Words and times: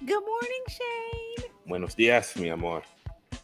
Good 0.00 0.22
morning, 0.24 0.64
Shane. 0.68 1.50
Buenos 1.66 1.96
días, 1.96 2.36
mi 2.36 2.48
amor. 2.50 2.84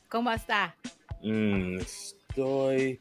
¿Cómo 0.09 0.31
está? 0.31 0.77
Mm, 1.21 1.81
estoy, 1.81 3.01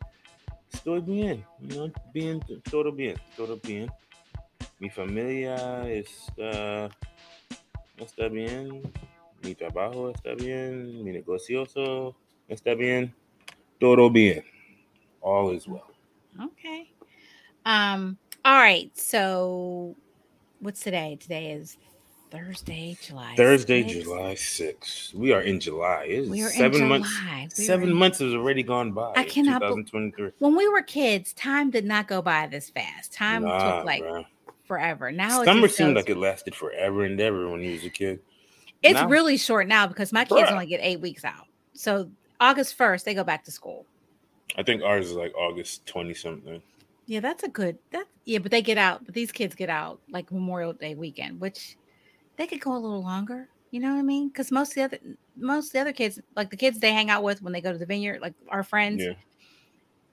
estoy 0.73 1.01
bien, 1.01 1.45
¿no? 1.59 1.91
Bien, 2.11 2.39
todo 2.71 2.91
bien, 2.91 3.15
todo 3.37 3.59
bien. 3.63 3.91
Mi 4.79 4.89
familia 4.89 5.87
está, 5.87 6.89
está 7.97 8.27
bien, 8.27 8.81
mi 9.43 9.53
trabajo 9.53 10.09
está 10.09 10.33
bien, 10.33 11.03
mi 11.03 11.11
negocioso 11.11 12.15
está 12.47 12.73
bien, 12.73 13.13
todo 13.79 14.09
bien. 14.09 14.43
All 15.21 15.55
is 15.55 15.67
well. 15.67 15.93
Okay. 16.41 16.91
Um, 17.67 18.17
all 18.43 18.57
right. 18.57 18.89
So 18.97 19.95
what's 20.59 20.79
today? 20.79 21.17
Today 21.21 21.51
is 21.51 21.77
Thursday, 22.37 22.97
July. 22.99 23.35
Thursday, 23.37 23.83
6th. 23.83 24.03
July 24.03 24.33
6th. 24.33 25.13
We 25.13 25.33
are 25.33 25.41
in 25.41 25.59
July. 25.59 26.05
It's 26.09 26.27
We 26.29 26.41
are 26.41 26.49
seven 26.49 26.81
in 26.81 26.89
months. 26.89 27.15
July. 27.19 27.47
We 27.57 27.63
seven 27.63 27.89
in- 27.89 27.95
months 27.95 28.17
has 28.19 28.33
already 28.33 28.63
gone 28.63 28.91
by. 28.91 29.13
I 29.15 29.23
cannot 29.23 29.61
bel- 29.61 29.75
2023. 29.75 30.31
When 30.39 30.55
we 30.55 30.67
were 30.67 30.81
kids, 30.81 31.31
time 31.33 31.69
did 31.69 31.85
not 31.85 32.07
go 32.07 32.23
by 32.23 32.47
this 32.47 32.71
fast. 32.71 33.13
Time 33.13 33.43
Nah, 33.43 33.77
took 33.77 33.85
like 33.85 34.01
bruh. 34.01 34.25
forever. 34.65 35.11
Now 35.11 35.43
Summer 35.43 35.67
seemed 35.67 35.93
goes- 35.93 36.03
like 36.03 36.09
it 36.09 36.17
lasted 36.17 36.55
forever 36.55 37.03
and 37.03 37.19
ever 37.21 37.49
when 37.49 37.61
you 37.61 37.73
was 37.73 37.83
a 37.83 37.89
kid. 37.91 38.19
it's 38.81 38.95
now- 38.95 39.07
really 39.07 39.37
short 39.37 39.67
now 39.67 39.85
because 39.85 40.11
my 40.11 40.25
kids 40.25 40.49
Bruh. 40.49 40.53
only 40.53 40.65
get 40.65 40.79
eight 40.81 40.99
weeks 41.01 41.23
out. 41.23 41.45
So 41.73 42.09
August 42.39 42.75
1st, 42.77 43.05
they 43.05 43.13
go 43.13 43.23
back 43.23 43.43
to 43.45 43.51
school. 43.51 43.85
I 44.57 44.63
think 44.63 44.81
ours 44.81 45.07
is 45.11 45.13
like 45.13 45.35
August 45.35 45.85
20 45.85 46.15
something. 46.15 46.61
Yeah, 47.05 47.19
that's 47.19 47.43
a 47.43 47.47
good 47.49 47.77
that 47.91 48.07
yeah, 48.25 48.39
but 48.39 48.49
they 48.51 48.61
get 48.63 48.77
out, 48.79 49.05
but 49.05 49.13
these 49.13 49.31
kids 49.31 49.53
get 49.53 49.69
out 49.69 49.99
like 50.09 50.31
Memorial 50.31 50.73
Day 50.73 50.95
weekend, 50.95 51.39
which 51.39 51.77
they 52.37 52.47
could 52.47 52.61
go 52.61 52.75
a 52.75 52.77
little 52.79 53.03
longer. 53.03 53.49
You 53.71 53.79
know 53.79 53.93
what 53.93 53.99
I 53.99 54.03
mean? 54.03 54.27
Because 54.27 54.51
most 54.51 54.69
of 54.69 54.75
the 54.75 54.83
other 54.83 54.99
most 55.35 55.67
of 55.67 55.71
the 55.73 55.79
other 55.79 55.93
kids, 55.93 56.19
like 56.35 56.49
the 56.49 56.57
kids 56.57 56.79
they 56.79 56.91
hang 56.91 57.09
out 57.09 57.23
with 57.23 57.41
when 57.41 57.53
they 57.53 57.61
go 57.61 57.71
to 57.71 57.77
the 57.77 57.85
vineyard, 57.85 58.21
like 58.21 58.33
our 58.49 58.63
friends 58.63 59.03
Yeah. 59.03 59.13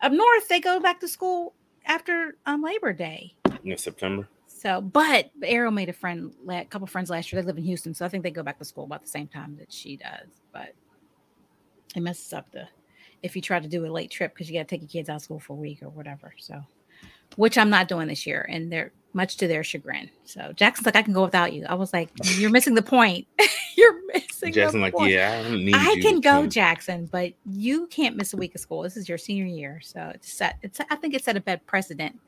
up 0.01 0.13
north, 0.13 0.49
they 0.49 0.61
go 0.61 0.81
back 0.81 1.01
to 1.01 1.09
school 1.09 1.55
after 1.85 2.37
um 2.47 2.63
Labor 2.63 2.93
Day. 2.93 3.35
In 3.65 3.77
September. 3.77 4.29
So, 4.47 4.81
but 4.81 5.31
Arrow 5.43 5.71
made 5.71 5.89
a 5.89 5.93
friend, 5.93 6.35
a 6.49 6.65
couple 6.67 6.87
friends 6.87 7.09
last 7.09 7.33
year. 7.33 7.41
They 7.41 7.47
live 7.47 7.57
in 7.57 7.65
Houston, 7.65 7.95
so 7.95 8.05
I 8.05 8.09
think 8.09 8.23
they 8.23 8.31
go 8.31 8.43
back 8.43 8.59
to 8.59 8.65
school 8.65 8.85
about 8.85 9.01
the 9.03 9.09
same 9.09 9.27
time 9.27 9.57
that 9.59 9.73
she 9.73 9.97
does. 9.97 10.29
But 10.53 10.75
it 11.95 12.01
messes 12.01 12.33
up 12.33 12.51
the 12.53 12.69
if 13.23 13.37
you 13.37 13.43
try 13.43 13.61
to 13.61 13.69
do 13.69 13.85
a 13.85 13.89
late 13.89 14.11
trip 14.11 14.35
because 14.35 14.51
you 14.51 14.59
got 14.59 14.69
to 14.69 14.75
take 14.77 14.83
your 14.83 14.89
kids 14.89 15.09
out 15.09 15.17
of 15.17 15.23
school 15.23 15.41
for 15.41 15.55
a 15.55 15.57
week 15.57 15.83
or 15.83 15.89
whatever. 15.91 16.35
So, 16.39 16.61
which 17.37 17.57
I'm 17.59 17.71
not 17.71 17.89
doing 17.89 18.09
this 18.09 18.27
year, 18.27 18.47
and 18.51 18.71
they're 18.73 18.93
much 19.13 19.37
to 19.39 19.49
their 19.49 19.65
chagrin. 19.65 20.11
So 20.25 20.53
Jackson's 20.55 20.87
like, 20.87 20.97
I 20.97 21.03
can 21.03 21.13
go 21.13 21.25
without 21.25 21.53
you. 21.53 21.67
I 21.69 21.75
was 21.75 21.93
like, 21.93 22.11
you're 22.37 22.51
missing 22.51 22.75
the 22.75 22.83
point. 22.83 23.27
you're 23.77 24.07
missing. 24.07 24.53
Jackson 24.53 24.81
like, 24.81 24.95
point. 24.95 25.13
yeah, 25.13 25.39
I 25.39 25.43
don't 25.43 25.65
need 25.65 25.75
you. 25.75 25.81
I 25.81 26.01
can 26.01 26.21
go, 26.21 26.31
come." 26.41 26.51
Jackson, 26.51 27.07
but 27.07 27.33
you 27.45 27.87
can't 27.89 28.17
miss 28.17 28.33
a 28.33 28.37
week 28.37 28.55
of 28.55 28.61
school. 28.61 28.83
This 28.83 28.97
is 28.97 29.09
your 29.09 29.19
senior 29.19 29.45
year, 29.45 29.81
so 29.83 30.11
it's 30.15 30.33
set. 30.33 30.59
It's 30.63 30.81
I 30.91 30.97
think 30.97 31.15
it 31.15 31.25
set 31.25 31.37
a 31.37 31.41
bad 31.41 31.67
precedent 31.67 32.19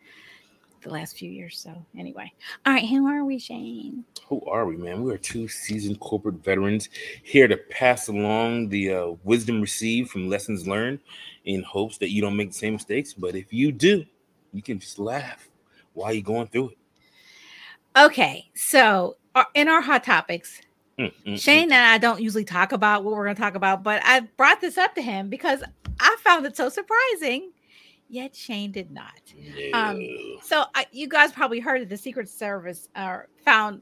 the 0.82 0.90
last 0.90 1.16
few 1.16 1.30
years. 1.30 1.58
So 1.58 1.74
anyway, 1.96 2.32
all 2.66 2.72
right, 2.72 2.86
who 2.86 3.06
are 3.06 3.24
we, 3.24 3.38
Shane? 3.38 4.04
Who 4.28 4.44
are 4.46 4.66
we, 4.66 4.76
man? 4.76 5.02
We 5.02 5.12
are 5.12 5.18
two 5.18 5.48
seasoned 5.48 6.00
corporate 6.00 6.44
veterans 6.44 6.88
here 7.22 7.48
to 7.48 7.56
pass 7.56 8.08
along 8.08 8.68
the 8.68 8.92
uh, 8.92 9.06
wisdom 9.24 9.60
received 9.60 10.10
from 10.10 10.28
lessons 10.28 10.66
learned 10.66 11.00
in 11.44 11.62
hopes 11.62 11.98
that 11.98 12.10
you 12.10 12.20
don't 12.20 12.36
make 12.36 12.50
the 12.50 12.58
same 12.58 12.74
mistakes. 12.74 13.14
But 13.14 13.36
if 13.36 13.52
you 13.52 13.72
do, 13.72 14.04
you 14.52 14.62
can 14.62 14.78
just 14.78 14.98
laugh 14.98 15.48
while 15.94 16.12
you're 16.12 16.22
going 16.22 16.46
through 16.48 16.70
it. 16.70 16.78
Okay, 17.96 18.50
so 18.54 19.16
uh, 19.34 19.44
in 19.54 19.68
our 19.68 19.80
hot 19.82 20.04
topics, 20.04 20.60
Mm, 20.98 21.12
mm, 21.26 21.40
Shane 21.40 21.72
and 21.72 21.74
I 21.86 21.96
don't 21.98 22.20
usually 22.20 22.44
talk 22.44 22.72
about 22.72 23.02
what 23.02 23.14
we're 23.14 23.24
going 23.24 23.34
to 23.36 23.40
talk 23.42 23.54
about, 23.54 23.82
but 23.82 24.02
I 24.04 24.20
brought 24.36 24.60
this 24.60 24.76
up 24.76 24.94
to 24.96 25.02
him 25.02 25.30
because 25.30 25.62
I 25.98 26.16
found 26.20 26.44
it 26.44 26.54
so 26.56 26.68
surprising. 26.68 27.50
Yet 28.08 28.36
Shane 28.36 28.72
did 28.72 28.90
not. 28.90 29.22
mm. 29.34 29.74
um, 29.74 30.38
So 30.42 30.64
I, 30.74 30.86
you 30.92 31.08
guys 31.08 31.32
probably 31.32 31.60
heard 31.60 31.80
that 31.80 31.88
the 31.88 31.96
Secret 31.96 32.28
Service 32.28 32.88
uh, 32.94 33.20
found 33.42 33.80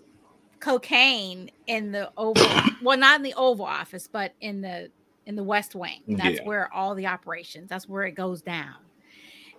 cocaine 0.60 1.50
in 1.66 1.90
the 1.90 2.12
Oval. 2.16 2.44
well, 2.82 2.96
not 2.96 3.16
in 3.16 3.22
the 3.24 3.34
Oval 3.34 3.66
Office, 3.66 4.06
but 4.06 4.34
in 4.40 4.60
the 4.60 4.90
in 5.26 5.34
the 5.34 5.42
West 5.44 5.74
Wing. 5.74 6.02
That's 6.06 6.38
Yeah. 6.38 6.44
where 6.46 6.72
all 6.72 6.94
the 6.94 7.06
operations. 7.08 7.68
That's 7.68 7.88
where 7.88 8.04
it 8.04 8.12
goes 8.12 8.40
down. 8.40 8.76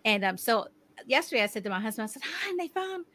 And 0.06 0.24
um, 0.24 0.38
so 0.38 0.68
yesterday 1.06 1.44
I 1.44 1.48
said 1.48 1.64
to 1.64 1.70
my 1.70 1.80
husband, 1.80 2.04
I 2.04 2.08
said, 2.08 2.22
"Hi, 2.24 2.56
they 2.58 2.68
found 2.68 3.06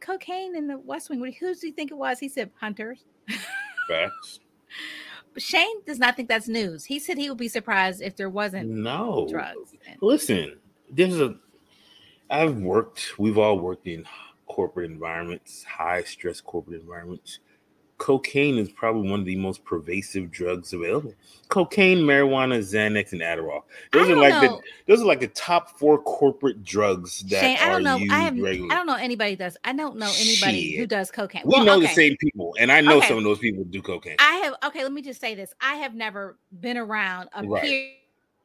cocaine 0.00 0.56
in 0.56 0.66
the 0.66 0.78
West 0.78 1.10
Wing. 1.10 1.20
Who 1.20 1.54
do 1.54 1.66
you 1.66 1.72
think 1.72 1.90
it 1.90 1.96
was?" 1.96 2.18
He 2.18 2.28
said, 2.28 2.50
"Hunters." 2.60 3.04
Facts. 3.88 4.40
But 5.34 5.42
Shane 5.50 5.82
does 5.86 5.98
not 5.98 6.16
think 6.16 6.28
that's 6.28 6.48
news. 6.48 6.84
He 6.84 6.98
said 6.98 7.18
he 7.18 7.28
would 7.28 7.38
be 7.38 7.48
surprised 7.48 8.02
if 8.02 8.16
there 8.16 8.30
wasn't 8.30 8.68
No. 8.68 9.26
drugs. 9.30 9.74
And- 9.88 9.96
Listen, 10.00 10.58
there's 10.90 11.20
a. 11.20 11.36
I've 12.30 12.56
worked. 12.58 13.18
We've 13.18 13.38
all 13.38 13.58
worked 13.58 13.86
in 13.86 14.06
corporate 14.46 14.90
environments, 14.90 15.64
high 15.64 16.02
stress 16.04 16.40
corporate 16.40 16.80
environments. 16.80 17.40
Cocaine 18.02 18.58
is 18.58 18.68
probably 18.72 19.08
one 19.08 19.20
of 19.20 19.26
the 19.26 19.36
most 19.36 19.64
pervasive 19.64 20.28
drugs 20.32 20.72
available. 20.72 21.14
Cocaine, 21.50 21.98
marijuana, 21.98 22.58
Xanax, 22.58 23.12
and 23.12 23.20
Adderall. 23.20 23.62
Those 23.92 24.10
are 24.10 24.16
like 24.16 24.32
know. 24.42 24.56
the 24.56 24.60
those 24.92 25.00
are 25.00 25.04
like 25.04 25.20
the 25.20 25.28
top 25.28 25.78
four 25.78 26.02
corporate 26.02 26.64
drugs 26.64 27.20
that 27.30 27.40
Shane, 27.40 27.58
I 27.60 27.68
don't 27.68 27.84
know. 27.84 27.94
I 28.10 28.18
have. 28.18 28.36
regularly. 28.36 28.72
I 28.72 28.74
don't 28.74 28.86
know 28.86 28.96
anybody 28.96 29.36
does. 29.36 29.56
I 29.62 29.72
don't 29.72 29.98
know 29.98 30.10
anybody 30.18 30.74
who 30.76 30.84
does 30.84 31.12
cocaine. 31.12 31.42
we 31.44 31.52
Well, 31.52 31.64
know 31.64 31.76
okay. 31.76 31.86
the 31.86 31.92
same 31.94 32.16
people, 32.16 32.56
and 32.58 32.72
I 32.72 32.80
know 32.80 32.96
Okay. 32.98 33.06
some 33.06 33.18
of 33.18 33.22
those 33.22 33.38
people 33.38 33.62
do 33.62 33.80
cocaine. 33.80 34.16
I 34.18 34.34
have 34.38 34.54
okay. 34.64 34.82
Let 34.82 34.90
me 34.92 35.02
just 35.02 35.20
say 35.20 35.36
this: 35.36 35.54
I 35.60 35.76
have 35.76 35.94
never 35.94 36.38
been 36.60 36.78
around 36.78 37.28
a 37.36 37.46
Right. 37.46 37.62
peer, 37.62 37.90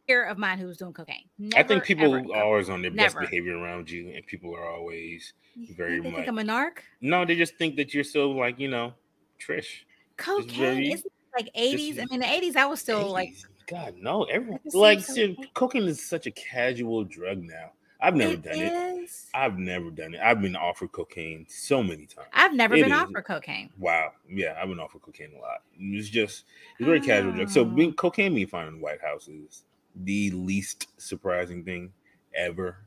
peer 0.08 0.24
of 0.26 0.38
mine 0.38 0.60
who 0.60 0.68
was 0.68 0.78
doing 0.78 0.94
cocaine. 0.94 1.24
I 1.56 1.64
think 1.64 1.84
people 1.84 2.14
ever. 2.14 2.32
are 2.32 2.44
always 2.44 2.70
on 2.70 2.84
their 2.84 2.92
Never. 2.92 3.22
best 3.22 3.32
behavior 3.32 3.58
around 3.58 3.90
you, 3.90 4.12
and 4.16 4.24
people 4.28 4.54
are 4.56 4.70
always 4.70 5.34
very 5.76 6.00
they 6.00 6.12
much- 6.12 6.14
think 6.14 6.28
I'm 6.28 6.38
a 6.38 6.44
narc. 6.44 6.78
no. 7.02 7.26
They 7.26 7.36
just 7.36 7.56
think 7.56 7.76
that 7.78 7.96
you're 7.96 8.04
so 8.04 8.30
like 8.30 8.60
you 8.60 8.68
know, 8.68 8.94
Trish. 9.40 9.84
Cocaine 10.18 10.92
isn't 10.92 11.14
like 11.36 11.50
80s. 11.54 12.00
I 12.00 12.06
mean, 12.10 12.20
the 12.20 12.26
80s. 12.26 12.56
I 12.56 12.66
was 12.66 12.80
still 12.80 13.12
like 13.12 13.36
God 13.68 13.96
no, 14.00 14.24
everyone 14.24 14.60
like 14.74 15.02
so 15.02 15.14
shit, 15.14 15.54
cocaine 15.54 15.84
is 15.84 16.02
such 16.02 16.26
a 16.26 16.32
casual 16.32 17.04
drug 17.04 17.44
now. 17.44 17.72
I've 18.00 18.16
never 18.16 18.34
it 18.34 18.44
done 18.44 18.56
it. 18.56 19.10
I've 19.34 19.58
never 19.58 19.90
done 19.90 20.14
it. 20.14 20.22
I've 20.22 20.42
been 20.42 20.56
offered 20.56 20.92
cocaine 20.92 21.46
so 21.50 21.82
many 21.82 22.06
times. 22.06 22.28
I've 22.34 22.54
never 22.54 22.76
It 22.76 22.84
been 22.84 22.92
is. 22.92 22.98
offered 22.98 23.26
cocaine. 23.26 23.70
Wow. 23.78 24.12
Yeah, 24.30 24.58
I've 24.62 24.70
been 24.70 24.80
offered 24.80 25.02
cocaine 25.02 25.32
a 25.36 25.40
lot. 25.40 25.64
It's 25.80 26.10
just 26.10 26.46
it's 26.78 26.86
very 26.86 27.02
casual 27.02 27.32
drug. 27.32 27.50
So 27.50 27.64
ah. 27.64 27.68
Oh. 27.68 27.76
being 27.76 27.94
cocaine 27.94 28.36
being 28.36 28.48
found 28.48 28.68
in 28.68 28.76
the 28.76 28.82
White 28.82 29.02
House 29.02 29.28
is 29.28 29.64
the 29.96 30.32
least 30.32 30.88
surprising 30.98 31.64
thing 31.64 31.92
ever. 32.36 32.78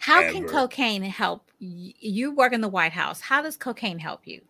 How 0.00 0.22
can 0.32 0.48
cocaine 0.48 1.02
help 1.02 1.50
you? 1.60 2.32
Work 2.32 2.52
in 2.52 2.60
the 2.60 2.68
White 2.68 2.92
House. 2.92 3.20
How 3.20 3.40
does 3.42 3.56
cocaine 3.56 4.00
help 4.00 4.26
you? 4.26 4.40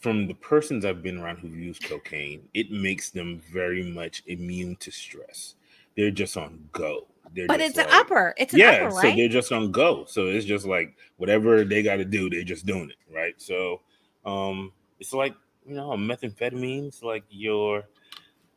From 0.00 0.26
the 0.26 0.34
persons 0.34 0.84
I've 0.84 1.02
been 1.02 1.18
around 1.18 1.38
who've 1.38 1.56
used 1.56 1.84
cocaine, 1.84 2.48
it 2.54 2.70
makes 2.70 3.10
them 3.10 3.40
very 3.50 3.82
much 3.82 4.22
immune 4.26 4.76
to 4.76 4.90
stress. 4.90 5.54
They're 5.96 6.10
just 6.10 6.36
on 6.36 6.68
go. 6.72 7.06
They're 7.34 7.46
But 7.46 7.60
it's 7.60 7.78
an 7.78 7.86
upper. 7.90 8.34
It's 8.36 8.52
an 8.52 8.60
yeah, 8.60 8.86
upper, 8.86 8.90
so 8.90 9.16
they're 9.16 9.28
just 9.28 9.50
on 9.52 9.72
go. 9.72 10.04
So 10.06 10.26
it's 10.26 10.44
just 10.44 10.66
like 10.66 10.96
whatever 11.16 11.64
they 11.64 11.82
got 11.82 11.96
to 11.96 12.04
do, 12.04 12.28
they're 12.30 12.42
just 12.42 12.66
doing 12.66 12.90
it, 12.90 13.14
right? 13.14 13.34
So, 13.38 13.80
um, 14.24 14.72
it's 15.00 15.12
like 15.12 15.34
you 15.68 15.74
know, 15.74 15.90
methamphetamine. 15.90 16.88
It's 16.88 17.02
like 17.02 17.24
your, 17.28 17.84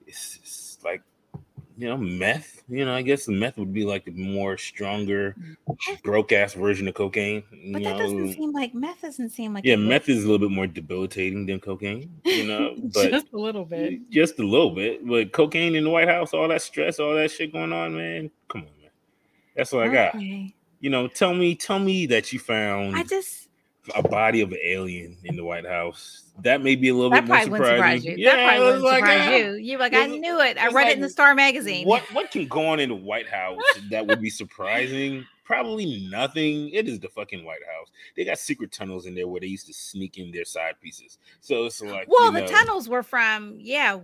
it's, 0.07 0.37
it's 0.41 0.77
like 0.83 1.01
you 1.77 1.87
know, 1.87 1.97
meth. 1.97 2.63
You 2.67 2.85
know, 2.85 2.93
I 2.93 3.01
guess 3.01 3.25
the 3.25 3.31
meth 3.31 3.57
would 3.57 3.73
be 3.73 3.83
like 3.83 4.05
the 4.05 4.11
more 4.11 4.57
stronger, 4.57 5.35
mm. 5.39 6.03
broke 6.03 6.31
ass 6.31 6.53
version 6.53 6.87
of 6.87 6.93
cocaine. 6.93 7.43
You 7.51 7.73
but 7.73 7.83
that 7.83 7.91
know, 7.91 7.99
doesn't 7.99 8.33
seem 8.33 8.51
like 8.51 8.73
meth. 8.73 9.01
Doesn't 9.01 9.29
seem 9.29 9.53
like 9.53 9.65
yeah, 9.65 9.75
meth 9.75 10.09
is 10.09 10.23
a 10.23 10.27
little 10.27 10.47
bit 10.47 10.53
more 10.53 10.67
debilitating 10.67 11.45
than 11.45 11.59
cocaine. 11.59 12.11
You 12.25 12.47
know, 12.47 12.75
but 12.93 13.11
just 13.11 13.33
a 13.33 13.37
little 13.37 13.65
bit. 13.65 14.09
just 14.09 14.39
a 14.39 14.43
little 14.43 14.71
bit. 14.71 15.07
But 15.07 15.31
cocaine 15.31 15.75
in 15.75 15.83
the 15.83 15.89
White 15.89 16.07
House, 16.07 16.33
all 16.33 16.47
that 16.47 16.61
stress, 16.61 16.99
all 16.99 17.15
that 17.15 17.31
shit 17.31 17.51
going 17.51 17.73
on, 17.73 17.95
man. 17.95 18.31
Come 18.47 18.61
on, 18.61 18.81
man. 18.81 18.91
That's 19.55 19.71
what 19.71 19.87
I 19.87 19.93
got. 19.93 20.19
You 20.21 20.89
know, 20.89 21.07
tell 21.07 21.33
me, 21.33 21.55
tell 21.55 21.79
me 21.79 22.07
that 22.07 22.33
you 22.33 22.39
found 22.39 22.95
I 22.95 23.03
just 23.03 23.49
a 23.95 24.01
body 24.01 24.41
of 24.41 24.51
an 24.51 24.57
alien 24.63 25.17
in 25.23 25.35
the 25.35 25.43
White 25.43 25.65
House. 25.65 26.23
That 26.43 26.61
may 26.61 26.75
be 26.75 26.89
a 26.89 26.93
little 26.93 27.11
that 27.11 27.25
bit 27.25 27.29
more 27.29 27.43
surprising. 27.43 27.75
surprise 27.75 28.05
you. 28.05 28.25
that 28.25 28.47
probably 28.47 28.65
wouldn't 28.65 28.83
like, 28.83 28.99
surprise 28.99 29.27
ah, 29.27 29.35
you. 29.35 29.53
You're 29.53 29.79
like, 29.79 29.93
I 29.93 30.05
knew 30.07 30.39
it. 30.39 30.57
I 30.57 30.67
read 30.69 30.87
it 30.87 30.95
in 30.95 31.01
the 31.01 31.09
Star 31.09 31.35
magazine. 31.35 31.87
What 31.87 32.01
what 32.13 32.31
can 32.31 32.47
go 32.47 32.67
on 32.67 32.79
in 32.79 32.89
the 32.89 32.95
White 32.95 33.29
House 33.29 33.59
that 33.89 34.05
would 34.05 34.21
be 34.21 34.29
surprising? 34.29 35.25
Probably 35.43 36.07
nothing. 36.09 36.69
It 36.69 36.87
is 36.87 36.99
the 36.99 37.09
fucking 37.09 37.43
White 37.43 37.59
House. 37.75 37.89
They 38.15 38.23
got 38.23 38.39
secret 38.39 38.71
tunnels 38.71 39.05
in 39.05 39.13
there 39.13 39.27
where 39.27 39.41
they 39.41 39.47
used 39.47 39.67
to 39.67 39.73
sneak 39.73 40.17
in 40.17 40.31
their 40.31 40.45
side 40.45 40.75
pieces. 40.81 41.17
So 41.41 41.65
it's 41.65 41.81
like 41.81 42.07
Well, 42.07 42.27
you 42.27 42.31
the 42.31 42.41
know, 42.41 42.47
tunnels 42.47 42.87
were 42.87 43.03
from 43.03 43.55
yeah, 43.59 43.99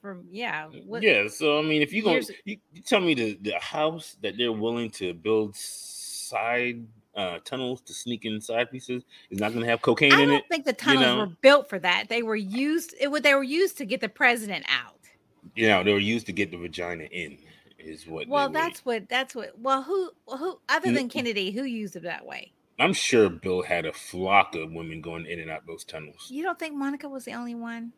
from 0.00 0.24
yeah. 0.30 0.66
what- 0.86 1.02
yeah, 1.02 1.28
so 1.28 1.58
I 1.58 1.62
mean, 1.62 1.82
if 1.82 1.92
you 1.92 2.02
go, 2.02 2.12
years- 2.12 2.30
you, 2.44 2.56
you 2.72 2.82
tell 2.82 3.00
me 3.00 3.14
the, 3.14 3.38
the 3.42 3.58
house 3.58 4.16
that 4.22 4.38
they're 4.38 4.52
willing 4.52 4.90
to 4.92 5.12
build 5.12 5.54
side 5.54 6.86
uh, 7.18 7.40
tunnels 7.44 7.80
to 7.82 7.92
sneak 7.92 8.24
inside 8.24 8.70
pieces. 8.70 9.02
It's 9.28 9.40
not 9.40 9.52
going 9.52 9.64
to 9.64 9.70
have 9.70 9.82
cocaine 9.82 10.12
in 10.12 10.20
it. 10.20 10.22
I 10.22 10.26
don't 10.26 10.48
think 10.48 10.64
the 10.64 10.72
tunnels 10.72 11.04
know? 11.04 11.18
were 11.18 11.26
built 11.26 11.68
for 11.68 11.78
that. 11.80 12.08
They 12.08 12.22
were 12.22 12.36
used. 12.36 12.94
It 12.98 13.10
would. 13.10 13.24
They 13.24 13.34
were 13.34 13.42
used 13.42 13.76
to 13.78 13.84
get 13.84 14.00
the 14.00 14.08
president 14.08 14.64
out. 14.68 14.94
You 15.54 15.68
know, 15.68 15.82
they 15.82 15.92
were 15.92 15.98
used 15.98 16.26
to 16.26 16.32
get 16.32 16.50
the 16.52 16.56
vagina 16.56 17.04
in. 17.04 17.38
Is 17.78 18.06
what. 18.06 18.28
Well, 18.28 18.48
were- 18.48 18.52
that's 18.52 18.84
what. 18.84 19.08
That's 19.08 19.34
what. 19.34 19.58
Well, 19.58 19.82
who? 19.82 20.10
Who 20.28 20.60
other 20.68 20.92
than 20.92 21.08
Kennedy, 21.08 21.50
who 21.50 21.64
used 21.64 21.96
it 21.96 22.04
that 22.04 22.24
way? 22.24 22.52
I'm 22.80 22.92
sure 22.92 23.28
Bill 23.28 23.62
had 23.62 23.86
a 23.86 23.92
flock 23.92 24.54
of 24.54 24.70
women 24.72 25.00
going 25.00 25.26
in 25.26 25.40
and 25.40 25.50
out 25.50 25.66
those 25.66 25.82
tunnels. 25.82 26.28
You 26.30 26.44
don't 26.44 26.58
think 26.58 26.76
Monica 26.76 27.08
was 27.08 27.24
the 27.24 27.32
only 27.32 27.56
one? 27.56 27.92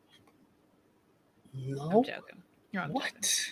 No. 1.54 1.82
I'm 1.82 2.04
joking. 2.04 2.42
You're 2.72 2.84
on 2.84 2.92
What? 2.92 3.50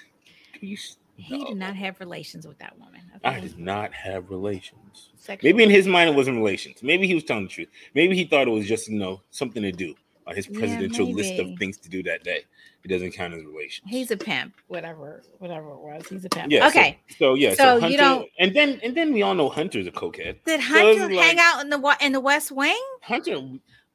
You 0.60 0.74
s- 0.74 0.96
He 1.18 1.44
did 1.44 1.56
not 1.56 1.74
have 1.76 1.98
relations 2.00 2.46
with 2.46 2.58
that 2.58 2.78
woman. 2.78 3.00
I 3.24 3.40
did 3.40 3.58
not 3.58 3.92
have 3.92 4.30
relations. 4.30 5.10
Sexual- 5.16 5.48
Maybe 5.48 5.64
in 5.64 5.70
his 5.70 5.86
mind 5.86 6.10
it 6.10 6.16
wasn't 6.16 6.36
relations. 6.36 6.82
Maybe 6.82 7.06
he 7.06 7.14
was 7.14 7.24
telling 7.24 7.44
the 7.44 7.50
truth. 7.50 7.68
Maybe 7.94 8.14
he 8.16 8.24
thought 8.24 8.46
it 8.46 8.50
was 8.52 8.66
just 8.66 8.88
you 8.88 8.98
know 8.98 9.22
something 9.30 9.62
to 9.62 9.72
do 9.72 9.94
on 10.26 10.36
his 10.36 10.46
Yeah, 10.48 10.58
presidential 10.60 11.10
list 11.12 11.38
of 11.40 11.58
things 11.58 11.76
to 11.78 11.88
do 11.88 12.02
that 12.04 12.22
day. 12.22 12.42
It 12.84 12.88
doesn't 12.88 13.10
count 13.12 13.34
as 13.34 13.44
relations. 13.44 13.90
He's 13.90 14.12
a 14.12 14.16
pimp, 14.16 14.54
whatever, 14.68 15.22
whatever 15.38 15.70
it 15.72 15.80
was. 15.80 16.06
He's 16.08 16.24
a 16.24 16.28
pimp. 16.28 16.52
yeah. 16.52 16.68
okay. 16.68 16.98
So, 17.18 17.34
yeah. 17.34 17.54
So, 17.54 17.80
So 17.80 17.86
you 17.88 17.96
don't- 17.98 18.28
and 18.38 18.54
then 18.54 18.78
and 18.84 18.96
then 18.96 19.12
we 19.12 19.22
all 19.22 19.34
know 19.34 19.48
Hunter's 19.48 19.88
a 19.88 19.90
cokehead. 19.90 20.36
Did 20.44 20.60
Hunter 20.60 20.90
it's 20.90 21.20
hang 21.20 21.36
like- 21.36 21.38
out 21.38 21.62
in 21.62 21.70
the 21.70 21.96
in 22.00 22.12
the 22.12 22.20
West 22.20 22.52
Wing? 22.52 22.80
Hunter 23.02 23.40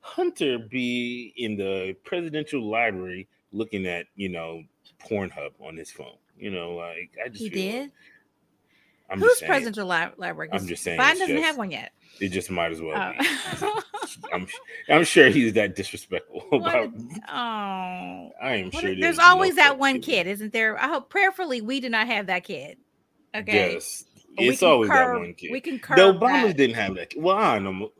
Hunter 0.01 0.59
be 0.59 1.33
in 1.37 1.55
the 1.55 1.95
presidential 2.03 2.61
library 2.69 3.29
looking 3.53 3.85
at 3.87 4.07
you 4.15 4.27
know 4.29 4.63
Pornhub 5.09 5.51
on 5.61 5.77
his 5.77 5.89
phone. 5.91 6.17
You 6.37 6.51
know, 6.51 6.75
like 6.75 7.11
I 7.23 7.29
just 7.29 7.41
He 7.41 7.49
did. 7.49 7.91
I'm 9.09 9.19
Who's 9.19 9.29
just 9.29 9.39
saying, 9.41 9.49
presidential 9.49 9.87
li- 9.87 10.07
library? 10.17 10.49
'Cause 10.49 10.61
I'm 10.61 10.67
just 10.67 10.83
saying 10.83 10.99
Biden 10.99 11.19
doesn't 11.19 11.27
just- 11.35 11.43
have 11.43 11.57
one 11.57 11.71
yet. 11.71 11.91
It 12.19 12.29
just 12.29 12.51
might 12.51 12.71
as 12.71 12.79
well 12.81 13.11
be. 13.13 13.27
Oh. 13.61 13.81
I'm 14.33 14.47
I'm 14.89 15.03
sure 15.03 15.29
he's 15.29 15.53
that 15.53 15.75
disrespectful 15.75 16.41
What 16.49 16.59
about. 16.61 16.85
a- 16.93 17.33
oh. 17.33 18.31
I 18.41 18.55
am 18.55 18.65
What 18.71 18.81
sure 18.81 18.91
a- 18.91 18.95
there's 18.99 19.17
no 19.17 19.23
always 19.23 19.55
that 19.55 19.77
one 19.79 19.99
kid, 20.01 20.27
isn't 20.27 20.53
there? 20.53 20.77
I 20.79 20.87
hope 20.87 21.09
prayerfully 21.09 21.61
we 21.61 21.79
do 21.79 21.89
not 21.89 22.07
have 22.07 22.27
that 22.27 22.43
kid. 22.43 22.77
Okay. 23.35 23.73
Yes, 23.73 24.05
We 24.37 24.49
it's 24.49 24.61
always 24.63 24.89
that 24.89 25.07
one 25.13 25.33
kid. 25.33 25.51
We 25.51 25.59
can 25.61 25.77
the 25.77 26.13
Obamas 26.13 26.47
that. 26.47 26.57
didn't 26.57 26.75
have 26.75 26.95
that. 26.95 27.09
Kid. 27.11 27.21
Well, 27.23 27.35
I 27.37 27.57
don't 27.59 27.79
know. 27.79 27.91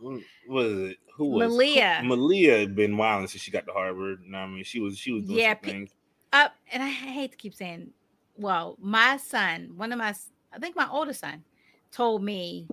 Was 0.48 0.72
it? 0.92 0.98
Who 1.16 1.26
was 1.30 1.50
Malia. 1.52 2.00
Who, 2.02 2.08
Malia 2.08 2.58
had 2.60 2.76
been 2.76 2.98
wilding 2.98 3.28
since 3.28 3.42
she 3.44 3.52
got 3.52 3.66
to 3.68 3.72
Harvard. 3.74 4.22
You 4.26 4.32
know 4.32 4.40
I 4.40 4.48
mean, 4.48 4.64
she 4.64 4.80
was 4.80 4.98
she 4.98 5.12
was 5.12 5.26
doing 5.26 5.40
Yeah, 5.40 5.54
pe- 5.56 5.88
up 6.32 6.54
and 6.72 6.82
I 6.84 6.90
hate 6.90 7.32
to 7.32 7.38
keep 7.38 7.54
saying, 7.56 7.92
well, 8.38 8.76
my 8.80 9.18
son, 9.18 9.74
one 9.76 9.92
of 9.92 10.00
my, 10.00 10.14
I 10.54 10.60
think 10.60 10.76
my 10.76 10.88
oldest 10.90 11.20
son, 11.22 11.44
told 11.92 12.24
me 12.24 12.68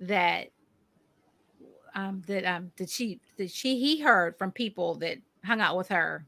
that 0.00 0.48
um 1.94 2.22
that 2.26 2.44
um 2.44 2.70
that 2.76 2.90
she 2.90 3.18
that 3.38 3.50
she 3.50 3.78
he 3.80 4.00
heard 4.00 4.36
from 4.36 4.52
people 4.52 4.94
that 4.96 5.18
hung 5.44 5.60
out 5.60 5.76
with 5.76 5.88
her, 5.88 6.24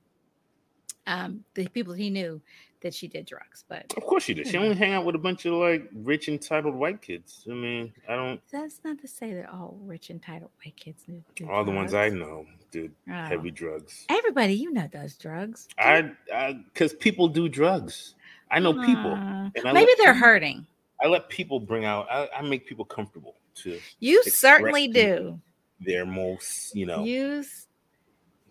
um 1.07 1.45
the 1.55 1.67
people 1.69 1.93
he 1.93 2.11
knew 2.11 2.41
that 2.81 2.95
she 2.95 3.07
did 3.07 3.27
drugs, 3.27 3.65
but 3.69 3.85
Of 3.95 4.05
course 4.05 4.25
she 4.25 4.33
did. 4.33 4.47
She 4.47 4.57
Hmm. 4.57 4.63
only 4.65 4.75
hang 4.77 4.95
out 4.95 5.05
with 5.05 5.15
a 5.15 5.19
bunch 5.19 5.45
of 5.45 5.53
like 5.55 5.87
rich 5.93 6.29
entitled 6.29 6.75
white 6.75 7.03
kids. 7.03 7.45
I 7.49 7.53
mean, 7.53 7.93
I 8.09 8.17
don't. 8.17 8.41
that's 8.51 8.81
not 8.85 8.99
to 9.01 9.09
say 9.09 9.35
that 9.35 9.51
all 9.51 9.77
rich 9.83 10.09
entitled 10.09 10.51
white 10.65 10.77
kids 10.77 11.05
do, 11.07 11.23
do 11.37 11.47
All 11.51 11.63
the 11.65 11.71
ones 11.73 11.93
I 11.93 12.09
know 12.09 12.47
did 12.71 12.93
Oh. 13.09 13.13
heavy 13.13 13.51
drugs. 13.51 14.07
Everybody 14.09 14.55
you 14.55 14.73
know 14.73 14.89
does 14.89 15.15
drugs. 15.17 15.69
I, 15.79 16.11
I, 16.33 16.53
because 16.73 16.95
people 16.95 17.29
do 17.29 17.49
drugs. 17.51 18.15
I 18.51 18.59
know 18.59 18.73
people, 18.73 19.13
and 19.15 19.53
I 19.65 19.73
Maybe 19.73 19.93
they're 19.99 20.13
people- 20.15 20.27
hurting. 20.29 20.67
I 21.03 21.07
let 21.07 21.29
people 21.29 21.61
bring 21.61 21.85
out. 21.85 22.07
I, 22.11 22.29
I 22.37 22.43
make 22.43 22.67
people 22.67 22.85
comfortable 22.85 23.37
to 23.57 23.79
You 24.01 24.23
certainly 24.25 24.87
do. 24.89 25.41
their 25.81 26.05
most, 26.05 26.75
you 26.75 26.85
know, 26.87 27.05
You 27.05 27.39
s- 27.41 27.69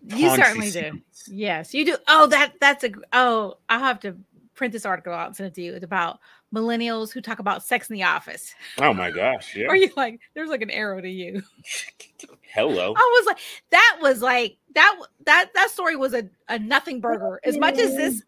you 0.06 0.34
certainly 0.34 0.70
do. 0.70 1.00
Yes, 1.28 1.72
you 1.74 1.84
do. 1.84 1.96
Oh, 2.08 2.26
that 2.26 2.54
that's 2.60 2.82
a 2.84 2.90
oh, 3.12 3.58
I'll 3.68 3.78
have 3.80 4.00
to 4.00 4.16
print 4.54 4.72
this 4.72 4.84
article 4.86 5.12
out 5.12 5.28
and 5.28 5.36
send 5.36 5.46
it 5.48 5.54
to 5.54 5.62
you. 5.62 5.74
It's 5.74 5.84
about 5.84 6.18
millennials 6.52 7.12
who 7.12 7.20
talk 7.20 7.38
about 7.38 7.62
sex 7.62 7.88
in 7.88 7.94
the 7.94 8.02
office. 8.02 8.52
Oh 8.78 8.92
my 8.94 9.10
gosh! 9.10 9.54
Yeah. 9.54 9.66
Or 9.68 9.76
you 9.76 9.90
like 9.96 10.18
there's 10.34 10.48
like 10.50 10.62
an 10.62 10.70
arrow 10.70 11.00
to 11.00 11.08
you. 11.08 11.42
Hello. 12.52 12.94
I 12.96 13.16
was 13.20 13.26
like, 13.26 13.38
that 13.70 13.98
was 14.02 14.22
like 14.22 14.56
that 14.74 14.96
that 15.26 15.50
that 15.54 15.70
story 15.70 15.94
was 15.96 16.14
a, 16.14 16.28
a 16.48 16.58
nothing 16.58 17.00
burger. 17.00 17.40
As 17.44 17.56
much 17.58 17.78
as 17.78 17.94
this 17.94 18.22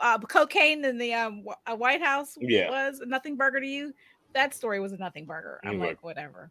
uh, 0.00 0.18
cocaine 0.18 0.84
in 0.84 0.98
the 0.98 1.14
um, 1.14 1.44
Wh- 1.46 1.70
uh, 1.72 1.76
White 1.76 2.02
House 2.02 2.36
Yeah. 2.40 2.70
was 2.70 3.00
a 3.00 3.06
nothing 3.06 3.36
burger 3.36 3.60
to 3.60 3.66
you, 3.66 3.92
that 4.34 4.54
story 4.54 4.80
was 4.80 4.92
a 4.92 4.96
nothing 4.98 5.26
burger. 5.26 5.60
I'm 5.64 5.72
You're 5.72 5.80
like, 5.80 5.88
like, 5.90 6.02
whatever. 6.04 6.50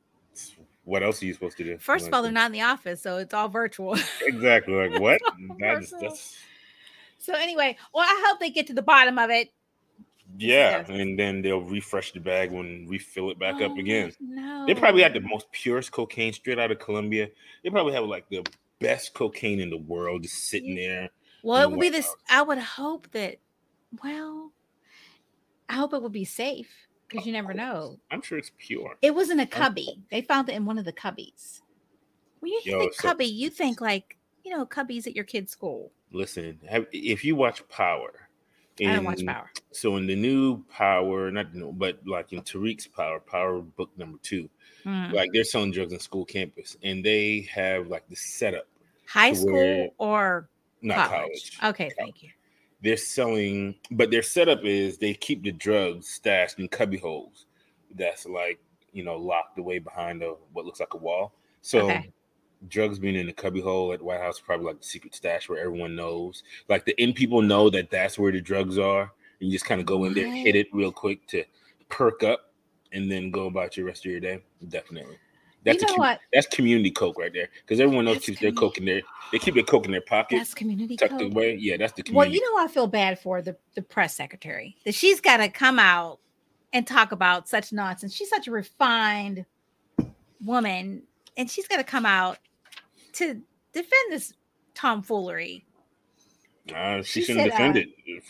What 0.83 1.03
else 1.03 1.21
are 1.21 1.25
you 1.25 1.33
supposed 1.33 1.57
to 1.57 1.63
do? 1.63 1.77
First 1.79 2.07
of 2.07 2.13
all, 2.13 2.21
they're 2.21 2.31
not 2.31 2.47
in 2.47 2.51
the 2.51 2.61
office, 2.61 3.01
so 3.01 3.17
it's 3.17 3.33
all 3.33 3.49
virtual. 3.49 3.97
exactly 4.21 4.73
like 4.73 4.99
what? 5.01 5.19
That's 5.59 5.91
that's 5.99 6.37
so 7.17 7.33
anyway, 7.33 7.75
well, 7.93 8.03
I 8.07 8.23
hope 8.27 8.39
they 8.39 8.49
get 8.51 8.67
to 8.67 8.73
the 8.73 8.81
bottom 8.83 9.17
of 9.17 9.29
it. 9.31 9.49
yeah, 10.37 10.79
Yes. 10.79 10.89
and 10.89 11.17
then 11.17 11.41
they'll 11.41 11.61
refresh 11.61 12.11
the 12.13 12.19
bag 12.19 12.51
when 12.51 12.85
refill 12.87 13.31
it 13.31 13.39
back 13.39 13.55
up 13.55 13.71
Oh, 13.75 13.79
again. 13.79 14.11
No, 14.19 14.65
They 14.67 14.75
probably 14.75 15.01
got 15.01 15.13
the 15.13 15.21
most 15.21 15.51
purest 15.51 15.91
cocaine 15.91 16.33
straight 16.33 16.59
out 16.59 16.71
of 16.71 16.79
Colombia. 16.79 17.29
They 17.63 17.69
probably 17.69 17.93
have 17.93 18.05
like 18.05 18.29
the 18.29 18.45
best 18.79 19.13
cocaine 19.13 19.59
in 19.59 19.69
the 19.71 19.77
world 19.77 20.23
just 20.23 20.49
sitting 20.49 20.75
there. 20.75 21.09
Well, 21.47 21.63
it 21.63 21.71
would 21.71 21.79
be 21.79 21.89
this. 21.89 22.13
I 22.29 22.41
would 22.41 22.57
hope 22.57 23.09
that. 23.11 23.37
Well, 24.03 24.51
I 25.69 25.73
hope 25.73 25.93
it 25.93 26.01
would 26.01 26.11
be 26.11 26.25
safe 26.25 26.69
because 27.07 27.25
you 27.25 27.31
never 27.33 27.53
know. 27.53 27.99
I'm 28.11 28.21
sure 28.21 28.37
it's 28.37 28.51
pure. 28.57 28.95
It 29.01 29.15
was 29.15 29.29
in 29.29 29.39
a 29.39 29.45
cubby. 29.47 30.01
They 30.11 30.21
found 30.21 30.49
it 30.49 30.55
in 30.55 30.65
one 30.65 30.77
of 30.77 30.85
the 30.85 30.93
cubbies. 30.93 31.61
When 32.39 32.51
you 32.51 32.61
Yo, 32.65 32.79
think 32.79 32.93
so- 32.93 33.07
cubby, 33.07 33.25
you 33.25 33.49
think 33.49 33.79
like 33.81 34.17
you 34.43 34.51
know 34.51 34.65
cubbies 34.65 35.07
at 35.07 35.15
your 35.15 35.25
kid's 35.25 35.51
school. 35.51 35.91
Listen, 36.11 36.59
have, 36.69 36.85
if 36.91 37.23
you 37.25 37.35
watch 37.35 37.67
Power, 37.69 38.29
I 38.79 38.83
don't 38.95 39.03
watch 39.05 39.25
Power. 39.25 39.49
So 39.71 39.97
in 39.97 40.07
the 40.07 40.15
new 40.15 40.63
Power, 40.69 41.31
not 41.31 41.53
no, 41.53 41.71
but 41.71 41.99
like 42.05 42.31
in 42.33 42.41
Tariq's 42.41 42.87
Power, 42.87 43.19
Power 43.19 43.59
book 43.61 43.89
number 43.97 44.17
two, 44.21 44.49
Mm. 44.85 45.11
like 45.11 45.31
they're 45.33 45.43
selling 45.43 45.71
drugs 45.71 45.91
on 45.91 45.99
school 45.99 46.23
campus, 46.23 46.77
and 46.83 47.03
they 47.03 47.47
have 47.53 47.87
like 47.87 48.07
the 48.07 48.15
setup, 48.15 48.67
High 49.05 49.33
school 49.33 49.93
or 49.97 50.49
not 50.81 51.09
college? 51.09 51.57
college. 51.59 51.75
Okay, 51.75 51.91
thank 51.97 52.23
you. 52.23 52.29
They're 52.81 52.97
selling, 52.97 53.75
but 53.91 54.11
their 54.11 54.21
setup 54.21 54.63
is 54.63 54.97
they 54.97 55.13
keep 55.13 55.43
the 55.43 55.51
drugs 55.51 56.07
stashed 56.09 56.59
in 56.59 56.67
cubby 56.67 56.97
holes 56.97 57.45
that's 57.95 58.25
like 58.25 58.59
you 58.91 59.03
know 59.03 59.15
locked 59.15 59.57
away 59.57 59.79
behind 59.79 60.21
a 60.21 60.35
what 60.53 60.65
looks 60.65 60.79
like 60.79 60.93
a 60.93 60.97
wall. 60.97 61.33
So 61.61 61.89
Okay. 61.89 62.11
drugs 62.69 62.99
being 62.99 63.15
in 63.15 63.27
the 63.27 63.33
cubby 63.33 63.61
hole 63.61 63.93
at 63.93 63.99
the 63.99 64.05
White 64.05 64.19
House 64.21 64.39
probably 64.39 64.65
like 64.67 64.79
the 64.79 64.85
secret 64.85 65.15
stash 65.15 65.49
where 65.49 65.59
everyone 65.59 65.95
knows. 65.95 66.43
Like 66.69 66.85
the 66.85 66.99
in 67.01 67.13
people 67.13 67.41
know 67.41 67.69
that 67.69 67.89
that's 67.89 68.17
where 68.17 68.31
the 68.31 68.41
drugs 68.41 68.77
are. 68.77 69.11
And 69.39 69.49
you 69.49 69.51
just 69.51 69.65
kind 69.65 69.79
of 69.79 69.85
go 69.85 70.05
in 70.05 70.15
there, 70.15 70.31
hit 70.31 70.55
it 70.55 70.67
real 70.73 70.91
quick 70.91 71.27
to 71.27 71.43
perk 71.89 72.23
up, 72.23 72.51
and 72.91 73.11
then 73.11 73.29
go 73.29 73.45
about 73.45 73.77
your 73.77 73.85
rest 73.85 74.05
of 74.05 74.11
your 74.11 74.19
day. 74.19 74.41
Definitely. 74.69 75.17
That's 75.67 75.81
you 75.81 75.87
a 75.87 75.91
know 75.91 75.95
com- 75.95 75.99
what? 75.99 76.19
that's 76.33 76.47
community 76.47 76.91
coke 76.91 77.19
right 77.19 77.33
there. 77.33 77.49
Because 77.61 77.79
everyone 77.79 78.07
else 78.07 78.17
That's 78.17 78.25
keeps 78.27 78.39
their 78.39 78.51
coke 78.51 78.77
in 78.77 78.85
their 78.85 79.01
they 79.31 79.39
keep 79.39 79.55
their 79.55 79.63
coke 79.63 79.85
in 79.85 79.91
their 79.91 80.01
pocket, 80.01 80.37
That's 80.37 80.53
community 80.53 80.95
tucked 80.95 81.19
code. 81.19 81.33
away. 81.33 81.55
Yeah, 81.59 81.77
that's 81.77 81.93
the 81.93 82.03
community. 82.03 82.15
Well, 82.15 82.33
you 82.33 82.55
know, 82.55 82.63
I 82.63 82.67
feel 82.67 82.87
bad 82.87 83.19
for 83.19 83.41
the, 83.41 83.57
the 83.75 83.81
press 83.81 84.15
secretary 84.15 84.77
that 84.85 84.95
she's 84.95 85.19
got 85.19 85.37
to 85.37 85.49
come 85.49 85.79
out 85.79 86.19
and 86.71 86.87
talk 86.87 87.11
about 87.11 87.49
such 87.49 87.73
nonsense. 87.73 88.13
She's 88.13 88.29
such 88.29 88.47
a 88.47 88.51
refined 88.51 89.45
woman, 90.45 91.03
and 91.35 91.51
she's 91.51 91.67
got 91.67 91.77
to 91.77 91.83
come 91.83 92.05
out 92.05 92.37
to 93.13 93.41
defend 93.73 94.11
this 94.11 94.33
tomfoolery. 94.73 95.65
Uh, 96.73 97.01
she, 97.01 97.21
she 97.21 97.25
shouldn't 97.25 97.51
said, 97.51 97.51
defend 97.51 97.77
uh, 97.77 97.79
it. 98.05 98.23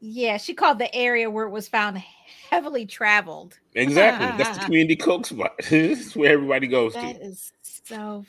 Yeah, 0.00 0.36
she 0.36 0.54
called 0.54 0.80
the 0.80 0.92
area 0.92 1.30
where 1.30 1.46
it 1.46 1.50
was 1.50 1.68
found 1.68 2.02
heavily 2.50 2.86
traveled. 2.86 3.58
Exactly. 3.74 4.26
That's 4.44 4.58
the 4.58 4.64
community 4.64 4.96
coke 4.96 5.26
spot. 5.26 5.52
it's 5.58 6.14
where 6.16 6.32
everybody 6.32 6.66
goes 6.66 6.94
That 6.94 7.16
to. 7.16 7.22
is 7.22 7.52
so. 7.62 8.24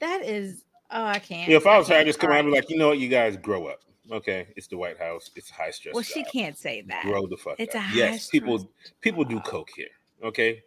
That 0.00 0.22
is. 0.24 0.64
Oh, 0.90 1.04
I 1.04 1.18
can't. 1.18 1.48
Yeah, 1.50 1.56
if 1.56 1.66
I 1.66 1.78
was 1.78 1.88
her, 1.88 1.96
I'd 1.96 2.06
just 2.06 2.18
come 2.20 2.30
out 2.30 2.40
and 2.40 2.48
be 2.48 2.52
like, 2.52 2.70
you 2.70 2.76
know 2.78 2.88
what, 2.88 2.98
you 2.98 3.08
guys 3.08 3.36
grow 3.36 3.66
up. 3.66 3.80
Okay, 4.12 4.46
it's 4.56 4.68
the 4.68 4.76
White 4.76 4.98
House. 4.98 5.30
It's 5.34 5.50
high 5.50 5.70
stress. 5.72 5.94
Well, 5.94 6.04
she 6.04 6.22
job. 6.22 6.32
can't 6.32 6.56
say 6.58 6.82
that. 6.82 7.02
grow 7.02 7.26
the 7.26 7.36
fuck 7.36 7.56
It's 7.58 7.74
up. 7.74 7.82
a 7.92 7.96
yes, 7.96 8.28
people 8.28 8.70
people 9.00 9.24
do 9.24 9.40
coke 9.40 9.70
here. 9.74 9.88
Okay, 10.22 10.62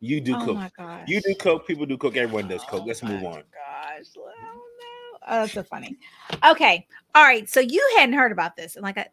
you 0.00 0.20
do 0.20 0.34
oh 0.34 0.44
coke. 0.44 0.56
my 0.56 0.70
gosh. 0.76 1.04
You 1.06 1.20
do 1.20 1.34
coke. 1.36 1.66
People 1.68 1.86
do 1.86 1.96
coke. 1.96 2.16
Everyone 2.16 2.48
does 2.48 2.62
coke. 2.64 2.80
Oh 2.82 2.86
Let's 2.86 3.02
move 3.04 3.22
on. 3.22 3.44
Gosh, 3.52 4.06
oh 4.18 4.26
no. 4.26 4.60
Oh, 5.28 5.40
that's 5.42 5.52
so 5.52 5.62
funny. 5.62 5.96
Okay. 6.44 6.86
All 7.14 7.22
right. 7.22 7.48
So 7.48 7.60
you 7.60 7.94
hadn't 7.96 8.14
heard 8.16 8.32
about 8.32 8.56
this. 8.56 8.74
And 8.74 8.82
like 8.82 8.98
I 8.98 9.06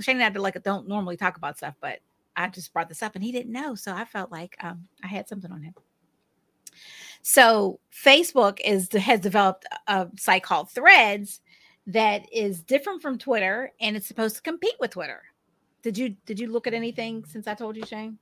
Shane 0.00 0.20
and 0.20 0.36
I 0.36 0.40
like 0.40 0.62
don't 0.62 0.86
normally 0.88 1.16
talk 1.16 1.36
about 1.38 1.56
stuff, 1.56 1.74
but 1.80 2.00
I 2.38 2.48
just 2.48 2.72
brought 2.72 2.88
this 2.88 3.02
up 3.02 3.14
and 3.14 3.22
he 3.24 3.32
didn't 3.32 3.52
know. 3.52 3.74
So 3.74 3.92
I 3.92 4.04
felt 4.04 4.30
like 4.30 4.56
um 4.60 4.88
I 5.02 5.08
had 5.08 5.28
something 5.28 5.52
on 5.52 5.62
him. 5.62 5.74
So 7.22 7.80
Facebook 7.92 8.60
is 8.64 8.88
has 8.92 9.20
developed 9.20 9.66
a 9.86 10.08
site 10.16 10.42
called 10.42 10.70
Threads 10.70 11.40
that 11.86 12.32
is 12.32 12.62
different 12.62 13.02
from 13.02 13.18
Twitter 13.18 13.72
and 13.80 13.96
it's 13.96 14.06
supposed 14.06 14.36
to 14.36 14.42
compete 14.42 14.76
with 14.80 14.92
Twitter. 14.92 15.22
Did 15.82 15.98
you 15.98 16.16
did 16.24 16.40
you 16.40 16.46
look 16.46 16.66
at 16.66 16.74
anything 16.74 17.24
since 17.24 17.46
I 17.46 17.54
told 17.54 17.76
you, 17.76 17.84
Shane? 17.84 18.18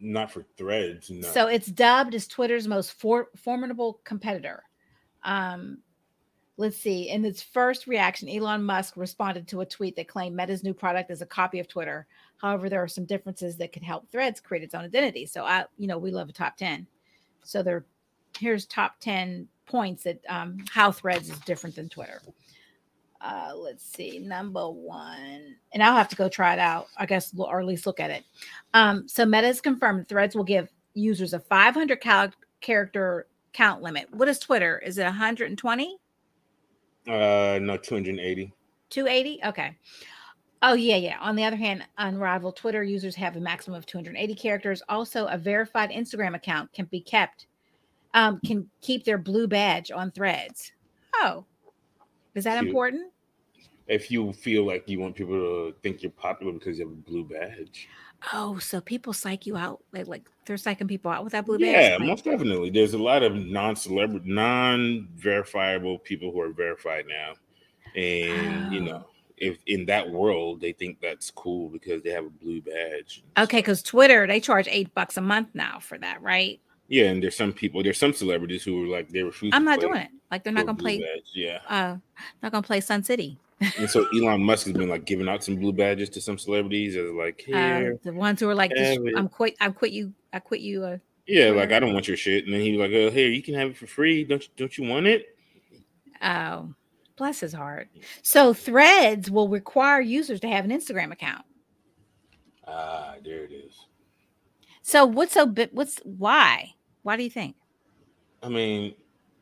not 0.00 0.30
for 0.30 0.44
threads. 0.56 1.10
No. 1.10 1.26
So 1.28 1.46
it's 1.48 1.66
dubbed 1.66 2.14
as 2.14 2.26
Twitter's 2.26 2.68
most 2.68 2.92
for- 2.92 3.30
formidable 3.36 4.00
competitor. 4.04 4.62
Um, 5.24 5.78
let's 6.56 6.76
see. 6.76 7.08
In 7.08 7.24
its 7.24 7.42
first 7.42 7.86
reaction, 7.86 8.28
Elon 8.28 8.62
Musk 8.62 8.96
responded 8.96 9.48
to 9.48 9.60
a 9.60 9.66
tweet 9.66 9.96
that 9.96 10.08
claimed 10.08 10.36
Meta's 10.36 10.62
new 10.62 10.74
product 10.74 11.10
is 11.10 11.22
a 11.22 11.26
copy 11.26 11.58
of 11.58 11.68
Twitter. 11.68 12.06
However, 12.38 12.68
there 12.68 12.82
are 12.82 12.88
some 12.88 13.04
differences 13.04 13.56
that 13.56 13.72
could 13.72 13.82
help 13.82 14.10
Threads 14.10 14.40
create 14.40 14.62
its 14.62 14.74
own 14.74 14.84
identity. 14.84 15.26
So 15.26 15.44
I, 15.44 15.64
you 15.76 15.86
know, 15.86 15.98
we 15.98 16.10
love 16.10 16.28
a 16.28 16.32
top 16.32 16.56
10. 16.56 16.86
So 17.42 17.62
there, 17.62 17.84
here's 18.38 18.66
top 18.66 19.00
10 19.00 19.48
points 19.66 20.04
that 20.04 20.20
um, 20.28 20.58
how 20.70 20.92
Threads 20.92 21.28
is 21.28 21.38
different 21.40 21.76
than 21.76 21.88
Twitter. 21.88 22.20
Uh, 23.20 23.52
let's 23.56 23.84
see, 23.84 24.20
number 24.20 24.70
one, 24.70 25.56
and 25.72 25.82
I'll 25.82 25.96
have 25.96 26.08
to 26.10 26.16
go 26.16 26.28
try 26.28 26.52
it 26.52 26.60
out, 26.60 26.86
I 26.96 27.04
guess, 27.04 27.34
or 27.36 27.58
at 27.58 27.66
least 27.66 27.84
look 27.84 27.98
at 27.98 28.10
it. 28.10 28.24
Um, 28.74 29.08
so 29.08 29.26
Meta 29.26 29.48
has 29.48 29.60
confirmed 29.60 30.08
Threads 30.08 30.36
will 30.36 30.44
give 30.44 30.68
users 30.94 31.34
a 31.34 31.40
500 31.40 32.00
cal- 32.00 32.30
character 32.60 33.26
count 33.52 33.82
limit. 33.82 34.06
What 34.12 34.28
is 34.28 34.38
Twitter? 34.38 34.78
Is 34.78 34.98
it 34.98 35.04
120? 35.04 35.98
Uh, 37.08 37.58
no, 37.60 37.76
280. 37.76 38.52
280? 38.90 39.40
Okay. 39.46 39.76
Oh, 40.62 40.74
yeah, 40.74 40.96
yeah. 40.96 41.18
On 41.20 41.36
the 41.36 41.44
other 41.44 41.56
hand, 41.56 41.86
Unrivaled 41.98 42.56
Twitter 42.56 42.82
users 42.82 43.14
have 43.14 43.36
a 43.36 43.40
maximum 43.40 43.78
of 43.78 43.86
280 43.86 44.34
characters. 44.34 44.82
Also, 44.88 45.26
a 45.26 45.38
verified 45.38 45.90
Instagram 45.90 46.34
account 46.34 46.72
can 46.72 46.86
be 46.86 47.00
kept, 47.00 47.46
um, 48.14 48.40
can 48.44 48.68
keep 48.80 49.04
their 49.04 49.18
blue 49.18 49.46
badge 49.46 49.90
on 49.92 50.10
threads. 50.10 50.72
Oh, 51.14 51.44
is 52.34 52.44
that 52.44 52.58
Cute. 52.58 52.68
important? 52.68 53.12
If 53.86 54.10
you 54.10 54.32
feel 54.32 54.66
like 54.66 54.88
you 54.88 54.98
want 55.00 55.14
people 55.16 55.36
to 55.36 55.74
think 55.82 56.02
you're 56.02 56.12
popular 56.12 56.52
because 56.52 56.78
you 56.78 56.86
have 56.88 56.92
a 56.92 57.00
blue 57.00 57.24
badge. 57.24 57.88
Oh, 58.32 58.58
so 58.58 58.80
people 58.80 59.12
psych 59.12 59.46
you 59.46 59.56
out. 59.56 59.80
Like, 59.92 60.08
like 60.08 60.28
they're 60.44 60.56
psyching 60.56 60.88
people 60.88 61.10
out 61.10 61.22
with 61.24 61.32
that 61.32 61.46
blue 61.46 61.58
Yeah, 61.58 61.90
badge. 61.90 62.00
Like, 62.00 62.08
most 62.08 62.24
definitely. 62.24 62.70
There's 62.70 62.94
a 62.94 62.98
lot 62.98 63.22
of 63.22 63.34
non-celebrity, 63.36 64.28
non-verifiable 64.28 66.00
people 66.00 66.32
who 66.32 66.40
are 66.40 66.52
verified 66.52 67.06
now, 67.08 67.34
and 67.94 68.72
you 68.72 68.80
Oh. 68.80 68.84
know, 68.84 69.06
if 69.40 69.58
in 69.66 69.86
that 69.86 70.10
world 70.10 70.60
they 70.60 70.72
think 70.72 71.00
that's 71.00 71.30
cool 71.30 71.68
because 71.68 72.02
they 72.02 72.10
have 72.10 72.24
a 72.26 72.30
blue 72.30 72.60
badge. 72.60 73.22
okay, 73.38 73.58
because 73.58 73.82
Twitter, 73.82 74.26
they 74.26 74.40
charge 74.40 74.68
eight 74.68 74.92
bucks 74.94 75.16
a 75.16 75.20
month 75.20 75.48
now 75.54 75.78
for 75.80 75.98
that, 75.98 76.22
right? 76.22 76.60
Yeah, 76.88 77.04
and 77.04 77.22
there's 77.22 77.36
some 77.36 77.52
people, 77.52 77.82
there's 77.82 77.98
some 77.98 78.14
celebrities 78.14 78.64
who 78.64 78.84
are 78.84 78.86
like 78.86 79.10
they 79.10 79.22
refuse. 79.22 79.52
I'm 79.54 79.64
not 79.64 79.80
doing 79.80 79.96
it. 79.98 80.08
Like 80.30 80.44
they're 80.44 80.52
not 80.52 80.66
gonna 80.66 80.78
play 80.78 80.98
badge. 80.98 81.30
Yeah, 81.34 81.60
uh 81.68 81.96
not 82.42 82.52
gonna 82.52 82.62
play 82.62 82.80
Sun 82.80 83.04
City. 83.04 83.38
and 83.76 83.90
so 83.90 84.06
Elon 84.14 84.42
Musk 84.42 84.66
has 84.66 84.76
been 84.76 84.88
like 84.88 85.04
giving 85.04 85.28
out 85.28 85.42
some 85.42 85.56
blue 85.56 85.72
badges 85.72 86.08
to 86.10 86.20
some 86.20 86.38
celebrities 86.38 86.96
as 86.96 87.10
like 87.10 87.44
Uh, 87.48 87.90
the 88.04 88.12
ones 88.12 88.40
who 88.40 88.48
are 88.48 88.54
like, 88.54 88.70
this, 88.70 88.96
have 88.96 89.06
it. 89.06 89.14
I'm 89.16 89.28
quit, 89.28 89.56
I 89.60 89.68
quit 89.70 89.92
you, 89.92 90.14
I 90.32 90.38
quit 90.38 90.60
you. 90.60 90.84
Uh, 90.84 90.98
yeah, 91.26 91.50
like 91.50 91.72
I 91.72 91.78
don't 91.80 91.92
want 91.92 92.08
your 92.08 92.16
shit, 92.16 92.44
and 92.44 92.54
then 92.54 92.60
he 92.62 92.72
was 92.76 92.80
like, 92.80 92.92
"Oh, 92.94 93.10
here 93.10 93.28
you 93.28 93.42
can 93.42 93.54
have 93.54 93.68
it 93.70 93.76
for 93.76 93.86
free. 93.86 94.24
Don't 94.24 94.42
you, 94.42 94.48
don't 94.56 94.78
you 94.78 94.88
want 94.88 95.06
it?" 95.06 95.26
oh, 96.22 96.72
bless 97.18 97.40
his 97.40 97.52
heart. 97.52 97.88
So 98.22 98.54
Threads 98.54 99.30
will 99.30 99.48
require 99.48 100.00
users 100.00 100.40
to 100.40 100.48
have 100.48 100.64
an 100.64 100.70
Instagram 100.70 101.12
account. 101.12 101.44
Ah, 102.66 103.16
there 103.24 103.44
it 103.44 103.52
is. 103.52 103.86
So 104.82 105.04
what's 105.04 105.34
so 105.34 105.46
bit? 105.46 105.74
What's 105.74 105.98
why? 106.04 106.74
Why 107.02 107.16
do 107.16 107.22
you 107.22 107.30
think? 107.30 107.56
I 108.42 108.48
mean, 108.48 108.94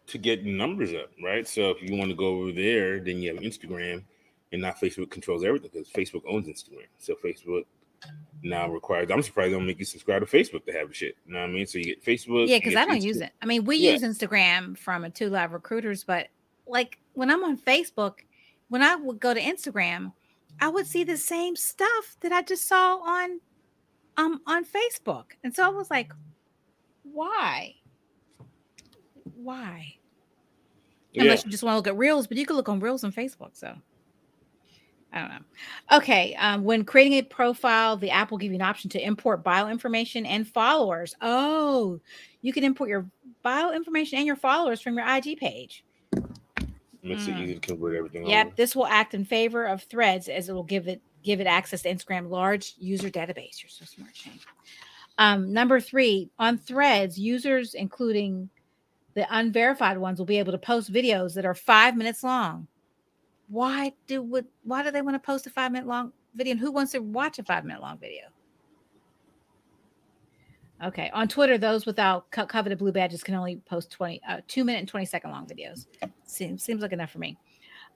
to 0.08 0.18
get 0.18 0.44
numbers 0.44 0.92
up, 0.92 1.10
right? 1.22 1.46
So 1.46 1.70
if 1.70 1.82
you 1.82 1.96
want 1.96 2.10
to 2.10 2.16
go 2.16 2.40
over 2.40 2.52
there, 2.52 2.98
then 3.00 3.18
you 3.18 3.32
have 3.34 3.42
Instagram, 3.42 4.02
and 4.52 4.62
now 4.62 4.70
Facebook 4.72 5.10
controls 5.10 5.44
everything 5.44 5.70
because 5.72 5.88
Facebook 5.90 6.22
owns 6.28 6.48
Instagram. 6.48 6.86
So 6.98 7.14
Facebook 7.24 7.64
now 8.42 8.68
requires. 8.68 9.10
I'm 9.10 9.22
surprised 9.22 9.52
they 9.52 9.56
don't 9.56 9.66
make 9.66 9.78
you 9.78 9.84
subscribe 9.84 10.20
to 10.20 10.26
Facebook 10.26 10.64
to 10.66 10.72
have 10.72 10.90
a 10.90 10.94
shit. 10.94 11.16
You 11.26 11.34
know 11.34 11.40
what 11.40 11.50
I 11.50 11.52
mean? 11.52 11.66
So 11.66 11.78
you 11.78 11.84
get 11.84 12.04
Facebook. 12.04 12.48
Yeah, 12.48 12.58
because 12.58 12.76
I 12.76 12.84
don't 12.84 12.98
Insta- 12.98 13.02
use 13.02 13.20
it. 13.20 13.32
I 13.42 13.46
mean, 13.46 13.64
we 13.64 13.76
Yeah. 13.76 13.92
use 13.92 14.02
Instagram 14.02 14.76
from 14.78 15.04
a 15.04 15.10
two 15.10 15.28
live 15.30 15.52
recruiters, 15.52 16.04
but 16.04 16.28
like 16.66 16.98
when 17.14 17.30
I'm 17.30 17.44
on 17.44 17.56
Facebook, 17.56 18.20
when 18.68 18.82
I 18.82 18.96
would 18.96 19.20
go 19.20 19.34
to 19.34 19.40
Instagram, 19.40 20.12
I 20.60 20.68
would 20.68 20.86
see 20.86 21.04
the 21.04 21.16
same 21.16 21.56
stuff 21.56 22.16
that 22.20 22.32
I 22.32 22.42
just 22.42 22.66
saw 22.66 22.96
on 22.96 23.40
um 24.16 24.40
on 24.46 24.64
Facebook. 24.64 25.32
And 25.44 25.54
so 25.54 25.64
I 25.64 25.68
was 25.68 25.90
like, 25.90 26.12
why? 27.02 27.74
Why? 29.34 29.94
Unless 31.18 31.44
you 31.44 31.50
just 31.50 31.62
want 31.62 31.72
to 31.72 31.76
look 31.76 31.86
at 31.86 31.96
reels, 31.96 32.26
but 32.26 32.36
you 32.36 32.44
can 32.44 32.56
look 32.56 32.68
on 32.68 32.78
reels 32.78 33.02
on 33.02 33.10
Facebook. 33.10 33.50
So 33.54 33.74
I 35.12 35.20
don't 35.20 35.30
know. 35.30 35.96
Okay. 35.96 36.34
Um, 36.34 36.62
when 36.62 36.84
creating 36.84 37.14
a 37.14 37.22
profile, 37.22 37.96
the 37.96 38.10
app 38.10 38.30
will 38.30 38.36
give 38.36 38.52
you 38.52 38.56
an 38.56 38.62
option 38.62 38.90
to 38.90 39.02
import 39.02 39.42
bio 39.42 39.68
information 39.68 40.26
and 40.26 40.46
followers. 40.46 41.14
Oh, 41.22 42.00
you 42.42 42.52
can 42.52 42.64
import 42.64 42.90
your 42.90 43.06
bio 43.42 43.72
information 43.72 44.18
and 44.18 44.26
your 44.26 44.36
followers 44.36 44.82
from 44.82 44.98
your 44.98 45.06
IG 45.08 45.38
page. 45.38 45.85
Makes 47.06 47.26
it 47.28 47.34
Mm. 47.34 47.42
easy 47.42 47.54
to 47.54 47.60
convert 47.60 47.96
everything. 47.96 48.26
Yep, 48.26 48.46
over. 48.46 48.56
this 48.56 48.74
will 48.76 48.86
act 48.86 49.14
in 49.14 49.24
favor 49.24 49.64
of 49.66 49.82
Threads 49.84 50.28
as 50.28 50.48
it 50.48 50.52
will 50.52 50.62
give 50.64 50.88
it 50.88 51.00
give 51.22 51.40
it 51.40 51.46
access 51.46 51.82
to 51.82 51.92
Instagram 51.92 52.28
large 52.30 52.74
user 52.78 53.10
database. 53.10 53.60
You're 53.62 53.68
so 53.68 53.84
smart, 53.84 54.14
Shane. 54.14 54.38
Um, 55.18 55.52
number 55.52 55.80
three, 55.80 56.30
on 56.38 56.56
Threads, 56.58 57.18
users, 57.18 57.74
including 57.74 58.48
the 59.14 59.26
unverified 59.36 59.98
ones, 59.98 60.18
will 60.18 60.26
be 60.26 60.38
able 60.38 60.52
to 60.52 60.58
post 60.58 60.92
videos 60.92 61.34
that 61.34 61.44
are 61.46 61.54
five 61.54 61.96
minutes 61.96 62.22
long. 62.22 62.68
Why 63.48 63.92
do 64.06 64.22
would 64.22 64.46
why 64.64 64.82
do 64.82 64.90
they 64.90 65.02
want 65.02 65.14
to 65.14 65.24
post 65.24 65.46
a 65.46 65.50
five 65.50 65.72
minute 65.72 65.88
long 65.88 66.12
video? 66.34 66.52
And 66.52 66.60
who 66.60 66.70
wants 66.70 66.92
to 66.92 66.98
watch 67.00 67.38
a 67.38 67.44
five 67.44 67.64
minute 67.64 67.80
long 67.82 67.98
video? 67.98 68.24
Okay, 70.84 71.10
on 71.14 71.26
Twitter, 71.26 71.56
those 71.56 71.86
without 71.86 72.30
co- 72.30 72.46
coveted 72.46 72.78
blue 72.78 72.92
badges 72.92 73.22
can 73.22 73.34
only 73.34 73.56
post 73.66 73.90
20, 73.90 74.20
uh, 74.28 74.40
two 74.46 74.64
minute 74.64 74.80
and 74.80 74.88
20 74.88 75.06
second 75.06 75.30
long 75.30 75.46
videos. 75.46 75.86
Seems, 76.26 76.62
seems 76.62 76.82
like 76.82 76.92
enough 76.92 77.10
for 77.10 77.18
me. 77.18 77.38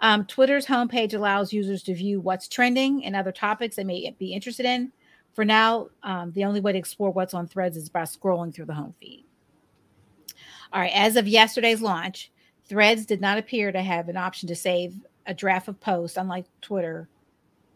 Um, 0.00 0.25
Twitter's 0.25 0.64
homepage 0.64 1.12
allows 1.12 1.52
users 1.52 1.82
to 1.82 1.94
view 1.94 2.20
what's 2.20 2.49
trending 2.49 3.04
and 3.04 3.14
other 3.14 3.32
topics 3.32 3.76
they 3.76 3.84
may 3.84 4.14
be 4.18 4.32
interested 4.32 4.64
in. 4.64 4.92
For 5.34 5.44
now, 5.44 5.88
um, 6.02 6.32
the 6.32 6.44
only 6.44 6.60
way 6.60 6.72
to 6.72 6.78
explore 6.78 7.10
what's 7.10 7.34
on 7.34 7.46
threads 7.46 7.76
is 7.76 7.90
by 7.90 8.02
scrolling 8.02 8.54
through 8.54 8.64
the 8.64 8.75
home 8.75 8.94
feed. 8.99 9.25
All 10.72 10.80
right, 10.80 10.92
as 10.94 11.16
of 11.16 11.28
yesterday's 11.28 11.82
launch, 11.82 12.30
Threads 12.70 13.04
did 13.04 13.20
not 13.20 13.37
appear 13.37 13.72
to 13.72 13.82
have 13.82 14.08
an 14.08 14.16
option 14.16 14.46
to 14.46 14.54
save 14.54 14.94
a 15.26 15.34
draft 15.34 15.66
of 15.66 15.80
posts, 15.80 16.16
unlike 16.16 16.44
Twitter, 16.60 17.08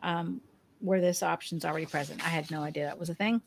um, 0.04 0.40
where 0.84 1.00
this 1.00 1.22
option's 1.22 1.64
already 1.64 1.86
present. 1.86 2.24
I 2.24 2.28
had 2.28 2.50
no 2.50 2.62
idea 2.62 2.84
that 2.84 2.98
was 2.98 3.08
a 3.08 3.14
thing. 3.14 3.40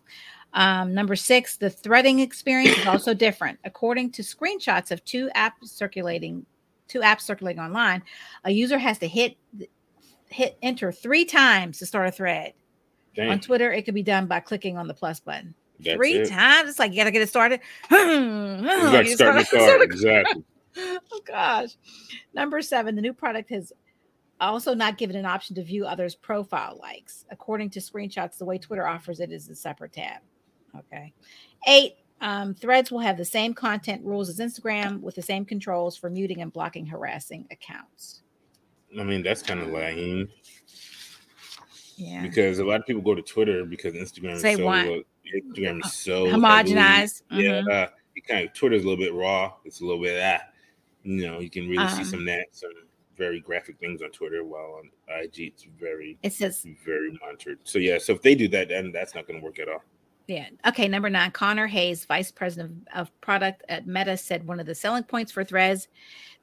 Um, 0.53 0.93
number 0.93 1.15
six, 1.15 1.57
the 1.57 1.69
threading 1.69 2.19
experience 2.19 2.77
is 2.79 2.87
also 2.87 3.13
different. 3.13 3.59
According 3.63 4.11
to 4.13 4.23
screenshots 4.23 4.91
of 4.91 5.03
two 5.05 5.29
apps 5.35 5.65
circulating, 5.65 6.45
two 6.87 7.01
apps 7.01 7.21
circulating 7.21 7.61
online, 7.61 8.01
a 8.43 8.51
user 8.51 8.77
has 8.77 8.97
to 8.99 9.07
hit 9.07 9.37
hit 10.29 10.57
enter 10.61 10.91
three 10.91 11.25
times 11.25 11.77
to 11.79 11.85
start 11.85 12.07
a 12.07 12.11
thread. 12.11 12.53
Damn, 13.15 13.31
On 13.31 13.39
Twitter, 13.39 13.71
it 13.71 13.83
could 13.85 13.93
be 13.93 14.03
done 14.03 14.25
by 14.27 14.39
clicking 14.39 14.77
on 14.77 14.87
the 14.87 14.93
plus 14.93 15.19
button. 15.19 15.53
that's 15.79 15.95
three 15.95 16.15
it. 16.15 16.29
times. 16.29 16.69
It's 16.71 16.79
like 16.79 16.91
you 16.91 16.97
gotta 16.97 17.11
get 17.11 17.21
it 17.21 17.29
started. 17.29 17.59
Like 17.91 18.01
You 19.07 19.15
starting 19.15 19.43
start- 19.45 19.63
car. 19.67 19.83
Exactly. 19.83 20.43
oh 20.77 21.21
gosh. 21.25 21.69
Number 22.33 22.61
seven, 22.61 22.95
the 22.95 23.01
new 23.01 23.13
product 23.13 23.49
has 23.51 23.73
also 24.39 24.73
not 24.73 24.97
given 24.97 25.15
an 25.15 25.25
option 25.25 25.55
to 25.55 25.63
view 25.63 25.85
others' 25.85 26.15
profile 26.15 26.77
likes. 26.81 27.25
According 27.31 27.71
to 27.71 27.79
screenshots, 27.79 28.37
the 28.37 28.45
way 28.45 28.57
Twitter 28.57 28.87
offers 28.87 29.19
it 29.19 29.31
is 29.31 29.49
a 29.49 29.55
separate 29.55 29.93
tab. 29.93 30.21
Okay. 30.77 31.13
Eight, 31.67 31.95
um, 32.21 32.53
threads 32.53 32.91
will 32.91 32.99
have 32.99 33.17
the 33.17 33.25
same 33.25 33.53
content 33.53 34.03
rules 34.05 34.29
as 34.29 34.39
Instagram 34.39 35.01
with 35.01 35.15
the 35.15 35.21
same 35.21 35.45
controls 35.45 35.97
for 35.97 36.09
muting 36.09 36.41
and 36.41 36.51
blocking 36.53 36.85
harassing 36.85 37.47
accounts. 37.51 38.21
I 38.99 39.03
mean, 39.03 39.23
that's 39.23 39.41
kind 39.41 39.59
of 39.59 39.67
lame 39.69 40.29
Yeah. 41.95 42.21
because 42.21 42.59
a 42.59 42.63
lot 42.65 42.79
of 42.79 42.85
people 42.85 43.01
go 43.01 43.15
to 43.15 43.21
Twitter 43.21 43.65
because 43.65 43.93
Instagram 43.93 44.41
They 44.41 44.53
is 44.53 44.57
so 44.57 44.65
want- 44.65 45.05
Instagram 45.35 45.83
is 45.85 45.93
so 45.93 46.25
Homogenized. 46.27 47.23
heavily- 47.29 47.47
Mhm. 47.49 47.67
Yeah, 47.67 47.73
uh, 47.73 47.89
it 48.15 48.27
kind 48.27 48.47
of 48.47 48.53
Twitter's 48.53 48.83
a 48.83 48.87
little 48.87 49.03
bit 49.03 49.13
raw. 49.13 49.53
It's 49.65 49.81
a 49.81 49.85
little 49.85 50.01
bit 50.01 50.21
ah, 50.23 50.41
you 51.03 51.25
know, 51.25 51.39
you 51.39 51.49
can 51.49 51.67
really 51.67 51.87
see 51.89 51.99
Um, 51.99 52.05
some 52.05 52.25
that 52.25 52.47
some 52.51 52.71
very 53.17 53.39
graphic 53.39 53.79
things 53.79 54.01
on 54.01 54.11
Twitter, 54.11 54.43
while 54.43 54.79
on 54.79 54.89
IG 55.21 55.39
it's 55.39 55.65
very 55.79 56.17
It 56.23 56.33
says 56.33 56.65
very 56.85 57.17
monitored. 57.21 57.59
So 57.63 57.79
yeah, 57.79 57.97
so 57.97 58.13
if 58.13 58.21
they 58.21 58.35
do 58.35 58.47
that, 58.49 58.69
then 58.69 58.91
that's 58.91 59.15
not 59.15 59.27
going 59.27 59.39
to 59.39 59.45
work 59.45 59.59
at 59.59 59.69
all. 59.69 59.83
Yeah. 60.27 60.49
Okay. 60.67 60.89
Number 60.89 61.09
nine, 61.09 61.31
Connor 61.31 61.67
Hayes, 61.67 62.03
vice 62.03 62.31
president 62.31 62.85
of, 62.93 63.07
of 63.07 63.21
product 63.21 63.63
at 63.69 63.87
Meta, 63.87 64.17
said 64.17 64.45
one 64.45 64.59
of 64.59 64.65
the 64.65 64.75
selling 64.75 65.03
points 65.03 65.31
for 65.31 65.45
Threads, 65.45 65.87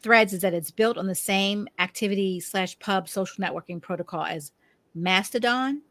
Threads 0.01 0.33
is 0.33 0.41
that 0.41 0.55
it's 0.55 0.71
built 0.71 0.99
on 0.99 1.07
the 1.07 1.15
same 1.15 1.69
activity 1.79 2.41
slash 2.41 2.79
pub 2.79 3.09
social 3.09 3.45
networking 3.45 3.81
protocol 3.81 4.25
as 4.25 4.53
Mastodon 4.95 5.83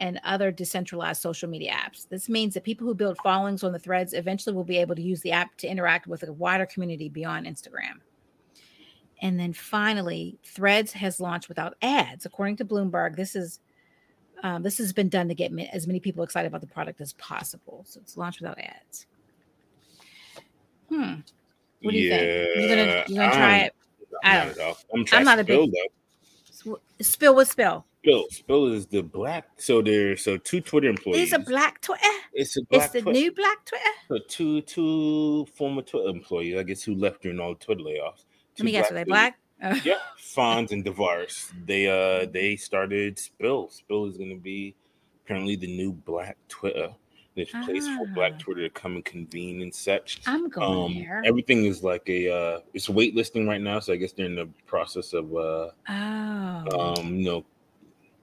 and 0.00 0.20
other 0.24 0.50
decentralized 0.50 1.22
social 1.22 1.48
media 1.48 1.72
apps. 1.72 2.08
This 2.08 2.28
means 2.28 2.54
that 2.54 2.64
people 2.64 2.86
who 2.86 2.94
build 2.94 3.16
followings 3.22 3.64
on 3.64 3.72
the 3.72 3.78
Threads 3.78 4.12
eventually 4.12 4.54
will 4.54 4.64
be 4.64 4.78
able 4.78 4.94
to 4.94 5.02
use 5.02 5.20
the 5.22 5.32
app 5.32 5.56
to 5.58 5.68
interact 5.68 6.06
with 6.06 6.22
a 6.22 6.32
wider 6.32 6.66
community 6.66 7.08
beyond 7.08 7.46
Instagram. 7.46 8.00
And 9.22 9.40
then 9.40 9.52
finally, 9.52 10.38
Threads 10.44 10.92
has 10.92 11.20
launched 11.20 11.48
without 11.48 11.74
ads. 11.82 12.26
According 12.26 12.56
to 12.56 12.64
Bloomberg, 12.64 13.16
this 13.16 13.34
is 13.36 13.60
Um, 14.42 14.62
this 14.62 14.76
has 14.76 14.92
been 14.92 15.08
done 15.08 15.28
to 15.28 15.34
get 15.34 15.50
ma- 15.50 15.62
as 15.72 15.86
many 15.86 15.98
people 15.98 16.22
excited 16.22 16.46
about 16.48 16.60
the 16.60 16.66
product 16.66 17.00
as 17.00 17.14
possible. 17.14 17.84
So 17.88 18.00
it's 18.00 18.18
launched 18.18 18.40
without 18.42 18.58
ads. 18.58 19.06
Hmm. 20.90 21.14
What 21.82 21.92
do 21.92 21.98
you 21.98 22.10
think? 22.10 22.56
You 22.60 22.68
gonna 22.68 23.04
you 23.08 23.14
gonna 23.16 23.32
try 23.32 23.56
I'm- 23.56 23.66
it? 23.66 23.74
I 24.22 24.36
not 24.44 24.54
don't- 24.56 24.60
all. 24.66 24.76
I'm 24.94 25.04
I'm 25.12 25.24
not 25.24 25.38
a 25.38 25.42
Spill, 25.42 25.66
big- 25.66 25.74
though. 26.64 26.80
Spill 27.00 27.34
with 27.34 27.48
spill. 27.50 27.86
Spill. 28.02 28.24
Spill 28.30 28.66
is 28.74 28.86
the 28.86 29.02
black. 29.02 29.48
So 29.56 29.80
there. 29.80 30.16
so 30.18 30.36
two 30.36 30.60
Twitter 30.60 30.88
employees. 30.90 31.22
It's 31.22 31.32
a 31.32 31.38
black 31.38 31.80
Twitter. 31.80 32.02
It's 32.34 32.58
a 32.58 32.60
It's 32.70 32.88
the 32.88 33.00
Twitter. 33.00 33.18
new 33.18 33.32
black 33.32 33.64
Twitter. 33.64 33.84
So 34.08 34.18
two 34.28 34.60
two 34.60 35.46
former 35.46 35.80
Twitter 35.80 36.10
employees, 36.10 36.56
I 36.58 36.62
guess, 36.62 36.82
who 36.82 36.94
left 36.94 37.22
during 37.22 37.40
all 37.40 37.54
the 37.54 37.64
Twitter 37.64 37.80
layoffs. 37.82 38.25
Let 38.58 38.64
me 38.64 38.72
guess, 38.72 38.90
are 38.90 38.94
they 38.94 39.04
black? 39.04 39.38
Uh, 39.62 39.74
Yeah, 39.84 39.94
Fonz 40.20 40.70
and 40.72 40.84
Devaris. 40.84 41.50
They 41.66 41.86
uh 41.88 42.26
they 42.30 42.56
started 42.56 43.18
Spill. 43.18 43.68
Spill 43.70 44.06
is 44.06 44.16
gonna 44.18 44.36
be 44.36 44.74
apparently 45.24 45.56
the 45.56 45.66
new 45.66 45.92
black 45.92 46.36
Twitter. 46.48 46.90
This 47.34 47.50
place 47.64 47.86
for 47.86 48.06
Ah. 48.08 48.14
black 48.14 48.38
Twitter 48.38 48.62
to 48.62 48.70
come 48.70 48.96
and 48.96 49.04
convene 49.04 49.60
and 49.62 49.74
such. 49.74 50.20
I'm 50.26 50.48
going 50.48 50.78
Um, 50.78 50.94
there. 50.94 51.22
everything 51.24 51.64
is 51.66 51.82
like 51.82 52.08
a 52.08 52.30
uh 52.30 52.60
it's 52.74 52.88
waitlisting 52.88 53.46
right 53.46 53.60
now, 53.60 53.80
so 53.80 53.92
I 53.92 53.96
guess 53.96 54.12
they're 54.12 54.26
in 54.26 54.36
the 54.36 54.48
process 54.66 55.12
of 55.12 55.34
uh 55.34 55.70
oh, 55.88 56.98
um 56.98 57.16
you 57.16 57.24
know 57.24 57.44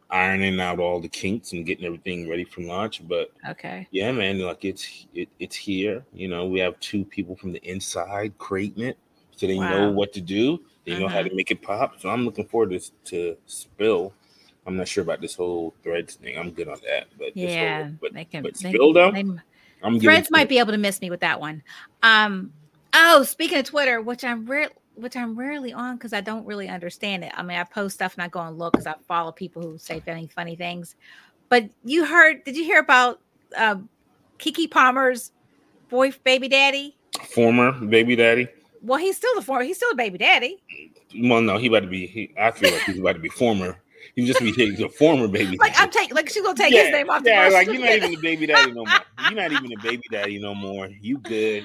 ironing 0.09 0.59
out 0.59 0.79
all 0.79 0.99
the 0.99 1.07
kinks 1.09 1.53
and 1.53 1.65
getting 1.65 1.85
everything 1.85 2.29
ready 2.29 2.43
for 2.43 2.61
launch. 2.61 3.07
But 3.07 3.31
okay. 3.49 3.87
yeah, 3.91 4.11
man, 4.11 4.39
like 4.39 4.63
it's 4.65 5.07
it, 5.13 5.29
it's 5.39 5.55
here. 5.55 6.03
You 6.13 6.27
know, 6.27 6.45
we 6.45 6.59
have 6.59 6.79
two 6.79 7.03
people 7.05 7.35
from 7.35 7.51
the 7.51 7.61
inside 7.67 8.37
creating 8.37 8.83
it, 8.83 8.97
so 9.43 9.47
they 9.47 9.59
know 9.59 9.91
what 9.91 10.13
to 10.13 10.21
do. 10.21 10.61
They 10.85 10.97
know 10.97 11.07
how 11.09 11.19
Uh-huh. 11.19 11.29
to 11.29 11.35
make 11.35 11.51
it 11.51 11.61
pop. 11.61 11.99
So 11.99 12.09
I'm 12.09 12.23
looking 12.23 12.45
forward 12.45 12.69
to 12.71 12.79
to 13.11 13.37
spill. 13.45 14.13
I'm 14.65 14.77
not 14.77 14.87
sure 14.87 15.01
about 15.03 15.19
this 15.19 15.35
whole 15.35 15.73
threads 15.83 16.15
thing. 16.15 16.37
I'm 16.37 16.51
good 16.51 16.69
on 16.69 16.77
that, 16.87 17.07
but 17.17 17.35
Yeah, 17.35 17.83
whole, 17.83 17.91
but 18.01 18.13
they 18.13 18.23
can. 18.23 18.43
but 18.43 18.53
they- 18.55 18.69
Spill, 18.69 18.93
though? 18.93 19.11
they- 19.11 19.25
I'm 19.83 19.99
Threads 19.99 20.31
might 20.31 20.47
be 20.47 20.59
able 20.59 20.71
to 20.71 20.77
miss 20.77 21.01
me 21.01 21.09
with 21.09 21.19
that 21.19 21.39
one. 21.41 21.61
Um. 22.01 22.53
Oh, 22.93 23.23
speaking 23.23 23.57
of 23.57 23.65
Twitter, 23.65 24.01
which 24.01 24.23
I'm 24.23 24.45
rare, 24.45 24.69
which 24.95 25.17
I'm 25.17 25.35
rarely 25.37 25.73
on 25.73 25.95
because 25.97 26.13
I 26.13 26.21
don't 26.21 26.45
really 26.45 26.69
understand 26.69 27.25
it. 27.25 27.33
I 27.35 27.43
mean, 27.43 27.57
I 27.57 27.65
post 27.65 27.95
stuff 27.95 28.13
and 28.13 28.23
I 28.23 28.29
go 28.29 28.39
and 28.39 28.57
look 28.57 28.71
because 28.73 28.87
I 28.87 28.95
follow 29.07 29.31
people 29.33 29.61
who 29.61 29.77
say 29.77 29.99
funny, 29.99 30.27
funny 30.27 30.55
things. 30.55 30.95
But 31.49 31.69
you 31.83 32.05
heard? 32.05 32.45
Did 32.45 32.55
you 32.55 32.63
hear 32.63 32.79
about 32.79 33.19
um, 33.57 33.89
Keke 34.39 34.71
Palmer's 34.71 35.31
boy, 35.89 36.13
baby 36.23 36.47
daddy? 36.47 36.95
former 37.29 37.71
baby 37.73 38.15
daddy. 38.15 38.47
Well, 38.83 38.99
he's 38.99 39.15
still 39.17 39.33
the 39.35 39.41
former. 39.41 39.63
He's 39.63 39.77
still 39.77 39.91
a 39.91 39.95
baby 39.95 40.17
daddy. 40.17 40.61
Well, 41.17 41.41
no, 41.41 41.57
he 41.57 41.67
about 41.67 41.81
to 41.81 41.87
be. 41.87 42.05
He, 42.05 42.33
I 42.39 42.51
feel 42.51 42.71
like 42.71 42.81
he's 42.83 42.99
about 42.99 43.13
to 43.13 43.19
be 43.19 43.29
former. 43.29 43.79
He 44.15 44.25
just 44.25 44.41
be 44.41 44.51
he's 44.51 44.81
a 44.81 44.89
former 44.89 45.27
baby. 45.29 45.57
Like 45.57 45.73
I'm 45.79 45.89
taking, 45.89 46.13
like 46.15 46.29
she's 46.29 46.43
gonna 46.43 46.57
take 46.57 46.73
his 46.73 46.91
name 46.91 47.09
off 47.09 47.23
yeah, 47.25 47.47
like 47.47 47.67
you're 47.67 47.79
not 47.79 47.91
even 47.95 48.11
the 48.11 48.17
baby 48.21 48.45
daddy 48.47 48.71
no 48.73 48.83
more. 48.85 48.99
You're 49.29 49.41
not 49.41 49.51
even 49.53 49.69
the 49.69 49.77
baby 49.81 50.03
daddy 50.11 50.39
no 50.39 50.53
more. 50.53 50.87
You 50.87 51.17
good? 51.19 51.63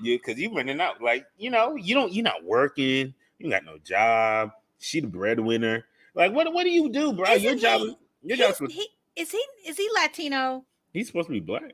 Yeah, 0.00 0.16
because 0.16 0.38
you 0.40 0.54
running 0.54 0.80
out. 0.80 1.02
Like 1.02 1.26
you 1.36 1.50
know, 1.50 1.74
you 1.74 1.94
don't. 1.94 2.12
You're 2.12 2.22
not 2.24 2.44
working. 2.44 3.12
You 3.38 3.50
got 3.50 3.64
no 3.64 3.78
job. 3.78 4.52
She 4.78 5.00
the 5.00 5.08
breadwinner. 5.08 5.84
Like 6.14 6.32
what? 6.32 6.52
What 6.52 6.62
do 6.62 6.70
you 6.70 6.88
do, 6.90 7.12
bro? 7.12 7.28
Isn't 7.28 7.42
your 7.42 7.54
job. 7.56 7.80
he- 7.80 7.96
Your 8.22 8.36
He's- 8.36 8.58
job's. 8.58 8.72
he, 8.72 8.86
is 9.16 9.30
he 9.32 9.44
is 9.66 9.76
he 9.76 9.88
Latino? 9.94 10.64
He's 10.92 11.08
supposed 11.08 11.26
to 11.26 11.32
be 11.32 11.40
black. 11.40 11.72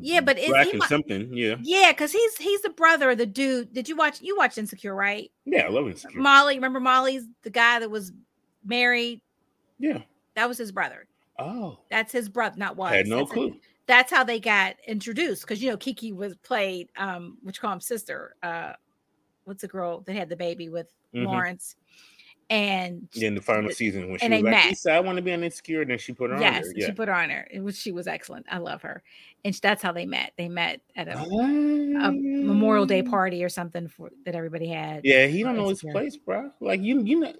Yeah, 0.00 0.20
but 0.20 0.38
is 0.38 0.52
he 0.70 0.80
something. 0.82 1.28
Yeah, 1.32 1.56
Yeah, 1.62 1.92
because 1.92 2.12
he's 2.12 2.36
he's 2.36 2.62
the 2.62 2.70
brother 2.70 3.10
of 3.10 3.18
the 3.18 3.26
dude. 3.26 3.72
Did 3.72 3.88
you 3.88 3.96
watch? 3.96 4.20
You 4.22 4.36
watched 4.36 4.58
Insecure, 4.58 4.94
right? 4.94 5.30
yeah. 5.44 5.62
I 5.66 5.68
love 5.68 5.86
it. 5.88 6.04
Molly, 6.14 6.54
remember 6.56 6.80
Molly's 6.80 7.24
the 7.42 7.50
guy 7.50 7.78
that 7.80 7.90
was 7.90 8.12
married? 8.64 9.20
Yeah. 9.78 9.98
That 10.34 10.48
was 10.48 10.58
his 10.58 10.72
brother. 10.72 11.06
Oh, 11.38 11.78
That's 11.90 12.12
his 12.12 12.28
brother, 12.28 12.56
not 12.58 12.76
was. 12.76 12.92
had 12.92 13.06
no 13.06 13.18
That's- 13.18 13.32
clue. 13.32 13.56
That's 13.86 14.10
how 14.12 14.22
they 14.24 14.38
got 14.40 14.76
introduced. 14.86 15.42
Because 15.42 15.62
you 15.62 15.70
know, 15.70 15.76
Keke 15.76 16.14
was 16.14 16.36
played, 16.36 16.88
um, 16.96 17.38
which 17.42 17.60
call 17.60 17.72
him 17.72 17.80
sister. 17.80 18.34
Uh, 18.42 18.72
what's 19.44 19.62
the 19.62 19.68
girl 19.68 20.00
that 20.02 20.14
had 20.14 20.28
the 20.28 20.36
baby 20.36 20.68
with 20.68 20.92
Mhm. 21.14 21.24
Lawrence? 21.24 21.76
And 22.50 23.08
Yeah, 23.12 23.28
in 23.28 23.34
the 23.34 23.42
final 23.42 23.70
season 23.70 24.08
when 24.08 24.18
she 24.18 24.28
was 24.28 24.42
like, 24.42 24.50
met. 24.50 24.68
Lisa, 24.68 24.92
I 24.92 25.00
want 25.00 25.16
to 25.16 25.22
be 25.22 25.32
on 25.32 25.44
Insecure, 25.44 25.82
and 25.82 25.90
then 25.90 25.98
she 25.98 26.12
put 26.14 26.30
her 26.30 26.40
yes, 26.40 26.66
on 26.66 26.72
there. 26.76 26.86
she 26.86 26.92
put 26.92 27.08
her 27.08 27.14
on 27.14 27.28
her, 27.28 27.46
It 27.50 27.60
was, 27.60 27.78
she 27.78 27.92
was 27.92 28.06
excellent. 28.06 28.46
I 28.50 28.58
love 28.58 28.80
her, 28.82 29.02
and 29.44 29.54
that's 29.54 29.82
how 29.82 29.92
they 29.92 30.06
met. 30.06 30.32
They 30.38 30.48
met 30.48 30.80
at 30.96 31.08
a, 31.08 31.26
Yeah. 31.30 32.08
a 32.08 32.12
Memorial 32.12 32.86
Day 32.86 33.02
party 33.02 33.44
or 33.44 33.50
something 33.50 33.86
for 33.88 34.10
that 34.24 34.34
everybody 34.34 34.68
had. 34.68 35.02
Yeah, 35.04 35.26
he 35.26 35.42
don't 35.42 35.56
know 35.56 35.68
his 35.68 35.82
place, 35.82 36.16
bro. 36.16 36.50
Like 36.60 36.80
you, 36.80 37.02
you 37.02 37.20
know, 37.20 37.34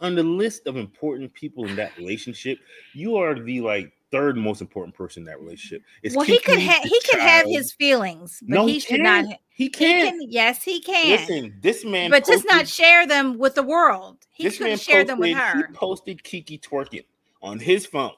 on 0.00 0.14
the 0.14 0.22
list 0.22 0.66
of 0.66 0.76
important 0.76 1.32
people 1.32 1.66
in 1.66 1.76
that 1.76 1.96
relationship, 1.96 2.58
you 2.92 3.16
are 3.16 3.38
the 3.38 3.60
like 3.62 3.92
third 4.12 4.36
most 4.36 4.60
important 4.60 4.94
person 4.94 5.22
in 5.22 5.24
that 5.26 5.40
relationship. 5.40 5.82
It's 6.02 6.14
well, 6.14 6.24
he 6.24 6.38
could 6.38 6.58
have 6.60 6.82
he 6.84 7.00
could 7.10 7.18
have 7.20 7.46
his 7.46 7.72
feelings, 7.72 8.38
but 8.42 8.54
No, 8.54 8.66
he 8.66 8.74
he 8.74 8.80
should 8.80 9.00
not. 9.00 9.24
He 9.24 9.64
He 9.64 9.68
can't. 9.68 10.20
can, 10.20 10.30
yes, 10.30 10.62
he 10.62 10.80
can. 10.80 11.10
Listen, 11.10 11.54
this 11.60 11.84
man, 11.84 12.10
but 12.10 12.24
just 12.26 12.44
not 12.46 12.68
share 12.68 13.06
them 13.06 13.38
with 13.38 13.54
the 13.56 13.62
world. 13.62 14.18
He 14.30 14.44
this 14.44 14.60
man 14.60 14.78
share 14.78 15.04
them 15.04 15.18
with 15.18 15.36
her. 15.36 15.56
He 15.56 15.72
posted 15.72 16.22
Keke 16.22 16.60
twerking 16.60 17.04
on 17.42 17.58
his 17.58 17.86
phone 17.86 18.12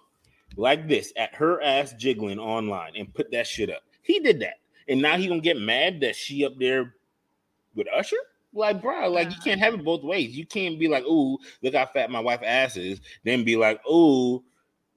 like 0.57 0.87
this 0.88 1.12
at 1.16 1.35
her 1.35 1.62
ass 1.62 1.94
jiggling 1.98 2.38
online 2.38 2.92
and 2.96 3.12
put 3.14 3.30
that 3.33 3.46
shit 3.46 3.70
up. 3.70 3.83
He 4.02 4.20
did 4.20 4.40
that, 4.40 4.54
and 4.88 5.00
now 5.00 5.16
he 5.16 5.26
gonna 5.28 5.40
get 5.40 5.57
mad 5.59 6.00
that 6.00 6.14
she 6.16 6.44
up 6.44 6.59
there 6.59 6.94
with 7.74 7.87
Usher. 7.94 8.16
Like, 8.52 8.80
bro, 8.80 9.09
like 9.11 9.30
you 9.30 9.37
Uh. 9.40 9.44
can't 9.44 9.61
have 9.61 9.74
it 9.74 9.85
both 9.85 10.02
ways. 10.04 10.37
You 10.37 10.46
can't 10.46 10.78
be 10.78 10.87
like, 10.87 11.04
"Ooh, 11.04 11.38
look 11.62 11.74
how 11.74 11.87
fat 11.87 12.11
my 12.11 12.20
wife 12.20 12.40
ass 12.44 12.76
is," 12.76 13.00
then 13.24 13.42
be 13.44 13.57
like, 13.57 13.80
"Ooh, 13.88 14.44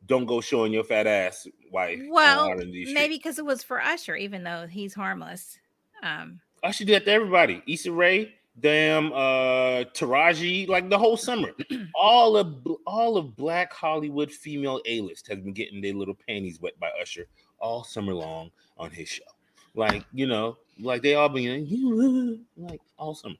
don't 0.08 0.26
go 0.26 0.42
showing 0.42 0.74
your 0.74 0.84
fat 0.84 1.08
ass 1.08 1.48
wife." 1.72 2.00
Well, 2.10 2.56
maybe 2.56 3.16
because 3.16 3.40
it 3.40 3.46
was 3.46 3.64
for 3.64 3.82
Usher, 3.82 4.16
even 4.16 4.44
though 4.44 4.68
he's 4.68 4.94
harmless. 4.94 5.60
Um, 6.04 6.40
Usher 6.64 6.86
did 6.86 6.96
that 6.96 7.06
to 7.06 7.12
everybody. 7.12 7.62
Issa 7.68 7.92
Rae, 7.92 8.34
damn, 8.60 9.12
uh, 9.14 9.84
Taraji, 9.94 10.68
like 10.68 10.90
the 10.90 10.98
whole 10.98 11.18
summer. 11.18 11.52
all 11.96 12.38
of 12.38 12.66
all 12.86 13.18
of 13.18 13.36
Black 13.36 13.72
Hollywood 13.74 14.32
female 14.32 14.82
A 14.86 15.02
list 15.02 15.28
has 15.28 15.40
been 15.40 15.54
getting 15.54 15.82
their 15.82 15.94
little 15.94 16.18
panties 16.28 16.60
wet 16.60 16.80
by 16.80 16.90
Usher 17.02 17.28
all 17.60 17.84
summer 17.84 18.14
long 18.14 18.52
on 18.78 18.92
his 18.92 19.10
show. 19.10 19.24
Like 19.76 20.06
you 20.14 20.28
know, 20.28 20.58
like 20.80 21.02
they 21.02 21.16
all 21.16 21.30
been 21.30 22.46
like 22.58 22.82
all 22.98 23.14
summer. 23.14 23.36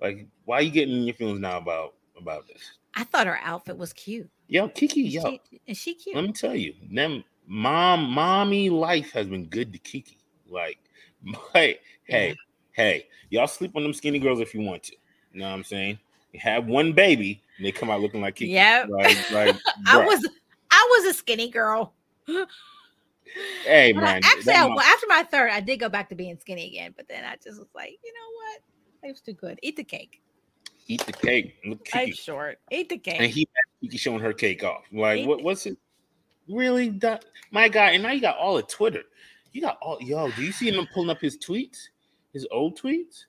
Like, 0.00 0.26
why 0.44 0.56
are 0.56 0.62
you 0.62 0.70
getting 0.70 1.02
your 1.02 1.14
feelings 1.14 1.40
now 1.40 1.58
about 1.58 1.94
about 2.18 2.46
this? 2.46 2.78
I 2.94 3.04
thought 3.04 3.26
her 3.26 3.38
outfit 3.42 3.76
was 3.76 3.92
cute. 3.92 4.30
Yo, 4.48 4.68
Keke, 4.68 5.10
yo, 5.10 5.22
she, 5.22 5.40
is 5.66 5.76
she 5.76 5.94
cute? 5.94 6.14
let 6.14 6.24
me 6.24 6.32
tell 6.32 6.54
you, 6.54 6.72
them 6.92 7.24
mom, 7.46 8.04
mommy 8.10 8.70
life 8.70 9.10
has 9.12 9.26
been 9.26 9.46
good 9.46 9.72
to 9.72 9.78
Keke. 9.78 10.16
Like, 10.48 10.78
hey, 11.52 11.78
hey, 12.04 12.28
Yeah. 12.28 12.34
hey, 12.72 13.06
y'all 13.30 13.48
sleep 13.48 13.74
on 13.74 13.82
them 13.82 13.92
skinny 13.92 14.18
girls 14.18 14.40
if 14.40 14.54
you 14.54 14.60
want 14.60 14.84
to. 14.84 14.92
You 15.32 15.40
know 15.40 15.48
what 15.48 15.54
I'm 15.54 15.64
saying? 15.64 15.98
You 16.32 16.40
have 16.40 16.66
one 16.66 16.92
baby 16.92 17.42
and 17.56 17.66
they 17.66 17.72
come 17.72 17.90
out 17.90 18.00
looking 18.00 18.20
like 18.20 18.36
Keke. 18.36 18.50
Yeah, 18.50 18.84
Like, 18.88 19.16
like 19.30 19.56
I 19.86 19.98
was 19.98 20.28
I 20.70 20.96
was 20.98 21.10
a 21.10 21.14
skinny 21.14 21.50
girl. 21.50 21.94
hey 23.64 23.92
But 23.92 24.02
man. 24.02 24.22
actually, 24.22 24.54
I, 24.54 24.66
well, 24.66 24.78
after 24.80 25.06
my 25.08 25.24
third, 25.24 25.50
I 25.50 25.60
did 25.60 25.80
go 25.80 25.88
back 25.88 26.08
to 26.10 26.14
being 26.14 26.38
skinny 26.38 26.68
again. 26.68 26.94
But 26.96 27.08
then 27.08 27.24
I 27.24 27.36
just 27.42 27.58
was 27.58 27.68
like, 27.74 27.98
you 28.04 28.12
know 28.12 28.30
what? 28.36 29.08
Life's 29.08 29.20
too 29.22 29.32
good. 29.32 29.58
Eat 29.62 29.76
the 29.76 29.84
cake. 29.84 30.22
Eat 30.88 31.04
the 31.04 31.12
cake. 31.12 31.56
Look 31.64 31.84
Keke. 31.84 31.94
Life's 31.94 32.22
short. 32.22 32.58
Eat 32.70 32.88
the 32.88 32.98
cake. 32.98 33.20
And 33.20 33.30
he 33.30 33.48
Keke 33.82 33.98
showing 33.98 34.20
her 34.20 34.32
cake 34.32 34.62
off. 34.62 34.84
Like, 34.92 35.20
Eat 35.20 35.26
what 35.26 35.42
what's 35.42 35.66
it? 35.66 35.76
Really? 36.48 36.90
That, 36.90 37.24
my 37.50 37.68
God. 37.68 37.94
And 37.94 38.02
now 38.02 38.12
you 38.12 38.20
got 38.20 38.36
all 38.36 38.56
of 38.56 38.68
Twitter. 38.68 39.02
You 39.52 39.62
got 39.62 39.78
all 39.80 39.98
yo, 40.00 40.30
do 40.32 40.42
you 40.42 40.52
see 40.52 40.70
him 40.70 40.86
pulling 40.92 41.10
up 41.10 41.20
his 41.20 41.38
tweets? 41.38 41.88
His 42.32 42.46
old 42.50 42.78
tweets? 42.78 43.24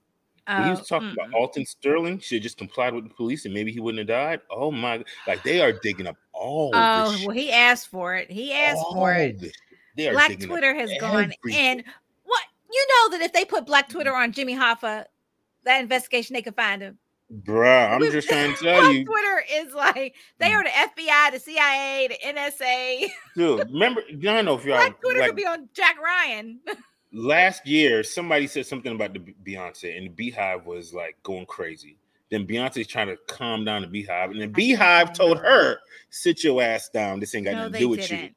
When 0.46 0.64
he 0.64 0.70
Oh, 0.70 0.76
was 0.76 0.88
talking 0.88 1.12
about 1.12 1.30
mm-mm. 1.30 1.34
Alton 1.36 1.66
Sterling 1.66 2.20
should 2.20 2.38
have 2.38 2.44
just 2.44 2.58
complied 2.58 2.94
with 2.94 3.04
the 3.08 3.14
police 3.14 3.46
and 3.46 3.54
maybe 3.54 3.72
he 3.72 3.80
wouldn't 3.80 4.00
have 4.00 4.08
died. 4.08 4.42
Oh 4.50 4.72
my! 4.72 5.04
Like 5.26 5.44
they 5.44 5.62
are 5.62 5.74
digging 5.74 6.08
up 6.08 6.16
all. 6.32 6.72
Oh, 6.74 7.18
well, 7.26 7.32
he 7.32 7.52
asked 7.52 7.88
for 7.90 8.16
it. 8.16 8.32
He 8.32 8.54
asked 8.54 8.82
for 8.94 9.14
it. 9.14 9.42
They 9.98 10.08
are 10.08 10.14
Black 10.14 10.40
Twitter 10.40 10.74
has 10.76 10.92
gone 11.00 11.34
everything. 11.44 11.60
and 11.60 11.84
what 12.24 12.44
you 12.72 12.88
know 12.90 13.18
that 13.18 13.26
if 13.26 13.34
they 13.34 13.44
put 13.44 13.66
Black 13.66 13.90
Twitter 13.90 14.16
on 14.16 14.32
Jimmy 14.32 14.56
Hoffa, 14.56 15.06
that 15.66 15.82
investigation 15.82 16.34
they 16.34 16.42
could 16.42 16.56
find 16.56 16.82
him. 16.82 16.98
Bruh, 17.32 17.92
I'm 17.92 18.02
just 18.12 18.30
trying 18.30 18.56
to 18.56 18.64
tell 18.64 18.92
you, 18.94 19.06
Twitter 19.06 19.44
is 19.52 19.74
like 19.74 20.16
they 20.40 20.52
mm. 20.52 20.56
are 20.56 20.64
the 20.64 20.70
FBI, 20.70 21.32
the 21.34 21.40
CIA, 21.40 22.08
the 22.08 22.18
NSA. 22.26 23.10
dude. 23.36 23.72
Remember, 23.72 24.02
I 24.10 24.14
don't 24.14 24.46
know 24.46 24.56
if 24.56 24.64
y'all 24.64 24.78
Black 24.78 25.02
Twitter 25.02 25.20
like 25.20 25.30
could 25.30 25.36
be 25.36 25.46
on 25.46 25.68
Jack 25.74 25.98
Ryan. 26.02 26.60
last 27.12 27.68
year. 27.68 28.04
Somebody 28.04 28.48
said 28.48 28.66
something 28.66 28.96
about 28.96 29.14
the 29.14 29.20
Beyonce, 29.20 29.98
and 29.98 30.06
the 30.06 30.10
Beehive 30.10 30.66
was 30.66 30.94
like 30.94 31.22
going 31.24 31.46
crazy. 31.46 31.98
Then 32.30 32.48
Beyonce's 32.48 32.88
trying 32.88 33.08
to 33.08 33.18
calm 33.28 33.66
down 33.66 33.82
the 33.82 33.88
Beehive, 33.90 34.32
and 34.32 34.42
the 34.42 34.48
Beehive 34.48 35.12
told 35.12 35.38
her, 35.40 35.80
"Sit 36.10 36.46
your 36.46 36.62
ass 36.62 36.88
down. 36.88 37.20
This 37.20 37.36
ain't 37.36 37.46
got 37.46 37.56
no, 37.56 37.58
nothing 37.64 37.74
to 37.74 37.80
do 37.80 37.90
with 37.90 38.10
you." 38.10 38.18
didn't. 38.18 38.36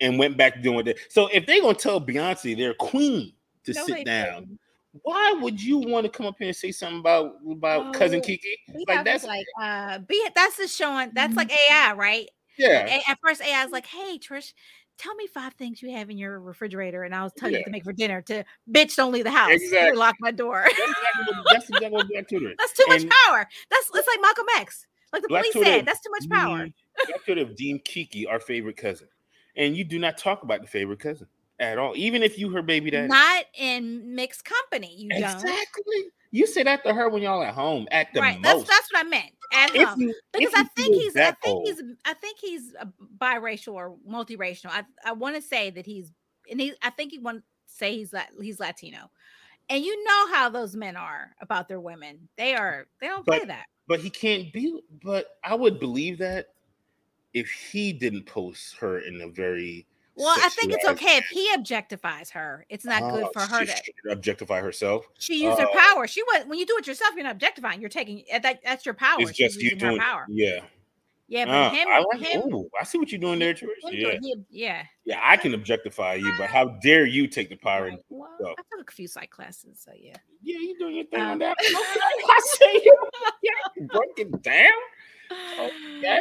and 0.00 0.18
went 0.18 0.38
back 0.38 0.54
to 0.54 0.62
doing 0.62 0.76
what 0.76 0.86
they 0.86 0.94
so 1.10 1.28
if 1.28 1.44
they're 1.44 1.60
gonna 1.60 1.74
tell 1.74 2.00
Beyonce 2.00 2.56
they're 2.56 2.74
queen 2.74 3.32
to 3.64 3.72
No, 3.74 3.84
sit 3.84 4.06
down, 4.06 4.44
didn't. 4.44 4.60
Why 5.02 5.32
would 5.40 5.62
you 5.62 5.78
want 5.78 6.04
to 6.04 6.10
come 6.10 6.26
up 6.26 6.36
here 6.38 6.48
and 6.48 6.56
say 6.56 6.72
something 6.72 7.00
about 7.00 7.36
about 7.50 7.92
cousin 7.94 8.20
Keke? 8.20 8.40
Like 8.88 9.04
that's 9.04 9.24
like 9.24 9.46
uh 9.60 9.98
be 10.00 10.26
that's 10.34 10.56
just 10.56 10.76
showing 10.76 11.10
that's 11.14 11.30
Mm-hmm. 11.30 11.38
like 11.38 11.52
AI, 11.70 11.92
right? 11.94 12.28
Yeah. 12.58 13.00
At 13.08 13.18
first, 13.22 13.42
AI 13.42 13.62
was 13.64 13.72
like, 13.72 13.86
"Hey, 13.86 14.18
Trish, 14.18 14.52
tell 14.98 15.14
me 15.16 15.26
five 15.26 15.52
things 15.54 15.82
you 15.82 15.90
have 15.92 16.08
in 16.08 16.16
your 16.16 16.40
refrigerator, 16.40 17.02
and 17.02 17.14
I'll 17.14 17.28
tell 17.30 17.50
you 17.50 17.56
Yeah. 17.56 17.60
what 17.60 17.64
to 17.66 17.70
make 17.72 17.84
for 17.84 17.92
dinner." 17.92 18.22
To 18.22 18.44
bitch, 18.70 18.96
don't 18.96 19.12
leave 19.12 19.24
the 19.24 19.30
house. 19.30 19.50
Exactly. 19.50 19.98
Lock 19.98 20.16
my 20.20 20.30
door. 20.30 20.64
That's 20.64 20.78
exactly 20.78 21.34
what, 21.36 21.44
that's 21.52 21.68
exactly 21.68 22.02
Black 22.08 22.28
Twitter. 22.28 22.54
That's 22.58 22.72
too 22.72 22.84
much 22.88 23.02
And- 23.02 23.12
power. 23.26 23.46
That's 23.70 23.90
it's 23.94 24.08
like 24.08 24.20
Malcolm 24.22 24.46
X. 24.56 24.86
Like 25.12 25.22
the 25.22 25.28
Black 25.28 25.42
police 25.42 25.52
Twitter 25.54 25.70
said, 25.70 25.86
that's 25.86 26.00
too 26.00 26.10
much 26.10 26.28
power. 26.28 26.66
Black 27.06 27.24
Twitter 27.24 27.46
have 27.46 27.54
deemed 27.56 27.84
Keke 27.84 28.24
our 28.28 28.40
favorite 28.40 28.76
cousin. 28.76 29.08
And 29.56 29.76
you 29.76 29.84
do 29.84 29.98
not 29.98 30.18
talk 30.18 30.42
about 30.42 30.60
the 30.62 30.66
favorite 30.66 30.98
cousin 30.98 31.26
at 31.58 31.78
all, 31.78 31.92
even 31.96 32.22
if 32.22 32.38
you 32.38 32.50
her 32.50 32.62
baby 32.62 32.90
daddy. 32.90 33.08
Not 33.08 33.44
in 33.54 34.14
mixed 34.14 34.44
company. 34.44 34.94
You 34.96 35.10
don't. 35.10 35.20
exactly. 35.22 36.04
You 36.32 36.46
say 36.46 36.62
that 36.64 36.84
to 36.84 36.92
her 36.92 37.08
when 37.08 37.22
y'all 37.22 37.42
at 37.42 37.54
home 37.54 37.86
at 37.90 38.12
the 38.12 38.20
right. 38.20 38.38
That's 38.42 38.58
most. 38.58 38.68
that's 38.68 38.92
what 38.92 39.06
I 39.06 39.08
meant. 39.08 39.30
At 39.52 39.74
If 39.74 39.88
home. 39.88 40.00
you- 40.00 40.14
because 40.32 40.52
I 40.54 40.64
think 40.64 40.94
he's 40.96 41.16
I 41.16 41.32
think 41.42 41.66
he's 41.66 41.82
I 42.04 42.14
think 42.14 42.38
he's 42.40 42.74
biracial 43.18 43.74
or 43.74 43.96
multiracial. 44.08 44.66
I 44.66 44.84
I 45.04 45.12
want 45.12 45.36
to 45.36 45.42
say 45.42 45.70
that 45.70 45.86
he's 45.86 46.12
and 46.50 46.60
he 46.60 46.74
I 46.82 46.90
think 46.90 47.12
he 47.12 47.18
want 47.18 47.38
to 47.38 47.42
say 47.66 47.96
he's 47.96 48.12
he's 48.40 48.60
Latino. 48.60 49.10
And 49.68 49.84
you 49.84 50.04
know 50.04 50.34
how 50.34 50.48
those 50.48 50.76
men 50.76 50.96
are 50.96 51.30
about 51.40 51.68
their 51.68 51.80
women. 51.80 52.28
They 52.36 52.54
are 52.54 52.86
they 53.00 53.06
don't 53.06 53.26
play 53.26 53.44
that. 53.46 53.66
but 53.88 54.00
he 54.00 54.10
can't 54.10 54.52
be. 54.52 54.80
But 55.02 55.38
I 55.42 55.54
would 55.54 55.80
believe 55.80 56.18
that 56.18 56.48
if 57.32 57.48
he 57.50 57.92
didn't 57.92 58.26
post 58.26 58.76
her 58.76 58.98
in 59.00 59.20
a 59.22 59.28
very 59.28 59.86
Well, 60.16 60.34
I 60.38 60.48
think 60.48 60.72
it's 60.72 60.86
okay 60.88 61.18
if 61.18 61.26
he 61.26 61.46
objectifies 61.54 62.30
her. 62.30 62.64
It's 62.70 62.84
not 62.86 63.02
good 63.12 63.24
Oh, 63.24 63.30
for 63.34 63.40
her 63.40 63.60
she 63.60 63.66
to 63.66 63.76
should 63.76 64.12
objectify 64.12 64.60
herself. 64.60 65.06
she 65.18 65.42
used 65.42 65.58
her 65.60 65.66
uh, 65.66 65.78
power. 65.78 66.06
She 66.06 66.22
was 66.22 66.44
when 66.46 66.58
you 66.58 66.64
do 66.66 66.76
it 66.78 66.86
yourself, 66.86 67.14
you're 67.14 67.24
not 67.24 67.32
objectifying. 67.32 67.80
You're 67.80 67.90
taking 67.90 68.24
uh, 68.32 68.38
that 68.40 68.60
that's 68.64 68.86
your 68.86 68.94
power. 68.94 69.16
It's 69.20 69.34
She's 69.34 69.52
just 69.54 69.60
you 69.62 69.70
her 69.70 69.76
doing. 69.76 69.98
power. 69.98 70.24
Yeah. 70.28 70.60
Yeah, 71.28 71.44
but 71.46 71.50
Uh, 71.54 71.70
him, 71.70 71.88
I 71.88 71.98
like. 72.14 72.20
him, 72.20 72.54
Ooh, 72.54 72.70
I 72.80 72.84
see 72.84 72.98
what 72.98 73.10
you're 73.10 73.20
doing 73.20 73.40
there, 73.40 73.52
Trish. 73.52 73.66
Yeah. 73.90 74.12
doing- 74.20 74.46
yeah. 74.48 74.84
Yeah, 75.04 75.20
I 75.22 75.36
can 75.36 75.54
objectify 75.54 76.14
you, 76.14 76.32
but 76.38 76.48
how 76.48 76.66
dare 76.84 77.04
you 77.04 77.26
take 77.26 77.48
the 77.50 77.56
power? 77.56 77.82
Right. 77.86 77.92
And, 77.94 78.02
Well, 78.08 78.30
so. 78.40 78.50
I 78.56 78.76
took 78.78 78.88
a 78.88 78.94
few 78.94 79.08
psych 79.08 79.30
classes, 79.30 79.80
so 79.84 79.90
yeah. 79.98 80.14
yeah, 80.42 80.56
you 80.60 80.78
doing 80.78 80.94
your 80.94 81.04
thing 81.06 81.20
Um, 81.20 81.30
on 81.32 81.38
that. 81.40 81.56
I 81.60 82.40
see 82.58 82.80
you. 82.84 82.96
Yeah, 83.42 83.86
break 83.92 84.10
it 84.18 84.40
down. 84.42 84.70
Okay. 85.98 86.20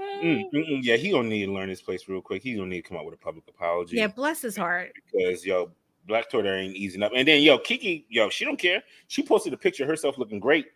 Mm, 0.00 0.44
mm, 0.52 0.52
mm. 0.52 0.78
Yeah, 0.82 0.96
he 0.96 1.10
gonna 1.10 1.28
need 1.28 1.46
to 1.46 1.52
learn 1.52 1.68
his 1.68 1.80
place 1.82 2.08
real 2.08 2.20
quick. 2.20 2.42
He's 2.42 2.56
gonna 2.56 2.68
need 2.68 2.82
to 2.82 2.88
come 2.88 2.98
out 2.98 3.04
with 3.04 3.14
a 3.14 3.18
public 3.18 3.44
apology. 3.48 3.96
Yeah, 3.96 4.08
bless 4.08 4.42
his 4.42 4.56
heart. 4.56 4.92
because 5.12 5.44
yo, 5.44 5.70
Black 6.06 6.30
Twitter 6.30 6.54
ain't 6.56 6.76
easing 6.76 7.02
up. 7.02 7.12
And 7.14 7.26
then 7.26 7.42
yo, 7.42 7.58
Keke, 7.58 8.04
yo, 8.08 8.28
she 8.28 8.44
don't 8.44 8.58
care. 8.58 8.82
She 9.08 9.22
posted 9.22 9.52
a 9.52 9.56
picture 9.56 9.84
of 9.84 9.88
herself 9.88 10.18
looking 10.18 10.38
great. 10.40 10.66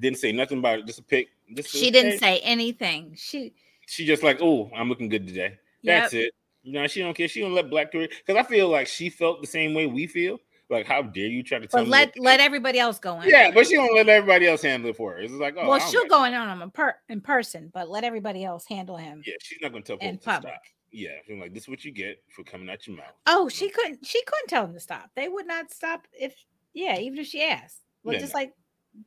Didn't 0.00 0.18
say 0.18 0.32
nothing 0.32 0.58
about 0.58 0.80
it. 0.80 0.86
Just 0.86 0.98
a 1.00 1.02
pic. 1.02 1.28
Just 1.54 1.74
a- 1.74 1.78
She 1.78 1.90
didn't 1.90 2.12
hey. 2.12 2.18
say 2.18 2.38
anything. 2.40 3.14
She 3.16 3.54
She 3.86 4.04
just 4.04 4.22
like, 4.22 4.38
oh, 4.42 4.70
I'm 4.76 4.88
looking 4.88 5.08
good 5.08 5.26
today. 5.26 5.58
That's 5.82 6.12
Yep. 6.12 6.24
it. 6.24 6.34
You 6.62 6.72
know, 6.74 6.86
she 6.86 7.00
don't 7.00 7.14
care. 7.14 7.28
She 7.28 7.40
don't 7.40 7.54
let 7.54 7.70
Black 7.70 7.90
Twitter 7.90 8.12
because 8.26 8.36
I 8.38 8.46
feel 8.46 8.68
like 8.68 8.86
she 8.86 9.08
felt 9.08 9.40
the 9.40 9.46
same 9.46 9.72
way 9.74 9.86
we 9.86 10.06
feel. 10.06 10.38
Like, 10.70 10.86
how 10.86 11.00
dare 11.02 11.26
you 11.28 11.42
try 11.42 11.58
to 11.58 11.66
tell 11.66 11.80
but 11.80 11.84
me? 11.84 11.90
let 11.90 12.18
let 12.18 12.40
everybody 12.40 12.78
else 12.78 12.98
go 12.98 13.20
in. 13.22 13.28
yeah, 13.28 13.50
but 13.52 13.66
she 13.66 13.74
don't 13.74 13.94
let 13.94 14.08
everybody 14.08 14.46
else 14.46 14.60
handle 14.62 14.90
it 14.90 14.96
for 14.96 15.12
her. 15.12 15.18
It's 15.20 15.32
like, 15.32 15.54
oh, 15.58 15.66
well, 15.68 15.80
she'll 15.80 16.02
like- 16.02 16.10
go 16.10 16.24
in 16.24 16.34
on 16.34 16.48
him 16.50 16.60
in, 16.62 16.70
per, 16.70 16.94
in 17.08 17.20
person, 17.22 17.70
but 17.72 17.88
let 17.88 18.04
everybody 18.04 18.44
else 18.44 18.66
handle 18.66 18.96
him 18.96 19.22
Yeah, 19.26 19.34
she's 19.40 19.58
not 19.62 19.72
gonna 19.72 19.82
tell 19.84 19.96
in 19.98 20.18
to 20.18 20.24
public. 20.24 20.52
stop. 20.52 20.62
Yeah, 20.90 21.10
she's 21.26 21.38
like, 21.40 21.54
this 21.54 21.64
is 21.64 21.68
what 21.68 21.84
you 21.84 21.90
get 21.92 22.22
for 22.28 22.42
coming 22.44 22.68
out 22.70 22.86
your 22.86 22.96
mouth. 22.96 23.12
Oh, 23.26 23.48
she 23.48 23.68
couldn't. 23.70 24.04
She 24.06 24.22
couldn't 24.24 24.48
tell 24.48 24.64
them 24.66 24.74
to 24.74 24.80
stop. 24.80 25.10
They 25.14 25.28
would 25.28 25.46
not 25.46 25.70
stop 25.70 26.06
if, 26.12 26.34
yeah, 26.74 26.98
even 26.98 27.18
if 27.18 27.26
she 27.26 27.42
asked. 27.42 27.78
Well, 28.04 28.14
Yeah, 28.14 28.20
just 28.20 28.34
no. 28.34 28.40
like, 28.40 28.52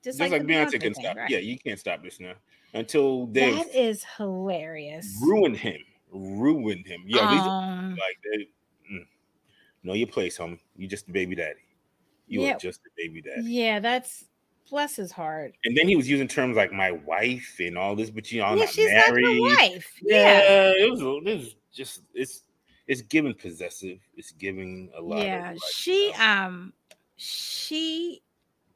just, 0.03 0.19
Just 0.19 0.31
like, 0.31 0.41
the 0.41 0.47
Beyonce 0.53 0.71
can 0.73 0.79
thing, 0.81 0.93
stop. 0.95 1.15
right. 1.17 1.29
Yeah, 1.29 1.39
you 1.39 1.57
can't 1.59 1.79
stop 1.79 2.03
this 2.03 2.19
now 2.19 2.33
until 2.73 3.27
they've 3.27 3.55
that 3.55 3.75
is 3.75 4.03
hilarious. 4.17 5.15
ruined 5.21 5.57
him. 5.57 5.79
Ruined 6.11 6.85
him. 6.87 7.01
Yeah, 7.05 7.29
these 7.31 7.41
Um, 7.41 7.91
like 7.91 8.17
they 8.23 8.47
know 9.83 9.93
your 9.93 10.07
place, 10.07 10.37
homie. 10.37 10.59
You 10.75 10.87
just 10.87 11.07
a 11.07 11.11
baby 11.11 11.35
daddy. 11.35 11.59
You 12.27 12.43
Yeah. 12.43 12.55
are 12.55 12.59
just 12.59 12.81
a 12.85 12.89
baby 12.97 13.21
daddy. 13.21 13.43
yeah, 13.51 13.79
that's 13.79 14.25
bless 14.69 14.95
his 14.95 15.11
heart. 15.11 15.53
And 15.65 15.75
then 15.77 15.87
he 15.87 15.95
was 15.97 16.09
using 16.09 16.27
terms 16.27 16.55
like 16.55 16.71
my 16.71 16.91
wife 16.91 17.57
and 17.59 17.77
all 17.77 17.95
this, 17.95 18.09
but 18.09 18.31
you 18.31 18.41
all 18.41 18.55
yeah, 18.55 18.63
not 18.65 18.73
she's 18.73 18.89
married. 18.91 19.23
not 19.23 19.31
your 19.33 19.43
wife. 19.57 19.93
Yeah. 20.01 20.15
Yeah, 20.17 20.71
it 20.85 20.91
was 20.91 21.01
it 21.01 21.35
was 21.37 21.55
just 21.73 22.01
it's 22.13 22.43
it's 22.87 23.01
giving 23.01 23.33
possessive. 23.33 23.99
It's 24.15 24.31
giving 24.31 24.91
a 24.97 25.01
lot. 25.01 25.23
yeah 25.25 25.53
she 25.71 26.11
um, 26.17 26.37
um 26.47 26.73
she 27.17 28.21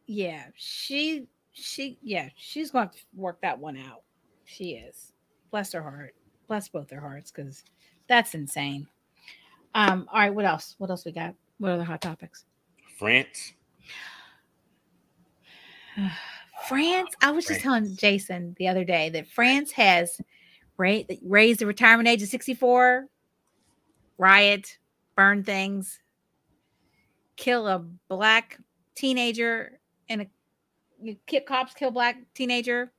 yeah 0.05 0.45
she 0.55 1.27
she 1.51 1.97
yeah 2.03 2.29
she's 2.35 2.71
going 2.71 2.89
to 2.89 2.97
work 3.15 3.41
that 3.41 3.57
one 3.57 3.77
out 3.77 4.01
she 4.43 4.71
is 4.73 5.13
bless 5.49 5.71
her 5.73 5.81
heart 5.81 6.13
bless 6.47 6.67
both 6.69 6.87
their 6.89 6.99
hearts 7.01 7.31
because 7.31 7.63
that's 8.07 8.35
insane 8.35 8.85
um 9.75 10.09
all 10.11 10.19
right 10.19 10.33
what 10.33 10.45
else? 10.45 10.73
What 10.79 10.89
else 10.89 11.05
we 11.05 11.11
got? 11.11 11.35
What 11.59 11.71
other 11.71 11.83
hot 11.83 12.01
topics? 12.01 12.45
France. 12.97 13.53
france? 16.67 17.13
I 17.21 17.29
was 17.31 17.45
just 17.45 17.61
telling 17.61 17.95
jason 17.95 18.55
the 18.57 18.67
other 18.67 18.83
day 18.83 19.09
that 19.09 19.27
france 19.27 19.71
has 19.73 20.19
ra- 20.77 21.01
raised 21.23 21.59
the 21.59 21.67
retirement 21.67 22.07
age 22.07 22.21
to 22.21 22.27
64 22.27 23.05
riot 24.17 24.79
burn 25.15 25.43
things 25.43 25.99
kill 27.35 27.67
a 27.67 27.85
black 28.09 28.59
teenager 28.95 29.79
and 30.09 30.23
a 30.23 30.27
you 31.01 31.17
kick 31.27 31.45
cops 31.45 31.73
kill 31.73 31.91
black 31.91 32.17
teenager 32.33 32.91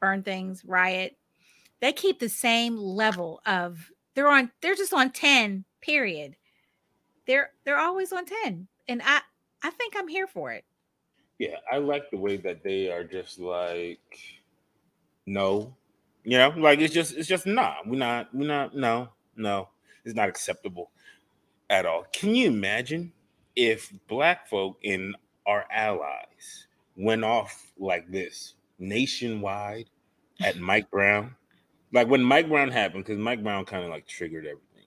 burn 0.00 0.22
things 0.22 0.64
riot. 0.64 1.16
They 1.80 1.92
keep 1.92 2.18
the 2.18 2.28
same 2.28 2.76
level 2.76 3.40
of 3.46 3.90
they're 4.14 4.28
on 4.28 4.50
they're 4.60 4.74
just 4.74 4.92
on 4.92 5.10
10 5.10 5.64
period 5.80 6.36
they're 7.26 7.50
they're 7.64 7.78
always 7.78 8.12
on 8.12 8.24
10 8.26 8.68
and 8.88 9.02
i 9.04 9.20
i 9.62 9.70
think 9.70 9.94
i'm 9.96 10.08
here 10.08 10.26
for 10.26 10.52
it 10.52 10.64
Yeah, 11.38 11.56
I 11.70 11.78
like 11.78 12.10
the 12.10 12.18
way 12.18 12.36
that 12.38 12.62
they 12.64 12.90
are 12.90 13.04
just 13.04 13.38
like, 13.38 14.18
no, 15.26 15.74
you 16.24 16.38
know, 16.38 16.50
like 16.56 16.80
it's 16.80 16.94
just 16.94 17.16
it's 17.16 17.28
just 17.28 17.46
nah. 17.46 17.76
We're 17.86 17.98
not 17.98 18.34
we're 18.34 18.46
not 18.48 18.74
no 18.76 19.10
no. 19.36 19.68
It's 20.04 20.14
not 20.14 20.28
acceptable 20.28 20.90
at 21.70 21.86
all. 21.86 22.06
Can 22.12 22.34
you 22.34 22.48
imagine 22.48 23.12
if 23.56 23.92
black 24.08 24.48
folk 24.48 24.78
and 24.84 25.16
our 25.46 25.66
allies 25.72 26.68
went 26.96 27.24
off 27.24 27.72
like 27.78 28.10
this 28.10 28.54
nationwide 28.78 29.90
at 30.42 30.58
Mike 30.58 30.90
Brown? 30.90 31.36
Like 31.92 32.08
when 32.08 32.22
Mike 32.22 32.48
Brown 32.48 32.70
happened, 32.70 33.04
because 33.04 33.18
Mike 33.18 33.42
Brown 33.42 33.64
kind 33.64 33.84
of 33.84 33.90
like 33.90 34.06
triggered 34.06 34.46
everything. 34.46 34.77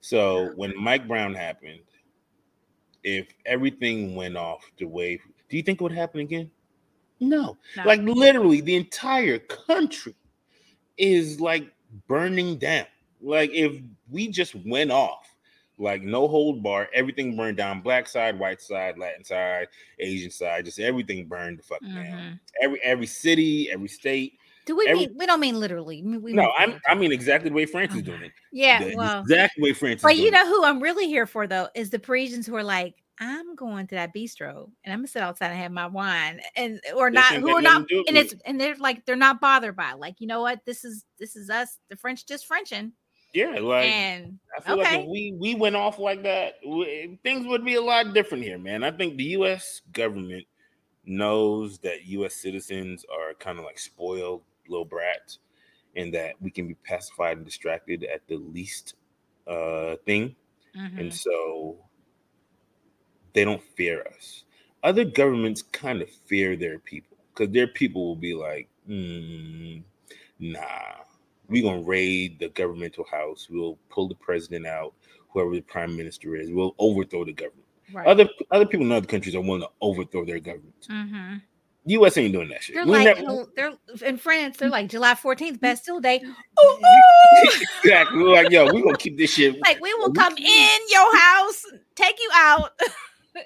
So 0.00 0.52
when 0.56 0.74
Mike 0.80 1.06
Brown 1.08 1.34
happened, 1.34 1.80
if 3.02 3.28
everything 3.46 4.14
went 4.14 4.36
off 4.36 4.70
the 4.78 4.86
way, 4.86 5.20
do 5.48 5.56
you 5.56 5.62
think 5.62 5.80
it 5.80 5.84
would 5.84 5.92
happen 5.92 6.20
again? 6.20 6.50
No. 7.20 7.56
Like 7.84 8.00
literally, 8.02 8.60
the 8.60 8.76
entire 8.76 9.38
country 9.38 10.14
is 10.96 11.40
like 11.40 11.72
burning 12.06 12.58
down. 12.58 12.86
Like 13.20 13.50
if 13.52 13.80
we 14.10 14.28
just 14.28 14.54
went 14.54 14.90
off, 14.92 15.34
like 15.78 16.02
no 16.02 16.28
hold 16.28 16.62
bar, 16.62 16.88
everything 16.92 17.36
burned 17.36 17.56
down. 17.56 17.80
Black 17.80 18.08
side, 18.08 18.38
white 18.38 18.60
side, 18.60 18.98
Latin 18.98 19.24
side, 19.24 19.68
Asian 19.98 20.30
side, 20.30 20.64
just 20.64 20.80
everything 20.80 21.26
burned 21.26 21.58
the 21.58 21.62
fuck 21.62 21.80
down. 21.80 21.94
Mhm. 21.94 22.40
Every 22.60 22.80
every 22.82 23.06
city, 23.06 23.70
every 23.70 23.88
state. 23.88 24.38
Do 24.68 24.76
we 24.76 24.86
Every- 24.86 25.06
mean 25.06 25.14
we 25.16 25.24
don't 25.26 25.40
mean 25.40 25.58
literally 25.58 26.02
we 26.02 26.32
No, 26.34 26.42
mean 26.42 26.52
I'm 26.58 26.80
I 26.86 26.94
mean 26.94 27.10
exactly 27.10 27.48
the 27.48 27.56
way 27.56 27.64
France 27.64 27.92
is 27.94 28.02
uh-huh. 28.02 28.10
doing 28.10 28.22
it. 28.24 28.32
yeah 28.52 28.84
The 28.84 28.94
well 28.96 29.20
exact 29.22 29.54
way 29.58 29.72
France 29.72 30.00
is 30.00 30.02
But 30.02 30.18
you 30.18 30.30
know 30.30 30.46
who 30.46 30.62
I'm 30.62 30.80
really 30.82 31.06
here 31.06 31.26
for 31.26 31.46
though 31.46 31.68
is 31.74 31.88
the 31.90 31.98
Parisians 31.98 32.46
who 32.46 32.54
are 32.54 32.62
like, 32.62 32.94
I'm 33.18 33.56
going 33.56 33.86
to 33.88 33.94
that 33.94 34.14
bistro 34.14 34.70
and 34.84 34.92
I'm 34.92 34.98
gonna 35.00 35.08
sit 35.08 35.22
outside 35.22 35.48
and 35.52 35.58
have 35.58 35.72
my 35.72 35.86
wine, 35.86 36.40
and 36.54 36.80
or 36.94 37.10
not 37.10 37.32
who 37.32 37.48
are 37.56 37.62
not, 37.62 37.86
and 38.06 38.16
it's 38.16 38.34
and 38.44 38.60
they're 38.60 38.76
like 38.76 39.06
they're 39.06 39.16
not 39.16 39.40
bothered 39.40 39.74
by 39.74 39.92
it. 39.92 39.98
like 39.98 40.16
you 40.20 40.26
know 40.28 40.42
what 40.42 40.60
this 40.66 40.84
is 40.84 41.04
this 41.18 41.34
is 41.34 41.48
us 41.50 41.78
the 41.88 41.96
French 41.96 42.26
just 42.26 42.46
Frenching 42.46 42.92
Yeah, 43.34 43.58
like 43.60 43.86
and 43.86 44.38
I 44.56 44.60
feel 44.60 44.76
like 44.76 44.86
okay. 44.88 45.00
if 45.02 45.08
we 45.08 45.34
we 45.38 45.54
went 45.56 45.74
off 45.76 45.98
like 45.98 46.22
that, 46.24 46.56
we, 46.64 47.18
things 47.24 47.46
would 47.46 47.64
be 47.64 47.74
a 47.76 47.82
lot 47.82 48.12
different 48.14 48.44
here, 48.44 48.58
man. 48.58 48.84
I 48.84 48.90
think 48.92 49.16
the 49.16 49.24
U.S. 49.40 49.80
government 49.92 50.44
knows 51.04 51.78
that 51.78 52.04
U.S. 52.06 52.34
citizens 52.36 53.04
are 53.10 53.32
kind 53.34 53.58
of 53.58 53.64
like 53.64 53.78
spoiled 53.78 54.42
little 54.68 54.84
brats, 54.84 55.38
and 55.96 56.12
that 56.14 56.40
we 56.40 56.50
can 56.50 56.68
be 56.68 56.74
pacified 56.74 57.36
and 57.38 57.46
distracted 57.46 58.04
at 58.04 58.26
the 58.28 58.36
least 58.36 58.94
uh, 59.46 59.96
thing, 60.04 60.36
Mhm. 60.76 61.00
and 61.00 61.14
so 61.14 61.78
they 63.32 63.44
don't 63.44 63.62
fear 63.62 64.02
us. 64.16 64.44
Other 64.82 65.04
governments 65.04 65.62
kind 65.62 66.02
of 66.02 66.10
fear 66.10 66.56
their 66.56 66.78
people 66.78 67.16
because 67.34 67.52
their 67.52 67.66
people 67.68 68.06
will 68.06 68.16
be 68.16 68.34
like, 68.34 68.68
"Mm, 68.88 69.82
"Nah, 70.38 71.04
we're 71.48 71.62
gonna 71.62 71.82
raid 71.82 72.38
the 72.38 72.48
governmental 72.50 73.04
house. 73.04 73.48
We'll 73.50 73.78
pull 73.90 74.08
the 74.08 74.14
president 74.16 74.66
out, 74.66 74.94
whoever 75.30 75.52
the 75.52 75.60
prime 75.62 75.96
minister 75.96 76.36
is. 76.36 76.50
We'll 76.50 76.74
overthrow 76.78 77.24
the 77.24 77.32
government." 77.32 77.66
right. 77.92 78.06
Other 78.06 78.28
other 78.50 78.66
people 78.66 78.86
in 78.86 78.92
other 78.92 79.06
countries 79.06 79.34
are 79.34 79.40
willing 79.40 79.62
to 79.62 79.70
overthrow 79.80 80.24
their 80.24 80.40
government. 80.40 80.86
Mhm. 80.88 81.42
U.S. 81.88 82.16
ain't 82.16 82.32
doing 82.32 82.48
that 82.48 82.62
shit. 82.62 82.74
They're 82.76 82.84
We 82.84 82.92
like, 82.92 83.18
never- 83.18 83.46
they're 83.56 83.72
in 84.04 84.16
France. 84.18 84.56
They're 84.56 84.68
like 84.68 84.88
July 84.88 85.14
14th, 85.14 85.60
Bastille 85.60 86.00
Day. 86.00 86.22
exactly. 87.82 88.18
We're 88.22 88.32
like, 88.34 88.50
yo, 88.50 88.72
we 88.72 88.82
gonna 88.82 88.96
keep 88.96 89.16
this 89.16 89.32
shit. 89.32 89.60
Like 89.60 89.80
we 89.80 89.92
will 89.94 90.12
come 90.12 90.36
in 90.36 90.78
your 90.90 91.16
house, 91.16 91.64
take 91.94 92.18
you 92.18 92.30
out. 92.34 92.70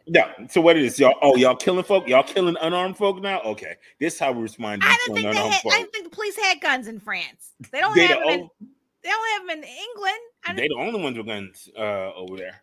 Yeah. 0.07 0.33
So 0.49 0.63
what 0.63 0.79
it 0.79 0.85
is, 0.85 0.99
y'all? 0.99 1.13
Oh, 1.21 1.37
y'all 1.37 1.55
killing 1.55 1.85
folk? 1.85 2.09
Y'all 2.09 2.23
killing 2.23 2.57
unarmed 2.63 2.97
folk 2.97 3.21
now? 3.21 3.43
Okay. 3.43 3.75
This 4.01 4.19
how 4.19 4.33
we 4.33 4.41
respond 4.41 4.81
I 4.83 4.97
didn't 5.05 5.17
think 5.17 5.35
they 5.35 5.49
had. 5.51 5.61
folk. 5.61 5.71
I 5.75 5.79
didn't 5.81 5.93
think 5.93 6.05
the 6.05 6.17
police 6.17 6.35
had 6.39 6.63
guns 6.63 6.89
in 6.89 6.99
France. 6.99 7.53
They 7.71 7.81
don't 7.81 7.95
They 7.95 8.07
have 8.07 8.21
the, 8.21 8.25
them. 8.25 8.31
In, 8.31 8.41
o- 8.41 8.67
they 9.03 9.11
don't 9.11 9.33
have 9.33 9.43
them 9.49 9.51
in 9.59 9.65
England. 9.65 10.19
I 10.47 10.55
they 10.55 10.69
the 10.69 10.77
only 10.79 10.99
ones 11.03 11.19
with 11.19 11.27
guns 11.27 11.69
uh, 11.77 12.11
over 12.15 12.39
there. 12.39 12.63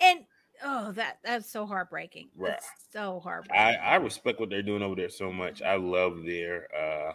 and 0.00 0.24
oh, 0.64 0.92
that 0.92 1.18
that's 1.24 1.50
so 1.50 1.66
heartbreaking. 1.66 2.28
Right. 2.36 2.52
That's 2.52 2.66
so 2.92 3.20
heartbreaking. 3.20 3.56
I, 3.60 3.74
I 3.74 3.96
respect 3.96 4.40
what 4.40 4.50
they're 4.50 4.62
doing 4.62 4.82
over 4.82 4.94
there 4.94 5.08
so 5.08 5.32
much. 5.32 5.62
I 5.62 5.76
love 5.76 6.24
their 6.24 6.68
uh 6.74 7.12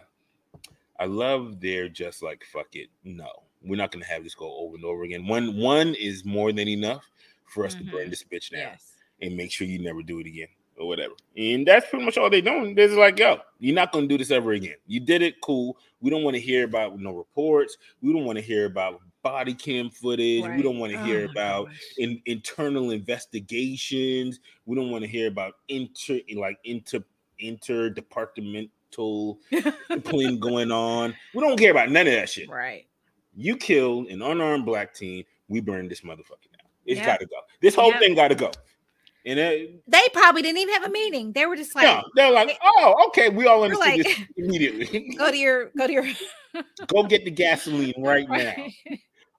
I 1.00 1.06
love 1.06 1.60
their 1.60 1.88
just 1.88 2.22
like 2.22 2.44
fuck 2.52 2.74
it. 2.74 2.88
No, 3.04 3.28
we're 3.62 3.76
not 3.76 3.90
gonna 3.92 4.04
have 4.06 4.24
this 4.24 4.34
go 4.34 4.54
over 4.58 4.76
and 4.76 4.84
over 4.84 5.02
again. 5.04 5.26
One 5.26 5.56
one 5.56 5.94
is 5.94 6.24
more 6.24 6.52
than 6.52 6.68
enough 6.68 7.04
for 7.46 7.64
us 7.66 7.74
to 7.74 7.84
burn 7.84 8.06
Mhm. 8.06 8.10
this 8.10 8.24
bitch 8.24 8.50
down 8.50 8.60
yes. 8.60 8.94
and 9.20 9.36
make 9.36 9.52
sure 9.52 9.66
you 9.66 9.78
never 9.78 10.02
do 10.02 10.18
it 10.20 10.26
again 10.26 10.48
or 10.78 10.88
whatever. 10.88 11.14
And 11.36 11.66
that's 11.66 11.88
pretty 11.88 12.04
much 12.04 12.16
all 12.18 12.28
they're 12.30 12.40
doing. 12.40 12.74
They're 12.74 12.88
like, 12.88 13.18
yo, 13.18 13.38
you're 13.58 13.74
not 13.74 13.92
gonna 13.92 14.06
do 14.06 14.18
this 14.18 14.30
ever 14.30 14.52
again. 14.52 14.76
You 14.86 15.00
did 15.00 15.22
it, 15.22 15.40
cool. 15.40 15.76
We 16.00 16.10
don't 16.10 16.24
want 16.24 16.34
to 16.34 16.40
hear 16.40 16.64
about 16.64 16.98
no 16.98 17.12
reports. 17.12 17.76
We 18.00 18.12
don't 18.12 18.24
want 18.24 18.36
to 18.38 18.42
hear 18.44 18.66
about 18.66 19.00
body 19.22 19.54
cam 19.54 19.88
footage. 19.90 20.42
We 20.56 20.62
don't 20.62 20.78
want 20.78 20.92
to 20.92 20.98
hear 20.98 21.26
Oh, 21.28 21.30
about 21.30 21.68
in, 21.98 22.20
internal 22.26 22.90
investigations. 22.90 24.40
We 24.66 24.74
don't 24.74 24.90
want 24.90 25.04
to 25.04 25.08
hear 25.08 25.28
about 25.28 25.54
inter 25.68 26.18
like 26.36 26.58
inter 26.64 27.04
interdepartmental 27.40 29.36
discipline 29.50 30.38
going 30.38 30.70
on. 30.72 31.14
We 31.34 31.40
don't 31.40 31.58
care 31.58 31.70
about 31.70 31.90
none 31.90 32.06
of 32.06 32.12
that 32.14 32.28
shit. 32.28 32.48
right. 32.48 32.86
You 33.34 33.56
killed 33.56 34.08
an 34.08 34.20
unarmed 34.22 34.66
black 34.66 34.92
teen, 34.94 35.24
we 35.48 35.60
burn 35.60 35.88
this 35.88 36.02
motherfucker 36.02 36.50
down. 36.52 36.68
It's 36.84 36.98
Yep. 36.98 37.06
got 37.06 37.20
to 37.20 37.26
go. 37.26 37.36
This 37.62 37.74
whole 37.74 37.92
thing 37.98 38.14
got 38.14 38.28
to 38.28 38.34
go. 38.34 38.50
And 39.24 39.38
it, 39.38 39.82
They 39.86 40.02
probably 40.12 40.42
didn't 40.42 40.58
even 40.58 40.74
have 40.74 40.84
a 40.84 40.88
meeting. 40.90 41.32
They 41.32 41.46
were 41.46 41.54
just 41.56 41.74
like, 41.76 41.84
yeah, 41.84 42.02
they're 42.16 42.32
like, 42.32 42.58
oh, 42.62 43.04
okay, 43.08 43.28
we 43.28 43.46
all 43.46 43.60
We're 43.60 43.66
understood 43.66 43.88
like- 43.88 44.02
this 44.04 44.18
immediately. 44.36 45.14
go 45.18 45.30
to 45.30 45.36
your, 45.36 45.70
go 45.78 45.86
to 45.86 45.92
your, 45.92 46.04
go 46.88 47.04
get 47.04 47.24
the 47.24 47.30
gasoline 47.30 47.94
right 47.98 48.28
now. 48.28 48.54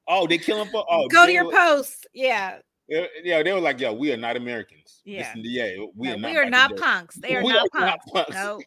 Oh, 0.08 0.26
they 0.28 0.38
killing 0.38 0.70
for 0.70 0.86
oh, 0.90 1.08
go 1.10 1.26
to 1.26 1.32
your 1.32 1.46
were- 1.46 1.52
post. 1.52 2.08
Yeah. 2.14 2.60
Yeah, 2.90 3.06
yeah, 3.24 3.42
they 3.42 3.54
were 3.54 3.62
like, 3.62 3.80
"Yo, 3.80 3.94
we 3.94 4.12
are 4.12 4.18
not 4.18 4.36
Americans. 4.36 5.02
This- 5.06 5.26
Yeah. 5.26 5.34
yeah, 5.38 5.86
we 5.96 6.08
No, 6.10 6.14
are 6.14 6.18
not. 6.18 6.32
we 6.32 6.38
are 6.38 6.50
not 6.50 6.76
punks. 6.78 7.16
They 7.16 7.36
are 7.36 7.44
we 7.44 7.50
not 7.54 7.68
are 7.74 7.80
not 7.80 8.00
punks. 8.12 8.12
punks. 8.12 8.32
No, 8.36 8.62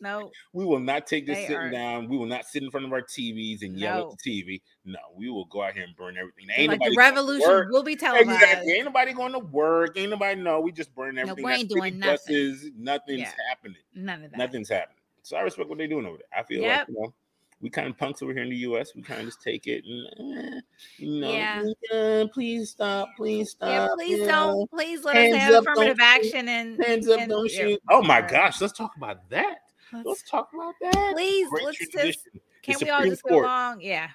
no. 0.00 0.30
We 0.52 0.64
will 0.64 0.78
not 0.80 1.06
take 1.06 1.26
this 1.26 1.36
They 1.36 1.42
sitting 1.42 1.56
are- 1.56 1.70
down. 1.70 2.08
We 2.08 2.16
will 2.16 2.26
not 2.26 2.44
sit 2.46 2.62
in 2.62 2.70
front 2.70 2.86
of 2.86 2.92
our 2.92 3.02
TVs 3.02 3.62
and 3.62 3.76
yell 3.76 3.98
No. 3.98 4.10
at 4.12 4.18
the 4.18 4.30
TV. 4.44 4.60
No, 4.84 4.98
we 5.14 5.28
will 5.30 5.44
go 5.46 5.62
out 5.62 5.74
here 5.74 5.84
and 5.84 5.94
burn 5.96 6.16
everything. 6.16 6.46
Ain't 6.56 6.70
Like 6.70 6.80
the 6.80 6.94
revolution 6.96 7.68
will 7.70 7.82
be 7.82 7.96
televised. 7.96 8.30
Exactly. 8.42 8.72
Ain't 8.72 8.84
nobody 8.86 9.12
going 9.12 9.32
to 9.32 9.38
work. 9.38 9.96
Ain't 9.96 10.10
nobody 10.10 10.40
know. 10.40 10.60
We 10.60 10.72
just 10.72 10.94
burn 10.94 11.18
everything. 11.18 11.44
we 11.44 11.52
ain't 11.52 11.68
doing 11.68 11.98
nothing. 11.98 12.34
buses. 12.36 12.70
Nothing's 12.76 13.20
Yeah. 13.20 13.32
happening. 13.48 13.76
None 13.94 14.24
of 14.24 14.30
that. 14.30 14.36
Nothing's 14.38 14.68
happening. 14.68 14.96
So 15.22 15.36
I 15.36 15.40
respect 15.42 15.68
what 15.68 15.78
they're 15.78 15.86
doing 15.86 16.06
over 16.06 16.16
there. 16.16 16.38
I 16.40 16.42
feel 16.44 16.62
like 16.66 16.88
you 16.88 16.94
know, 16.94 17.12
we 17.60 17.68
kind 17.68 17.88
of 17.88 17.98
punks 17.98 18.22
over 18.22 18.32
here 18.32 18.42
in 18.42 18.48
the 18.48 18.56
U.S. 18.56 18.94
We 18.94 19.02
kind 19.02 19.20
of 19.20 19.26
just 19.26 19.42
take 19.42 19.66
it 19.66 19.84
and 19.84 20.38
eh, 20.56 20.60
you 20.96 21.20
know, 21.20 21.30
Yeah. 21.30 21.62
"Yeah, 21.92 22.24
please 22.32 22.70
stop, 22.70 23.10
please 23.18 23.50
stop. 23.50 23.68
Yeah, 23.68 23.88
please 23.96 24.16
don't. 24.26 24.28
know, 24.60 24.66
Please 24.72 25.04
let 25.04 25.14
hands 25.14 25.34
us 25.34 25.40
have 25.42 25.54
up, 25.56 25.62
affirmative 25.64 25.98
action 26.00 26.48
and 26.48 26.82
Hands 26.82 27.06
up, 27.06 27.20
and- 27.20 27.28
don't 27.28 27.52
yeah, 27.52 27.60
shoot. 27.60 27.82
Oh 27.90 28.00
my 28.02 28.22
gosh, 28.22 28.62
let's 28.62 28.72
talk 28.72 28.96
about 28.96 29.28
that. 29.28 29.58
Let's 29.92 30.06
Let's- 30.06 30.22
talk 30.30 30.50
about 30.54 30.74
that. 30.80 31.12
Please, 31.14 31.48
Great 31.50 31.64
let's 31.66 31.78
just. 31.78 32.28
Can't 32.62 32.80
we 32.82 32.90
all 32.90 32.98
Supreme 32.98 33.10
just 33.12 33.22
go 33.24 33.40
along? 33.40 33.80
Yeah. 33.80 34.08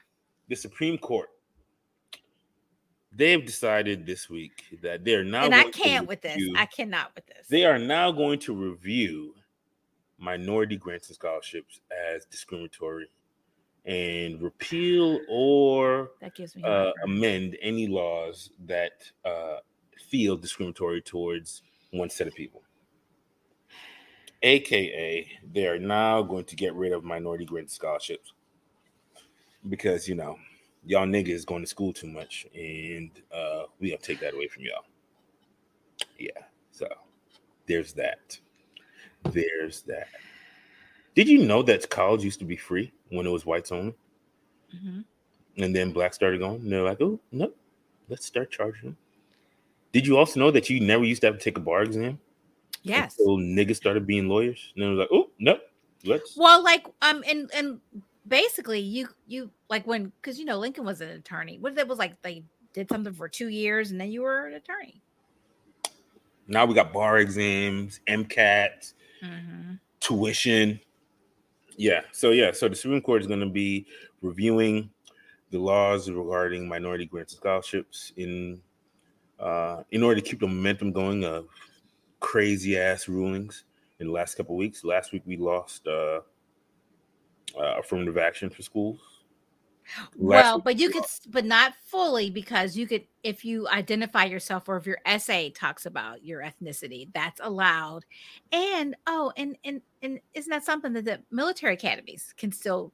The 0.49 0.55
Supreme 0.55 0.97
Court. 0.97 1.29
They've 3.11 3.43
decided 3.45 4.05
this 4.05 4.29
week 4.29 4.63
that 4.81 5.05
they're 5.05 5.23
now. 5.23 5.45
and 5.45 5.55
I 5.55 5.61
going 5.61 5.73
to 5.73 5.79
can't 5.79 6.07
with 6.07 6.21
this. 6.21 6.41
I 6.55 6.65
cannot 6.65 7.15
with 7.15 7.25
this. 7.27 7.47
They 7.47 7.63
are 7.63 7.79
now 7.79 8.11
going 8.11 8.39
to 8.39 8.53
review 8.53 9.33
minority 10.17 10.75
grants 10.75 11.07
and 11.07 11.15
scholarships 11.15 11.79
as 12.13 12.25
discriminatory 12.25 13.07
and 13.85 14.41
repeal 14.41 15.19
or 15.29 16.11
that 16.19 16.35
gives 16.35 16.55
me. 16.55 16.63
uh, 16.63 16.91
amend 17.03 17.55
any 17.61 17.87
laws 17.87 18.49
that 18.65 19.09
uh, 19.23 19.57
feel 20.09 20.35
discriminatory 20.35 21.01
towards 21.01 21.61
one 21.91 22.09
set 22.09 22.27
of 22.27 22.35
people. 22.35 22.63
AKA, 24.43 25.27
they 25.53 25.67
are 25.67 25.79
now 25.79 26.21
going 26.21 26.45
to 26.45 26.55
get 26.55 26.73
rid 26.75 26.91
of 26.91 27.03
minority 27.03 27.45
grant 27.45 27.71
scholarships 27.71 28.33
because, 29.69 30.07
you 30.07 30.15
know, 30.15 30.37
y'all 30.85 31.07
niggas 31.07 31.45
going 31.45 31.61
to 31.63 31.67
school 31.67 31.91
too 31.91 32.07
much 32.07 32.45
and 32.53 33.09
uh, 33.33 33.63
we 33.79 33.89
gonna 33.89 34.01
take 34.01 34.19
that 34.19 34.33
away 34.33 34.47
from 34.47 34.63
y'all. 34.63 34.85
Yeah, 36.19 36.43
so 36.71 36.87
there's 37.65 37.93
that. 37.93 38.37
There's 39.23 39.81
that. 39.83 40.07
Did 41.15 41.27
you 41.27 41.45
know 41.45 41.63
that 41.63 41.89
college 41.89 42.23
used 42.23 42.39
to 42.39 42.45
be 42.45 42.57
free 42.57 42.91
when 43.09 43.25
it 43.25 43.31
was 43.31 43.45
whites 43.45 43.71
only? 43.71 43.95
Mhm. 44.75 45.05
And 45.57 45.75
then 45.75 45.91
blacks 45.93 46.17
started 46.17 46.39
going. 46.39 46.69
They're 46.69 46.83
like, 46.83 47.01
oh, 47.01 47.19
no, 47.31 47.51
let's 48.09 48.25
start 48.25 48.51
charging 48.51 48.89
them. 48.89 48.97
Did 49.93 50.05
you 50.05 50.17
also 50.17 50.39
know 50.39 50.51
that 50.51 50.69
you 50.69 50.81
never 50.81 51.05
used 51.05 51.21
to 51.21 51.27
have 51.27 51.37
to 51.37 51.43
take 51.43 51.57
a 51.57 51.61
bar 51.61 51.83
exam? 51.83 52.19
Yes. 52.85 53.15
Until 53.19 53.37
niggas 53.37 53.75
started 53.75 54.05
being 54.05 54.27
lawyers. 54.29 54.71
And 54.75 54.83
then 54.83 54.89
it 54.91 54.95
was 54.95 54.99
like, 54.99 55.09
oh, 55.11 55.29
no, 55.39 55.57
let's. 56.05 56.37
Well, 56.37 56.63
like 56.63 56.85
um, 57.01 57.23
and 57.27 57.49
and 57.53 57.79
basically, 58.27 58.79
you 58.79 59.07
you 59.27 59.49
like 59.69 59.85
when 59.87 60.11
because 60.21 60.39
you 60.39 60.45
know 60.45 60.57
Lincoln 60.57 60.85
was 60.85 61.01
an 61.01 61.09
attorney. 61.09 61.57
What 61.59 61.73
if 61.73 61.79
it 61.79 61.87
was 61.87 61.99
like 61.99 62.21
they 62.21 62.43
did 62.73 62.89
something 62.89 63.13
for 63.13 63.27
two 63.27 63.49
years 63.49 63.91
and 63.91 63.99
then 63.99 64.11
you 64.11 64.21
were 64.21 64.47
an 64.47 64.53
attorney? 64.53 65.01
Now 66.47 66.65
we 66.65 66.75
got 66.75 66.93
bar 66.93 67.17
exams, 67.17 67.99
MCAT, 68.07 68.93
Mm-hmm. 69.23 69.73
tuition. 69.99 70.79
Yeah. 71.77 72.01
So, 72.11 72.31
yeah. 72.31 72.51
So 72.51 72.67
the 72.69 72.75
Supreme 72.75 73.01
Court 73.01 73.21
is 73.21 73.27
going 73.27 73.39
to 73.39 73.47
be 73.47 73.87
reviewing 74.21 74.89
the 75.51 75.57
laws 75.57 76.09
regarding 76.09 76.67
minority 76.67 77.05
grants 77.05 77.33
and 77.33 77.39
scholarships 77.39 78.13
in 78.17 78.61
uh, 79.39 79.83
in 79.91 80.03
order 80.03 80.21
to 80.21 80.29
keep 80.29 80.39
the 80.39 80.47
momentum 80.47 80.91
going 80.91 81.25
of 81.25 81.47
crazy 82.25 82.75
ass 82.77 83.07
rulings 83.07 83.65
in 83.99 84.07
the 84.07 84.13
last 84.13 84.35
couple 84.35 84.55
weeks. 84.55 84.83
Last 84.83 85.13
week 85.13 85.21
we 85.27 85.37
lost 85.37 85.85
uh, 85.87 86.21
uh, 87.55 87.79
affirmative 87.79 88.17
action 88.17 88.49
for 88.49 88.63
schools. 88.63 88.99
Last 90.17 90.17
Well, 90.17 90.59
but 90.61 90.79
you 90.79 90.87
we 90.87 90.93
could, 90.93 91.03
s- 91.03 91.21
but 91.29 91.45
not 91.45 91.75
fully 91.85 92.31
because 92.31 92.75
you 92.75 92.87
could, 92.87 93.03
if 93.21 93.45
you 93.45 93.67
identify 93.67 94.25
yourself 94.25 94.67
or 94.67 94.77
if 94.77 94.87
your 94.87 94.97
essay 95.05 95.51
talks 95.51 95.85
about 95.85 96.25
your 96.25 96.41
ethnicity, 96.41 97.13
that's 97.13 97.39
allowed. 97.43 98.03
And 98.51 98.95
oh, 99.05 99.31
and 99.37 99.55
and 99.63 99.81
and 100.01 100.19
isn't 100.33 100.49
that 100.49 100.65
something 100.65 100.93
that 100.93 101.05
the 101.05 101.21
military 101.29 101.75
academies 101.75 102.33
can 102.35 102.51
still 102.51 102.91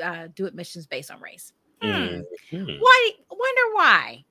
uh, 0.00 0.28
do 0.32 0.46
admissions 0.46 0.86
based 0.86 1.10
on 1.10 1.20
race? 1.20 1.52
Hmm. 1.82 2.20
Mhm. 2.52 2.78
Why? 2.80 3.10
Wonder 3.28 3.74
why? 3.74 4.24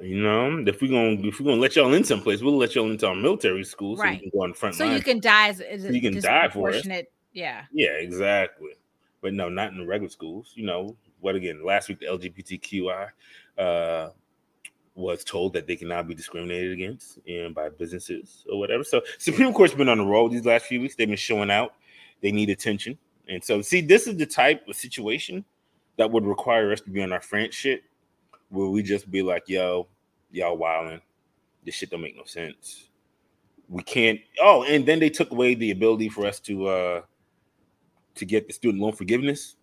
You 0.00 0.22
know, 0.22 0.62
if 0.66 0.82
we're 0.82 0.90
gonna 0.90 1.26
if 1.26 1.40
we're 1.40 1.46
gonna 1.46 1.60
let 1.60 1.74
y'all 1.76 1.92
in 1.94 2.04
someplace, 2.04 2.42
we'll 2.42 2.56
let 2.56 2.74
y'all 2.74 2.90
into 2.90 3.06
our 3.06 3.14
military 3.14 3.64
school 3.64 3.96
so 3.96 4.02
Right. 4.02 4.22
you 4.22 4.30
can 4.30 4.38
go 4.38 4.44
on 4.44 4.52
front 4.52 4.74
So 4.74 4.84
line. 4.84 4.96
you 4.96 5.02
can 5.02 5.20
die 5.20 5.48
as, 5.48 5.60
as 5.60 5.84
a 5.84 5.94
You 5.94 6.00
can 6.00 6.20
die 6.20 6.48
for 6.48 6.68
it. 6.68 6.72
disproportionate- 6.74 7.12
Yeah. 7.32 7.64
Yeah, 7.72 7.92
exactly. 7.92 8.72
But 9.22 9.32
no, 9.34 9.48
not 9.48 9.72
in 9.72 9.78
the 9.78 9.86
regular 9.86 10.10
schools. 10.10 10.52
You 10.54 10.66
know, 10.66 10.96
what 11.20 11.34
again? 11.34 11.64
Last 11.64 11.88
week, 11.88 12.00
the 12.00 12.06
LGBTQI 12.06 13.08
uh, 13.58 14.10
was 14.94 15.24
told 15.24 15.52
that 15.54 15.66
they 15.66 15.76
cannot 15.76 16.06
be 16.08 16.14
discriminated 16.14 16.72
against 16.72 17.18
and 17.26 17.54
by 17.54 17.68
businesses 17.70 18.44
or 18.50 18.58
whatever. 18.58 18.84
So, 18.84 19.00
Supreme 19.18 19.52
Court's 19.52 19.74
been 19.74 19.88
on 19.88 19.98
the 19.98 20.04
road 20.04 20.32
these 20.32 20.44
last 20.44 20.66
few 20.66 20.80
weeks. 20.80 20.94
They've 20.94 21.08
been 21.08 21.16
showing 21.16 21.50
out. 21.50 21.74
They 22.22 22.32
need 22.32 22.48
attention, 22.50 22.96
and 23.28 23.44
so 23.44 23.60
see, 23.60 23.82
this 23.82 24.06
is 24.06 24.16
the 24.16 24.24
type 24.24 24.66
of 24.68 24.74
situation 24.74 25.44
that 25.98 26.10
would 26.10 26.24
require 26.24 26.72
us 26.72 26.80
to 26.82 26.90
be 26.90 27.02
on 27.02 27.12
our 27.12 27.20
French 27.20 27.52
shit, 27.52 27.82
where 28.50 28.68
we 28.68 28.82
just 28.82 29.10
be 29.10 29.22
like, 29.22 29.48
"Yo, 29.48 29.88
y'all 30.30 30.56
wilding. 30.56 31.00
This 31.64 31.74
shit 31.74 31.90
don't 31.90 32.00
make 32.02 32.16
no 32.16 32.24
sense." 32.24 32.88
We 33.68 33.82
can't. 33.82 34.20
Oh, 34.40 34.62
and 34.64 34.86
then 34.86 35.00
they 35.00 35.10
took 35.10 35.30
away 35.32 35.54
the 35.54 35.70
ability 35.72 36.08
for 36.08 36.26
us 36.26 36.40
to. 36.40 36.66
uh 36.68 37.02
to 38.14 38.24
get 38.24 38.46
the 38.46 38.52
student 38.54 38.82
loan 38.82 38.92
forgiveness 38.92 39.56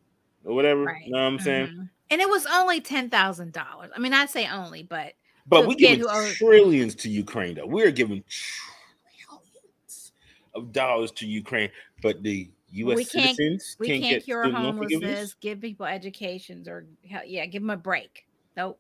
or 0.46 0.54
whatever. 0.54 0.84
Right. 0.84 1.06
You 1.08 1.14
know 1.14 1.18
what 1.18 1.24
I'm 1.26 1.40
saying? 1.40 1.68
Mhm. 1.70 1.90
And 2.12 2.22
it 2.22 2.30
was 2.30 2.46
only 2.46 2.80
ten 2.82 3.10
thousand 3.10 3.52
dollars. 3.52 3.90
I 3.96 4.00
mean, 4.00 4.14
I 4.14 4.28
say 4.28 4.48
only, 4.48 4.84
but 4.84 5.14
But 5.48 5.66
we 5.66 5.74
giving 5.74 6.06
are- 6.06 6.30
trillions 6.34 6.94
to 6.98 7.10
Ukraine 7.10 7.56
though. 7.56 7.66
We're 7.66 7.90
giving 7.90 8.24
trillions 8.28 10.12
of 10.54 10.72
dollars 10.72 11.12
to 11.14 11.26
Ukraine, 11.26 11.72
but 12.04 12.22
the 12.22 12.52
U.S. 12.74 12.96
We 12.96 13.06
can't- 13.06 13.36
citizens 13.38 13.76
we 13.80 13.88
can't, 13.88 14.04
can't 14.04 14.24
cure 14.24 14.44
student 14.44 14.64
loan 14.64 14.78
forgiveness. 14.78 15.10
homelessness, 15.10 15.34
give 15.42 15.60
people 15.60 15.88
educations, 15.88 16.68
or 16.68 16.86
yeah, 17.26 17.48
give 17.48 17.64
them 17.64 17.72
a 17.72 17.78
break. 17.78 18.28
Nope. 18.58 18.80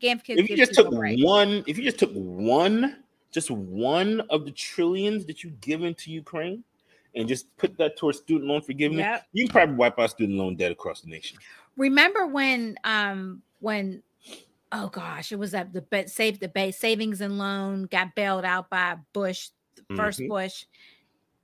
If 0.00 0.48
you 0.50 0.56
just 0.56 0.74
took 0.74 0.90
break. 0.90 1.24
one, 1.24 1.64
if 1.66 1.78
you 1.78 1.84
just 1.84 1.98
took 1.98 2.12
one, 2.12 3.02
just 3.30 3.50
one 3.50 4.20
of 4.30 4.44
the 4.44 4.52
trillions 4.52 5.24
that 5.26 5.42
you've 5.42 5.60
given 5.60 5.94
to 5.94 6.10
Ukraine, 6.10 6.62
and 7.14 7.26
just 7.26 7.54
put 7.56 7.76
that 7.78 7.96
towards 7.96 8.18
student 8.18 8.48
loan 8.48 8.60
forgiveness, 8.60 9.00
Yep. 9.00 9.26
you 9.32 9.44
can 9.46 9.52
probably 9.52 9.74
wipe 9.76 9.98
out 9.98 10.10
student 10.10 10.38
loan 10.38 10.56
debt 10.56 10.70
across 10.70 11.00
the 11.00 11.08
nation. 11.08 11.38
Remember 11.76 12.26
when 12.26 12.76
um 12.84 13.42
when 13.60 14.02
oh 14.72 14.88
gosh, 14.88 15.32
it 15.32 15.36
was 15.38 15.52
that 15.52 15.72
the 15.72 16.04
save 16.06 16.38
the 16.38 16.48
base 16.48 16.76
savings 16.78 17.20
and 17.20 17.38
loan 17.38 17.84
got 17.84 18.14
bailed 18.14 18.44
out 18.44 18.68
by 18.70 18.96
Bush, 19.12 19.48
the 19.74 19.82
1st 19.96 20.20
Mhm. 20.20 20.28
Bush. 20.28 20.64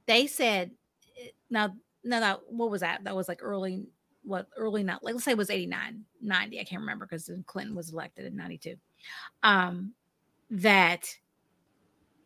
They 0.06 0.26
said 0.26 0.72
eh, 1.18 1.28
now 1.50 1.74
no 2.04 2.20
no 2.20 2.40
what 2.50 2.70
was 2.70 2.82
that? 2.82 3.04
That 3.04 3.16
was 3.16 3.26
like 3.26 3.42
early 3.42 3.86
what 4.24 4.48
early 4.56 4.82
not 4.82 5.04
like 5.04 5.14
let's 5.14 5.24
say 5.24 5.32
it 5.32 5.38
was 5.38 5.50
89, 5.50 6.04
90. 6.22 6.60
I 6.60 6.64
can't 6.64 6.80
remember 6.80 7.06
because 7.06 7.30
Clinton 7.46 7.74
was 7.74 7.92
elected 7.92 8.26
in 8.26 8.36
92. 8.36 8.76
Um 9.42 9.92
that 10.50 11.16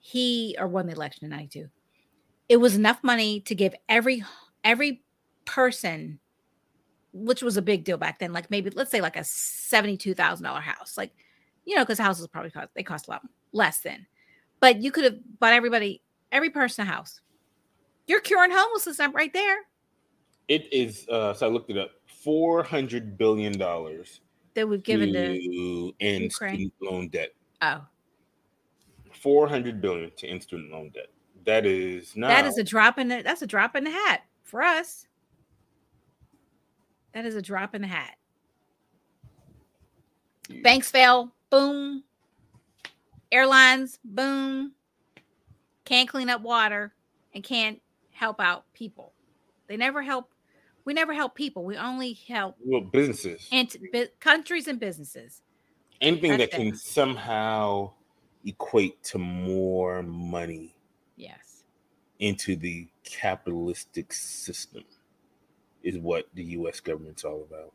he 0.00 0.56
or 0.58 0.68
won 0.68 0.87
the 0.87 0.92
election 0.92 1.24
in 1.24 1.30
92. 1.30 1.68
It 2.48 2.56
was 2.56 2.76
enough 2.76 3.02
money 3.02 3.40
to 3.42 3.54
give 3.54 3.74
every 3.88 4.24
every 4.64 5.02
person 5.44 6.20
which 7.12 7.42
was 7.42 7.56
a 7.56 7.62
big 7.62 7.84
deal 7.84 7.96
back 7.96 8.18
then. 8.18 8.32
Like 8.32 8.50
maybe 8.50 8.70
let's 8.70 8.90
say 8.90 9.00
like 9.00 9.16
a 9.16 9.24
seventy-two 9.24 10.14
thousand 10.14 10.44
dollar 10.44 10.61
house, 10.61 10.96
like 10.96 11.12
you 11.64 11.74
know, 11.74 11.82
because 11.82 11.98
houses 11.98 12.26
probably 12.28 12.50
cost 12.50 12.68
they 12.74 12.82
cost 12.82 13.08
a 13.08 13.12
lot 13.12 13.22
less 13.52 13.80
then. 13.80 14.06
But 14.61 14.82
you 14.82 14.90
could 14.90 15.04
have 15.04 15.16
bought 15.38 15.52
everybody, 15.52 16.02
every 16.32 16.50
person 16.50 16.87
a 16.87 16.90
house. 16.90 17.20
You're 18.06 18.20
curing 18.20 18.50
homelessness 18.52 19.00
right 19.12 19.32
there. 19.32 19.58
It 20.48 20.72
is 20.72 21.06
uh 21.08 21.34
so 21.34 21.46
I 21.46 21.50
looked 21.50 21.70
it 21.70 21.78
up. 21.78 21.90
Four 22.06 22.62
hundred 22.62 23.16
billion 23.16 23.56
dollars 23.58 24.20
That 24.54 24.68
we've 24.68 24.82
given 24.82 25.12
to 25.12 25.34
to 25.34 25.94
end 26.00 26.24
Ukraine. 26.24 26.54
student 26.54 26.72
loan 26.82 27.08
debt. 27.08 27.34
Oh. 27.62 27.80
oh, 27.80 27.84
Four 29.12 29.48
hundred 29.48 29.80
billion 29.80 30.11
to 30.16 30.26
end 30.26 30.42
student 30.42 30.72
loan 30.72 30.90
debt. 30.90 31.08
That 31.44 31.64
is 31.66 32.16
not 32.16 32.28
that 32.28 32.44
is 32.46 32.58
a 32.58 32.64
drop 32.64 32.98
in 32.98 33.08
the 33.08 33.22
that's 33.22 33.42
a 33.42 33.46
drop 33.46 33.76
in 33.76 33.84
the 33.84 33.90
hat 33.90 34.22
for 34.42 34.62
us. 34.62 35.06
That 37.12 37.24
is 37.24 37.34
a 37.34 37.42
drop 37.42 37.74
in 37.74 37.82
the 37.82 37.88
hat. 37.88 38.16
Banks 40.62 40.90
fail, 40.90 41.32
boom. 41.50 42.04
Airlines, 43.30 43.98
boom. 44.04 44.72
Can't 45.84 46.08
clean 46.08 46.30
up 46.30 46.40
water 46.42 46.94
and 47.34 47.44
can't 47.44 47.80
help 48.12 48.40
out 48.40 48.64
people. 48.72 49.12
They 49.66 49.76
never 49.76 50.02
help. 50.02 50.30
We 50.88 50.94
never 50.94 51.12
help 51.12 51.35
people. 51.35 51.66
We 51.66 51.77
only 51.77 52.14
help 52.14 52.57
well, 52.64 52.81
businesses. 52.81 53.46
and 53.53 53.77
bu- 53.92 54.07
countries 54.20 54.68
and 54.68 54.81
businesses. 54.81 55.42
Anything 56.01 56.31
that 56.31 56.51
That's 56.51 56.55
can 56.55 56.68
it. 56.68 56.79
somehow 56.79 57.92
equate 58.46 59.03
to 59.03 59.18
more 59.18 60.03
money 60.03 60.74
Yes. 61.16 61.64
into 62.20 62.57
the 62.57 62.88
capitalistic 63.05 64.14
system 64.14 64.83
is 65.83 65.98
what 65.98 66.27
the 66.33 66.42
US 66.57 66.81
government's 66.81 67.22
all 67.22 67.42
about. 67.42 67.74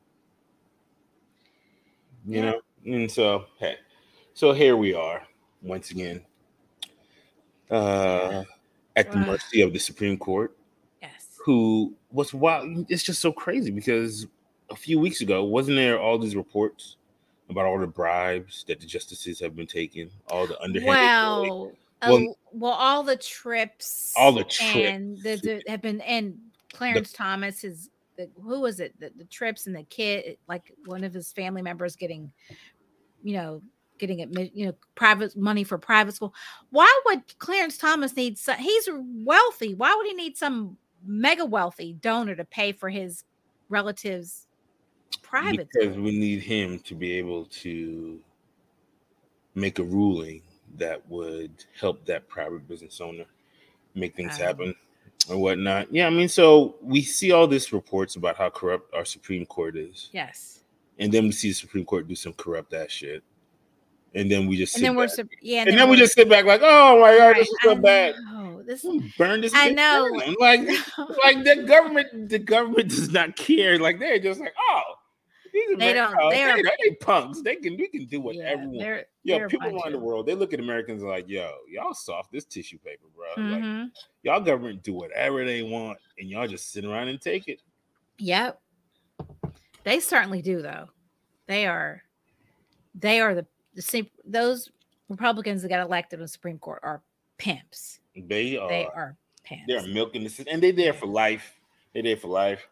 You 2.26 2.38
Yeah. 2.38 2.42
know? 2.50 2.62
And 2.88 3.12
so 3.12 3.46
hey, 3.60 3.78
so 4.34 4.54
here 4.54 4.76
we 4.76 4.96
are 4.96 5.28
once 5.62 5.92
again. 5.92 6.26
Uh 7.70 8.44
at 8.96 9.12
the 9.12 9.18
mercy 9.20 9.62
of 9.62 9.72
the 9.72 9.78
Supreme 9.80 10.18
Court. 10.18 10.58
Who 11.44 11.94
was 12.12 12.34
wild. 12.34 12.86
It's 12.90 13.04
just 13.04 13.20
so 13.20 13.32
crazy 13.32 13.70
because 13.72 14.28
a 14.70 14.76
few 14.76 15.00
weeks 15.00 15.20
ago, 15.22 15.44
wasn't 15.44 15.76
there 15.76 16.00
all 16.00 16.18
these 16.18 16.36
reports 16.36 16.96
about 17.50 17.66
all 17.66 17.78
the 17.78 17.88
bribes 17.88 18.64
that 18.68 18.80
the 18.80 18.86
justices 18.88 19.40
have 19.42 19.56
been 19.56 19.68
taking, 19.68 20.10
all 20.30 20.48
the 20.48 20.60
underhanded? 20.62 20.88
Well, 20.90 21.72
Well- 22.02 22.38
well, 22.52 22.72
all 22.74 23.04
the 23.04 23.16
trips, 23.18 24.14
All 24.18 24.32
the 24.32 24.46
and 24.62 25.18
the, 25.18 25.38
trips. 25.38 25.42
the 25.42 25.64
have 25.68 25.82
been, 25.82 26.02
and 26.02 26.38
Clarence 26.72 27.12
Thomas 27.12 27.64
is 27.64 27.90
the 28.18 28.30
who 28.42 28.60
was 28.62 28.80
it? 28.80 28.98
The, 29.00 29.12
the 29.18 29.26
trips 29.26 29.68
and 29.68 29.76
the 29.76 29.84
kid, 29.84 30.38
like 30.48 30.74
one 30.86 31.04
of 31.04 31.14
his 31.14 31.32
family 31.32 31.62
members 31.62 31.96
getting, 31.96 32.32
you 33.24 33.34
know, 33.34 33.62
getting 34.00 34.22
admit, 34.22 34.52
you 34.54 34.66
know, 34.68 34.74
private 34.96 35.36
money 35.38 35.64
for 35.64 35.78
private 35.78 36.14
school. 36.14 36.34
Why 36.72 37.02
would 37.06 37.38
Clarence 37.40 37.78
Thomas 37.78 38.16
need? 38.16 38.38
Some, 38.38 38.58
he's 38.58 38.88
wealthy. 38.92 39.74
Why 39.74 39.94
would 39.96 40.06
he 40.06 40.14
need 40.14 40.38
some 40.38 40.78
mega 41.06 41.46
wealthy 41.46 41.94
donor 41.94 42.36
to 42.36 42.46
pay 42.46 42.72
for 42.72 42.90
his 42.90 43.24
relatives' 43.70 44.48
private? 45.22 45.68
because 45.74 45.98
we 45.98 46.18
need 46.18 46.42
him 46.42 46.80
to 46.80 46.96
be 46.96 47.14
able 47.14 47.46
to 47.46 48.20
make 49.56 49.80
a 49.80 49.84
ruling 49.84 50.42
that 50.78 51.08
would 51.10 51.52
help 51.80 52.04
that 52.06 52.28
private 52.28 52.68
business 52.68 53.00
owner 53.00 53.26
make 53.96 54.16
things 54.16 54.34
Um, 54.36 54.42
happen 54.42 54.76
or 55.30 55.38
whatnot. 55.38 55.92
Yeah, 55.94 56.08
I 56.08 56.10
mean, 56.10 56.28
so 56.28 56.76
we 56.82 57.02
see 57.04 57.32
all 57.32 57.48
these 57.48 57.72
reports 57.72 58.16
about 58.16 58.36
how 58.38 58.50
corrupt 58.50 58.94
our 58.94 59.06
Supreme 59.06 59.46
Court 59.46 59.76
is, 59.78 60.10
Yes, 60.12 60.62
and 61.00 61.12
then 61.12 61.26
we 61.26 61.32
see 61.32 61.50
the 61.50 61.54
Supreme 61.56 61.86
Court 61.86 62.08
do 62.08 62.16
some 62.16 62.34
corrupt 62.34 62.74
ass 62.74 62.90
shit, 62.90 63.24
and 64.16 64.32
then 64.32 64.48
we 64.48 64.58
just 64.58 64.74
and 64.76 64.82
sit 64.82 64.88
then 64.88 64.96
we're 64.96 65.08
back. 65.08 65.38
yeah, 65.42 65.62
and 65.68 65.78
then 65.78 65.88
we 65.88 65.92
we're- 65.92 66.00
just 66.00 66.14
sit 66.16 66.28
back 66.28 66.46
like, 66.46 66.62
oh 66.64 67.00
my 67.00 67.16
god, 67.18 67.24
Right, 67.28 67.36
this 67.38 67.48
is 67.50 67.58
so 67.64 67.76
bad. 67.76 68.16
know, 68.32 68.43
This 68.66 68.86
Burn 69.18 69.42
this. 69.42 69.54
I 69.56 69.70
know. 69.70 70.10
down. 70.20 70.36
Like, 70.40 70.62
like 71.24 71.44
the 71.44 71.64
government, 71.68 72.30
the 72.30 72.40
government 72.40 72.90
does 72.90 73.12
not 73.12 73.36
care. 73.36 73.78
Like 73.80 74.00
they're 74.00 74.20
just 74.20 74.40
like, 74.40 74.54
oh, 74.72 74.82
these 75.54 75.78
They 75.78 75.94
don't- 75.94 76.16
oh, 76.20 76.30
they 76.32 76.44
are- 76.44 76.56
they, 76.58 76.64
they 76.64 76.96
punks. 76.96 77.42
They 77.42 77.56
can 77.58 77.78
we 77.78 77.88
can 77.88 78.06
do 78.06 78.20
whatever 78.22 78.64
want. 78.64 78.80
they're, 78.80 79.06
Yo, 79.24 79.38
they're 79.38 79.48
people 79.50 79.68
around 79.80 79.92
the 79.94 80.00
world, 80.00 80.26
they 80.26 80.34
look 80.36 80.52
at 80.54 80.60
Americans 80.60 81.04
like, 81.04 81.30
yo, 81.30 81.52
y'all 81.70 81.94
soft 81.94 82.32
this 82.32 82.44
tissue 82.46 82.78
paper, 82.80 83.06
bro. 83.16 83.28
Like 83.44 83.64
Mhm. 83.64 83.92
y'all 84.24 84.40
government 84.42 84.82
do 84.84 84.94
whatever 84.94 85.46
they 85.46 85.62
want, 85.62 85.98
and 86.18 86.30
y'all 86.30 86.48
just 86.48 86.72
sit 86.72 86.84
around 86.86 87.08
and 87.10 87.22
take 87.22 87.48
it. 87.48 87.62
Yep. 88.18 88.60
They 89.84 90.00
certainly 90.00 90.42
do, 90.42 90.62
though. 90.62 90.88
They 91.48 91.68
are, 91.68 92.02
they 92.96 93.20
are 93.22 93.36
the, 93.36 93.46
the 93.76 93.82
same. 93.82 94.10
Those 94.26 94.70
Republicans 95.10 95.62
that 95.62 95.70
got 95.70 95.82
elected 95.86 96.20
on 96.20 96.24
the 96.24 96.28
Supreme 96.28 96.58
Court 96.58 96.80
are 96.84 97.02
pimps. 97.38 98.00
They 98.16 98.58
uh, 98.58 98.62
are 98.62 98.70
They 98.70 98.86
are 98.86 99.18
pimps, 99.44 99.64
they're 99.68 99.88
milking 99.88 100.24
this, 100.24 100.40
and 100.40 100.62
they're 100.62 100.72
there 100.72 100.94
for 100.94 101.06
life. 101.06 101.60
They're 101.94 102.04
there 102.04 102.18
for 102.18 102.28
life. 102.28 102.68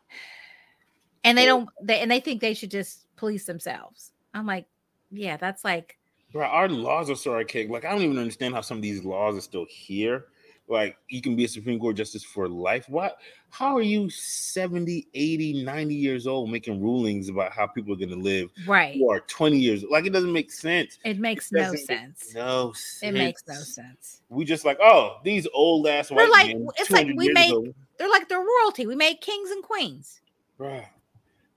and 1.24 1.38
they 1.38 1.46
don't. 1.46 1.70
They 1.82 2.00
and 2.00 2.10
they 2.10 2.20
think 2.20 2.42
they 2.42 2.54
should 2.54 2.72
just 2.72 3.06
police 3.16 3.46
themselves. 3.46 4.12
I'm 4.34 4.46
like, 4.46 4.66
yeah, 5.12 5.38
that's 5.38 5.64
like, 5.64 5.98
Bro, 6.32 6.46
our 6.46 6.70
laws 6.70 7.10
are 7.10 7.16
so 7.16 7.34
archaic. 7.34 7.70
Like, 7.70 7.86
I 7.86 7.92
don't 7.92 8.02
even 8.02 8.18
understand 8.18 8.54
how 8.54 8.62
some 8.62 8.78
of 8.78 8.84
these 8.84 9.04
laws 9.04 9.38
are 9.38 9.42
still 9.42 9.66
here. 9.70 10.26
Like, 10.72 10.96
you 11.10 11.22
can 11.22 11.36
be 11.36 11.44
a 11.44 11.48
Supreme 11.50 11.78
Court 11.80 11.98
justice 11.98 12.24
for 12.24 12.48
life. 12.48 12.88
What? 12.88 13.18
How 13.50 13.76
are 13.76 13.82
you 13.82 14.10
70, 14.10 15.06
80, 15.14 15.64
90 15.66 15.94
years 15.94 16.26
old 16.28 16.50
making 16.50 16.82
rulings 16.82 17.28
about 17.28 17.52
how 17.52 17.68
people 17.68 17.94
are 17.94 17.98
going 17.98 18.10
to 18.10 18.16
live 18.16 18.50
right. 18.66 18.96
who 18.96 19.12
are 19.12 19.20
20 19.20 19.58
years? 19.60 19.84
Like, 19.84 20.06
it 20.06 20.12
doesn't 20.14 20.32
make 20.32 20.50
sense. 20.50 20.98
It 21.04 21.20
makes 21.20 21.52
It 21.52 21.58
no 21.58 21.76
sense. 21.76 22.34
No 22.34 22.72
sense. 22.72 23.04
It 23.04 23.12
makes 23.14 23.44
no 23.50 23.56
sense. 23.56 24.22
We 24.30 24.46
just 24.46 24.64
like, 24.64 24.80
oh, 24.82 25.18
these 25.26 25.46
old 25.54 25.88
ass 25.88 26.10
We're 26.10 26.24
white 26.24 26.32
like- 26.32 26.48
men. 26.58 26.68
it's 26.78 26.90
like 26.90 27.08
we 27.18 27.30
make- 27.34 27.52
ago, 27.52 27.66
They're 27.98 28.10
like 28.10 28.30
they're 28.30 28.40
royalty. 28.40 28.88
We 28.88 28.96
make 28.96 29.20
kings 29.20 29.52
and 29.52 29.62
queens. 29.62 30.22
bruh, 30.58 30.86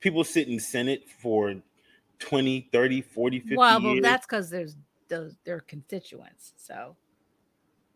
people 0.00 0.24
sit 0.24 0.48
in 0.48 0.58
Senate 0.58 1.04
for 1.22 1.54
20, 2.18 2.68
30, 2.72 3.00
40, 3.00 3.38
50 3.38 3.56
well, 3.56 3.80
years. 3.80 4.02
that's 4.02 4.26
because 4.26 4.50
there's 4.50 4.76
those 5.08 5.36
their 5.44 5.60
constituents. 5.60 6.52
So 6.56 6.96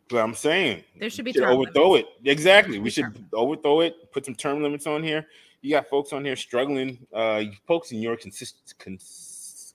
But 0.09 0.19
I'm 0.19 0.35
saying 0.35 0.85
there 0.99 1.11
should 1.11 1.25
be 1.25 1.33
should 1.33 1.43
overthrow 1.43 1.91
limits. 1.91 2.11
it. 2.25 2.31
Exactly. 2.31 2.79
We 2.79 2.91
should 2.91 3.27
overthrow 3.33 3.81
it. 3.81 4.11
Put 4.13 4.25
some 4.25 4.35
term 4.35 4.63
limits 4.63 4.87
on 4.87 5.03
here. 5.03 5.27
You 5.61 5.71
got 5.71 5.89
folks 5.89 6.13
on 6.13 6.25
here 6.25 6.37
struggling. 6.37 7.07
Uh, 7.13 7.45
folks 7.67 7.93
in 7.93 8.01
your 8.01 8.17
consist 8.17 8.75
cons- 8.79 9.75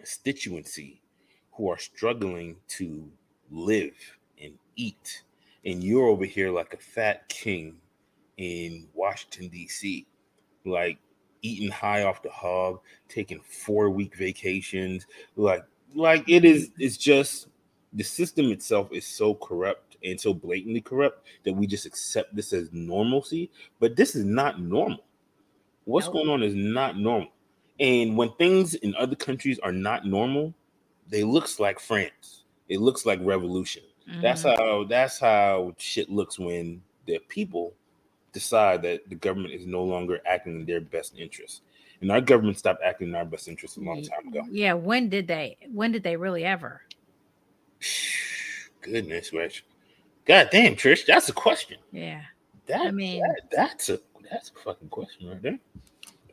constituency 0.00 1.00
who 1.52 1.68
are 1.70 1.78
struggling 1.78 2.56
to 2.68 3.10
live 3.50 3.94
and 4.40 4.54
eat, 4.76 5.22
and 5.64 5.82
you're 5.84 6.06
over 6.06 6.24
here 6.24 6.50
like 6.50 6.74
a 6.74 6.78
fat 6.78 7.28
king 7.28 7.76
in 8.38 8.88
Washington 8.94 9.48
D.C., 9.48 10.06
like 10.64 10.98
eating 11.42 11.70
high 11.70 12.04
off 12.04 12.22
the 12.22 12.30
hog, 12.30 12.80
taking 13.08 13.40
four 13.40 13.90
week 13.90 14.16
vacations, 14.16 15.06
like 15.36 15.64
like 15.94 16.28
it 16.28 16.44
is. 16.44 16.70
It's 16.78 16.96
just 16.96 17.48
the 17.92 18.04
system 18.04 18.52
itself 18.52 18.92
is 18.92 19.06
so 19.06 19.34
corrupt 19.34 19.96
and 20.04 20.20
so 20.20 20.34
blatantly 20.34 20.80
corrupt 20.80 21.26
that 21.44 21.52
we 21.52 21.66
just 21.66 21.86
accept 21.86 22.34
this 22.34 22.52
as 22.52 22.72
normalcy. 22.72 23.50
But 23.80 23.96
this 23.96 24.14
is 24.14 24.24
not 24.24 24.60
normal. 24.60 25.04
What's 25.84 26.06
Nope. 26.06 26.14
going 26.14 26.28
on 26.28 26.42
is 26.42 26.54
not 26.54 26.98
normal. 26.98 27.28
And 27.80 28.16
when 28.16 28.32
things 28.32 28.74
in 28.74 28.94
other 28.96 29.16
countries 29.16 29.58
are 29.60 29.72
not 29.72 30.04
normal, 30.04 30.52
they 31.08 31.24
looks 31.24 31.58
like 31.58 31.80
France. 31.80 32.44
It 32.68 32.80
looks 32.80 33.06
like 33.06 33.20
revolution. 33.22 33.82
That's 34.20 34.42
Mhm. 34.42 34.56
how 34.58 34.84
that's 34.84 35.18
how 35.18 35.74
shit 35.78 36.10
looks 36.10 36.38
when 36.38 36.82
the 37.06 37.18
people 37.28 37.74
decide 38.32 38.82
that 38.82 39.08
the 39.08 39.14
government 39.14 39.54
is 39.54 39.66
no 39.66 39.82
longer 39.82 40.20
acting 40.26 40.60
in 40.60 40.66
their 40.66 40.80
best 40.80 41.16
interest. 41.16 41.62
And 42.00 42.12
our 42.12 42.20
government 42.20 42.58
stopped 42.58 42.82
acting 42.82 43.08
in 43.08 43.14
our 43.14 43.24
best 43.24 43.48
interest 43.48 43.76
a 43.76 43.80
long 43.80 44.02
time 44.02 44.28
ago. 44.28 44.46
Yeah, 44.50 44.74
when 44.74 45.08
did 45.08 45.26
they? 45.26 45.56
When 45.72 45.90
did 45.92 46.02
they 46.02 46.16
really 46.16 46.44
ever? 46.44 46.82
Goodness, 48.80 49.32
Rich. 49.32 49.64
God 50.24 50.48
damn, 50.52 50.74
Trish, 50.76 51.06
that's 51.06 51.28
a 51.28 51.32
question. 51.32 51.78
Yeah. 51.92 52.22
That 52.66 52.82
I 52.82 52.90
mean- 52.90 53.22
that- 53.22 53.50
that's 53.50 53.88
a 53.88 54.00
that's 54.30 54.50
a 54.50 54.62
fucking 54.62 54.88
question 54.90 55.28
right 55.28 55.40
there. 55.42 55.58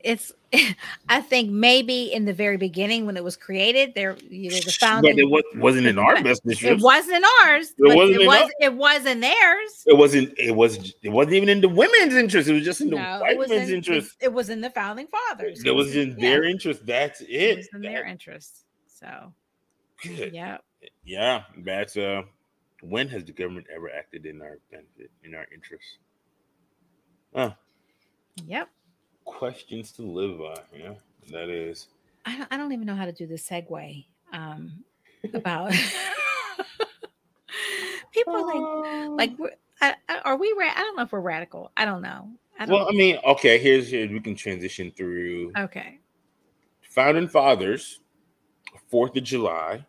It's 0.03 0.31
I 1.09 1.19
think 1.21 1.49
maybe 1.49 2.13
in 2.13 2.25
the 2.25 2.33
very 2.33 2.57
beginning 2.57 3.05
when 3.07 3.17
it 3.17 3.23
was 3.23 3.35
created, 3.37 3.93
there 3.95 4.15
you 4.29 4.51
know, 4.51 4.57
the 4.57 4.99
But 5.01 5.17
it 5.17 5.23
was, 5.29 5.43
wasn't 5.55 5.87
in 5.87 5.97
our 5.97 6.21
best 6.21 6.41
interest. 6.45 6.63
it 6.63 6.79
wasn't 6.83 7.25
ours, 7.43 7.69
It 7.69 7.75
but 7.79 7.95
wasn't 7.95 8.21
it 8.21 8.27
was 8.27 8.51
it 8.59 8.73
wasn't 8.73 9.21
theirs. 9.21 9.83
It 9.87 9.97
wasn't. 9.97 10.33
It 10.37 10.51
was. 10.51 10.93
It 11.01 11.09
wasn't 11.09 11.35
even 11.35 11.49
in 11.49 11.61
the 11.61 11.69
women's 11.69 12.13
interest. 12.13 12.47
It 12.49 12.53
was 12.53 12.63
just 12.63 12.81
in 12.81 12.89
the 12.91 12.97
No, 12.97 13.19
white 13.21 13.39
men's 13.49 13.69
in, 13.69 13.77
interest. 13.77 14.15
It, 14.19 14.25
it 14.25 14.33
was 14.33 14.49
in 14.49 14.61
the 14.61 14.69
founding 14.69 15.07
fathers. 15.07 15.63
It 15.63 15.71
was 15.73 15.95
in 15.95 16.09
yeah, 16.19 16.29
their 16.29 16.43
interest. 16.43 16.85
That's 16.85 17.21
it. 17.21 17.27
it 17.29 17.57
was 17.57 17.69
in 17.73 17.81
That- 17.81 17.91
their 17.93 18.05
interest. 18.05 18.65
So 18.99 19.33
good. 20.03 20.33
yeah. 20.33 20.57
Yeah, 21.03 21.43
that's 21.59 21.97
uh. 21.97 22.23
When 22.81 23.07
has 23.09 23.23
the 23.23 23.31
government 23.31 23.67
ever 23.73 23.89
acted 23.89 24.25
in 24.25 24.41
our 24.41 24.59
benefit, 24.69 25.09
in 25.23 25.33
our 25.33 25.47
interest? 25.53 25.97
Uh, 27.33 27.51
Yep. 28.45 28.69
questions 29.23 29.91
to 29.93 30.01
live 30.03 30.37
by. 30.37 30.61
Yeah, 30.77 30.93
that 31.31 31.49
is. 31.49 31.87
I 32.25 32.37
don't, 32.37 32.47
I 32.51 32.57
don't 32.57 32.73
even 32.73 32.85
know 32.85 32.95
how 32.95 33.05
to 33.05 33.13
do 33.13 33.25
the 33.27 33.35
segue 33.35 34.05
um, 34.33 34.83
about 35.33 35.71
people 38.11 38.45
like 38.45 39.19
like 39.29 39.39
we're- 39.39 39.55
I, 39.81 39.95
I- 40.07 40.19
are 40.19 40.37
we 40.37 40.53
ra- 40.57 40.71
I 40.75 40.81
don't 40.81 40.95
know 40.95 41.03
if 41.03 41.11
we're 41.11 41.19
radical. 41.21 41.71
I 41.75 41.83
don't 41.85 42.01
know. 42.01 42.29
I 42.59 42.65
don't 42.65 42.75
Well, 42.75 42.87
I 42.89 42.93
mean, 42.93 43.17
okay. 43.25 43.57
Here's 43.57 43.89
here 43.89 44.09
we 44.09 44.19
can 44.21 44.35
transition 44.35 44.91
through 44.95 45.51
okay. 45.57 45.99
founding 46.81 47.27
fathers, 47.27 47.99
Fourth 48.89 49.15
of 49.17 49.23
July, 49.23 49.85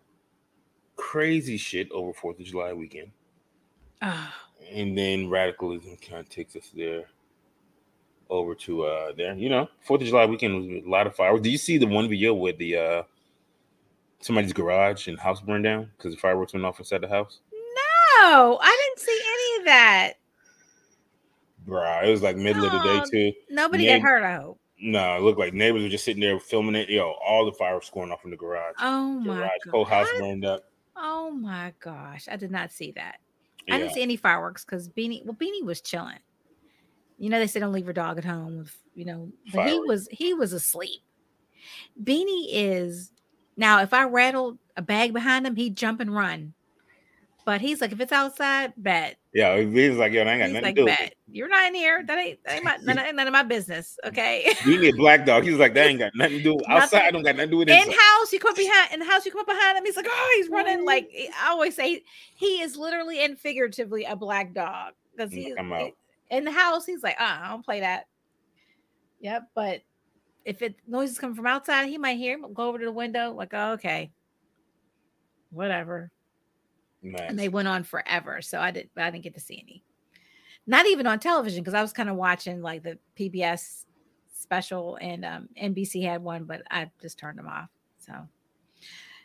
crazy 0.97 1.57
shit 1.57 1.90
over 1.92 2.12
Fourth 2.12 2.40
of 2.40 2.47
July 2.47 2.72
weekend. 2.72 3.12
Oh, 4.03 4.32
and 4.72 4.97
then 4.97 5.28
radicalism 5.28 5.97
kind 5.97 6.20
of 6.20 6.28
takes 6.28 6.57
us 6.57 6.70
there 6.74 7.05
over 8.28 8.55
to 8.55 8.84
uh 8.84 9.12
there. 9.16 9.34
You 9.34 9.49
know 9.49 9.68
fourth 9.80 10.01
of 10.03 10.09
july 10.09 10.26
weekend 10.26 10.57
was 10.57 10.84
a 10.84 10.88
lot 10.88 11.07
of 11.07 11.14
fireworks 11.14 11.42
do 11.42 11.51
you 11.51 11.59
see 11.59 11.78
the 11.78 11.86
one 11.86 12.09
video 12.09 12.34
with 12.34 12.59
the 12.59 12.76
uh 12.76 13.03
somebody's 14.20 14.53
garage 14.53 15.09
and 15.09 15.18
house 15.18 15.40
burned 15.40 15.64
down 15.64 15.90
because 15.97 16.14
the 16.14 16.20
fireworks 16.20 16.53
went 16.53 16.64
off 16.66 16.78
inside 16.78 17.03
the 17.03 17.09
house? 17.09 17.40
No, 17.53 18.59
I 18.61 18.82
didn't 18.82 19.07
see 19.07 19.20
any 19.24 19.61
of 19.61 19.64
that. 19.66 20.12
Bruh, 21.68 22.07
it 22.07 22.11
was 22.11 22.22
like 22.22 22.36
middle 22.36 22.64
of 22.64 22.72
the 22.72 22.78
day 22.78 23.03
too. 23.11 23.38
Nobody 23.51 23.86
got 23.86 24.01
hurt, 24.01 24.24
I 24.24 24.36
hope. 24.36 24.59
no 24.80 25.16
it 25.16 25.22
looked 25.22 25.38
like 25.38 25.55
neighbors 25.55 25.82
were 25.82 25.88
just 25.88 26.05
sitting 26.05 26.20
there 26.20 26.40
filming 26.40 26.74
it. 26.74 26.88
Yo 26.88 27.14
all 27.24 27.44
the 27.44 27.53
fireworks 27.53 27.90
going 27.90 28.11
off 28.11 28.24
in 28.24 28.30
the 28.30 28.36
garage. 28.36 28.74
Oh 28.80 29.20
my 29.20 29.36
garage 29.36 29.51
god. 29.64 29.70
whole 29.70 29.84
house 29.84 30.09
burned 30.18 30.44
up 30.44 30.64
Oh 30.97 31.30
my 31.30 31.72
gosh. 31.80 32.26
I 32.30 32.36
did 32.36 32.51
not 32.51 32.70
see 32.70 32.92
that. 32.92 33.18
I 33.68 33.78
didn't 33.78 33.94
see 33.94 34.03
any 34.03 34.16
fireworks 34.16 34.64
because 34.64 34.88
Beanie 34.88 35.24
well, 35.24 35.34
Beanie 35.34 35.64
was 35.64 35.80
chilling. 35.80 36.18
You 37.18 37.30
know, 37.30 37.38
they 37.38 37.47
say 37.47 37.61
don't 37.61 37.72
leave 37.72 37.84
your 37.86 37.94
dog 37.94 38.18
at 38.18 38.24
home 38.24 38.59
with, 38.59 38.76
you 38.94 39.05
know, 39.05 39.32
but 39.53 39.68
he 39.68 39.80
was 39.80 40.09
he 40.11 40.34
was 40.34 40.53
asleep. 40.53 41.01
Beanie 42.01 42.47
is 42.51 43.12
now 43.57 43.80
if 43.80 43.92
I 43.92 44.05
rattled 44.05 44.59
a 44.76 44.82
bag 44.82 45.12
behind 45.12 45.47
him, 45.47 45.57
he'd 45.57 45.76
jump 45.76 46.01
and 46.01 46.14
run. 46.14 46.55
But 47.47 47.61
he's 47.61 47.80
like, 47.80 47.92
if 47.92 48.01
it's 48.01 48.11
outside, 48.11 48.72
bet. 48.76 49.18
yeah 49.32 49.57
he's 49.61 49.97
like 49.97 50.12
yo 50.12 50.24
i 50.24 50.32
ain't 50.32 50.40
got 50.40 50.47
He's 50.47 50.53
nothing 50.55 50.64
like, 50.64 50.74
to 50.74 50.80
do 50.80 50.84
with 50.84 50.99
bet. 50.99 51.14
You're 51.30 51.49
not 51.49 51.68
in 51.68 51.74
here. 51.76 52.03
That 52.05 52.18
ain't, 52.18 52.44
that 52.44 52.55
ain't 52.57 52.64
my, 52.64 52.76
none, 52.82 52.99
of- 52.99 53.14
none 53.14 53.26
of 53.28 53.32
my 53.32 53.44
business. 53.44 53.97
Okay. 54.05 54.42
it 54.47 54.66
you 54.66 54.80
need 54.80 54.94
a 54.94 54.97
black 54.97 55.24
dog 55.24 55.44
He's 55.44 55.57
like 55.57 55.72
that 55.74 55.86
ain't 55.86 56.01
got 56.01 56.12
nothing 56.16 56.38
to 56.38 56.42
do 56.42 56.61
outside 56.68 57.03
I 57.03 57.11
don't 57.12 57.22
got 57.22 57.36
nothing 57.36 57.51
to 57.51 57.53
do 57.53 57.59
with 57.59 57.68
in 57.68 57.76
house, 57.76 58.32
you 58.32 58.40
come 58.40 58.51
up 58.51 58.57
behind 58.57 58.92
in 58.94 58.99
the 58.99 59.07
house, 59.07 59.24
you 59.24 59.30
come 59.30 59.42
up 59.42 59.47
behind 59.47 59.78
him. 59.78 59.84
He's 59.84 59.97
like, 59.97 60.09
oh, 60.09 60.34
he's 60.36 60.51
running. 60.51 60.84
Like 60.84 61.09
I 61.40 61.51
always 61.51 61.76
say, 61.76 62.03
he 62.34 62.61
is 62.61 62.76
literally 62.76 63.24
and 63.24 63.38
figuratively 63.38 64.05
a 64.05 64.16
black 64.16 64.53
dog 64.53 64.94
because 65.16 65.32
he 65.32 65.51
like, 65.51 65.61
"I'm 65.61 65.72
out." 65.72 65.92
in 66.30 66.44
the 66.44 66.53
house. 66.53 66.84
He's 66.84 67.03
like, 67.03 67.20
uh, 67.20 67.38
I 67.42 67.49
don't 67.49 67.64
play 67.64 67.80
that. 67.80 68.07
Yep, 69.20 69.51
but 69.55 69.82
if 70.44 70.62
it 70.62 70.74
noises 70.86 71.18
come 71.18 71.34
from 71.34 71.47
outside, 71.47 71.86
he 71.86 71.99
might 71.99 72.18
hear 72.18 72.34
him 72.34 72.53
go 72.53 72.68
over 72.68 72.78
to 72.78 72.84
the 72.84 72.92
window, 72.92 73.32
like, 73.32 73.51
oh, 73.53 73.72
okay, 73.72 74.11
whatever. 75.51 76.11
Nice. 77.07 77.26
And 77.28 77.38
they 77.38 77.48
went 77.48 77.68
on 77.68 77.84
forever, 77.84 78.42
so 78.42 78.59
I 78.61 78.72
did, 78.72 78.90
but 78.94 79.04
I 79.04 79.11
didn't 79.11 79.22
get 79.22 79.34
to 79.34 79.40
see 79.40 79.62
any. 79.62 79.84
Not 80.66 80.86
even 80.86 81.07
on 81.07 81.20
television 81.20 81.62
because 81.62 81.74
I 81.74 81.82
was 81.82 81.92
kind 81.92 82.09
of 82.09 82.16
watching 82.16 82.61
like 82.61 82.82
the 82.82 82.98
PBS 83.16 83.84
special 84.32 84.98
and 85.00 85.24
um, 85.24 85.48
NBC 85.61 86.02
had 86.02 86.22
one, 86.22 86.44
but 86.44 86.62
I 86.68 86.90
just 87.00 87.16
turned 87.16 87.38
them 87.38 87.46
off. 87.46 87.68
So, 87.98 88.12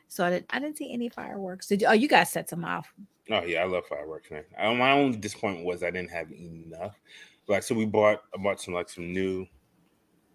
so 0.07 0.25
I 0.25 0.29
didn't, 0.29 0.45
I 0.51 0.59
didn't 0.59 0.77
see 0.77 0.93
any 0.93 1.09
fireworks. 1.09 1.67
Did 1.67 1.82
you, 1.82 1.88
oh, 1.88 1.93
you 1.93 2.07
guys 2.07 2.29
set 2.29 2.49
some 2.49 2.63
off? 2.63 2.93
Oh 3.32 3.43
yeah, 3.43 3.63
I 3.63 3.65
love 3.65 3.88
fireworks, 3.88 4.29
man. 4.29 4.43
I, 4.59 4.71
my 4.75 4.91
only 4.91 5.17
disappointment 5.17 5.65
was 5.65 5.82
I 5.82 5.89
didn't 5.89 6.11
have 6.11 6.32
enough. 6.32 6.99
Like, 7.47 7.63
so 7.63 7.73
we 7.73 7.86
bought, 7.86 8.21
I 8.36 8.41
bought 8.41 8.61
some 8.61 8.75
like 8.75 8.89
some 8.89 9.11
new, 9.11 9.47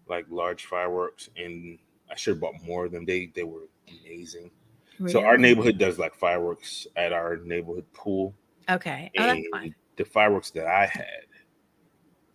like 0.09 0.25
large 0.29 0.65
fireworks, 0.65 1.29
and 1.37 1.79
I 2.11 2.15
should 2.15 2.33
have 2.33 2.41
bought 2.41 2.61
more 2.65 2.85
of 2.85 2.91
them. 2.91 3.05
They 3.05 3.31
they 3.33 3.43
were 3.43 3.69
amazing. 3.87 4.51
So 5.07 5.23
our 5.23 5.37
neighborhood 5.37 5.77
does 5.77 5.99
like 5.99 6.15
fireworks 6.15 6.87
at 6.95 7.13
our 7.13 7.37
neighborhood 7.37 7.85
pool, 7.93 8.33
Okay, 8.69 9.11
oh, 9.17 9.23
that's 9.23 9.47
fine. 9.51 9.75
the 9.95 10.03
fireworks 10.05 10.49
that 10.51 10.65
I 10.65 10.85
had 10.87 11.25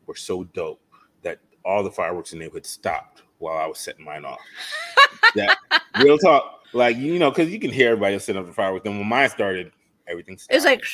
were 0.06 0.14
so 0.16 0.44
dope 0.44 0.80
that 1.22 1.40
all 1.64 1.82
the 1.82 1.90
fireworks 1.90 2.32
in 2.32 2.38
the 2.38 2.44
neighborhood 2.44 2.66
stopped 2.66 3.22
while 3.38 3.58
I 3.58 3.66
was 3.66 3.78
setting 3.78 4.04
mine 4.04 4.24
off. 4.24 4.40
that 5.34 5.58
real 6.02 6.18
talk, 6.18 6.60
like 6.72 6.96
you 6.96 7.18
know, 7.18 7.30
because 7.30 7.50
you 7.50 7.58
can 7.58 7.70
hear 7.70 7.90
everybody 7.90 8.18
setting 8.18 8.40
up 8.40 8.46
the 8.46 8.52
fireworks. 8.52 8.84
Then 8.84 8.96
when 8.98 9.08
mine 9.08 9.28
started, 9.28 9.72
everything 10.06 10.38
stopped. 10.38 10.52
It 10.52 10.56
was 10.56 10.64
like, 10.64 10.84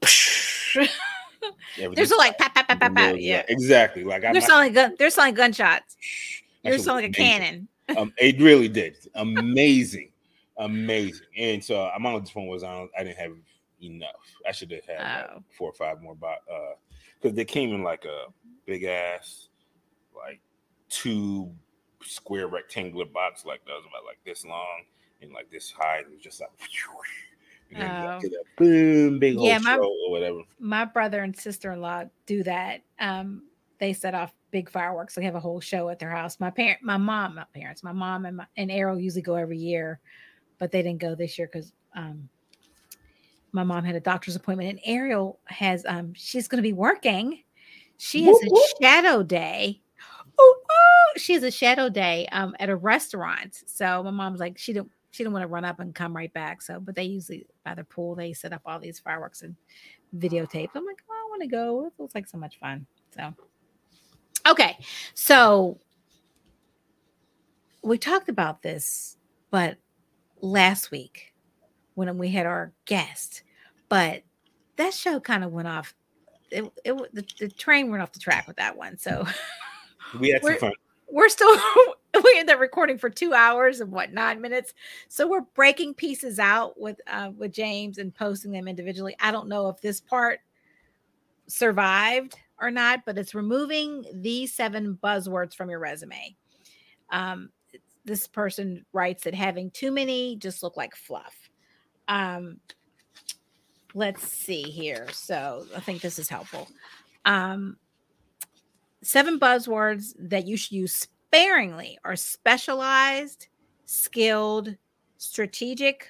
there's 1.94 2.10
like 2.12 2.36
pat 2.38 2.54
pat 2.54 2.68
pat 2.68 2.80
The 2.80 2.90
pat. 2.90 3.20
Yeah, 3.20 3.42
exactly. 3.48 4.04
Like 4.04 4.24
I, 4.24 4.32
they're 4.32 4.42
sounding 4.42 4.72
gun. 4.72 4.94
They're 4.98 5.10
sounding 5.10 5.34
gunshots. 5.34 5.96
You're 6.62 6.78
sounding 6.78 7.10
like 7.12 7.18
a 7.18 7.22
amazing. 7.22 7.40
cannon. 7.40 7.68
Um, 7.96 8.12
it 8.18 8.40
really 8.40 8.68
did. 8.68 8.96
Amazing, 9.14 10.10
amazing. 10.58 11.26
And 11.36 11.62
so 11.64 11.86
I'm 11.94 12.04
on 12.06 12.20
this 12.20 12.30
phone 12.30 12.46
was 12.48 12.62
on. 12.62 12.88
I 12.98 13.04
didn't 13.04 13.18
have 13.18 13.32
enough. 13.82 14.10
I 14.46 14.52
should 14.52 14.70
have 14.72 14.84
had 14.86 14.98
like, 14.98 15.30
Oh. 15.36 15.42
four 15.56 15.70
or 15.70 15.74
five 15.74 16.02
more, 16.02 16.14
but 16.14 16.40
uh, 16.52 16.74
because 17.20 17.36
they 17.36 17.44
came 17.44 17.72
in 17.74 17.82
like 17.82 18.04
a 18.04 18.26
big 18.66 18.84
ass, 18.84 19.48
like 20.16 20.40
two 20.88 21.50
square 22.02 22.48
rectangular 22.48 23.04
box, 23.06 23.44
like 23.44 23.64
that 23.66 23.72
was 23.72 23.84
about 23.88 24.04
like 24.04 24.18
this 24.24 24.44
long 24.44 24.82
and 25.22 25.32
like 25.32 25.50
this 25.50 25.70
high. 25.70 25.98
It 25.98 26.10
was 26.10 26.20
just 26.22 26.40
like. 26.40 26.50
Oh. 27.76 28.18
boom, 28.56 29.18
big 29.18 29.38
Yeah, 29.38 29.58
my- 29.58 29.74
show 29.76 29.94
or 30.06 30.10
whatever. 30.10 30.38
my 30.58 30.86
brother 30.86 31.22
and 31.22 31.36
sister-in-law 31.38 32.04
do 32.24 32.42
that. 32.44 32.80
Um, 32.98 33.42
they 33.78 33.92
set 33.92 34.14
off 34.14 34.32
big 34.50 34.70
fireworks. 34.70 35.14
They 35.14 35.24
have 35.24 35.34
a 35.34 35.40
whole 35.40 35.60
show 35.60 35.90
at 35.90 35.98
their 35.98 36.08
house. 36.10 36.40
My 36.40 36.48
parent, 36.48 36.78
my 36.82 36.96
mom, 36.96 37.34
my 37.34 37.44
parents, 37.54 37.82
my 37.82 37.92
mom 37.92 38.24
and 38.24 38.38
my, 38.38 38.46
and 38.56 38.70
Arrow 38.72 38.96
usually 38.96 39.20
go 39.20 39.34
every 39.34 39.58
year, 39.58 40.00
but 40.58 40.72
they 40.72 40.82
didn't 40.82 41.00
go 41.00 41.14
this 41.14 41.38
year 41.38 41.48
because 41.50 41.72
um, 41.94 42.28
my 43.52 43.62
mom 43.64 43.84
had 43.84 43.94
a 43.94 44.00
doctor's 44.00 44.36
appointment. 44.36 44.70
And 44.70 44.80
Ariel 44.84 45.38
has 45.46 45.84
um, 45.86 46.12
she's 46.14 46.48
going 46.48 46.58
to 46.58 46.68
be 46.68 46.72
working. 46.72 47.42
She 47.96 48.24
has 48.24 48.36
Whoop, 48.42 48.52
whoop. 48.52 48.64
a 48.80 48.84
shadow 48.84 49.22
day. 49.22 49.80
Oh, 50.38 50.60
oh, 50.70 51.12
she 51.16 51.32
has 51.32 51.42
a 51.42 51.50
shadow 51.50 51.88
day 51.88 52.28
um, 52.30 52.54
at 52.60 52.68
a 52.68 52.76
restaurant. 52.76 53.62
So 53.66 54.02
my 54.02 54.10
mom's 54.10 54.40
like, 54.40 54.58
she 54.58 54.72
didn't 54.72 54.90
she 55.10 55.24
didn't 55.24 55.32
want 55.32 55.42
to 55.42 55.48
run 55.48 55.64
up 55.64 55.80
and 55.80 55.94
come 55.94 56.14
right 56.14 56.32
back. 56.32 56.62
So, 56.62 56.78
but 56.78 56.94
they 56.94 57.04
usually 57.04 57.46
by 57.64 57.74
the 57.74 57.84
pool 57.84 58.14
they 58.14 58.32
set 58.32 58.52
up 58.52 58.62
all 58.66 58.78
these 58.78 59.00
fireworks 59.00 59.42
and 59.42 59.56
videotape. 60.16 60.68
I'm 60.74 60.84
like, 60.84 61.02
oh, 61.10 61.26
I 61.26 61.30
want 61.30 61.42
to 61.42 61.48
go. 61.48 61.86
It 61.86 61.92
looks 61.98 62.14
like 62.14 62.28
so 62.28 62.38
much 62.38 62.58
fun. 62.60 62.86
So, 63.16 63.34
okay. 64.48 64.78
So, 65.14 65.78
we 67.82 67.98
talked 67.98 68.28
about 68.28 68.62
this, 68.62 69.16
but 69.50 69.78
last 70.40 70.90
week 70.90 71.34
when 71.94 72.16
we 72.18 72.28
had 72.30 72.46
our 72.46 72.72
guest, 72.84 73.42
but 73.88 74.22
that 74.76 74.94
show 74.94 75.18
kind 75.20 75.44
of 75.44 75.52
went 75.52 75.68
off. 75.68 75.94
It, 76.50 76.64
it 76.84 76.94
the, 77.14 77.24
the 77.38 77.48
train 77.48 77.90
went 77.90 78.02
off 78.02 78.12
the 78.12 78.20
track 78.20 78.46
with 78.46 78.56
that 78.56 78.76
one. 78.76 78.96
So, 78.98 79.26
We 80.18 80.30
had 80.30 80.42
some 80.44 80.56
fun. 80.58 80.72
we're 81.10 81.28
still 81.28 81.54
we 82.24 82.34
ended 82.36 82.54
up 82.54 82.60
recording 82.60 82.98
for 82.98 83.10
two 83.10 83.34
hours 83.34 83.80
and 83.80 83.90
what 83.92 84.12
nine 84.12 84.40
minutes 84.40 84.74
so 85.08 85.26
we're 85.26 85.42
breaking 85.54 85.94
pieces 85.94 86.38
out 86.38 86.78
with 86.80 87.00
uh 87.06 87.30
with 87.36 87.52
james 87.52 87.98
and 87.98 88.14
posting 88.14 88.50
them 88.50 88.66
individually 88.68 89.14
i 89.20 89.30
don't 89.30 89.48
know 89.48 89.68
if 89.68 89.80
this 89.80 90.00
part 90.00 90.40
survived 91.46 92.36
or 92.60 92.70
not 92.70 93.00
but 93.06 93.16
it's 93.18 93.34
removing 93.34 94.04
these 94.14 94.52
seven 94.52 94.98
buzzwords 95.02 95.54
from 95.54 95.70
your 95.70 95.78
resume 95.78 96.34
um 97.10 97.50
this 98.08 98.26
person 98.26 98.84
writes 98.92 99.24
that 99.24 99.34
having 99.34 99.70
too 99.70 99.92
many 99.92 100.36
just 100.36 100.62
look 100.62 100.76
like 100.76 100.96
fluff 100.96 101.50
um 102.08 102.58
let's 103.94 104.26
see 104.26 104.62
here 104.62 105.06
so 105.12 105.64
i 105.76 105.80
think 105.80 106.00
this 106.00 106.18
is 106.18 106.28
helpful 106.28 106.68
um 107.24 107.76
seven 109.02 109.38
buzzwords 109.38 110.14
that 110.18 110.46
you 110.46 110.56
should 110.56 110.72
use 110.72 110.92
sparingly 111.28 111.98
are 112.04 112.16
specialized, 112.16 113.48
skilled, 113.84 114.74
strategic, 115.18 116.08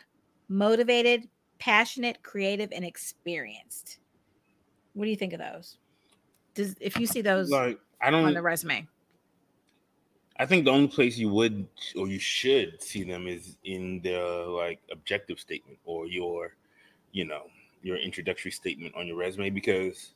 motivated, 0.48 1.28
passionate, 1.58 2.22
creative, 2.22 2.70
and 2.72 2.84
experienced. 2.84 3.98
What 4.94 5.04
do 5.04 5.10
you 5.10 5.16
think 5.16 5.32
of 5.32 5.40
those? 5.40 5.78
Does 6.54 6.76
if 6.80 6.98
you 6.98 7.06
see 7.06 7.20
those 7.20 7.50
Like 7.50 7.78
I 8.00 8.06
on 8.06 8.12
don't. 8.12 8.34
the 8.34 8.42
resume? 8.42 8.86
I 10.38 10.46
think 10.46 10.64
the 10.64 10.70
only 10.70 10.88
place 10.88 11.18
you 11.18 11.30
would 11.30 11.66
or 11.96 12.08
you 12.08 12.18
should 12.18 12.82
see 12.82 13.02
them 13.04 13.26
is 13.26 13.56
in 13.64 14.00
the 14.02 14.46
like 14.48 14.80
objective 14.92 15.40
statement 15.40 15.78
or 15.84 16.06
your, 16.06 16.56
you 17.12 17.24
know, 17.24 17.48
your 17.82 17.96
introductory 17.96 18.50
statement 18.50 18.94
on 18.96 19.06
your 19.06 19.16
resume 19.16 19.50
because 19.50 20.14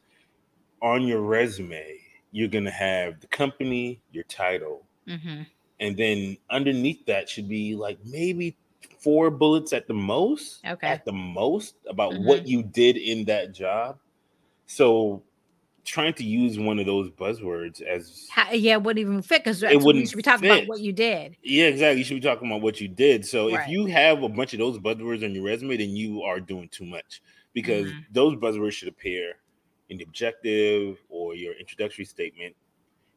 on 0.81 1.03
your 1.07 1.23
resume 1.23 1.99
you're 2.33 2.49
gonna 2.49 2.71
have 2.71 3.21
the 3.21 3.27
company, 3.29 4.01
your 4.13 4.25
title, 4.25 4.87
Mm-hmm. 5.09 5.43
and 5.81 5.97
then 5.97 6.37
underneath 6.51 7.05
that 7.07 7.29
should 7.29 7.49
be 7.49 7.75
like 7.75 7.99
maybe 8.05 8.57
four 8.99 9.31
bullets 9.31 9.73
at 9.73 9.89
the 9.89 9.95
most. 9.95 10.65
Okay. 10.65 10.87
At 10.87 11.05
the 11.05 11.13
most 11.13 11.75
about 11.89 12.19
what 12.21 12.47
you 12.47 12.63
did 12.63 12.97
in 12.97 13.25
that 13.25 13.53
job. 13.53 13.99
So 14.67 15.23
trying 15.85 16.15
to 16.15 16.25
use 16.25 16.59
one 16.59 16.79
of 16.79 16.87
those 16.87 17.11
buzzwords 17.11 17.81
as 17.83 18.27
How, 18.31 18.53
yeah, 18.53 18.77
wouldn't 18.77 19.01
even 19.01 19.23
fit 19.23 19.43
because 19.43 19.63
It 19.63 19.81
wouldn't 19.81 20.09
should 20.09 20.17
be 20.17 20.23
talking 20.23 20.51
about 20.51 20.67
what 20.69 20.81
you 20.81 20.93
did. 20.93 21.37
Yeah, 21.43 21.67
exactly. 21.67 21.99
You 21.99 22.05
should 22.05 22.15
be 22.15 22.21
talking 22.21 22.47
about 22.49 22.63
what 22.63 22.81
you 22.81 22.89
did. 22.89 23.27
So 23.27 23.51
Right. 23.51 23.61
if 23.63 23.69
you 23.69 23.87
have 23.87 24.23
a 24.23 24.29
bunch 24.29 24.53
of 24.53 24.59
those 24.61 24.79
buzzwords 24.79 25.25
on 25.25 25.35
your 25.35 25.45
resume, 25.45 25.77
then 25.77 25.91
you 25.91 26.23
are 26.23 26.41
doing 26.41 26.69
too 26.69 26.87
much 26.87 27.21
because 27.53 27.91
Mhm. 27.91 28.05
those 28.13 28.37
buzzwords 28.37 28.73
should 28.73 28.89
appear 28.89 29.37
in 29.89 29.99
the 29.99 30.05
objective 30.05 30.99
or 31.09 31.35
your 31.35 31.55
introductory 31.55 32.05
statement. 32.05 32.55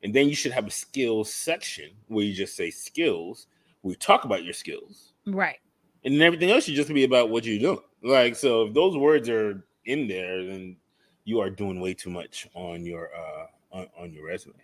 And 0.04 0.14
then 0.14 0.28
you 0.28 0.36
should 0.36 0.52
have 0.52 0.68
a 0.68 0.72
skills 0.72 1.32
section 1.34 1.92
where 2.08 2.26
you 2.26 2.34
just 2.34 2.56
say 2.56 2.70
skills, 2.70 3.48
where 3.82 3.92
you 3.92 3.98
talk 3.98 4.26
about 4.26 4.44
your 4.44 4.54
skills. 4.54 5.14
Right. 5.26 5.60
And 6.04 6.16
then 6.16 6.22
everything 6.22 6.52
else 6.52 6.66
should 6.66 6.76
just 6.76 6.94
be 6.94 7.04
about 7.04 7.30
what 7.30 7.46
you're 7.46 7.60
doing. 7.60 7.80
Like, 8.04 8.36
so 8.36 8.64
if 8.68 8.74
those 8.74 8.96
words 8.98 9.30
are 9.30 9.66
in 9.86 10.08
there, 10.08 10.44
then 10.46 10.78
you 11.26 11.40
are 11.40 11.50
doing 11.50 11.80
way 11.80 11.94
too 11.94 12.10
much 12.10 12.48
on 12.54 12.86
your 12.86 13.10
uh 13.16 13.48
on, 13.72 13.88
on 14.00 14.14
your 14.14 14.26
resume. 14.26 14.56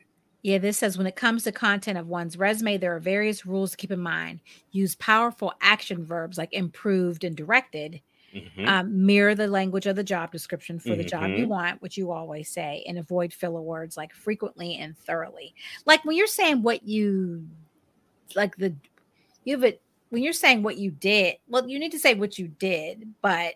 Yeah, 0.44 0.58
this 0.58 0.78
says 0.80 0.98
when 0.98 1.06
it 1.08 1.16
comes 1.16 1.44
to 1.44 1.52
content 1.52 1.98
of 2.00 2.08
one's 2.08 2.38
resume, 2.38 2.78
there 2.78 2.96
are 2.96 3.00
various 3.00 3.46
rules 3.46 3.72
to 3.72 3.78
keep 3.78 3.92
in 3.92 4.00
mind. 4.00 4.40
Use 4.72 4.96
powerful 4.96 5.54
action 5.62 6.04
verbs 6.04 6.38
like 6.38 6.52
improved 6.54 7.24
and 7.24 7.36
directed. 7.36 8.02
Mhm. 8.34 8.66
Um, 8.68 9.06
mirror 9.06 9.36
the 9.36 9.48
language 9.48 9.86
of 9.88 9.96
the 9.98 10.04
job 10.04 10.32
description 10.32 10.80
for 10.80 10.96
the 10.96 11.04
job 11.04 11.24
you 11.38 11.46
Mhm. 11.46 11.50
want, 11.50 11.82
which 11.82 11.98
you 11.98 12.12
always 12.12 12.48
say, 12.50 12.84
and 12.88 12.98
avoid 12.98 13.34
filler 13.34 13.62
words 13.62 13.98
like 13.98 14.14
frequently 14.14 14.76
and 14.78 14.98
thoroughly. 14.98 15.54
Like 15.86 16.06
when 16.06 16.16
you're 16.16 16.28
saying 16.28 16.64
what 16.64 16.84
you 16.84 17.46
like 18.36 18.56
the 18.56 18.74
you 19.44 19.56
have 19.56 19.64
it 19.64 19.82
when 20.10 20.24
you're 20.24 20.34
saying 20.34 20.64
what 20.64 20.78
you 20.78 20.92
did, 20.92 21.38
well, 21.50 21.68
you 21.70 21.80
need 21.80 21.92
to 21.92 22.00
say 22.00 22.14
what 22.14 22.38
you 22.40 22.48
did, 22.48 23.14
but 23.22 23.56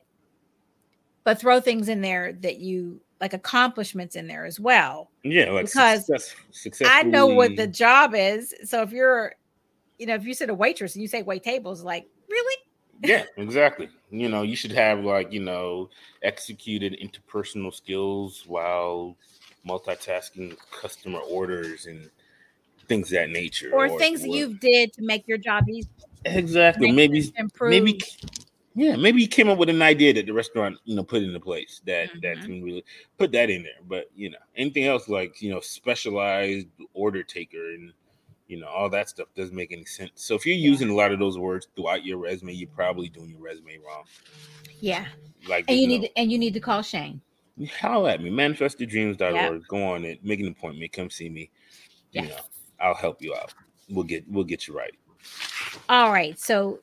but 1.25 1.39
throw 1.39 1.59
things 1.59 1.89
in 1.89 1.99
there 2.01 2.31
that 2.31 2.59
you 2.59 3.01
like 3.19 3.33
accomplishments 3.33 4.15
in 4.15 4.27
there 4.27 4.45
as 4.45 4.59
well. 4.59 5.11
Yeah, 5.23 5.51
like 5.51 5.65
because 5.65 6.05
success, 6.51 6.89
I 6.89 7.03
know 7.03 7.27
what 7.27 7.55
the 7.57 7.67
job 7.67 8.13
is. 8.15 8.53
So 8.63 8.83
if 8.83 8.91
you're, 8.91 9.33
you 9.97 10.05
know, 10.05 10.15
if 10.15 10.23
you 10.25 10.33
said 10.33 10.49
a 10.49 10.53
waitress 10.53 10.95
and 10.95 11.01
you 11.01 11.07
say 11.07 11.23
wait 11.23 11.43
tables, 11.43 11.83
like 11.83 12.05
really? 12.29 12.55
yeah, 13.03 13.23
exactly. 13.37 13.89
You 14.11 14.29
know, 14.29 14.43
you 14.43 14.55
should 14.55 14.71
have 14.71 15.03
like, 15.03 15.33
you 15.33 15.41
know, 15.41 15.89
executed 16.21 16.97
interpersonal 17.01 17.73
skills 17.73 18.43
while 18.45 19.17
multitasking 19.67 20.55
customer 20.71 21.19
orders 21.19 21.87
and 21.87 22.09
things 22.87 23.07
of 23.07 23.15
that 23.15 23.29
nature. 23.31 23.71
Or 23.73 23.89
things 23.97 24.21
that 24.21 24.29
what- 24.29 24.37
you 24.37 24.53
did 24.59 24.93
to 24.93 25.01
make 25.01 25.27
your 25.27 25.39
job 25.39 25.67
easier, 25.67 25.89
exactly 26.23 26.91
maybe 26.91 27.33
improve. 27.35 27.71
maybe 27.71 27.99
yeah, 28.75 28.95
maybe 28.97 29.21
you 29.21 29.27
came 29.27 29.49
up 29.49 29.57
with 29.57 29.69
an 29.69 29.81
idea 29.81 30.13
that 30.13 30.25
the 30.25 30.33
restaurant, 30.33 30.77
you 30.83 30.95
know, 30.95 31.03
put 31.03 31.23
into 31.23 31.39
place 31.39 31.81
that 31.85 32.09
that 32.21 32.37
Mhm. 32.37 32.45
can 32.45 32.63
really 32.63 32.83
put 33.17 33.31
that 33.31 33.49
in 33.49 33.63
there. 33.63 33.79
But 33.87 34.09
you 34.15 34.29
know, 34.29 34.37
anything 34.55 34.83
else 34.85 35.07
like 35.09 35.41
you 35.41 35.49
know, 35.49 35.59
specialized 35.61 36.67
order 36.93 37.23
taker 37.23 37.71
and 37.73 37.93
you 38.47 38.59
know, 38.59 38.67
all 38.67 38.89
that 38.89 39.09
stuff 39.09 39.27
doesn't 39.35 39.55
make 39.55 39.71
any 39.71 39.85
sense. 39.85 40.11
So 40.15 40.35
if 40.35 40.45
you're 40.45 40.55
Yeah. 40.55 40.69
using 40.69 40.89
a 40.89 40.93
lot 40.95 41.11
of 41.11 41.17
those 41.19 41.35
words 41.37 41.67
throughout 41.75 42.05
your 42.05 42.17
resume, 42.19 42.53
you're 42.53 42.69
probably 42.69 43.09
doing 43.09 43.31
your 43.31 43.39
resume 43.41 43.77
wrong. 43.77 44.03
yeah. 44.79 45.07
Like 45.47 45.65
And 45.67 45.79
you 45.79 45.87
need 45.87 46.01
to, 46.01 46.17
and 46.17 46.31
you 46.31 46.37
need 46.37 46.53
to 46.53 46.59
call 46.59 46.81
Shane. 46.83 47.21
holler 47.79 48.09
at 48.11 48.21
me, 48.21 48.29
manifestyourdreams.org. 48.29 49.33
Yep. 49.61 49.67
Go 49.67 49.83
on 49.83 50.05
it, 50.05 50.23
make 50.23 50.39
an 50.39 50.47
appointment, 50.47 50.91
come 50.91 51.09
see 51.09 51.29
me. 51.29 51.49
You 52.11 52.23
know, 52.23 52.37
I'll 52.79 52.93
help 52.95 53.21
you 53.21 53.33
out. 53.35 53.53
We'll 53.89 54.03
get 54.03 54.27
we'll 54.27 54.43
get 54.43 54.67
you 54.67 54.75
right. 54.77 54.93
All 55.89 56.11
right. 56.11 56.39
So 56.39 56.81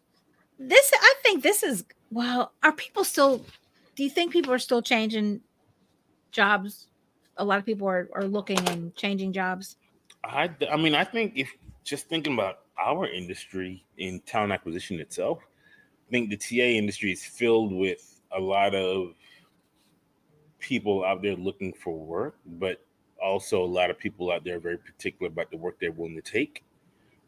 this 0.68 0.92
I 0.94 1.14
think 1.22 1.42
this 1.42 1.62
is 1.62 1.84
well, 2.10 2.52
are 2.62 2.72
people 2.72 3.04
still 3.04 3.44
do 3.96 4.04
you 4.04 4.10
think 4.10 4.32
people 4.32 4.52
are 4.52 4.58
still 4.58 4.82
changing 4.82 5.40
jobs? 6.30 6.88
A 7.36 7.44
lot 7.44 7.58
of 7.58 7.66
people 7.66 7.88
are, 7.88 8.08
are 8.14 8.24
looking 8.24 8.58
and 8.68 8.94
changing 8.94 9.32
jobs. 9.32 9.76
I, 10.24 10.50
I 10.70 10.76
mean, 10.76 10.94
I 10.94 11.04
think 11.04 11.32
if 11.36 11.50
just 11.84 12.08
thinking 12.08 12.34
about 12.34 12.60
our 12.78 13.06
industry 13.06 13.84
in 13.98 14.20
talent 14.20 14.52
acquisition 14.52 15.00
itself, 15.00 15.38
I 16.08 16.10
think 16.10 16.30
the 16.30 16.36
TA 16.36 16.64
industry 16.64 17.12
is 17.12 17.24
filled 17.24 17.72
with 17.72 18.20
a 18.36 18.40
lot 18.40 18.74
of 18.74 19.14
people 20.58 21.04
out 21.04 21.22
there 21.22 21.36
looking 21.36 21.72
for 21.72 21.98
work, 21.98 22.36
but 22.46 22.84
also 23.22 23.62
a 23.62 23.66
lot 23.66 23.90
of 23.90 23.98
people 23.98 24.30
out 24.30 24.44
there 24.44 24.58
very 24.58 24.78
particular 24.78 25.28
about 25.28 25.50
the 25.50 25.56
work 25.56 25.76
they're 25.80 25.92
willing 25.92 26.16
to 26.16 26.22
take. 26.22 26.64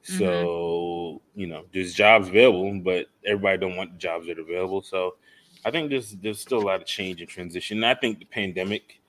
So 0.05 1.23
you 1.35 1.47
know, 1.47 1.65
there's 1.73 1.95
jobs 1.95 2.29
available, 2.29 2.81
but 2.81 3.07
everybody 3.25 3.59
don't 3.59 3.77
want 3.77 3.93
the 3.93 3.99
jobs 3.99 4.27
that 4.27 4.39
are 4.39 4.43
available. 4.43 4.83
So 4.83 5.17
I 5.65 5.71
think 5.71 5.91
there's 5.91 6.13
there's 6.13 6.41
still 6.41 6.59
a 6.59 6.67
lot 6.67 6.81
of 6.81 6.87
change 6.87 7.21
and 7.21 7.29
transition. 7.29 7.79
And 7.79 7.87
I 7.87 7.95
think 7.95 8.19
the 8.19 8.27
pandemic, 8.27 9.01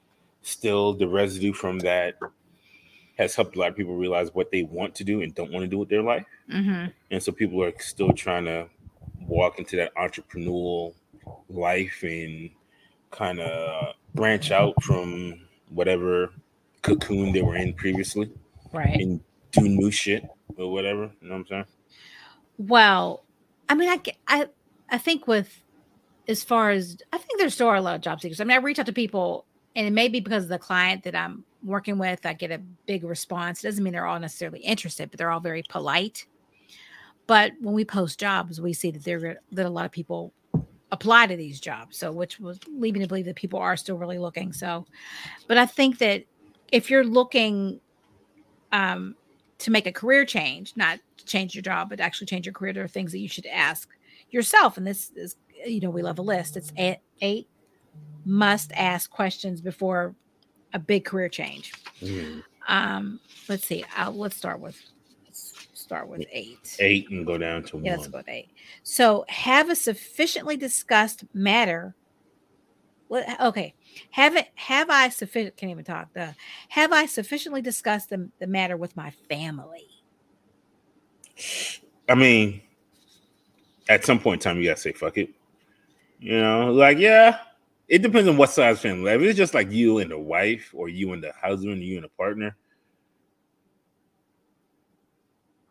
still 0.42 0.94
the 0.94 1.08
residue 1.08 1.54
from 1.54 1.80
that 1.80 2.18
has 3.18 3.36
helped 3.36 3.56
a 3.56 3.60
lot 3.60 3.70
of 3.70 3.76
people 3.78 3.96
realize 3.96 4.34
what 4.34 4.52
they 4.52 4.64
want 4.64 4.96
to 4.96 5.04
do 5.04 5.22
and 5.22 5.34
don't 5.36 5.52
want 5.52 5.64
to 5.64 5.68
do 5.70 5.78
with 5.78 5.90
their 5.90 6.02
life. 6.02 6.26
Mm-hmm. 6.52 6.88
And 7.12 7.24
so 7.24 7.32
people 7.32 7.64
are 7.64 7.74
still 7.80 8.12
trying 8.12 8.46
to 8.46 8.68
walk 9.22 9.58
into 9.60 9.76
that 9.78 9.94
entrepreneurial 9.96 10.94
life 11.50 12.04
and 12.04 12.50
kind 13.12 13.40
of 13.40 13.96
branch 14.14 14.52
out 14.52 14.82
from 14.84 15.40
whatever 15.70 16.32
cocoon 16.82 17.32
they 17.32 17.42
were 17.42 17.56
in 17.56 17.74
previously 17.74 18.30
Right. 18.72 19.00
and 19.00 19.22
do 19.56 19.68
new 19.68 19.92
shit 19.92 20.24
or 20.58 20.72
whatever. 20.72 21.12
You 21.22 21.30
know 21.30 21.36
what 21.36 21.40
I'm 21.40 21.48
saying? 21.48 21.66
Well, 22.58 23.24
I 23.68 23.76
mean, 23.76 23.90
I, 23.90 24.02
I, 24.28 24.48
I 24.90 24.98
think 24.98 25.28
with 25.28 25.62
as 26.28 26.44
far 26.44 26.72
as 26.72 26.98
I 27.12 27.18
think 27.18 27.40
there's 27.40 27.54
still 27.54 27.68
are 27.68 27.76
a 27.76 27.82
lot 27.82 27.96
of 27.96 28.02
job 28.02 28.22
seekers. 28.22 28.42
I 28.42 28.44
mean, 28.44 28.58
I 28.58 28.62
reach 28.62 28.80
out 28.80 28.86
to 28.88 28.94
people, 28.94 29.46
and 29.76 29.86
it 29.86 29.92
may 29.92 30.08
be 30.08 30.20
because 30.20 30.44
of 30.44 30.50
the 30.50 30.60
client 30.60 31.04
that 31.04 31.16
I'm 31.16 31.44
working 31.64 31.98
with. 31.98 32.26
I 32.26 32.34
get 32.34 32.52
a 32.52 32.60
big 32.86 33.04
response. 33.04 33.62
Doesn't 33.62 33.84
mean 33.84 33.94
they're 33.94 34.06
all 34.06 34.20
necessarily 34.20 34.60
interested, 34.60 35.12
but 35.12 35.18
they're 35.18 35.32
all 35.32 35.40
very 35.40 35.64
polite. 35.70 36.26
But 37.28 37.54
when 37.60 37.74
we 37.74 37.86
post 37.86 38.20
jobs, 38.20 38.62
we 38.62 38.74
see 38.74 38.92
that 38.92 39.04
there 39.04 39.40
that 39.52 39.66
a 39.66 39.70
lot 39.70 39.86
of 39.86 39.92
people 39.92 40.34
apply 40.92 41.28
to 41.28 41.36
these 41.36 41.60
jobs. 41.60 41.98
So, 41.98 42.12
which 42.12 42.40
was 42.40 42.60
leading 42.68 43.02
to 43.02 43.08
believe 43.08 43.26
that 43.26 43.36
people 43.36 43.60
are 43.60 43.76
still 43.76 43.98
really 43.98 44.20
looking. 44.20 44.54
So, 44.54 44.86
but 45.48 45.58
I 45.58 45.66
think 45.66 45.98
that 46.00 46.24
if 46.72 46.90
you're 46.90 47.04
looking 47.04 47.80
um, 48.72 49.16
to 49.60 49.72
make 49.72 49.88
a 49.88 49.92
career 49.92 50.26
change, 50.26 50.74
not 50.76 51.00
to 51.18 51.26
change 51.26 51.56
your 51.56 51.62
job, 51.62 51.90
but 51.90 52.00
actually 52.00 52.28
change 52.28 52.46
your 52.46 52.54
career, 52.54 52.74
there 52.74 52.84
are 52.84 52.90
things 52.90 53.12
that 53.12 53.20
you 53.20 53.30
should 53.30 53.46
ask 53.46 53.90
yourself. 54.30 54.78
And 54.78 54.86
this 54.86 55.12
is, 55.16 55.38
you 55.66 55.80
know, 55.80 55.90
we 55.90 56.02
love 56.02 56.20
a 56.20 56.22
list. 56.22 56.58
It's 56.58 56.74
eight, 56.78 57.00
eight 57.22 57.48
must 58.26 58.72
ask 58.74 59.10
questions 59.10 59.62
before 59.62 60.16
a 60.74 60.80
big 60.80 61.06
career 61.06 61.30
change. 61.30 61.74
Mhm. 62.02 62.44
Um, 62.68 63.20
let's 63.48 63.66
see. 63.66 63.86
I'll, 63.96 64.14
let's 64.14 64.36
start 64.36 64.60
with 64.60 64.82
let's 65.24 65.54
start 65.74 66.08
with 66.08 66.26
eight. 66.32 66.76
Eight 66.80 67.10
and 67.12 67.26
go 67.26 67.38
down 67.38 67.64
to 67.66 67.80
Yeah, 67.82 67.96
let's 67.96 68.08
go 68.08 68.18
with 68.18 68.30
eight. 68.30 68.50
So 68.84 69.24
have 69.30 69.70
a 69.70 69.76
sufficiently 69.76 70.58
discussed 70.58 71.24
matter. 71.34 71.96
What 73.08 73.40
okay. 73.40 73.76
Have 74.12 74.36
it 74.36 74.50
have 74.56 74.90
I 74.90 75.10
sufficient 75.10 75.58
can't 75.58 75.72
even 75.72 75.86
talk. 75.86 76.14
The 76.14 76.36
have 76.70 76.92
I 76.92 77.06
sufficiently 77.06 77.62
discussed 77.62 78.10
the, 78.10 78.30
the 78.40 78.48
matter 78.48 78.78
with 78.78 78.96
my 78.96 79.12
family? 79.30 79.88
I 82.08 82.16
mean, 82.16 82.62
at 83.90 84.06
some 84.06 84.20
point 84.20 84.46
in 84.46 84.50
time, 84.50 84.62
you 84.62 84.70
gotta 84.70 84.80
say 84.80 84.94
fuck 84.94 85.18
it. 85.18 85.30
You 86.20 86.40
know, 86.40 86.72
like 86.72 86.98
yeah, 86.98 87.40
it 87.88 88.02
depends 88.02 88.30
on 88.30 88.38
what 88.38 88.50
size 88.50 88.80
family. 88.80 89.12
If 89.12 89.22
it's 89.22 89.38
just 89.38 89.54
like 89.54 89.72
you 89.72 90.00
and 90.00 90.12
the 90.12 90.20
wife, 90.20 90.72
or 90.74 90.90
you 90.90 91.14
and 91.14 91.24
the 91.24 91.34
husband, 91.34 91.84
you 91.84 91.96
and 91.96 92.06
the 92.06 92.10
partner, 92.10 92.56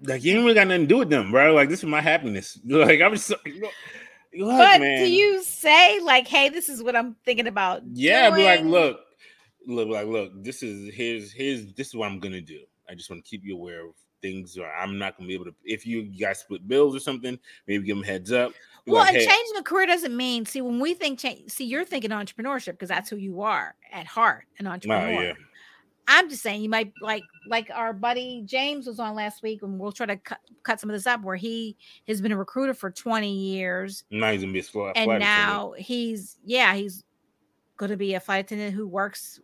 like 0.03 0.23
you 0.23 0.35
ain't 0.35 0.43
really 0.43 0.55
got 0.55 0.67
nothing 0.67 0.83
to 0.83 0.87
do 0.87 0.99
with 0.99 1.11
them, 1.11 1.31
bro. 1.31 1.55
Like 1.55 1.69
this 1.69 1.81
is 1.81 1.87
my 1.89 2.01
happiness. 2.01 2.59
Like 2.65 3.01
I'm 3.01 3.15
just, 3.15 3.33
but 4.39 4.81
man. 4.81 5.05
do 5.05 5.11
you 5.11 5.43
say 5.43 6.01
like, 6.01 6.27
hey, 6.29 6.49
this 6.49 6.69
is 6.69 6.83
what 6.83 6.97
I'm 6.97 7.17
thinking 7.25 7.47
about? 7.47 7.83
Yeah, 7.93 8.31
be 8.31 8.45
like, 8.45 8.63
look, 8.65 9.01
look, 9.67 9.89
like, 9.89 10.07
look, 10.07 10.43
this 10.43 10.63
is 10.63 10.95
here's 10.95 11.33
here's 11.33 11.73
this 11.75 11.89
is 11.89 11.95
what 11.95 12.11
I'm 12.11 12.21
gonna 12.21 12.41
do. 12.41 12.61
I 12.89 12.95
just 12.95 13.11
want 13.11 13.25
to 13.25 13.29
keep 13.29 13.45
you 13.45 13.57
aware 13.57 13.87
of 13.87 13.95
things 14.23 14.57
are. 14.59 14.75
I'm 14.75 14.99
not 14.99 15.17
gonna 15.17 15.29
be 15.29 15.35
able 15.35 15.47
to. 15.47 15.55
If 15.65 15.87
you 15.87 16.03
guys 16.03 16.41
split 16.41 16.67
bills 16.67 16.97
or 16.97 17.01
something, 17.01 17.39
maybe 17.67 17.85
give 17.85 17.97
them 17.97 18.05
heads 18.05 18.33
up. 18.33 18.53
Be 18.85 18.93
Well, 18.93 19.01
like, 19.01 19.15
and 19.15 19.19
"Hey, 19.19 19.27
changing 19.27 19.57
a 19.59 19.63
career 19.63 19.87
doesn't 19.87 20.17
mean 20.17 20.45
see 20.47 20.61
when 20.61 20.81
we 20.81 20.95
think 20.95 21.19
change. 21.19 21.51
See, 21.51 21.65
you're 21.65 21.85
thinking 21.85 22.11
entrepreneurship 22.11 22.73
because 22.73 22.89
that's 22.89 23.09
who 23.11 23.17
you 23.17 23.43
are 23.43 23.75
at 23.93 24.07
heart, 24.07 24.47
an 24.59 24.67
entrepreneur. 24.67 25.23
yeah, 25.23 25.33
I'm 26.07 26.29
just 26.29 26.43
saying 26.43 26.63
you 26.63 26.69
might 26.69 26.93
like 27.01 27.23
like 27.47 27.71
our 27.75 27.93
buddy 27.93 28.43
James 28.45 28.87
was 28.87 29.01
on 29.01 29.15
last 29.15 29.43
week, 29.43 29.63
and 29.63 29.79
we'll 29.79 29.93
try 29.93 30.07
to 30.07 30.17
cut, 30.17 30.41
cut 30.63 30.81
some 30.81 30.91
of 30.91 30.95
this 30.95 31.07
up. 31.07 31.23
Where 31.23 31.37
he 31.37 31.77
has 32.07 32.21
been 32.21 32.33
a 32.33 32.37
recruiter 32.37 32.75
for 32.75 32.91
20 32.91 33.33
years, 33.33 34.05
now 34.11 34.31
he's 34.33 34.43
gonna 34.43 34.53
be 34.53 34.59
a 34.59 34.63
flight 34.63 34.93
and 34.97 35.07
flight 35.07 35.23
attendant. 35.23 35.49
now 35.49 35.75
he's 35.79 36.39
yeah 36.45 36.75
he's 36.75 37.05
going 37.77 37.91
to 37.91 37.97
be 37.97 38.15
a 38.15 38.21
flight 38.21 38.45
attendant 38.45 38.75
who 38.75 38.87
works 38.87 39.41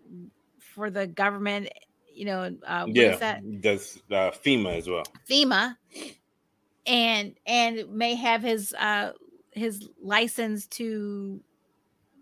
for 0.58 0.90
the 0.90 1.06
government. 1.06 1.68
You 2.14 2.26
know, 2.26 2.56
uh, 2.66 2.82
what 2.82 2.90
is 2.90 2.96
yeah, 2.96 3.16
that? 3.16 3.60
does 3.60 4.00
uh, 4.10 4.30
FEMA 4.30 4.76
as 4.76 4.88
well. 4.88 5.04
FEMA, 5.28 5.76
and 6.86 7.34
and 7.46 7.88
may 7.90 8.14
have 8.14 8.42
his 8.42 8.74
uh 8.74 9.12
his 9.52 9.88
license 10.02 10.66
to 10.66 11.40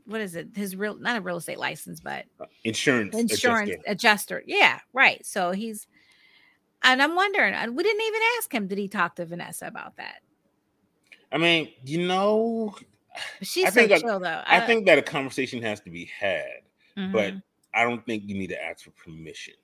what 0.08 0.20
is 0.20 0.34
it? 0.34 0.48
His 0.54 0.74
real 0.74 0.96
not 0.96 1.16
a 1.16 1.20
real 1.20 1.36
estate 1.36 1.58
license, 1.58 2.00
but 2.00 2.24
Insurance, 2.64 3.14
insurance 3.14 3.70
adjuster. 3.70 3.82
adjuster. 3.86 4.42
Yeah, 4.46 4.78
right. 4.92 5.24
So 5.24 5.52
he's 5.52 5.86
and 6.82 7.02
I'm 7.02 7.14
wondering, 7.14 7.54
and 7.54 7.76
we 7.76 7.82
didn't 7.82 8.02
even 8.06 8.20
ask 8.38 8.52
him, 8.52 8.66
did 8.68 8.78
he 8.78 8.88
talk 8.88 9.16
to 9.16 9.26
Vanessa 9.26 9.66
about 9.66 9.96
that? 9.96 10.20
I 11.32 11.38
mean, 11.38 11.68
you 11.84 12.06
know, 12.06 12.74
she's 13.42 13.66
I 13.66 13.70
so 13.70 13.74
think 13.74 13.92
I- 13.92 13.98
chill 14.00 14.18
though. 14.20 14.42
I 14.46 14.60
think 14.60 14.86
that 14.86 14.98
a 14.98 15.02
conversation 15.02 15.60
has 15.62 15.80
to 15.80 15.90
be 15.90 16.06
had, 16.06 16.62
but 17.12 17.34
Mhm. 17.34 17.42
I 17.74 17.84
don't 17.84 18.04
think 18.06 18.24
you 18.26 18.34
need 18.34 18.48
to 18.48 18.62
ask 18.64 18.84
for 18.84 18.90
permission, 18.92 19.54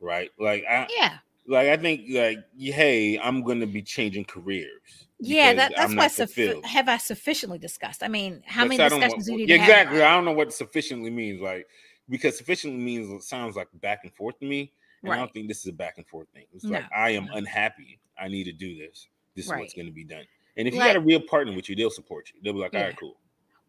right? 0.00 0.30
Like, 0.38 0.64
I 0.68 0.86
yeah, 0.96 1.18
like 1.46 1.68
I 1.68 1.76
think 1.78 2.02
like, 2.10 2.38
hey, 2.56 3.18
I'm 3.18 3.42
gonna 3.42 3.66
be 3.66 3.82
changing 3.82 4.26
careers. 4.26 5.06
Yeah, 5.22 5.54
that, 5.54 5.72
that's 5.76 5.94
why 5.94 6.06
suffi- 6.08 6.64
have 6.64 6.88
I 6.88 6.96
sufficiently 6.98 7.58
discussed? 7.58 8.02
I 8.02 8.08
mean, 8.08 8.42
how 8.46 8.66
That's- 8.66 8.90
many 8.90 9.00
discussions 9.02 9.26
do 9.26 9.32
you 9.32 9.38
need 9.38 9.46
to 9.48 9.58
have? 9.58 9.68
exactly? 9.68 10.02
I 10.02 10.14
don't 10.14 10.24
know 10.24 10.32
what 10.32 10.52
sufficiently 10.52 11.10
means, 11.10 11.40
like 11.40 11.66
because 12.08 12.36
sufficiently 12.36 12.80
means 12.82 13.08
it 13.10 13.22
sounds 13.22 13.56
like 13.56 13.68
back 13.80 14.00
and 14.02 14.12
forth 14.14 14.38
to 14.40 14.46
me, 14.46 14.72
and 15.02 15.12
I 15.12 15.16
don't 15.16 15.32
think 15.32 15.48
this 15.48 15.60
is 15.60 15.66
a 15.66 15.72
back 15.72 15.94
and 15.98 16.06
forth 16.06 16.28
thing. 16.34 16.44
It's 16.54 16.64
No, 16.64 16.72
like 16.78 16.84
I 16.94 17.10
am 17.10 17.26
no. 17.26 17.34
unhappy. 17.34 17.98
I 18.20 18.28
need 18.28 18.44
to 18.44 18.52
do 18.52 18.76
this. 18.76 19.08
This 19.34 19.46
is 19.46 19.50
what's 19.52 19.72
going 19.74 19.86
to 19.86 19.92
be 19.92 20.04
done. 20.04 20.24
And 20.56 20.68
if 20.68 20.74
you 20.74 20.80
Like- 20.80 20.90
got 20.90 20.96
a 20.96 21.00
real 21.00 21.20
partner 21.20 21.54
with 21.56 21.68
you, 21.70 21.74
they'll 21.76 21.90
support 21.90 22.30
you. 22.34 22.40
They'll 22.42 22.52
be 22.52 22.58
like, 22.58 22.74
all 22.74 22.80
Yeah. 22.80 22.86
right, 22.88 22.96
cool. 22.98 23.16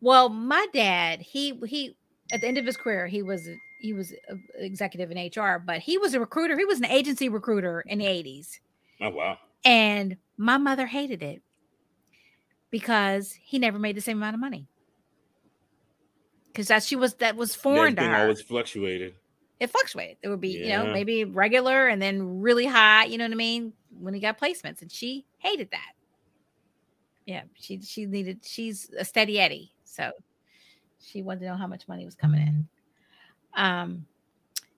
Well, 0.01 0.27
my 0.29 0.67
dad, 0.73 1.21
he 1.21 1.57
he 1.65 1.95
at 2.33 2.41
the 2.41 2.47
end 2.47 2.57
of 2.57 2.65
his 2.65 2.75
career, 2.75 3.07
he 3.07 3.21
was 3.21 3.47
he 3.79 3.93
was 3.93 4.13
executive 4.55 5.11
in 5.11 5.17
HR, 5.17 5.59
but 5.59 5.79
he 5.79 5.97
was 5.97 6.13
a 6.13 6.19
recruiter. 6.19 6.57
He 6.57 6.65
was 6.65 6.79
an 6.79 6.85
agency 6.85 7.29
recruiter 7.29 7.81
in 7.87 7.99
the 7.99 8.05
80s. 8.05 8.59
Oh 9.01 9.09
wow. 9.09 9.37
And 9.65 10.17
my 10.37 10.57
mother 10.57 10.85
hated 10.85 11.21
it 11.23 11.41
because 12.69 13.33
he 13.33 13.59
never 13.59 13.77
made 13.77 13.95
the 13.95 14.01
same 14.01 14.17
amount 14.17 14.33
of 14.33 14.39
money. 14.39 14.67
Because 16.47 16.67
that 16.67 16.83
she 16.83 16.95
was 16.95 17.15
that 17.15 17.35
was 17.35 17.55
foreign 17.55 17.95
that 17.95 18.01
to 18.01 18.07
her. 18.09 18.21
always 18.23 18.41
fluctuated. 18.41 19.15
it 19.59 19.69
fluctuated. 19.69 20.17
It 20.21 20.29
would 20.29 20.41
be, 20.41 20.49
you 20.49 20.69
know, 20.69 20.91
maybe 20.91 21.23
regular 21.23 21.87
and 21.87 22.01
then 22.01 22.41
really 22.41 22.65
high, 22.65 23.05
you 23.05 23.17
know 23.17 23.25
what 23.25 23.31
I 23.31 23.35
mean? 23.35 23.73
When 23.99 24.13
he 24.13 24.19
got 24.19 24.39
placements. 24.39 24.81
And 24.81 24.91
she 24.91 25.25
hated 25.37 25.69
that. 25.71 25.93
Yeah, 27.25 27.43
she 27.59 27.79
she 27.81 28.05
needed 28.05 28.39
she's 28.43 28.89
a 28.97 29.05
steady 29.05 29.39
Eddie. 29.39 29.71
So 29.83 30.11
she 30.99 31.21
wanted 31.21 31.41
to 31.41 31.45
know 31.47 31.55
how 31.55 31.67
much 31.67 31.87
money 31.87 32.05
was 32.05 32.15
coming 32.15 32.41
in. 32.41 32.67
Um 33.55 34.05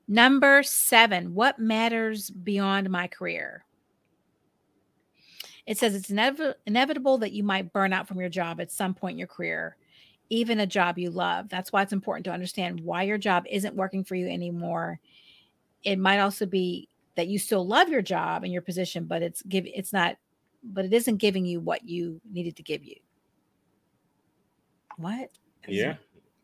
number 0.07 0.63
seven, 0.63 1.33
what 1.33 1.59
matters 1.59 2.29
beyond 2.29 2.89
my 2.89 3.07
career? 3.07 3.65
It 5.65 5.77
says 5.77 5.95
it's 5.95 6.09
inev- 6.11 6.53
inevitable 6.65 7.17
that 7.19 7.31
you 7.31 7.43
might 7.43 7.73
burn 7.73 7.91
out 7.93 8.07
from 8.07 8.19
your 8.19 8.29
job 8.29 8.61
at 8.61 8.71
some 8.71 8.93
point 8.93 9.13
in 9.13 9.19
your 9.19 9.27
career, 9.27 9.77
even 10.29 10.59
a 10.59 10.67
job 10.67 10.97
you 10.99 11.09
love. 11.09 11.49
That's 11.49 11.71
why 11.71 11.81
it's 11.81 11.93
important 11.93 12.25
to 12.25 12.31
understand 12.31 12.79
why 12.79 13.03
your 13.03 13.17
job 13.17 13.45
isn't 13.49 13.75
working 13.75 14.03
for 14.03 14.15
you 14.15 14.27
anymore. 14.27 14.99
It 15.83 15.97
might 15.97 16.19
also 16.19 16.45
be 16.45 16.87
that 17.15 17.27
you 17.27 17.39
still 17.39 17.65
love 17.65 17.89
your 17.89 18.01
job 18.01 18.43
and 18.43 18.53
your 18.53 18.61
position, 18.61 19.05
but 19.05 19.21
it's 19.21 19.41
give 19.43 19.65
it's 19.65 19.93
not, 19.93 20.17
but 20.63 20.85
it 20.85 20.93
isn't 20.93 21.17
giving 21.17 21.45
you 21.45 21.59
what 21.59 21.87
you 21.87 22.21
needed 22.31 22.55
to 22.57 22.63
give 22.63 22.83
you. 22.83 22.95
What? 24.97 25.29
Yeah. 25.67 25.95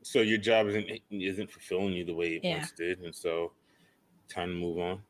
So 0.02 0.22
your 0.22 0.38
job 0.40 0.68
isn't 0.68 0.90
isn't 1.12 1.52
fulfilling 1.52 1.94
you 1.94 2.06
the 2.06 2.14
way 2.14 2.36
it 2.36 2.44
Yeah. 2.44 2.58
once 2.58 2.72
did, 2.72 3.00
and 3.02 3.14
so 3.14 3.52
time 4.28 4.50
to 4.50 4.56
move 4.56 4.80
on. 4.80 5.02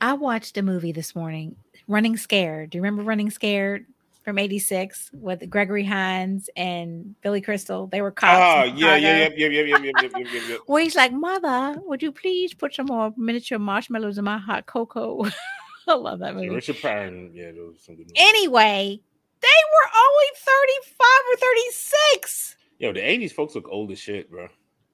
I 0.00 0.14
watched 0.14 0.56
a 0.56 0.62
movie 0.62 0.92
this 0.92 1.14
morning, 1.14 1.56
Running 1.86 2.16
Scared. 2.16 2.70
Do 2.70 2.78
you 2.78 2.82
remember 2.82 3.02
Running 3.02 3.30
Scared 3.30 3.84
from 4.24 4.38
86 4.38 5.10
with 5.12 5.48
Gregory 5.50 5.84
Hines 5.84 6.48
and 6.56 7.14
Billy 7.20 7.42
Crystal? 7.42 7.86
They 7.86 8.00
were 8.00 8.10
cops. 8.10 8.72
Oh 8.72 8.74
yeah, 8.76 8.96
yeah, 8.96 9.28
yeah, 9.28 9.28
yeah, 9.36 9.46
yeah, 9.48 9.76
yeah, 9.78 9.90
yeah, 10.00 10.08
yeah, 10.18 10.40
yeah. 10.48 10.56
Well, 10.66 10.82
he's 10.82 10.96
like, 10.96 11.12
Mother, 11.12 11.78
would 11.84 12.02
you 12.02 12.12
please 12.12 12.54
put 12.54 12.74
some 12.74 12.86
more 12.86 13.12
miniature 13.16 13.58
marshmallows 13.58 14.16
in 14.16 14.24
my 14.24 14.38
hot 14.38 14.64
cocoa? 14.64 15.26
I 15.88 15.94
love 15.94 16.20
that 16.20 16.28
yeah. 16.28 16.40
movie. 16.40 16.48
Richard 16.48 16.80
Pryor, 16.80 17.28
yeah, 17.34 17.52
those 17.52 17.82
some 17.84 17.96
good 17.96 18.06
movies. 18.06 18.16
Anyway, 18.16 19.00
they 19.42 19.48
were 19.48 19.90
only 19.98 20.26
35 20.34 21.06
or 21.30 21.36
36. 21.36 22.56
Yo, 22.78 22.92
the 22.94 23.00
'80s 23.00 23.32
folks 23.32 23.54
look 23.54 23.68
old 23.68 23.90
as 23.90 23.98
shit, 23.98 24.30
bro. 24.30 24.48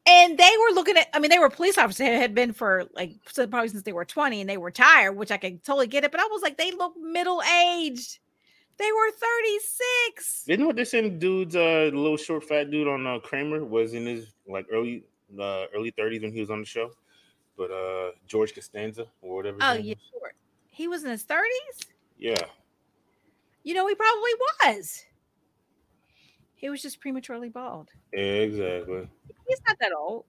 And 0.08 0.38
they 0.38 0.52
were 0.60 0.74
looking 0.74 0.96
at, 0.96 1.08
I 1.12 1.18
mean, 1.18 1.30
they 1.30 1.38
were 1.38 1.50
police 1.50 1.76
officers, 1.78 2.06
had 2.06 2.20
had 2.20 2.34
been 2.34 2.52
for 2.52 2.84
like 2.94 3.14
probably 3.34 3.68
since 3.68 3.82
they 3.82 3.92
were 3.92 4.04
20 4.04 4.40
and 4.40 4.48
they 4.48 4.56
were 4.56 4.70
tired, 4.70 5.12
which 5.12 5.32
I 5.32 5.36
could 5.36 5.64
totally 5.64 5.88
get 5.88 6.04
it. 6.04 6.12
But 6.12 6.20
I 6.20 6.28
was 6.30 6.42
like, 6.42 6.56
they 6.56 6.70
look 6.70 6.94
middle 6.96 7.42
aged. 7.42 8.18
They 8.78 8.92
were 8.92 9.10
36. 9.10 10.44
Didn't 10.46 10.66
what 10.66 10.76
they 10.76 10.84
saying? 10.84 11.18
Dude's 11.18 11.56
uh, 11.56 11.90
little 11.92 12.16
short 12.16 12.44
fat 12.44 12.70
dude 12.70 12.86
on 12.86 13.06
uh, 13.06 13.18
Kramer 13.20 13.64
was 13.64 13.94
in 13.94 14.06
his 14.06 14.32
like 14.46 14.66
early 14.70 15.02
uh, 15.40 15.64
early 15.74 15.92
30s 15.92 16.22
when 16.22 16.32
he 16.32 16.40
was 16.40 16.50
on 16.50 16.60
the 16.60 16.66
show. 16.66 16.90
But 17.56 17.70
uh, 17.70 18.10
George 18.26 18.54
Costanza 18.54 19.06
or 19.22 19.36
whatever. 19.36 19.58
Oh, 19.60 19.72
yeah. 19.72 19.94
He 20.68 20.88
was 20.88 21.04
in 21.04 21.10
his 21.10 21.24
30s. 21.24 21.86
yeah. 22.18 22.34
You 23.64 23.74
know, 23.74 23.88
he 23.88 23.96
probably 23.96 24.30
was. 24.64 25.02
He 26.56 26.68
was 26.70 26.82
just 26.82 27.00
prematurely 27.00 27.50
bald. 27.50 27.90
Exactly. 28.12 29.08
He's 29.46 29.60
not 29.68 29.76
that 29.80 29.92
old. 29.96 30.24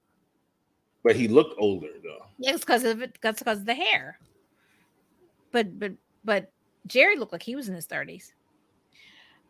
But 1.03 1.15
he 1.15 1.27
looked 1.27 1.55
older 1.57 1.87
though. 2.03 2.25
Yeah, 2.37 2.51
it's 2.51 2.59
because 2.65 2.83
of 2.83 3.01
it. 3.01 3.17
That's 3.21 3.39
because 3.39 3.59
of 3.59 3.65
the 3.65 3.73
hair. 3.73 4.19
But 5.51 5.79
but 5.79 5.93
but 6.25 6.51
Jerry 6.85 7.15
looked 7.17 7.31
like 7.31 7.43
he 7.43 7.55
was 7.55 7.69
in 7.69 7.75
his 7.75 7.85
thirties. 7.85 8.33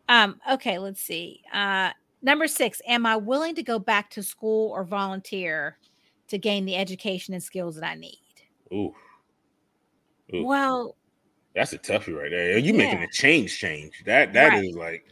Um. 0.08 0.40
Okay. 0.50 0.78
Let's 0.78 1.02
see. 1.02 1.42
Uh. 1.52 1.90
Number 2.22 2.46
six. 2.46 2.80
Am 2.86 3.06
I 3.06 3.16
willing 3.16 3.54
to 3.56 3.62
go 3.62 3.78
back 3.78 4.10
to 4.10 4.22
school 4.22 4.70
or 4.72 4.84
volunteer 4.84 5.78
to 6.28 6.38
gain 6.38 6.64
the 6.64 6.76
education 6.76 7.34
and 7.34 7.42
skills 7.42 7.74
that 7.76 7.84
I 7.84 7.94
need? 7.94 8.20
Ooh. 8.72 8.94
Ooh. 10.34 10.44
Well, 10.44 10.96
That's 11.54 11.72
a 11.72 11.78
toughie 11.78 12.16
right 12.16 12.30
there. 12.30 12.58
You 12.58 12.74
making 12.74 13.02
a 13.02 13.08
change 13.10 13.58
change. 13.58 14.04
That 14.04 14.32
that 14.34 14.62
is 14.62 14.76
Right. 14.76 14.92
like 14.92 15.06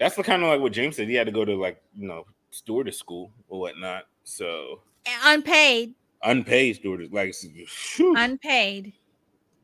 that's 0.00 0.16
the 0.16 0.24
kind 0.24 0.42
of 0.42 0.48
like 0.48 0.60
what 0.60 0.72
James 0.72 0.96
said. 0.96 1.08
He 1.08 1.14
had 1.14 1.28
to 1.28 1.32
go 1.32 1.44
to 1.44 1.54
like, 1.56 1.82
you 1.96 2.08
know, 2.08 2.26
stewardess 2.50 2.98
school 2.98 3.32
or 3.48 3.60
whatnot. 3.60 4.06
So 4.24 4.82
unpaid, 5.24 5.94
unpaid 6.22 6.76
stewardess, 6.76 7.10
like 7.12 7.34
phew, 7.68 8.16
unpaid, 8.16 8.94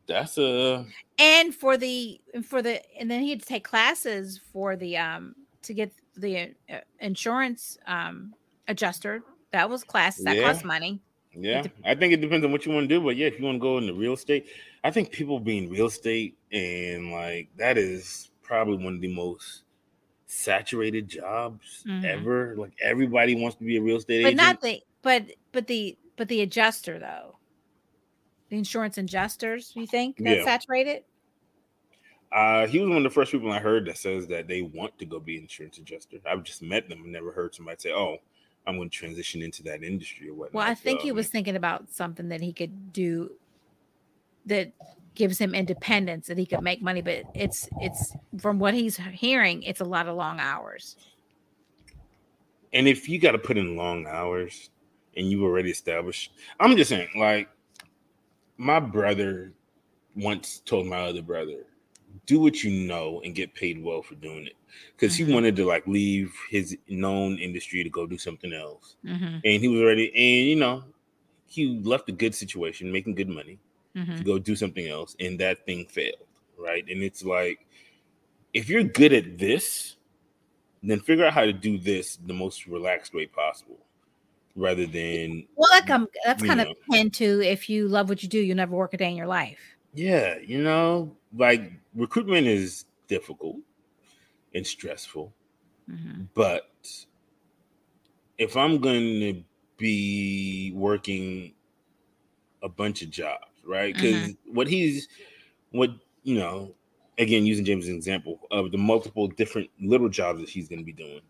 that's 0.07 0.39
a 0.39 0.87
and 1.18 1.55
for 1.55 1.76
the 1.76 2.20
and 2.34 2.45
for 2.45 2.62
the 2.62 2.82
and 2.99 3.11
then 3.11 3.22
he 3.22 3.30
had 3.30 3.41
to 3.41 3.47
take 3.47 3.64
classes 3.64 4.39
for 4.53 4.76
the 4.76 4.97
um 4.97 5.34
to 5.62 5.74
get 5.74 5.93
the 6.14 6.55
uh, 6.70 6.80
insurance 7.01 7.76
um 7.87 8.34
adjuster. 8.68 9.22
That 9.53 9.70
was 9.70 9.84
classes 9.84 10.24
that 10.24 10.37
Yeah. 10.37 10.53
cost 10.53 10.64
money. 10.64 11.03
Yeah, 11.39 11.64
I 11.84 11.95
think 11.95 12.14
it 12.14 12.22
depends 12.22 12.47
on 12.47 12.53
what 12.53 12.66
you 12.66 12.72
want 12.72 12.89
to 12.89 12.95
do, 12.97 13.03
but 13.05 13.16
yeah, 13.16 13.26
if 13.28 13.39
you 13.39 13.45
want 13.45 13.57
to 13.57 13.61
go 13.61 13.78
into 13.78 13.95
real 13.95 14.14
estate, 14.14 14.49
I 14.84 14.91
think 14.91 15.12
people 15.12 15.41
being 15.41 15.70
real 15.70 15.87
estate 15.87 16.39
and 16.51 17.12
like 17.12 17.51
that 17.59 17.78
is 17.78 18.30
probably 18.43 18.82
one 18.82 18.95
of 18.97 19.03
the 19.03 19.14
most 19.14 19.64
saturated 20.27 21.09
jobs 21.09 21.87
Mhm. 21.87 22.03
ever. 22.03 22.57
Like 22.57 22.74
everybody 22.83 23.35
wants 23.41 23.57
to 23.59 23.64
be 23.64 23.77
a 23.77 23.83
real 23.83 23.97
estate 23.97 24.22
but 24.22 24.35
agent. 24.35 24.41
But 24.41 24.59
not 24.61 24.61
the 24.61 24.83
but 25.03 25.33
but 25.53 25.66
the 25.66 25.99
but 26.16 26.29
the 26.29 26.41
adjuster 26.43 26.99
though 26.99 27.39
the 28.49 28.57
insurance 28.59 28.99
adjusters 28.99 29.72
you 29.77 29.87
think 29.87 30.22
that's 30.22 30.43
Yeah. 30.43 30.45
saturated 30.45 31.05
uh, 32.33 32.66
he 32.66 32.79
was 32.81 32.89
one 32.89 32.99
of 32.99 33.05
the 33.05 33.11
first 33.11 33.31
people 33.33 33.53
I 33.53 33.61
heard 33.61 33.87
that 33.87 33.97
says 33.99 34.27
that 34.29 34.49
they 34.49 34.62
want 34.62 34.99
to 34.99 35.07
go 35.07 35.20
be 35.20 35.39
insurance 35.39 35.79
adjuster. 35.79 36.18
I've 36.27 36.43
just 36.43 36.61
met 36.62 36.89
them 36.89 37.03
and 37.03 37.12
never 37.12 37.33
heard 37.33 37.55
somebody 37.55 37.79
say, 37.81 37.93
"Oh, 37.93 38.18
I'm 38.66 38.77
going 38.77 38.91
to 38.91 38.97
transition 38.97 39.43
into 39.43 39.62
that 39.64 39.85
industry 39.85 40.29
or 40.29 40.35
whatnot." 40.35 40.53
well 40.53 40.66
i 40.66 40.74
think 40.74 41.01
So, 41.01 41.03
he 41.03 41.12
I 41.12 41.12
was 41.12 41.29
thinking 41.29 41.57
about 41.57 41.91
something 41.91 42.29
that 42.29 42.41
he 42.41 42.53
could 42.53 42.93
do 42.93 43.39
that 44.47 44.72
gives 45.16 45.38
him 45.38 45.54
independence 45.54 46.26
that 46.28 46.38
he 46.38 46.46
could 46.46 46.62
make 46.62 46.82
money 46.82 47.02
but 47.02 47.24
it's 47.34 47.68
it's 47.78 48.16
from 48.38 48.58
what 48.58 48.74
he's 48.74 48.96
hearing 48.98 49.62
it's 49.62 49.80
a 49.80 49.84
lot 49.84 50.08
of 50.08 50.16
long 50.16 50.40
hours 50.40 50.96
and 52.72 52.88
if 52.88 53.08
you 53.08 53.18
got 53.18 53.32
to 53.32 53.38
put 53.38 53.56
in 53.56 53.76
long 53.76 54.06
hours 54.06 54.70
and 55.16 55.30
you 55.30 55.44
already 55.44 55.70
established, 55.70 56.32
I'm 56.60 56.76
just 56.76 56.90
saying, 56.90 57.08
like 57.16 57.48
my 58.56 58.80
brother 58.80 59.52
once 60.16 60.60
told 60.60 60.86
my 60.86 61.02
other 61.06 61.22
brother, 61.22 61.66
do 62.26 62.40
what 62.40 62.64
you 62.64 62.86
know 62.86 63.20
and 63.22 63.34
get 63.34 63.54
paid 63.54 63.82
well 63.82 64.02
for 64.02 64.14
doing 64.16 64.46
it. 64.46 64.54
Because 64.92 65.14
Mhm. 65.14 65.26
he 65.26 65.32
wanted 65.34 65.56
to 65.56 65.64
like 65.66 65.86
leave 65.86 66.34
his 66.50 66.78
known 66.88 67.38
industry 67.38 67.82
to 67.84 67.90
go 67.90 68.06
do 68.06 68.18
something 68.18 68.52
else. 68.52 68.96
Mhm, 69.04 69.42
And 69.44 69.62
he 69.62 69.68
was 69.68 69.82
ready, 69.82 70.08
and 70.14 70.48
you 70.48 70.56
know, 70.56 70.84
he 71.46 71.80
left 71.80 72.08
a 72.08 72.12
good 72.12 72.34
situation, 72.34 72.92
making 72.92 73.14
good 73.14 73.28
money 73.28 73.58
mhm. 73.97 74.16
to 74.16 74.24
go 74.24 74.38
do 74.38 74.57
something 74.57 74.86
else, 74.86 75.16
and 75.20 75.40
that 75.40 75.66
thing 75.66 75.86
failed, 75.86 76.26
right? 76.59 76.84
And 76.88 77.03
it's 77.03 77.24
like, 77.24 77.66
if 78.55 78.68
you're 78.68 78.84
good 78.84 79.12
at 79.12 79.38
this, 79.38 79.97
then 80.82 81.01
figure 81.01 81.26
out 81.26 81.34
how 81.34 81.44
to 81.47 81.53
do 81.53 81.78
this 81.78 82.16
the 82.16 82.34
most 82.34 82.66
relaxed 82.66 83.14
way 83.14 83.26
possible, 83.26 83.78
rather 84.57 84.86
than 84.86 85.47
Well, 85.57 85.68
that 85.72 85.86
come 85.86 86.09
that's 86.24 86.42
kind 86.42 86.61
know. 86.61 86.70
of 86.70 86.76
akin 86.88 87.11
to 87.12 87.40
if 87.42 87.68
you 87.68 87.88
love 87.88 88.09
what 88.09 88.22
you 88.22 88.28
do, 88.28 88.38
you'll 88.40 88.57
never 88.57 88.76
work 88.76 88.94
a 88.94 88.97
day 88.97 89.11
in 89.11 89.16
your 89.16 89.26
life. 89.26 89.76
yeah, 89.94 90.36
you 90.38 90.62
know, 90.62 91.16
like 91.34 91.72
recruitment 91.94 92.47
is 92.47 92.84
difficult 93.09 93.57
and 94.55 94.66
stressful, 94.66 95.34
Mhm, 95.88 96.28
but 96.34 97.07
if 98.38 98.57
I'm 98.57 98.78
going 98.80 99.20
to 99.20 99.44
be 99.76 100.72
working 100.74 101.55
a 102.62 102.68
bunch 102.68 103.03
of 103.03 103.11
jobs, 103.11 103.55
right? 103.66 103.94
Mm-hmm. 103.94 104.02
Because 104.02 104.34
what 104.46 104.68
he's, 104.68 105.08
what 105.70 105.90
you 106.22 106.38
know, 106.38 106.74
again, 107.18 107.46
using 107.46 107.64
James' 107.64 107.88
example 107.88 108.40
of 108.50 108.70
the 108.72 108.78
multiple 108.78 109.26
different 109.28 109.68
little 109.80 110.08
jobs 110.08 110.40
that 110.40 110.48
he's 110.48 110.68
going 110.68 110.78
to 110.80 110.84
be 110.84 110.92
doing, 110.92 111.20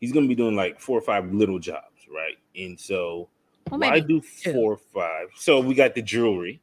he's 0.00 0.12
going 0.12 0.24
to 0.24 0.28
be 0.28 0.34
doing 0.34 0.56
like 0.56 0.80
four 0.80 0.98
or 0.98 1.02
five 1.02 1.32
little 1.32 1.58
jobs, 1.58 2.06
right? 2.14 2.36
And 2.56 2.78
so, 2.78 3.28
Well, 3.70 3.80
why 3.80 4.00
do 4.00 4.20
two. 4.20 4.52
four 4.52 4.72
or 4.72 4.80
five? 4.92 5.28
So 5.36 5.60
we 5.60 5.74
got 5.74 5.94
the 5.94 6.02
jewelry, 6.02 6.60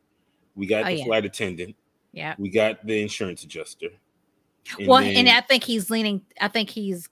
we 0.56 0.66
got 0.68 0.84
Oh, 0.86 0.88
the 0.88 0.96
yeah. 0.98 1.06
flight 1.06 1.26
attendant, 1.26 1.76
Yeah. 2.14 2.36
we 2.38 2.50
got 2.50 2.86
the 2.86 3.02
insurance 3.02 3.44
adjuster. 3.44 3.90
well, 4.86 4.98
and 4.98 5.30
I 5.30 5.42
think 5.42 5.64
he's 5.64 5.90
leaning. 5.90 6.22
I 6.42 6.48
think 6.50 6.70
he's 6.70 7.08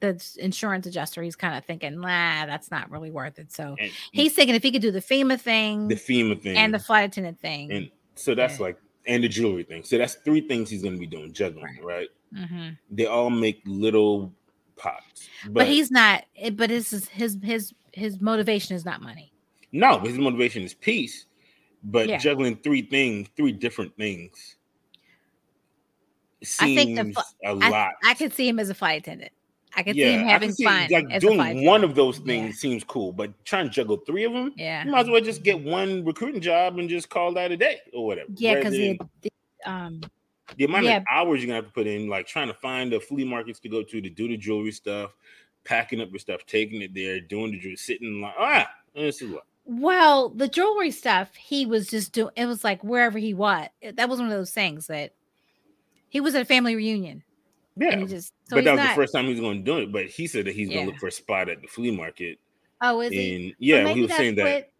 the 0.00 0.20
insurance 0.38 0.86
adjuster. 0.86 1.22
He's 1.22 1.36
kind 1.36 1.56
of 1.56 1.64
thinking, 1.64 2.00
nah, 2.00 2.46
that's 2.46 2.70
not 2.70 2.90
really 2.90 3.10
worth 3.10 3.38
it. 3.38 3.52
So 3.52 3.76
and 3.78 3.90
he's 4.12 4.34
thinking 4.34 4.54
if 4.54 4.62
he 4.62 4.70
could 4.72 4.82
do 4.82 4.90
the 4.90 5.00
FEMA 5.00 5.40
thing 5.40 5.88
the 5.88 5.94
FEMA 5.96 6.40
thing 6.40 6.56
and 6.56 6.72
the 6.74 6.78
flight 6.78 7.08
attendant 7.10 7.40
thing. 7.40 7.70
and 7.72 7.90
so 8.14 8.34
that's 8.34 8.58
Yeah. 8.58 8.66
like 8.66 8.78
and 9.06 9.24
the 9.24 9.28
jewelry 9.28 9.62
thing. 9.64 9.84
So 9.84 9.96
that's 9.98 10.14
three 10.16 10.42
things 10.42 10.68
he's 10.70 10.82
going 10.82 10.94
to 10.94 11.00
be 11.00 11.06
doing 11.06 11.32
juggling, 11.32 11.64
Right. 11.82 11.84
right? 11.84 12.08
Mhm. 12.34 12.76
They 12.90 13.06
all 13.06 13.30
make 13.30 13.62
little 13.64 14.34
pots, 14.76 15.28
but, 15.50 15.66
he's 15.66 15.90
not. 15.90 16.24
But 16.52 16.70
his 16.70 17.08
his 17.12 17.38
his 17.42 17.72
his 17.92 18.20
motivation 18.20 18.76
is 18.76 18.84
not 18.84 19.00
money. 19.02 19.32
no, 19.72 19.98
his 20.00 20.16
motivation 20.18 20.62
is 20.62 20.74
peace. 20.74 21.24
But 21.84 22.08
Yeah. 22.08 22.18
juggling 22.18 22.56
three 22.56 22.82
things, 22.82 23.28
three 23.36 23.52
different 23.52 23.96
things, 23.96 24.56
I 26.42 26.44
seems 26.44 26.76
think 26.98 27.14
the 27.14 27.24
a 27.44 27.54
lot. 27.54 27.92
I 28.04 28.14
could 28.14 28.32
see 28.32 28.48
him 28.48 28.58
as 28.58 28.68
a 28.70 28.74
flight 28.74 29.00
attendant. 29.02 29.32
I 29.76 29.82
could 29.82 29.94
see 29.94 30.02
him 30.02 30.20
can 30.20 30.28
having 30.28 30.52
see, 30.52 30.64
fun. 30.64 30.88
Like 30.90 31.06
as 31.10 31.22
a 31.22 31.26
flight 31.26 31.54
doing 31.54 31.66
one 31.66 31.84
of 31.84 31.94
those 31.94 32.18
Yeah. 32.18 32.24
things 32.26 32.58
seems 32.58 32.84
cool, 32.84 33.12
but 33.12 33.32
trying 33.44 33.66
to 33.66 33.70
juggle 33.70 33.98
three 33.98 34.24
of 34.24 34.32
them, 34.32 34.52
Yeah. 34.56 34.84
you 34.84 34.90
might 34.90 35.00
as 35.00 35.08
well 35.08 35.20
just 35.20 35.42
get 35.42 35.60
one 35.60 36.04
recruiting 36.04 36.40
job 36.40 36.78
and 36.78 36.88
just 36.88 37.08
call 37.10 37.32
that 37.34 37.52
a 37.52 37.56
day 37.56 37.80
or 37.92 38.06
whatever. 38.06 38.30
Yeah, 38.34 38.54
because 38.56 38.72
the, 38.72 38.98
the 39.22 39.30
um 39.64 40.00
the 40.56 40.64
amount 40.64 40.86
Yeah. 40.86 40.96
of 40.98 41.04
hours 41.10 41.40
you're 41.40 41.48
gonna 41.48 41.56
have 41.56 41.66
to 41.66 41.72
put 41.72 41.86
in, 41.86 42.08
like 42.08 42.26
trying 42.26 42.48
to 42.48 42.54
find 42.54 42.90
the 42.92 42.98
flea 43.00 43.24
markets 43.24 43.60
to 43.60 43.68
go 43.68 43.82
to 43.82 44.00
to 44.00 44.08
do 44.10 44.28
the 44.28 44.36
jewelry 44.36 44.72
stuff, 44.72 45.14
packing 45.64 46.00
up 46.00 46.10
your 46.10 46.18
stuff, 46.18 46.46
taking 46.46 46.80
it 46.82 46.94
there, 46.94 47.20
doing 47.20 47.52
the 47.52 47.58
jewelry, 47.58 47.76
sitting 47.76 48.20
like. 48.20 48.34
Ah, 48.38 48.68
this 48.94 49.20
is 49.22 49.30
what. 49.30 49.44
Well, 49.66 50.30
the 50.30 50.48
jewelry 50.48 50.90
stuff, 50.90 51.34
he 51.36 51.66
was 51.66 51.88
just 51.88 52.12
doing 52.12 52.30
it 52.36 52.46
was 52.46 52.64
like 52.64 52.82
wherever 52.82 53.18
he 53.18 53.34
was. 53.34 53.68
That 53.94 54.08
was 54.08 54.18
one 54.18 54.28
of 54.28 54.34
those 54.34 54.50
things 54.50 54.86
that 54.86 55.12
he 56.08 56.20
was 56.22 56.34
at 56.34 56.40
a 56.40 56.46
family 56.46 56.74
reunion. 56.74 57.22
Yeah, 57.76 57.90
And 57.90 58.00
he 58.00 58.06
just 58.08 58.32
so 58.48 58.56
but 58.56 58.64
that 58.64 58.72
was 58.72 58.78
not, 58.78 58.88
the 58.90 58.94
first 58.94 59.12
time 59.12 59.24
he 59.26 59.30
was 59.32 59.40
going 59.40 59.58
to 59.58 59.64
do 59.64 59.78
it. 59.78 59.92
But 59.92 60.06
he 60.06 60.26
said 60.26 60.46
that 60.46 60.54
he's 60.54 60.68
going 60.70 60.86
to 60.86 60.90
look 60.90 61.00
for 61.00 61.08
a 61.08 61.12
spot 61.12 61.48
at 61.48 61.60
the 61.60 61.68
flea 61.68 61.90
market. 61.90 62.38
Oh, 62.80 63.00
is 63.00 63.12
he? 63.12 63.34
And 63.34 63.44
Well, 63.44 63.54
yeah, 63.58 63.84
maybe 63.84 64.00
he 64.00 64.02
was 64.06 64.16
saying 64.16 64.34
that. 64.36 64.70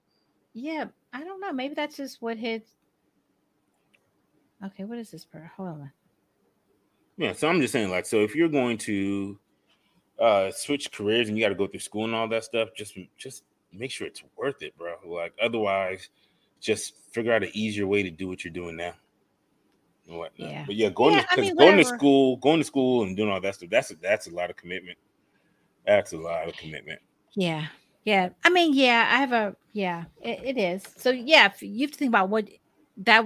yeah, 0.54 0.86
I 1.12 1.24
don't 1.24 1.40
know. 1.40 1.52
Maybe 1.52 1.74
that's 1.74 1.96
just 1.96 2.22
what 2.22 2.36
his 2.36 2.62
Okay, 4.64 4.84
what 4.84 4.98
is 4.98 5.10
this 5.10 5.24
per 5.24 5.50
hold 5.56 5.68
on. 5.68 5.92
Yeah, 7.16 7.32
so 7.32 7.48
I'm 7.48 7.60
just 7.60 7.72
saying, 7.72 7.90
like, 7.90 8.06
so 8.06 8.22
if 8.22 8.34
you're 8.34 8.48
going 8.48 8.78
to 8.78 9.38
uh 10.18 10.50
switch 10.50 10.90
careers 10.90 11.28
and 11.28 11.38
you 11.38 11.44
got 11.44 11.50
to 11.50 11.54
go 11.54 11.66
through 11.68 11.80
school 11.80 12.04
and 12.04 12.14
all 12.14 12.28
that 12.28 12.44
stuff, 12.44 12.70
just 12.76 12.98
just 13.16 13.44
make 13.72 13.90
sure 13.90 14.06
it's 14.06 14.22
worth 14.36 14.62
it, 14.62 14.76
bro. 14.76 14.94
Like, 15.04 15.32
otherwise, 15.40 16.08
just 16.60 16.94
figure 17.12 17.32
out 17.32 17.44
an 17.44 17.50
easier 17.52 17.86
way 17.86 18.02
to 18.02 18.10
do 18.10 18.26
what 18.28 18.44
you're 18.44 18.52
doing 18.52 18.76
now. 18.76 18.94
And 20.09 20.18
whatnot. 20.18 20.50
Yeah. 20.50 20.64
But 20.66 20.74
yeah, 20.76 20.88
going 20.88 21.14
Yeah, 21.14 21.22
to 21.22 21.28
I 21.32 21.40
mean, 21.40 21.56
going 21.56 21.76
to 21.76 21.84
school, 21.84 22.36
going 22.38 22.61
to 22.61 22.64
school 22.64 23.02
and 23.02 23.16
doing 23.16 23.30
all 23.30 23.40
that 23.40 23.54
stuff. 23.54 23.70
That's 23.70 23.90
a, 23.90 23.96
that's 23.96 24.26
a 24.26 24.30
lot 24.30 24.50
of 24.50 24.56
commitment. 24.56 24.98
That's 25.86 26.12
a 26.12 26.16
lot 26.16 26.48
of 26.48 26.56
commitment. 26.56 27.00
Yeah. 27.34 27.66
Yeah. 28.04 28.30
I 28.44 28.50
mean, 28.50 28.74
yeah, 28.74 29.06
I 29.11 29.18
have 29.18 29.32
a 29.32 29.54
yeah, 29.74 30.04
it, 30.22 30.56
it 30.56 30.59
is. 30.59 30.82
So 30.96 31.11
yeah, 31.11 31.46
if 31.46 31.62
you 31.62 31.82
have 31.82 31.92
to 31.92 31.98
think 31.98 32.09
about 32.09 32.30
what 32.30 32.48
that 32.98 33.24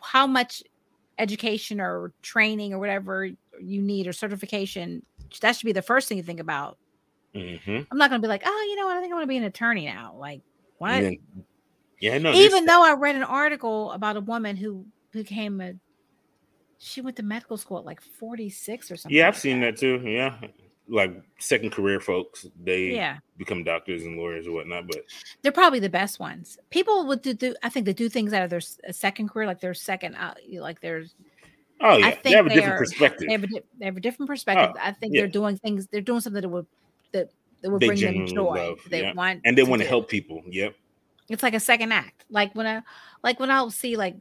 how 0.00 0.26
much 0.26 0.62
education 1.18 1.80
or 1.80 2.12
training 2.22 2.72
or 2.72 2.78
whatever 2.78 3.26
you 3.60 3.82
need 3.82 4.06
or 4.06 4.12
certification, 4.12 5.02
that 5.40 5.56
should 5.56 5.66
be 5.66 5.72
the 5.72 5.82
first 5.82 6.08
thing 6.08 6.16
you 6.16 6.24
think 6.24 6.40
about. 6.40 6.78
hmm 7.34 7.80
I'm 7.90 7.98
not 7.98 8.08
gonna 8.08 8.22
be 8.22 8.28
like, 8.28 8.42
oh, 8.46 8.66
you 8.70 8.76
know 8.76 8.86
what? 8.86 8.96
I 8.96 9.00
think 9.00 9.12
I 9.12 9.14
want 9.14 9.24
to 9.24 9.28
be 9.28 9.36
an 9.36 9.44
attorney 9.44 9.84
now. 9.84 10.14
Like, 10.18 10.40
what? 10.78 11.14
yeah, 12.00 12.18
no. 12.18 12.32
Even 12.32 12.64
though 12.64 12.82
I 12.82 12.94
read 12.94 13.16
an 13.16 13.22
article 13.22 13.92
about 13.92 14.16
a 14.16 14.20
woman 14.20 14.56
who 14.56 14.86
became 15.12 15.60
a 15.60 15.74
she 16.78 17.00
went 17.00 17.16
to 17.16 17.22
medical 17.22 17.56
school 17.56 17.78
at 17.78 17.84
like 17.86 18.00
46 18.02 18.90
or 18.90 18.96
something. 18.96 19.16
yeah, 19.16 19.28
I've 19.28 19.34
like 19.34 19.40
seen 19.40 19.60
that 19.60 19.78
too. 19.78 20.00
Yeah, 20.04 20.36
like 20.88 21.14
second 21.38 21.70
career 21.72 22.00
folks, 22.00 22.46
they 22.62 22.94
Yeah. 22.94 23.16
become 23.38 23.64
doctors 23.64 24.04
and 24.04 24.18
lawyers 24.18 24.46
and 24.46 24.54
whatnot. 24.54 24.86
But 24.86 24.98
they're 25.42 25.52
probably 25.52 25.80
the 25.80 25.88
best 25.88 26.20
ones. 26.20 26.58
People 26.70 27.06
would 27.06 27.22
do, 27.22 27.32
do 27.32 27.54
I 27.62 27.70
think 27.70 27.86
they 27.86 27.92
do 27.94 28.08
things 28.10 28.32
out 28.34 28.42
of 28.42 28.50
their 28.50 28.60
second 28.60 29.30
career, 29.30 29.46
like 29.46 29.60
their 29.60 29.72
second, 29.74 30.16
uh, 30.16 30.34
like 30.60 30.80
there's 30.80 31.14
oh 31.80 31.96
yeah, 31.96 32.10
think 32.10 32.22
they 32.24 32.30
have 32.32 32.46
a 32.46 32.48
they 32.50 32.54
different 32.56 32.74
are- 32.74 32.78
perspective. 32.78 33.26
they 33.26 33.32
have 33.32 33.44
a, 33.44 33.48
they 33.78 33.84
have 33.86 33.96
a 33.96 34.00
different 34.00 34.28
perspective. 34.28 34.76
I 34.80 34.92
think 34.92 35.14
yeah. 35.14 35.22
they're 35.22 35.28
doing 35.28 35.56
things, 35.56 35.86
they're 35.90 36.02
doing 36.02 36.20
something 36.20 36.42
that 36.42 36.48
would 36.48 36.66
that 37.12 37.30
that 37.62 37.70
would 37.70 37.80
They 37.80 37.86
bring 37.86 38.00
them 38.00 38.26
joy. 38.26 38.54
love, 38.68 38.80
They 38.90 39.00
yeah. 39.00 39.14
want 39.14 39.40
and 39.46 39.56
they 39.56 39.62
want 39.62 39.80
to 39.80 39.86
do. 39.86 39.88
help 39.88 40.08
people. 40.10 40.42
Yep. 40.46 40.74
It's 41.30 41.42
like 41.42 41.54
a 41.54 41.60
second 41.60 41.90
act. 41.92 42.26
Like 42.30 42.54
when 42.54 42.66
I 42.66 42.82
like 43.24 43.40
when 43.40 43.50
I'll 43.50 43.70
see 43.70 43.96
like 43.96 44.14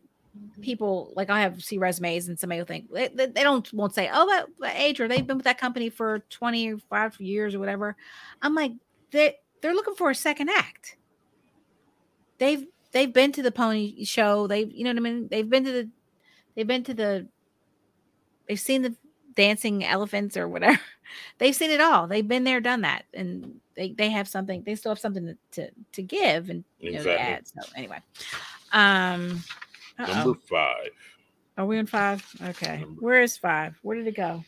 people 0.61 1.13
like 1.15 1.29
I 1.29 1.41
have 1.41 1.63
see 1.63 1.77
resumes 1.77 2.27
and 2.27 2.39
somebody 2.39 2.59
will 2.59 2.65
think 2.65 2.91
they, 2.91 3.07
they, 3.09 3.27
they 3.27 3.43
don't 3.43 3.71
won't 3.73 3.93
say 3.93 4.09
oh 4.11 4.25
that, 4.27 4.47
that 4.59 4.75
age 4.77 4.99
or 4.99 5.07
they've 5.07 5.25
been 5.25 5.37
with 5.37 5.45
that 5.45 5.57
company 5.59 5.89
for 5.89 6.19
25 6.29 7.19
years 7.19 7.55
or 7.55 7.59
whatever. 7.59 7.95
I'm 8.41 8.55
like 8.55 8.71
they 9.11 9.37
they're 9.61 9.73
looking 9.73 9.95
for 9.95 10.09
a 10.09 10.15
second 10.15 10.49
act. 10.49 10.97
They've 12.37 12.65
they've 12.91 13.11
been 13.11 13.31
to 13.33 13.41
the 13.41 13.51
pony 13.51 14.03
show. 14.05 14.47
They've 14.47 14.71
you 14.71 14.83
know 14.83 14.91
what 14.91 14.97
I 14.97 15.01
mean. 15.01 15.27
They've 15.29 15.49
been 15.49 15.65
to 15.65 15.71
the 15.71 15.89
they've 16.55 16.67
been 16.67 16.83
to 16.83 16.93
the 16.93 17.27
they've 18.47 18.59
seen 18.59 18.81
the 18.81 18.95
dancing 19.35 19.83
elephants 19.83 20.37
or 20.37 20.47
whatever. 20.47 20.79
They've 21.37 21.55
seen 21.55 21.69
it 21.69 21.81
all. 21.81 22.07
They've 22.07 22.27
been 22.27 22.43
there, 22.45 22.59
done 22.59 22.81
that, 22.81 23.05
and 23.13 23.59
they 23.75 23.91
they 23.91 24.09
have 24.09 24.27
something. 24.27 24.63
They 24.63 24.75
still 24.75 24.91
have 24.91 24.99
something 24.99 25.27
to 25.27 25.37
to, 25.51 25.71
to 25.93 26.01
give 26.01 26.49
and 26.49 26.63
you 26.79 26.93
know 26.93 27.03
to 27.03 27.11
Exactly. 27.11 27.33
add. 27.33 27.47
So 27.47 27.71
anyway, 27.75 27.99
um, 28.73 29.43
uh-oh. 29.99 30.13
Number 30.13 30.39
five. 30.47 30.89
are 31.57 31.65
we 31.65 31.77
on 31.79 31.85
five? 31.85 32.25
Okay, 32.41 32.81
Number- 32.81 33.01
where 33.01 33.21
is 33.21 33.37
five? 33.37 33.77
Where 33.81 33.97
did 33.97 34.07
it 34.07 34.15
go? 34.15 34.43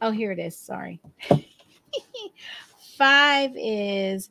Oh, 0.00 0.10
here 0.10 0.32
it 0.32 0.38
is. 0.38 0.56
Sorry. 0.56 1.00
five 2.98 3.52
is. 3.56 4.30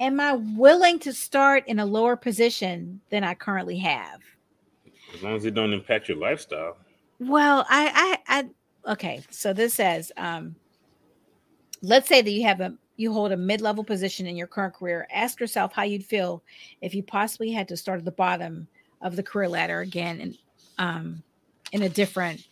Am 0.00 0.20
I 0.20 0.34
willing 0.34 1.00
to 1.00 1.12
start 1.12 1.64
in 1.66 1.80
a 1.80 1.86
lower 1.86 2.14
position 2.16 3.00
than 3.10 3.24
I 3.24 3.34
currently 3.34 3.78
have? 3.78 4.20
As 5.12 5.22
long 5.22 5.34
as 5.34 5.44
it 5.44 5.54
don't 5.54 5.72
impact 5.72 6.08
your 6.08 6.18
lifestyle. 6.18 6.76
Well, 7.18 7.66
I, 7.68 8.18
I, 8.28 8.38
I, 8.86 8.92
okay. 8.92 9.22
So 9.30 9.52
this 9.52 9.74
says, 9.74 10.12
um, 10.16 10.54
let's 11.82 12.08
say 12.08 12.22
that 12.22 12.30
you 12.30 12.44
have 12.44 12.60
a, 12.60 12.74
you 12.96 13.12
hold 13.12 13.32
a 13.32 13.36
mid-level 13.36 13.82
position 13.82 14.26
in 14.26 14.36
your 14.36 14.46
current 14.46 14.74
career. 14.74 15.08
Ask 15.12 15.40
yourself 15.40 15.72
how 15.72 15.82
you'd 15.82 16.04
feel 16.04 16.42
if 16.80 16.94
you 16.94 17.02
possibly 17.02 17.50
had 17.50 17.66
to 17.68 17.76
start 17.76 17.98
at 17.98 18.04
the 18.04 18.12
bottom 18.12 18.68
of 19.00 19.16
the 19.16 19.22
career 19.22 19.48
ladder 19.48 19.80
again, 19.80 20.20
and 20.20 20.38
um, 20.78 21.22
in 21.72 21.82
a 21.82 21.88
different 21.88 22.46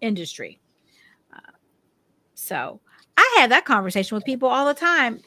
industry. 0.00 0.58
Uh, 1.32 1.52
so 2.34 2.80
I 3.16 3.36
have 3.40 3.50
that 3.50 3.64
conversation 3.64 4.14
with 4.14 4.24
people 4.24 4.48
all 4.48 4.66
the 4.66 4.74
time. 4.74 5.20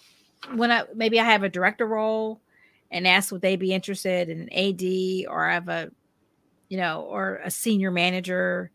When 0.55 0.71
I 0.71 0.85
maybe 0.95 1.19
I 1.19 1.25
have 1.25 1.43
a 1.43 1.49
director 1.49 1.85
role 1.85 2.41
and 2.89 3.07
ask 3.07 3.31
would 3.31 3.41
they 3.41 3.55
be 3.55 3.73
interested 3.73 4.29
in 4.29 4.41
an 4.41 4.53
AD 4.53 5.27
or 5.29 5.49
I 5.49 5.53
have 5.53 5.69
a 5.69 5.91
you 6.71 6.77
know, 6.77 7.01
or 7.01 7.41
a 7.43 7.51
senior 7.51 7.91
manager. 7.91 8.71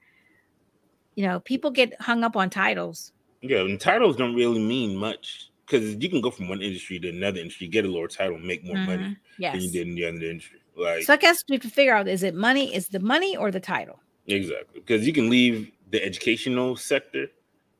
You 1.14 1.26
know, 1.26 1.40
people 1.40 1.70
get 1.70 1.98
hung 1.98 2.24
up 2.24 2.36
on 2.36 2.50
titles. 2.50 3.12
Yeah, 3.40 3.60
and 3.60 3.80
titles 3.80 4.16
don't 4.16 4.34
really 4.34 4.58
mean 4.58 4.94
much 4.94 5.50
because 5.64 5.94
you 5.94 6.10
can 6.10 6.20
go 6.20 6.30
from 6.30 6.48
one 6.48 6.60
industry 6.60 6.98
to 7.00 7.08
another 7.08 7.40
industry, 7.40 7.68
get 7.68 7.86
a 7.86 7.88
lower 7.88 8.06
title, 8.06 8.38
make 8.38 8.62
more 8.64 8.76
money 8.76 9.02
Mhm. 9.04 9.16
Yes. 9.38 9.54
than 9.54 9.62
you 9.62 9.70
did 9.70 9.88
in 9.88 9.94
the 9.94 10.04
other 10.04 10.30
industry. 10.30 10.60
Like 10.76 11.02
So 11.04 11.14
I 11.14 11.16
guess 11.16 11.42
we 11.48 11.54
have 11.56 11.62
to 11.62 11.70
figure 11.70 11.94
out 11.94 12.06
is 12.08 12.22
it 12.22 12.34
money? 12.34 12.74
Is 12.74 12.88
the 12.88 13.00
money 13.00 13.36
or 13.36 13.50
the 13.50 13.60
title? 13.60 14.00
exactly 14.28 14.80
because 14.80 15.06
you 15.06 15.12
can 15.12 15.30
leave 15.30 15.70
the 15.92 16.02
educational 16.04 16.74
sector 16.76 17.28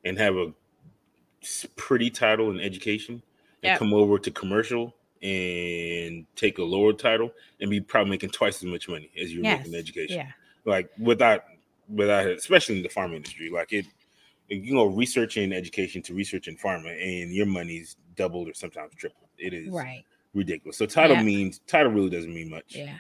and 0.05 0.17
have 0.17 0.37
a 0.37 0.53
pretty 1.77 2.09
title 2.11 2.51
in 2.51 2.61
education 2.61 3.15
and 3.63 3.71
Yep. 3.71 3.79
come 3.81 3.93
over 3.93 4.19
to 4.19 4.31
commercial 4.31 4.95
and 5.23 6.25
take 6.37 6.59
a 6.59 6.63
lower 6.63 6.93
title 6.93 7.33
and 7.61 7.69
be 7.71 7.81
probably 7.81 8.11
making 8.11 8.31
twice 8.31 8.57
as 8.59 8.65
much 8.65 8.89
money 8.89 9.11
as 9.21 9.33
you're 9.33 9.43
Yes. 9.43 9.59
making 9.59 9.73
in 9.75 9.79
education. 9.79 10.17
Yeah. 10.19 10.33
Like 10.65 10.91
without 10.99 11.45
without 11.89 12.27
especially 12.27 12.77
in 12.77 12.83
the 12.83 12.89
pharma 12.89 13.17
industry, 13.17 13.51
like 13.51 13.73
it 13.73 13.87
you 14.49 14.75
know 14.75 14.87
research 14.87 15.37
in 15.37 15.53
education 15.53 16.01
to 16.03 16.15
research 16.15 16.47
in 16.47 16.57
pharma 16.57 16.91
and 16.93 17.33
your 17.33 17.47
money's 17.47 17.97
doubled 18.15 18.49
or 18.49 18.55
sometimes 18.55 18.95
tripled. 18.95 19.29
It 19.39 19.53
is 19.53 19.69
Right. 19.69 20.05
Ridiculous. 20.37 20.77
So 20.77 20.87
title 20.87 21.17
Yeah. 21.17 21.23
means 21.23 21.61
title 21.67 21.91
really 21.93 22.11
doesn't 22.11 22.33
mean 22.33 22.51
much. 22.51 22.75
Yeah. 22.77 22.99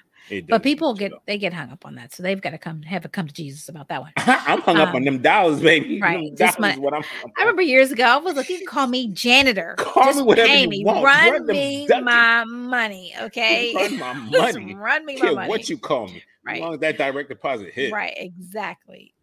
But 0.48 0.64
people 0.64 0.92
get 0.94 1.12
they 1.26 1.38
get 1.38 1.52
hung 1.52 1.70
up 1.70 1.86
on 1.86 1.94
that. 1.94 2.12
So 2.12 2.20
they've 2.24 2.40
got 2.40 2.50
to 2.50 2.58
come 2.58 2.82
have 2.82 3.04
a 3.04 3.08
come 3.08 3.28
to 3.28 3.32
Jesus 3.32 3.68
about 3.68 3.86
that 3.90 4.00
one. 4.00 4.10
I'm 4.16 4.60
hung 4.60 4.76
up 4.78 4.88
Um, 4.88 4.96
on 4.96 5.04
them 5.04 5.22
dollars, 5.22 5.60
baby. 5.60 6.00
right, 6.00 6.34
just 6.36 6.58
my- 6.58 6.74
what 6.78 6.92
I'm, 6.94 7.04
I'm 7.24 7.30
I 7.36 7.42
remember 7.42 7.62
years 7.62 7.92
ago, 7.92 8.02
I 8.02 8.16
was 8.16 8.34
like, 8.34 8.48
you 8.48 8.58
can 8.58 8.66
call 8.66 8.88
me 8.88 9.06
janitor. 9.12 9.76
Call 9.78 10.02
Just 10.06 10.18
me 10.18 10.24
whatever 10.24 10.48
pay 10.48 10.62
you 10.62 10.68
me. 10.68 10.84
want. 10.84 11.04
Run, 11.04 11.30
Run 11.32 11.46
me 11.46 11.86
my 12.02 12.42
money. 12.44 13.14
Okay. 13.20 13.72
Run 13.76 13.98
my 14.00 14.12
money. 14.52 14.74
run 14.74 15.06
me 15.06 15.16
my 15.22 15.30
money. 15.30 15.48
what 15.48 15.68
you 15.68 15.78
call 15.78 16.08
me. 16.08 16.24
Right. 16.44 16.56
As 16.56 16.60
long 16.60 16.74
as 16.74 16.80
that 16.80 16.98
direct 16.98 17.28
deposit 17.28 17.72
hit. 17.72 17.92
Right, 17.92 18.14
exactly. 18.16 19.14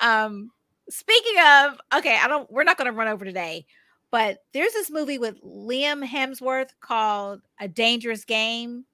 Um, 0.00 0.50
speaking 0.88 1.36
of, 1.40 1.78
okay, 1.98 2.16
I 2.20 2.26
don't. 2.28 2.50
We're 2.50 2.64
not 2.64 2.76
going 2.78 2.86
to 2.90 2.96
run 2.96 3.08
over 3.08 3.24
today, 3.24 3.66
but 4.10 4.38
there's 4.52 4.72
this 4.72 4.90
movie 4.90 5.18
with 5.18 5.40
Liam 5.42 6.04
Hemsworth 6.06 6.70
called 6.80 7.42
A 7.60 7.68
Dangerous 7.68 8.24
Game. 8.24 8.84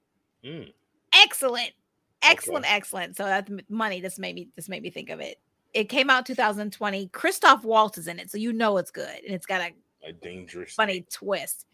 Mm. 0.43 0.71
Excellent, 1.13 1.71
excellent, 2.21 2.71
excellent. 2.71 3.17
So 3.17 3.25
that's 3.25 3.49
m- 3.49 3.59
money. 3.69 4.01
This 4.01 4.19
made 4.19 4.35
me. 4.35 4.49
This 4.55 4.69
made 4.69 4.83
me 4.83 4.89
think 4.89 5.09
of 5.09 5.19
it. 5.19 5.39
It 5.73 5.89
came 5.89 6.09
out 6.09 6.25
2020. 6.25 7.07
Christoph 7.09 7.63
Waltz 7.63 7.97
is 7.97 8.07
in 8.07 8.19
it, 8.19 8.31
so 8.31 8.37
you 8.37 8.53
know 8.53 8.77
it's 8.77 8.91
good, 8.91 9.23
and 9.25 9.33
it's 9.33 9.45
got 9.45 9.61
a 9.61 9.73
A 10.07 10.13
dangerous 10.13 10.73
funny 10.73 11.05
twist. 11.11 11.65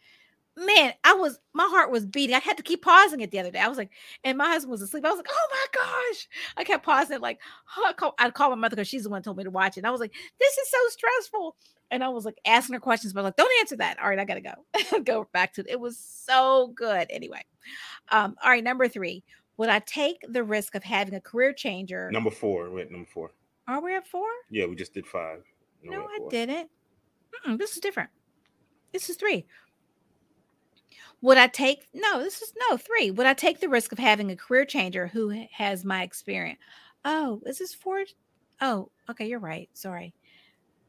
Man, 0.56 0.94
I 1.04 1.14
was 1.14 1.40
my 1.54 1.68
heart 1.68 1.92
was 1.92 2.06
beating. 2.06 2.36
I 2.36 2.40
had 2.40 2.58
to 2.58 2.64
keep 2.64 2.84
pausing 2.84 3.22
it 3.22 3.32
the 3.32 3.40
other 3.40 3.50
day. 3.50 3.60
I 3.60 3.68
was 3.68 3.78
like, 3.78 3.90
and 4.24 4.38
my 4.38 4.48
husband 4.48 4.72
was 4.72 4.84
asleep. 4.84 5.04
I 5.04 5.10
was 5.10 5.18
like, 5.18 5.30
oh 5.30 5.48
my 5.50 5.66
gosh. 5.74 6.28
I 6.58 6.64
kept 6.64 6.86
pausing 6.86 7.16
it, 7.16 7.22
like, 7.22 7.40
oh, 7.76 7.86
I 7.88 7.94
call, 7.94 8.14
I'd 8.20 8.36
call 8.36 8.50
my 8.50 8.56
mother 8.56 8.76
because 8.76 8.88
she's 8.88 9.04
the 9.04 9.10
one 9.10 9.22
who 9.22 9.24
told 9.24 9.38
me 9.38 9.44
to 9.46 9.50
watch 9.50 9.78
it. 9.78 9.80
And 9.80 9.88
I 9.88 9.92
was 9.92 10.00
like, 10.00 10.14
this 10.40 10.58
is 10.58 10.70
so 10.70 10.78
stressful. 10.90 11.56
And 11.90 12.04
I 12.04 12.10
was 12.10 12.26
like 12.26 12.38
asking 12.46 12.76
her 12.76 12.80
questions, 12.80 13.14
but 13.14 13.24
like, 13.24 13.36
don't 13.36 13.52
answer 13.62 13.78
that. 13.78 14.00
All 14.00 14.10
right, 14.10 14.20
I 14.20 14.26
gotta 14.26 14.42
go. 14.42 15.00
go 15.04 15.28
back 15.34 15.54
to 15.54 15.62
it. 15.62 15.68
It 15.70 15.80
was 15.80 15.98
so 15.98 16.72
good. 16.76 17.08
Anyway. 17.10 17.42
Um, 18.12 18.36
all 18.44 18.52
right, 18.52 18.64
number 18.64 18.88
three. 18.88 19.24
Would 19.58 19.70
I 19.70 19.80
take 19.80 20.18
the 20.28 20.44
risk 20.44 20.76
of 20.76 20.84
having 20.84 21.14
a 21.14 21.22
career 21.22 21.54
changer? 21.54 22.10
Number 22.12 22.32
four. 22.32 22.72
Wait, 22.72 22.92
number 22.92 23.08
four. 23.12 23.32
Are 23.68 23.82
we 23.82 23.96
at 23.96 24.08
four? 24.08 24.28
Yeah, 24.50 24.66
we 24.66 24.76
just 24.76 24.94
did 24.94 25.06
five. 25.06 25.44
No, 25.84 26.00
we're 26.00 26.28
I 26.28 26.30
didn't. 26.30 26.70
Mm-mm, 27.46 27.58
this 27.58 27.74
is 27.74 27.80
different. 27.80 28.10
This 28.92 29.10
is 29.10 29.16
three. 29.16 29.46
Would 31.24 31.38
I 31.40 31.48
take 31.48 31.88
no? 31.94 32.20
This 32.20 32.42
is 32.42 32.54
no 32.70 32.78
three. 32.78 33.10
Would 33.12 33.26
I 33.26 33.34
take 33.34 33.62
the 33.62 33.70
risk 33.70 33.94
of 33.94 34.00
having 34.00 34.30
a 34.30 34.36
career 34.36 34.66
changer 34.66 35.08
who 35.08 35.30
has 35.52 35.86
my 35.86 36.04
experience? 36.04 36.60
Oh, 37.06 37.42
is 37.46 37.60
this 37.60 37.74
four? 37.74 38.04
Oh, 38.62 38.92
okay, 39.10 39.28
you're 39.28 39.40
right. 39.40 39.70
Sorry. 39.74 40.14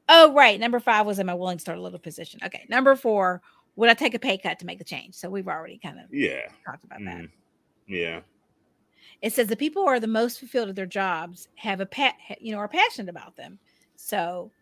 Oh, 0.09 0.35
right. 0.35 0.61
Number 0.61 0.81
five 0.81 1.07
was 1.07 1.21
am 1.21 1.31
I 1.31 1.35
willing 1.35 1.59
to 1.59 1.63
start 1.63 1.79
a 1.79 1.83
little 1.83 2.01
position? 2.01 2.41
Okay. 2.45 2.67
Number 2.69 2.97
four, 2.97 3.43
would 3.77 3.91
I 3.91 3.95
take 3.95 4.15
a 4.15 4.19
pay 4.19 4.37
cut 4.39 4.59
to 4.59 4.67
make 4.67 4.79
the 4.79 4.85
change? 4.85 5.15
So 5.15 5.31
we've 5.31 5.49
already 5.49 5.79
kind 5.79 6.01
of 6.01 6.07
Yeah. 6.13 6.49
talked 6.67 6.85
about 6.85 7.05
that. 7.05 7.25
Mhm. 7.25 7.31
Yeah. 7.89 8.23
It 9.23 9.33
says 9.33 9.49
the 9.49 9.57
people 9.57 9.83
who 9.83 9.89
are 9.89 10.01
the 10.01 10.07
most 10.09 10.39
fulfilled 10.41 10.69
at 10.69 10.77
their 10.77 10.87
jobs 10.87 11.49
have 11.57 11.81
a 11.81 11.87
pet, 11.87 12.17
you 12.41 12.53
know, 12.53 12.59
are 12.59 12.69
passionate 12.69 13.09
about 13.11 13.37
them. 13.37 13.59
So, 13.97 14.53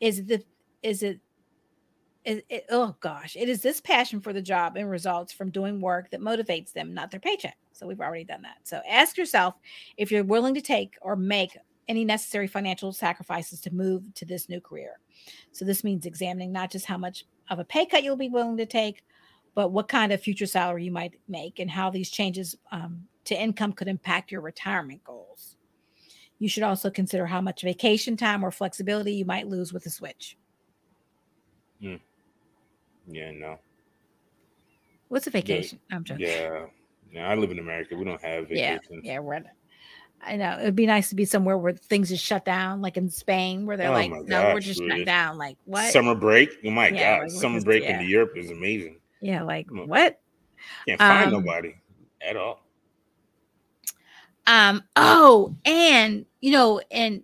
is 0.00 0.20
it 0.20 0.28
the 0.28 0.44
is 0.82 1.02
it 1.02 1.20
is 2.24 2.42
it, 2.48 2.66
oh 2.70 2.94
gosh, 3.00 3.36
it 3.36 3.48
is 3.48 3.62
this 3.62 3.80
passion 3.80 4.20
for 4.20 4.32
the 4.32 4.42
job 4.42 4.76
and 4.76 4.88
results 4.88 5.32
from 5.32 5.50
doing 5.50 5.80
work 5.80 6.10
that 6.10 6.20
motivates 6.20 6.72
them, 6.72 6.94
not 6.94 7.10
their 7.10 7.20
paycheck. 7.20 7.56
So 7.72 7.86
we've 7.86 8.00
already 8.00 8.24
done 8.24 8.42
that. 8.42 8.58
So 8.62 8.80
ask 8.88 9.16
yourself 9.16 9.54
if 9.96 10.10
you're 10.10 10.24
willing 10.24 10.54
to 10.54 10.60
take 10.60 10.96
or 11.02 11.16
make 11.16 11.56
any 11.88 12.04
necessary 12.04 12.46
financial 12.46 12.92
sacrifices 12.92 13.60
to 13.60 13.74
move 13.74 14.04
to 14.14 14.24
this 14.24 14.48
new 14.48 14.60
career. 14.60 15.00
So 15.50 15.64
this 15.64 15.82
means 15.82 16.06
examining 16.06 16.52
not 16.52 16.70
just 16.70 16.86
how 16.86 16.96
much 16.96 17.24
of 17.50 17.58
a 17.58 17.64
pay 17.64 17.86
cut 17.86 18.04
you'll 18.04 18.16
be 18.16 18.28
willing 18.28 18.56
to 18.58 18.66
take, 18.66 19.02
but 19.54 19.72
what 19.72 19.88
kind 19.88 20.12
of 20.12 20.20
future 20.20 20.46
salary 20.46 20.84
you 20.84 20.92
might 20.92 21.14
make 21.28 21.58
and 21.58 21.70
how 21.70 21.90
these 21.90 22.10
changes 22.10 22.56
um, 22.70 23.02
to 23.24 23.40
income 23.40 23.72
could 23.72 23.88
impact 23.88 24.30
your 24.30 24.40
retirement 24.40 25.02
goals. 25.04 25.56
You 26.38 26.48
should 26.48 26.62
also 26.62 26.90
consider 26.90 27.26
how 27.26 27.40
much 27.40 27.62
vacation 27.62 28.16
time 28.16 28.44
or 28.44 28.50
flexibility 28.50 29.12
you 29.12 29.24
might 29.24 29.48
lose 29.48 29.72
with 29.72 29.86
a 29.86 29.90
switch. 29.90 30.36
Yeah. 33.06 33.30
No. 33.32 33.58
What's 35.08 35.26
a 35.26 35.30
vacation? 35.30 35.78
I'm 35.90 36.04
joking. 36.04 36.26
Yeah. 36.26 36.66
No, 37.12 37.20
I 37.22 37.34
live 37.34 37.50
in 37.50 37.58
America. 37.58 37.94
We 37.96 38.04
don't 38.04 38.22
have 38.22 38.50
Yeah, 38.50 38.74
vacations. 38.78 39.04
yeah, 39.04 39.18
we're. 39.18 39.42
I 40.24 40.36
know 40.36 40.56
it'd 40.60 40.76
be 40.76 40.86
nice 40.86 41.08
to 41.08 41.14
be 41.16 41.24
somewhere 41.24 41.58
where 41.58 41.72
things 41.72 42.08
just 42.08 42.24
shut 42.24 42.44
down, 42.44 42.80
like 42.80 42.96
in 42.96 43.10
Spain, 43.10 43.66
where 43.66 43.76
they're 43.76 43.88
Oh 43.90 43.92
like, 43.92 44.10
"No, 44.10 44.54
we're 44.54 44.60
just 44.60 44.80
really? 44.80 44.98
shut 45.00 45.06
down." 45.06 45.36
Like 45.36 45.58
what? 45.64 45.92
Summer 45.92 46.14
break. 46.14 46.50
Oh 46.64 46.70
my 46.70 46.88
Yeah, 46.88 47.18
god. 47.18 47.22
like, 47.24 47.30
Summer 47.32 47.56
just- 47.56 47.66
break 47.66 47.82
yeah. 47.82 48.00
in 48.00 48.08
Europe 48.08 48.32
is 48.36 48.50
amazing. 48.50 49.00
Yeah, 49.20 49.42
like 49.42 49.66
what? 49.70 50.20
Can't 50.86 50.98
find 51.00 51.26
Um, 51.34 51.44
nobody 51.44 51.74
at 52.26 52.36
all. 52.36 52.62
Um. 54.46 54.82
Oh, 54.96 55.54
and 55.64 56.24
you 56.40 56.50
know, 56.52 56.80
and 56.90 57.22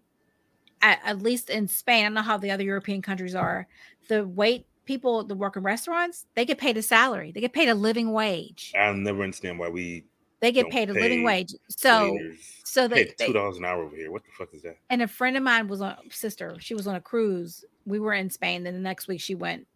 at, 0.83 1.01
at 1.05 1.23
least 1.23 1.51
in 1.51 1.67
Spain, 1.69 2.01
I 2.01 2.09
don't 2.09 2.15
know 2.15 2.23
how 2.23 2.37
the 2.39 2.51
other 2.51 2.63
European 2.65 3.03
countries 3.03 3.35
are. 3.35 3.67
The 4.09 4.27
wait 4.27 4.67
people 4.89 5.23
that 5.23 5.35
work 5.35 5.55
in 5.57 5.63
restaurants, 5.63 6.25
they 6.35 6.47
get 6.47 6.59
paid 6.59 6.77
a 6.79 6.83
salary. 6.83 7.31
They 7.31 7.41
get 7.41 7.53
paid 7.53 7.69
a 7.69 7.75
living 7.75 8.11
wage. 8.13 8.73
I'll 8.77 8.95
never 8.95 9.23
understand 9.23 9.59
why 9.59 9.69
we 9.69 10.07
They 10.41 10.51
get 10.51 10.71
paid 10.71 10.89
a 10.89 10.95
living 10.95 11.23
wage. 11.23 11.55
So, 11.69 12.19
so 12.65 12.89
they 12.89 13.05
two 13.05 13.35
dollars 13.35 13.59
an 13.59 13.67
hour 13.67 13.83
over 13.85 13.95
here. 13.95 14.11
What 14.11 14.25
the 14.25 14.31
fuck 14.37 14.49
is 14.55 14.63
that? 14.63 14.79
and 14.91 15.03
a 15.03 15.07
friend 15.07 15.37
of 15.37 15.43
mine 15.43 15.69
was 15.69 15.83
on 15.83 15.97
sister. 16.11 16.57
She 16.59 16.75
was 16.75 16.87
on 16.87 16.95
a 16.97 17.01
cruise. 17.01 17.65
We 17.85 18.01
were 18.01 18.15
in 18.15 18.31
Spain. 18.31 18.65
Then 18.65 18.75
the 18.75 18.81
next 18.81 19.07
week 19.09 19.21
she 19.21 19.35
went 19.35 19.67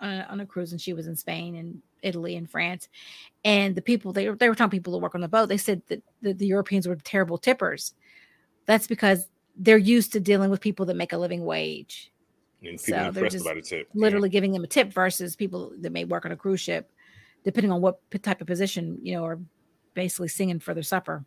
on 0.00 0.10
a, 0.10 0.26
on 0.30 0.40
a 0.40 0.46
cruise, 0.46 0.72
and 0.72 0.80
she 0.80 0.94
was 0.94 1.06
in 1.06 1.16
Spain 1.16 1.54
and 1.54 1.82
Italy 2.02 2.34
and 2.36 2.50
France. 2.50 2.88
And 3.44 3.74
the 3.74 3.82
people 3.82 4.14
they 4.14 4.28
were 4.30 4.36
they 4.36 4.48
were 4.48 4.54
telling 4.54 4.70
people 4.70 4.94
to 4.94 4.98
work 4.98 5.14
on 5.14 5.20
the 5.20 5.28
boat. 5.28 5.50
They 5.50 5.58
said 5.58 5.82
that 5.88 6.02
the, 6.22 6.32
the 6.32 6.46
Europeans 6.46 6.88
were 6.88 6.96
terrible 6.96 7.36
tippers. 7.36 7.92
That's 8.64 8.86
because 8.86 9.28
they're 9.54 9.76
used 9.76 10.12
to 10.14 10.20
dealing 10.20 10.50
with 10.50 10.60
people 10.62 10.86
that 10.86 10.96
make 10.96 11.12
a 11.12 11.18
living 11.18 11.44
wage, 11.44 12.10
And 12.62 12.80
So 12.80 12.86
people 12.86 12.98
they're 12.98 13.08
impressed 13.08 13.32
just 13.32 13.46
about 13.46 13.64
too. 13.64 13.76
Yeah. 13.76 13.84
literally 13.94 14.28
giving 14.28 14.52
them 14.52 14.64
a 14.64 14.66
tip 14.66 14.92
versus 14.92 15.36
people 15.36 15.72
that 15.80 15.92
may 15.92 16.04
work 16.04 16.24
on 16.24 16.32
a 16.32 16.36
cruise 16.36 16.60
ship, 16.60 16.90
depending 17.44 17.70
on 17.70 17.80
what 17.80 18.00
type 18.22 18.40
of 18.40 18.46
position 18.46 18.98
you 19.02 19.14
know, 19.14 19.24
are 19.24 19.38
basically 19.94 20.28
singing 20.28 20.60
for 20.60 20.74
their 20.74 20.82
supper. 20.82 21.24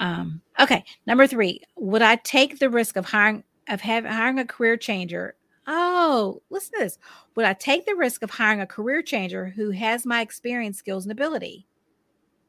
Um, 0.00 0.42
okay, 0.60 0.84
number 1.06 1.26
three, 1.26 1.60
would 1.76 2.02
I 2.02 2.16
take 2.16 2.58
the 2.58 2.70
risk 2.70 2.96
of 2.96 3.04
hiring 3.04 3.44
of 3.68 3.80
having 3.80 4.10
hiring 4.10 4.38
a 4.38 4.44
career 4.44 4.76
changer? 4.76 5.34
Oh, 5.66 6.42
listen 6.48 6.78
to 6.78 6.84
this. 6.84 6.98
Would 7.34 7.44
I 7.44 7.52
take 7.52 7.84
the 7.84 7.94
risk 7.94 8.22
of 8.22 8.30
hiring 8.30 8.60
a 8.60 8.66
career 8.66 9.02
changer 9.02 9.46
who 9.46 9.70
has 9.70 10.06
my 10.06 10.22
experience, 10.22 10.78
skills, 10.78 11.04
and 11.04 11.12
ability? 11.12 11.66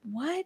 What? 0.03 0.45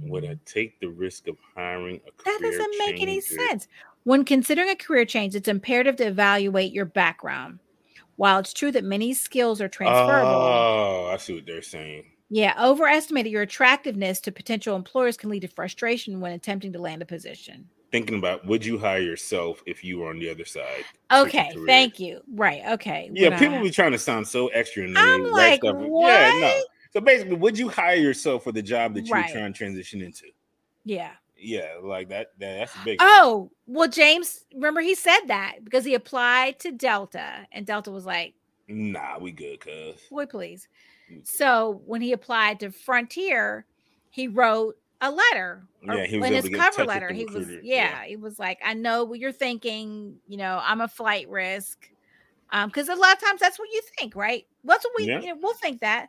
Would 0.00 0.24
I 0.24 0.38
take 0.44 0.80
the 0.80 0.88
risk 0.88 1.28
of 1.28 1.36
hiring 1.54 2.00
a 2.06 2.24
That 2.24 2.38
doesn't 2.40 2.78
make 2.78 3.00
any 3.00 3.20
sense. 3.20 3.68
When 4.08 4.24
considering 4.24 4.70
a 4.70 4.74
career 4.74 5.04
change, 5.04 5.34
it's 5.34 5.48
imperative 5.48 5.96
to 5.96 6.06
evaluate 6.06 6.72
your 6.72 6.86
background. 6.86 7.58
While 8.16 8.38
it's 8.38 8.54
true 8.54 8.72
that 8.72 8.82
many 8.82 9.12
skills 9.12 9.60
are 9.60 9.68
transferable, 9.68 10.30
Oh, 10.30 11.10
I 11.12 11.18
see 11.18 11.34
what 11.34 11.44
they're 11.44 11.60
saying. 11.60 12.04
yeah, 12.30 12.54
overestimating 12.58 13.30
your 13.30 13.42
attractiveness 13.42 14.18
to 14.20 14.32
potential 14.32 14.76
employers 14.76 15.18
can 15.18 15.28
lead 15.28 15.40
to 15.40 15.48
frustration 15.48 16.20
when 16.20 16.32
attempting 16.32 16.72
to 16.72 16.78
land 16.78 17.02
a 17.02 17.04
position. 17.04 17.68
Thinking 17.92 18.16
about 18.16 18.46
would 18.46 18.64
you 18.64 18.78
hire 18.78 19.00
yourself 19.00 19.62
if 19.66 19.84
you 19.84 19.98
were 19.98 20.08
on 20.08 20.18
the 20.18 20.30
other 20.30 20.46
side? 20.46 20.86
Okay, 21.12 21.54
thank 21.66 22.00
you. 22.00 22.22
Right, 22.32 22.62
okay. 22.66 23.10
Yeah, 23.12 23.38
people 23.38 23.56
I- 23.56 23.62
be 23.64 23.70
trying 23.70 23.92
to 23.92 23.98
sound 23.98 24.26
so 24.26 24.46
extra 24.48 24.84
in 24.84 24.96
I'm 24.96 25.24
like, 25.24 25.62
Yeah, 25.62 25.72
no. 25.72 25.86
what? 25.90 26.64
So 26.94 27.02
basically, 27.02 27.36
would 27.36 27.58
you 27.58 27.68
hire 27.68 27.96
yourself 27.96 28.44
for 28.44 28.52
the 28.52 28.62
job 28.62 28.94
that 28.94 29.04
you're 29.04 29.18
Right. 29.18 29.30
trying 29.30 29.52
to 29.52 29.58
transition 29.58 30.00
into? 30.00 30.24
yeah. 30.86 31.10
Yeah, 31.38 31.74
like 31.82 32.08
that. 32.08 32.32
that 32.38 32.58
that's 32.58 32.74
a 32.74 32.84
big. 32.84 32.98
Oh, 33.00 33.50
well, 33.66 33.88
James, 33.88 34.44
remember 34.54 34.80
he 34.80 34.94
said 34.94 35.20
that 35.26 35.56
because 35.62 35.84
he 35.84 35.94
applied 35.94 36.58
to 36.60 36.72
Delta 36.72 37.46
and 37.52 37.64
Delta 37.66 37.90
was 37.90 38.04
like, 38.04 38.34
Nah, 38.66 39.18
we 39.18 39.32
good, 39.32 39.60
cuz. 39.60 40.00
boy, 40.10 40.26
please. 40.26 40.68
Mm. 41.10 41.26
So 41.26 41.80
when 41.86 42.00
he 42.02 42.12
applied 42.12 42.60
to 42.60 42.70
Frontier, 42.70 43.64
he 44.10 44.28
wrote 44.28 44.76
a 45.00 45.10
letter. 45.10 45.62
Yeah, 45.82 46.04
he 46.06 46.18
was 46.18 46.28
in 46.28 46.34
his 46.34 46.44
to 46.44 46.50
get 46.50 46.56
in 46.56 46.60
touch 46.60 46.76
cover 46.76 46.88
letter. 46.88 47.12
He 47.12 47.24
was, 47.24 47.48
yeah, 47.48 47.58
yeah. 47.62 48.04
he 48.04 48.16
was 48.16 48.38
like, 48.38 48.58
I 48.64 48.74
know 48.74 49.04
what 49.04 49.18
you're 49.20 49.32
thinking. 49.32 50.16
You 50.26 50.38
know, 50.38 50.60
I'm 50.62 50.80
a 50.80 50.88
flight 50.88 51.28
risk. 51.28 51.90
Um, 52.50 52.68
because 52.68 52.88
a 52.88 52.94
lot 52.94 53.14
of 53.14 53.22
times 53.22 53.40
that's 53.40 53.58
what 53.58 53.68
you 53.72 53.82
think, 53.98 54.16
right? 54.16 54.46
That's 54.64 54.84
what 54.84 54.92
we 54.96 55.06
Yeah. 55.06 55.20
you 55.20 55.28
know, 55.28 55.38
we'll 55.40 55.54
think 55.54 55.80
that. 55.80 56.08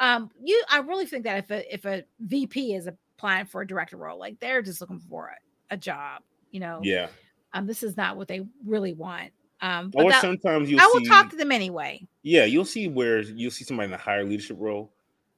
Um, 0.00 0.30
you 0.42 0.60
I 0.68 0.78
really 0.80 1.06
think 1.06 1.24
that 1.24 1.38
if 1.38 1.50
a 1.50 1.74
if 1.74 1.84
a 1.84 2.04
VP 2.20 2.74
is 2.74 2.88
applying 3.16 3.46
for 3.46 3.62
a 3.62 3.66
director 3.66 3.96
role, 3.96 4.18
like 4.18 4.38
they're 4.40 4.62
just 4.62 4.80
looking 4.80 5.00
for 5.00 5.28
a, 5.70 5.74
a 5.74 5.76
job, 5.76 6.22
you 6.50 6.60
know. 6.60 6.80
Yeah. 6.82 7.08
Um, 7.52 7.66
this 7.66 7.82
is 7.82 7.96
not 7.96 8.16
what 8.16 8.28
they 8.28 8.42
really 8.66 8.92
want. 8.94 9.32
Um, 9.60 9.90
but 9.90 10.04
Or 10.04 10.10
that- 10.10 10.20
sometimes 10.20 10.70
you'll 10.70 10.80
I 10.80 10.90
will 10.92 11.00
see, 11.00 11.06
talk 11.06 11.30
to 11.30 11.36
them 11.36 11.52
anyway. 11.52 12.06
yeah, 12.22 12.44
you'll 12.44 12.64
see 12.64 12.88
where 12.88 13.20
you'll 13.20 13.50
see 13.50 13.64
somebody 13.64 13.88
in 13.88 13.94
a 13.94 13.96
higher 13.98 14.24
leadership 14.24 14.56
role 14.60 14.92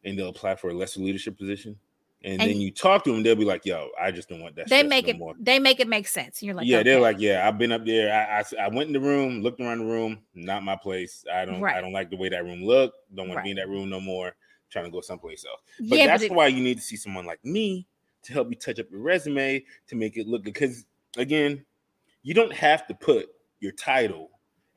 and 0.04 0.18
they'll 0.18 0.28
apply 0.30 0.56
for 0.56 0.70
a 0.70 0.74
lesser 0.74 1.00
leadership 1.00 1.38
position. 1.38 1.76
And, 2.24 2.40
And- 2.40 2.50
then 2.50 2.60
you 2.60 2.72
talk 2.72 3.04
to 3.04 3.12
them, 3.12 3.22
they'll 3.22 3.36
be 3.36 3.44
like, 3.44 3.66
yo, 3.66 3.88
I 4.00 4.10
just 4.10 4.28
don't 4.30 4.40
want 4.40 4.56
that. 4.56 4.68
They 4.68 4.82
make 4.82 5.04
no 5.06 5.10
it 5.10 5.18
more. 5.18 5.34
they 5.38 5.58
make 5.58 5.78
it 5.78 5.86
make 5.86 6.08
sense. 6.08 6.40
And 6.40 6.46
you're 6.46 6.56
like, 6.56 6.66
yeah, 6.66 6.82
they're 6.82 6.98
like, 6.98 7.18
yeah, 7.20 7.46
I've 7.46 7.58
been 7.58 7.70
up 7.72 7.84
there. 7.84 8.12
I, 8.12 8.40
I 8.40 8.64
I 8.64 8.68
went 8.68 8.88
in 8.88 8.94
the 8.94 9.00
room, 9.00 9.42
looked 9.42 9.60
around 9.60 9.78
the 9.80 9.84
room, 9.84 10.18
not 10.34 10.64
my 10.64 10.74
place. 10.76 11.24
I 11.32 11.44
don't 11.44 11.62
I 11.62 11.80
don't 11.82 11.92
like 11.92 12.10
the 12.10 12.16
way 12.16 12.30
that 12.30 12.42
room 12.42 12.64
looked. 12.64 12.96
Don't 13.14 13.28
want 13.28 13.38
to 13.40 13.44
be 13.44 13.50
in 13.50 13.56
that 13.58 13.68
room 13.68 13.90
no 13.90 14.00
more. 14.00 14.34
Trying 14.76 14.84
to 14.84 14.90
go 14.90 15.00
someplace 15.00 15.42
else. 15.46 15.62
But 15.88 15.98
yeah, 15.98 16.06
that's 16.06 16.24
but 16.24 16.32
it, 16.32 16.34
why 16.34 16.48
you 16.48 16.62
need 16.62 16.76
to 16.76 16.82
see 16.82 16.96
someone 16.96 17.24
like 17.24 17.42
me 17.42 17.86
to 18.24 18.32
help 18.34 18.50
you 18.50 18.56
touch 18.56 18.78
up 18.78 18.90
your 18.90 19.00
resume 19.00 19.64
to 19.86 19.96
make 19.96 20.18
it 20.18 20.26
look 20.26 20.44
good. 20.44 20.52
Because 20.52 20.84
again, 21.16 21.64
you 22.22 22.34
don't 22.34 22.52
have 22.52 22.86
to 22.88 22.94
put 22.94 23.26
your 23.60 23.72
title 23.72 24.28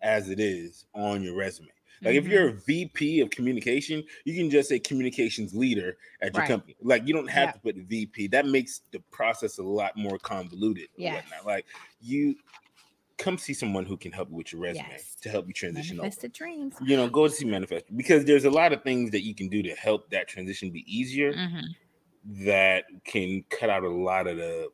as 0.02 0.30
it 0.30 0.39
is 0.39 0.86
on 0.95 1.22
your 1.22 1.36
resume. 1.36 1.68
Like 2.02 2.16
if 2.16 2.24
Mhm. 2.24 2.30
you're 2.30 2.47
a 2.47 2.54
VP 2.54 3.20
of 3.20 3.30
communication, 3.30 4.06
you 4.24 4.34
can 4.34 4.50
just 4.50 4.70
say 4.70 4.80
communications 4.80 5.54
leader 5.54 5.97
at 6.22 6.34
your 6.34 6.43
Right. 6.43 6.47
company. 6.47 6.78
Like 6.82 7.06
you 7.06 7.14
don't 7.14 7.30
have 7.30 7.50
Yeah. 7.50 7.52
to 7.52 7.60
put 7.60 7.76
the 7.76 7.82
VP. 7.82 8.28
That 8.28 8.45
makes 8.45 8.84
the 8.91 9.02
process 9.12 9.58
a 9.58 9.64
lot 9.64 9.97
more 9.97 10.18
convoluted. 10.18 10.88
Yeah. 10.95 11.22
Like 11.45 11.66
you 12.00 12.38
come 13.20 13.38
see 13.38 13.54
someone 13.54 13.86
who 13.86 13.96
can 13.98 14.12
help 14.12 14.30
you 14.30 14.36
with 14.38 14.52
your 14.52 14.62
resume 14.62 14.88
Yes. 14.90 15.16
to 15.22 15.30
help 15.30 15.46
you 15.48 15.54
transition 15.54 15.98
manifested 15.98 16.34
dreams. 16.34 16.76
you 16.82 16.98
know, 16.98 17.08
go 17.08 17.28
to 17.28 17.34
see 17.34 17.46
manifest 17.46 17.86
because 17.96 18.26
there's 18.26 18.46
a 18.46 18.50
lot 18.50 18.74
of 18.74 18.82
things 18.82 19.12
that 19.12 19.24
you 19.24 19.36
can 19.36 19.48
do 19.50 19.62
to 19.62 19.76
help 19.76 20.10
that 20.10 20.28
transition 20.28 20.72
be 20.72 20.84
easier 20.88 21.34
Mhm. 21.34 21.76
that 22.26 22.86
can 23.04 23.44
cut 23.50 23.70
out 23.70 23.84
a 23.84 23.90
lot 23.90 24.26
of 24.28 24.38
the 24.38 24.70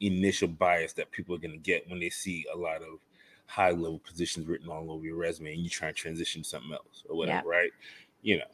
initial 0.00 0.46
bias 0.48 0.92
that 0.92 1.10
people 1.10 1.34
are 1.34 1.38
going 1.38 1.52
to 1.52 1.56
get 1.58 1.88
when 1.88 1.98
they 1.98 2.10
see 2.10 2.44
a 2.52 2.56
lot 2.56 2.82
of 2.82 2.98
high 3.46 3.70
level 3.70 3.98
positions 3.98 4.46
written 4.46 4.68
all 4.68 4.90
over 4.90 5.04
your 5.04 5.16
resume 5.16 5.52
and 5.54 5.62
you 5.62 5.70
try 5.70 5.88
and 5.88 5.96
transition 5.96 6.42
to 6.42 6.48
something 6.48 6.72
else 6.72 7.04
or 7.08 7.16
whatever, 7.16 7.48
right? 7.48 7.70
You 8.22 8.38
know, 8.38 8.44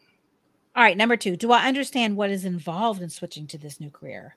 All 0.77 0.83
right, 0.83 0.97
number 0.97 1.17
two. 1.17 1.37
Do 1.37 1.53
I 1.53 1.67
understand 1.67 2.17
what 2.17 2.31
is 2.31 2.45
involved 2.45 3.03
in 3.03 3.11
switching 3.11 3.47
to 3.49 3.59
this 3.59 3.79
new 3.81 3.91
career? 3.91 4.37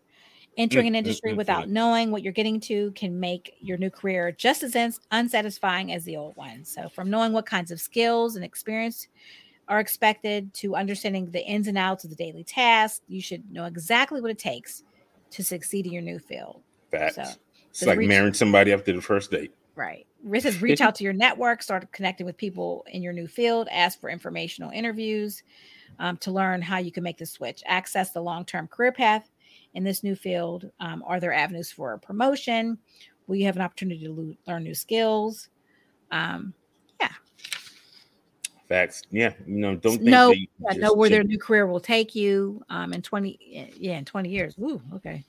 Entering 0.57 0.87
an 0.87 0.95
industry 0.95 1.33
without 1.33 1.69
knowing 1.69 2.11
what 2.11 2.23
you're 2.23 2.31
getting 2.31 2.61
to 2.61 2.91
can 2.91 3.19
make 3.19 3.55
your 3.59 3.77
new 3.77 3.89
career 3.89 4.31
just 4.31 4.63
as 4.63 4.99
unsatisfying 5.11 5.91
as 5.91 6.05
the 6.05 6.15
old 6.15 6.35
one. 6.37 6.63
So, 6.63 6.87
from 6.87 7.09
knowing 7.09 7.33
what 7.33 7.45
kinds 7.45 7.71
of 7.71 7.81
skills 7.81 8.37
and 8.37 8.45
experience 8.45 9.07
are 9.67 9.81
expected 9.81 10.53
to 10.53 10.75
understanding 10.75 11.29
the 11.29 11.43
ins 11.43 11.67
and 11.67 11.77
outs 11.77 12.05
of 12.05 12.09
the 12.09 12.15
daily 12.15 12.45
task, 12.45 13.01
you 13.07 13.21
should 13.21 13.51
know 13.51 13.65
exactly 13.65 14.21
what 14.21 14.31
it 14.31 14.39
takes 14.39 14.83
to 15.31 15.43
succeed 15.43 15.87
in 15.87 15.91
your 15.91 16.01
new 16.01 16.19
field. 16.19 16.61
facts. 16.89 17.15
So, 17.15 17.23
it's 17.71 17.85
like 17.85 17.97
reach- 17.97 18.07
marrying 18.07 18.33
somebody 18.33 18.71
after 18.71 18.93
the 18.93 19.01
first 19.01 19.31
date. 19.31 19.51
Right. 19.75 20.07
It 20.31 20.41
says 20.41 20.61
reach 20.61 20.79
out 20.81 20.95
to 20.95 21.03
your 21.03 21.11
network, 21.11 21.63
start 21.63 21.91
connecting 21.91 22.25
with 22.25 22.37
people 22.37 22.85
in 22.87 23.03
your 23.03 23.11
new 23.11 23.27
field, 23.27 23.67
ask 23.69 23.99
for 23.99 24.09
informational 24.09 24.71
interviews 24.71 25.43
um, 25.99 26.15
to 26.17 26.31
learn 26.31 26.61
how 26.61 26.77
you 26.77 26.93
can 26.93 27.03
make 27.03 27.17
the 27.17 27.25
switch, 27.25 27.61
access 27.65 28.11
the 28.11 28.21
long 28.21 28.45
term 28.45 28.67
career 28.67 28.93
path 28.93 29.29
in 29.75 29.83
this 29.83 30.03
new 30.03 30.15
field. 30.15 30.69
Um, 30.79 31.03
are 31.05 31.19
there 31.19 31.33
avenues 31.33 31.71
for 31.71 31.97
promotion? 31.99 32.77
Will 33.27 33.35
you 33.35 33.45
have 33.45 33.55
an 33.55 33.61
opportunity 33.61 34.05
to 34.05 34.11
lo- 34.11 34.35
learn 34.47 34.63
new 34.63 34.73
skills? 34.73 35.49
Um, 36.11 36.53
yeah. 36.99 37.09
Facts. 38.67 39.03
Yeah. 39.11 39.33
You 39.45 39.55
know, 39.55 39.75
don't 39.75 39.97
think 39.97 40.03
know, 40.03 40.29
that 40.29 40.37
you 40.37 40.47
yeah, 40.59 40.77
know 40.77 40.93
where 40.93 41.09
their 41.09 41.23
new 41.23 41.37
career 41.37 41.67
will 41.67 41.79
take 41.79 42.15
you 42.15 42.63
um, 42.69 42.93
in 42.93 43.01
20, 43.01 43.73
yeah, 43.77 43.97
in 43.97 44.05
20 44.05 44.29
years. 44.29 44.55
Ooh, 44.59 44.81
okay. 44.95 45.23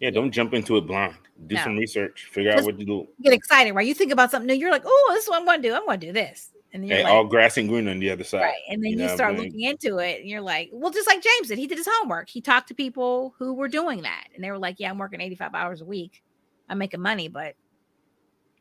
yeah, 0.00 0.10
don't 0.10 0.30
jump 0.30 0.54
into 0.54 0.76
it 0.76 0.86
blind. 0.86 1.14
Do 1.46 1.56
No. 1.56 1.64
some 1.64 1.76
research, 1.76 2.28
figure 2.30 2.52
out 2.52 2.62
what 2.62 2.78
to 2.78 2.84
do. 2.84 3.08
Get 3.22 3.32
excited, 3.32 3.72
right? 3.72 3.86
You 3.86 3.94
think 3.94 4.12
about 4.12 4.30
something 4.30 4.46
new, 4.46 4.54
you're 4.54 4.70
like, 4.70 4.84
oh, 4.86 5.10
this 5.12 5.24
is 5.24 5.30
what 5.30 5.40
I'm 5.40 5.44
going 5.44 5.60
to 5.60 5.68
do. 5.68 5.74
I'm 5.74 5.84
going 5.84 5.98
to 6.00 6.06
do 6.06 6.12
this. 6.12 6.53
And 6.74 6.86
you're 6.86 7.04
like, 7.04 7.12
all 7.12 7.24
grass 7.24 7.56
and 7.56 7.68
green 7.68 7.86
on 7.86 8.00
the 8.00 8.10
other 8.10 8.24
side. 8.24 8.40
Right. 8.40 8.54
And 8.68 8.82
then 8.82 8.90
you 8.90 8.96
you, 8.96 8.96
know 8.96 9.04
what 9.04 9.10
I'm 9.12 9.16
start 9.16 9.36
looking 9.36 9.60
into 9.60 9.98
it 9.98 10.20
and 10.20 10.28
you're 10.28 10.40
like, 10.40 10.70
well, 10.72 10.90
just 10.90 11.06
like 11.06 11.22
James 11.22 11.46
did, 11.46 11.56
he 11.56 11.68
did 11.68 11.78
his 11.78 11.88
homework. 11.88 12.28
He 12.28 12.40
talked 12.40 12.66
to 12.68 12.74
people 12.74 13.32
who 13.38 13.54
were 13.54 13.68
doing 13.68 14.02
that. 14.02 14.26
And 14.34 14.42
they 14.42 14.50
were 14.50 14.58
like, 14.58 14.80
yeah, 14.80 14.90
I'm 14.90 14.98
working 14.98 15.20
85 15.20 15.54
hours 15.54 15.80
a 15.82 15.84
week. 15.84 16.24
I'm 16.68 16.78
making 16.78 17.00
money, 17.00 17.28
but 17.28 17.54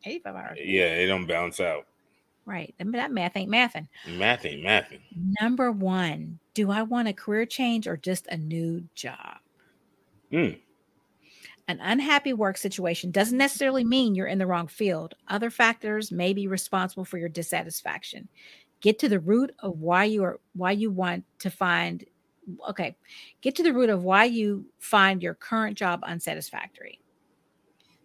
85 0.05 0.35
hours. 0.35 0.59
Yeah, 0.63 0.93
it 0.93 1.07
don't 1.07 1.25
balance 1.25 1.59
out. 1.59 1.87
Right. 2.45 2.75
I 2.79 2.83
mean, 2.83 2.93
that 2.93 3.11
math 3.11 3.35
ain't 3.35 3.51
mathing. 3.51 3.87
Math 4.07 4.45
ain't 4.45 4.63
mathing. 4.63 4.99
Number 5.41 5.71
one, 5.71 6.37
do 6.53 6.69
I 6.69 6.83
want 6.83 7.07
a 7.07 7.13
career 7.13 7.47
change 7.47 7.87
or 7.87 7.97
just 7.97 8.27
a 8.27 8.37
new 8.37 8.83
job? 8.93 9.39
Mm. 10.31 10.59
An 11.67 11.79
unhappy 11.81 12.33
work 12.33 12.57
situation 12.57 13.11
doesn't 13.11 13.37
necessarily 13.37 13.85
mean 13.85 14.15
you're 14.15 14.27
in 14.27 14.37
the 14.37 14.47
wrong 14.47 14.67
field. 14.67 15.15
Other 15.29 15.49
factors 15.49 16.11
may 16.11 16.33
be 16.33 16.47
responsible 16.47 17.05
for 17.05 17.17
your 17.17 17.29
dissatisfaction. 17.29 18.27
Get 18.81 18.99
to 18.99 19.09
the 19.09 19.19
root 19.19 19.53
of 19.59 19.79
why 19.79 20.03
you 20.03 20.23
are 20.23 20.41
why 20.53 20.71
you 20.71 20.91
want 20.91 21.23
to 21.39 21.49
find 21.49 22.03
okay. 22.69 22.97
Get 23.41 23.55
to 23.55 23.63
the 23.63 23.73
root 23.73 23.89
of 23.89 24.03
why 24.03 24.25
you 24.25 24.65
find 24.79 25.23
your 25.23 25.35
current 25.35 25.77
job 25.77 26.01
unsatisfactory. 26.03 26.99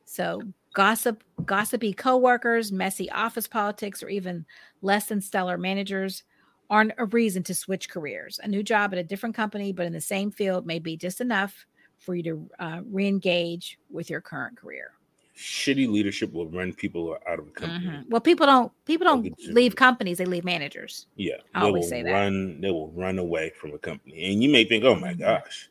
So, 0.04 0.40
gossip, 0.72 1.24
gossipy 1.44 1.92
coworkers, 1.92 2.70
messy 2.70 3.10
office 3.10 3.48
politics, 3.48 4.02
or 4.02 4.08
even 4.08 4.46
less 4.82 5.06
than 5.06 5.20
stellar 5.20 5.58
managers 5.58 6.22
aren't 6.70 6.92
a 6.98 7.06
reason 7.06 7.42
to 7.42 7.54
switch 7.54 7.90
careers. 7.90 8.38
A 8.42 8.48
new 8.48 8.62
job 8.62 8.92
at 8.92 8.98
a 8.98 9.04
different 9.04 9.34
company, 9.34 9.72
but 9.72 9.86
in 9.86 9.92
the 9.92 10.00
same 10.00 10.30
field, 10.30 10.66
may 10.66 10.78
be 10.78 10.96
just 10.96 11.20
enough 11.20 11.66
for 11.98 12.14
you 12.14 12.22
to 12.24 12.50
uh, 12.58 12.80
re-engage 12.86 13.78
with 13.90 14.10
your 14.10 14.20
current 14.20 14.56
career. 14.56 14.92
Shitty 15.36 15.88
leadership 15.88 16.32
will 16.32 16.48
run 16.48 16.72
people 16.74 17.16
out 17.26 17.38
of 17.38 17.48
a 17.48 17.50
company. 17.52 17.78
Mhm. 17.80 18.08
Well, 18.08 18.20
people 18.20 18.46
don't 18.46 18.72
people 18.84 19.04
don't 19.04 19.32
leave 19.48 19.74
companies; 19.76 20.18
they 20.18 20.24
leave 20.26 20.44
managers. 20.44 21.06
Yeah, 21.16 21.38
I 21.54 21.62
they 21.62 21.66
always 21.66 21.86
will 21.86 21.88
say 21.88 22.02
that. 22.02 22.10
run. 22.12 22.60
They 22.60 22.70
will 22.70 22.90
run 22.92 23.18
away 23.18 23.50
from 23.50 23.72
a 23.74 23.78
company, 23.78 24.32
and 24.32 24.42
you 24.42 24.48
may 24.48 24.64
think, 24.64 24.84
"Oh 24.84 24.94
my 24.94 25.14
Mhm. 25.14 25.18
gosh, 25.18 25.68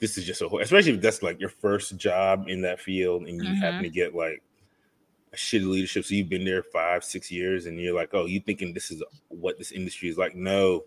this 0.00 0.18
is 0.18 0.24
just 0.26 0.42
a," 0.42 0.48
whole, 0.48 0.60
especially 0.60 0.92
if 0.94 1.00
that's 1.02 1.22
like 1.22 1.40
your 1.40 1.50
first 1.50 1.96
job 1.98 2.48
in 2.48 2.62
that 2.62 2.80
field, 2.80 3.26
and 3.28 3.44
you 3.44 3.54
Mm-hmm. 3.54 3.62
happen 3.62 3.84
to 3.84 3.90
get 3.90 4.14
like 4.14 4.42
a 5.32 5.36
shitty 5.36 5.66
leadership. 5.70 6.04
So 6.04 6.14
you've 6.14 6.28
been 6.30 6.44
there 6.44 6.62
five, 6.64 7.04
six 7.04 7.30
years, 7.30 7.66
and 7.66 7.80
you're 7.80 7.94
like, 7.94 8.10
"Oh, 8.14 8.26
you 8.26 8.40
thinking 8.40 8.74
this 8.74 8.90
is 8.90 9.02
what 9.28 9.58
this 9.58 9.72
industry 9.72 10.08
is 10.10 10.18
like?" 10.18 10.34
No, 10.36 10.86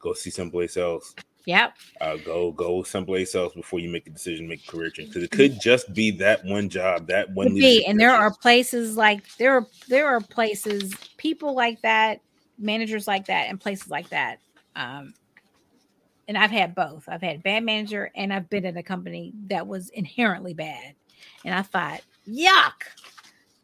go 0.00 0.14
see 0.14 0.30
someplace 0.30 0.76
else. 0.76 1.16
Yep. 1.46 1.74
uh, 2.00 2.16
go 2.16 2.50
go 2.50 2.82
someplace 2.82 3.36
else 3.36 3.54
before 3.54 3.78
you 3.78 3.88
make 3.88 4.06
a 4.08 4.10
decision, 4.10 4.48
make 4.48 4.66
a 4.66 4.70
career 4.70 4.90
change. 4.90 5.08
Because 5.08 5.22
it 5.22 5.30
could 5.30 5.60
just 5.60 5.94
be 5.94 6.10
that 6.12 6.44
one 6.44 6.68
job, 6.68 7.06
that 7.06 7.30
one. 7.30 7.54
Be. 7.54 7.86
And 7.86 8.00
there 8.00 8.10
are 8.10 8.34
places 8.34 8.96
like 8.96 9.22
there 9.36 9.56
are 9.56 9.66
there 9.88 10.08
are 10.08 10.20
places, 10.20 10.92
people 11.16 11.54
like 11.54 11.80
that, 11.82 12.20
managers 12.58 13.06
like 13.06 13.26
that, 13.26 13.48
and 13.48 13.60
places 13.60 13.88
like 13.88 14.08
that. 14.08 14.40
Um, 14.74 15.14
and 16.26 16.36
I've 16.36 16.50
had 16.50 16.74
both. 16.74 17.08
I've 17.08 17.22
had 17.22 17.44
bad 17.44 17.62
manager, 17.62 18.10
and 18.16 18.32
I've 18.32 18.50
been 18.50 18.64
in 18.64 18.76
a 18.76 18.82
company 18.82 19.32
that 19.46 19.68
was 19.68 19.90
inherently 19.90 20.52
bad, 20.52 20.94
and 21.44 21.54
I 21.54 21.62
thought, 21.62 22.00
yuck. 22.28 22.72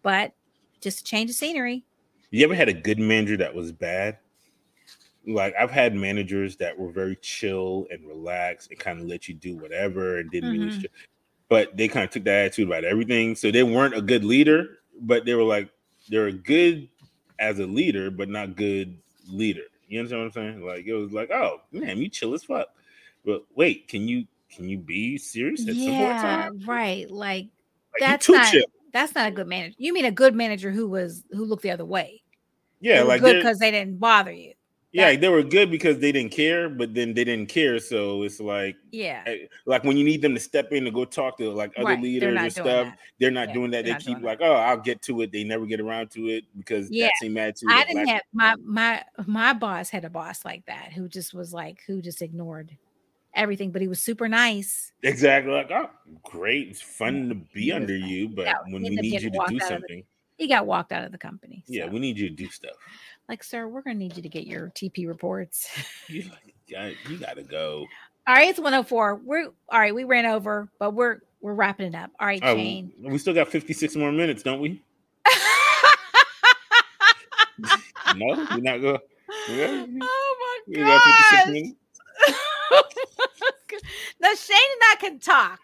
But 0.05 0.35
just 0.81 1.01
a 1.01 1.05
change 1.05 1.31
of 1.31 1.37
scenery. 1.37 1.85
You 2.31 2.45
ever 2.45 2.55
had 2.55 2.69
a 2.69 2.73
good 2.73 3.01
manager 3.01 3.37
that 3.39 3.55
was 3.55 3.73
bad? 3.73 4.19
Like 5.27 5.55
I've 5.59 5.71
had 5.71 5.95
managers 5.95 6.57
that 6.57 6.77
were 6.77 6.91
very 6.91 7.17
chill 7.17 7.87
and 7.91 8.07
relaxed 8.07 8.71
and 8.71 8.79
kind 8.79 9.01
of 9.01 9.07
let 9.07 9.29
you 9.29 9.35
do 9.35 9.57
whatever 9.57 10.19
and 10.19 10.31
didn't 10.31 10.51
really. 10.51 10.67
Mhm. 10.67 10.79
str- 10.79 10.87
But 11.49 11.77
they 11.77 11.87
kind 11.89 12.05
of 12.05 12.11
took 12.11 12.25
that 12.25 12.47
attitude 12.47 12.69
about 12.69 12.85
everything, 12.85 13.35
so 13.37 13.51
they 13.51 13.63
weren't 13.63 13.97
a 13.97 14.03
good 14.03 14.25
leader. 14.25 14.79
But 15.01 15.25
they 15.25 15.35
were 15.35 15.43
like 15.45 15.69
they 16.09 16.19
were 16.19 16.33
good 16.33 16.89
as 17.39 17.59
a 17.59 17.67
leader, 17.67 18.11
but 18.11 18.29
not 18.29 18.57
good 18.57 18.99
leader. 19.29 19.63
You 19.89 20.01
understand 20.01 20.23
what 20.23 20.27
I'm 20.27 20.55
saying? 20.55 20.67
Like 20.67 20.87
it 20.87 20.95
was 20.95 21.13
like, 21.13 21.31
oh 21.31 21.61
man, 21.71 21.99
you 21.99 22.09
chill 22.09 22.35
as 22.35 22.43
fuck. 22.45 22.69
But 23.25 23.45
wait, 23.55 23.89
can 23.89 24.09
you 24.09 24.27
can 24.51 24.69
you 24.69 24.79
be 24.79 25.19
serious 25.19 25.69
at 25.69 25.77
some 25.77 25.95
Yeah, 25.95 26.51
right. 26.67 27.11
Like 27.11 27.49
Like, 27.93 28.01
that's 28.01 28.29
not 28.29 28.51
chill. 28.51 28.65
that's 28.93 29.15
not 29.15 29.29
a 29.29 29.31
good 29.31 29.47
manager. 29.47 29.75
You 29.79 29.93
mean 29.93 30.05
a 30.05 30.11
good 30.11 30.35
manager 30.35 30.71
who 30.71 30.89
was 30.89 31.25
who 31.31 31.45
looked 31.45 31.63
the 31.63 31.71
other 31.71 31.85
way? 31.85 32.23
Yeah, 32.81 33.03
like 33.03 33.21
good 33.21 33.37
because 33.37 33.59
they 33.59 33.71
didn't 33.71 33.99
bother 34.01 34.33
you. 34.33 34.55
Yeah, 34.93 35.17
they 35.17 35.29
were 35.29 35.43
good 35.43 35.71
because 35.71 35.99
they 35.99 36.13
didn't 36.13 36.33
care, 36.33 36.69
but 36.69 36.95
then 36.95 37.15
they 37.15 37.25
didn't 37.25 37.49
care. 37.49 37.79
So 37.79 38.23
it's 38.23 38.41
like, 38.41 38.77
Yeah. 38.91 39.23
eh, 39.27 39.47
like 39.67 39.85
when 39.85 39.97
you 39.97 40.05
need 40.05 40.23
them 40.23 40.35
to 40.35 40.41
step 40.41 40.73
in 40.73 40.85
to 40.85 40.91
go 40.91 41.05
talk 41.05 41.39
to 41.39 41.51
like 41.51 41.73
other 41.77 41.85
right. 41.87 42.03
Leaders 42.03 42.41
and 42.43 42.53
stuff, 42.53 42.87
that. 42.89 42.99
they're 43.19 43.31
not 43.31 43.49
Yeah, 43.49 43.55
doing 43.55 43.71
that. 43.73 43.85
They 43.85 43.95
keep 43.95 44.23
like, 44.23 44.39
oh, 44.43 44.53
I'll 44.55 44.77
get 44.77 45.01
to 45.03 45.23
it. 45.23 45.33
They 45.33 45.45
never 45.45 45.67
get 45.67 45.81
around 45.81 46.11
to 46.13 46.29
it 46.29 46.45
because 46.57 46.91
Yeah, 46.91 47.07
that 47.07 47.17
same 47.17 47.37
attitude. 47.39 47.71
I 47.71 47.85
didn't 47.85 48.07
have 48.09 48.23
my 48.33 48.55
my 48.63 49.05
my 49.27 49.53
boss 49.53 49.91
had 49.91 50.05
a 50.05 50.11
boss 50.11 50.45
like 50.45 50.67
that 50.67 50.93
who 50.93 51.09
just 51.09 51.33
was 51.35 51.53
like 51.55 51.83
who 51.87 52.03
just 52.03 52.21
ignored 52.23 52.77
everything, 53.35 53.71
but 53.71 53.81
he 53.83 53.89
was 53.89 54.03
super 54.03 54.29
nice. 54.29 54.93
exactly 55.03 55.53
like, 55.53 55.71
oh, 55.71 55.91
great, 56.23 56.69
it's 56.69 56.83
fun 56.83 57.29
to 57.29 57.35
be 57.35 57.63
he 57.63 57.73
under 57.73 57.97
you, 57.97 58.29
but 58.29 58.47
Yeah, 58.47 58.55
when 58.71 58.83
he 58.83 58.91
we 58.91 58.97
need 58.97 59.21
you 59.23 59.31
to 59.31 59.31
do 59.31 59.41
of 59.41 59.59
the- 59.61 59.67
something, 59.67 60.05
he 60.39 60.49
got 60.49 60.67
walked 60.67 60.93
out 60.93 61.05
of 61.05 61.13
the 61.13 61.19
company. 61.19 61.65
Yeah, 61.69 61.87
we 61.87 62.01
need 62.01 62.19
you 62.19 62.29
to 62.29 62.35
do 62.35 62.49
stuff. 62.51 62.77
Like, 63.29 63.43
sir, 63.45 63.67
we're 63.69 63.83
gonna 63.83 63.95
need 63.97 64.17
you 64.17 64.23
to 64.23 64.29
get 64.29 64.47
your 64.47 64.71
TP 64.75 65.07
reports. 65.07 65.69
You, 66.09 66.25
you 67.09 67.19
gotta 67.19 67.43
go. 67.43 67.87
all 68.27 68.35
right, 68.35 68.49
it's 68.49 68.59
104. 68.59 69.17
We're 69.25 69.47
all 69.69 69.79
right, 69.79 69.95
we 69.95 70.05
ran 70.05 70.25
over, 70.27 70.69
but 70.79 70.93
we're 70.95 71.19
we're 71.43 71.55
wrapping 71.55 71.87
it 71.89 71.95
up. 71.95 72.11
All 72.21 72.27
right, 72.27 72.41
Oh, 72.43 72.55
Shane. 72.57 72.93
we 73.01 73.19
still 73.19 73.35
got 73.35 73.49
56 73.49 73.95
more 73.97 74.11
minutes, 74.13 74.43
don't 74.43 74.61
we? 74.61 74.81
No, 78.17 78.27
we're 78.51 78.59
not 78.61 78.81
going. 78.83 78.99
Yeah. 79.49 79.87
oh 80.03 80.61
my 80.69 80.77
god. 80.77 81.01
now 84.21 84.35
Shane 84.35 84.57
and 84.73 84.83
I 84.91 84.97
can 85.01 85.19
talk, 85.19 85.61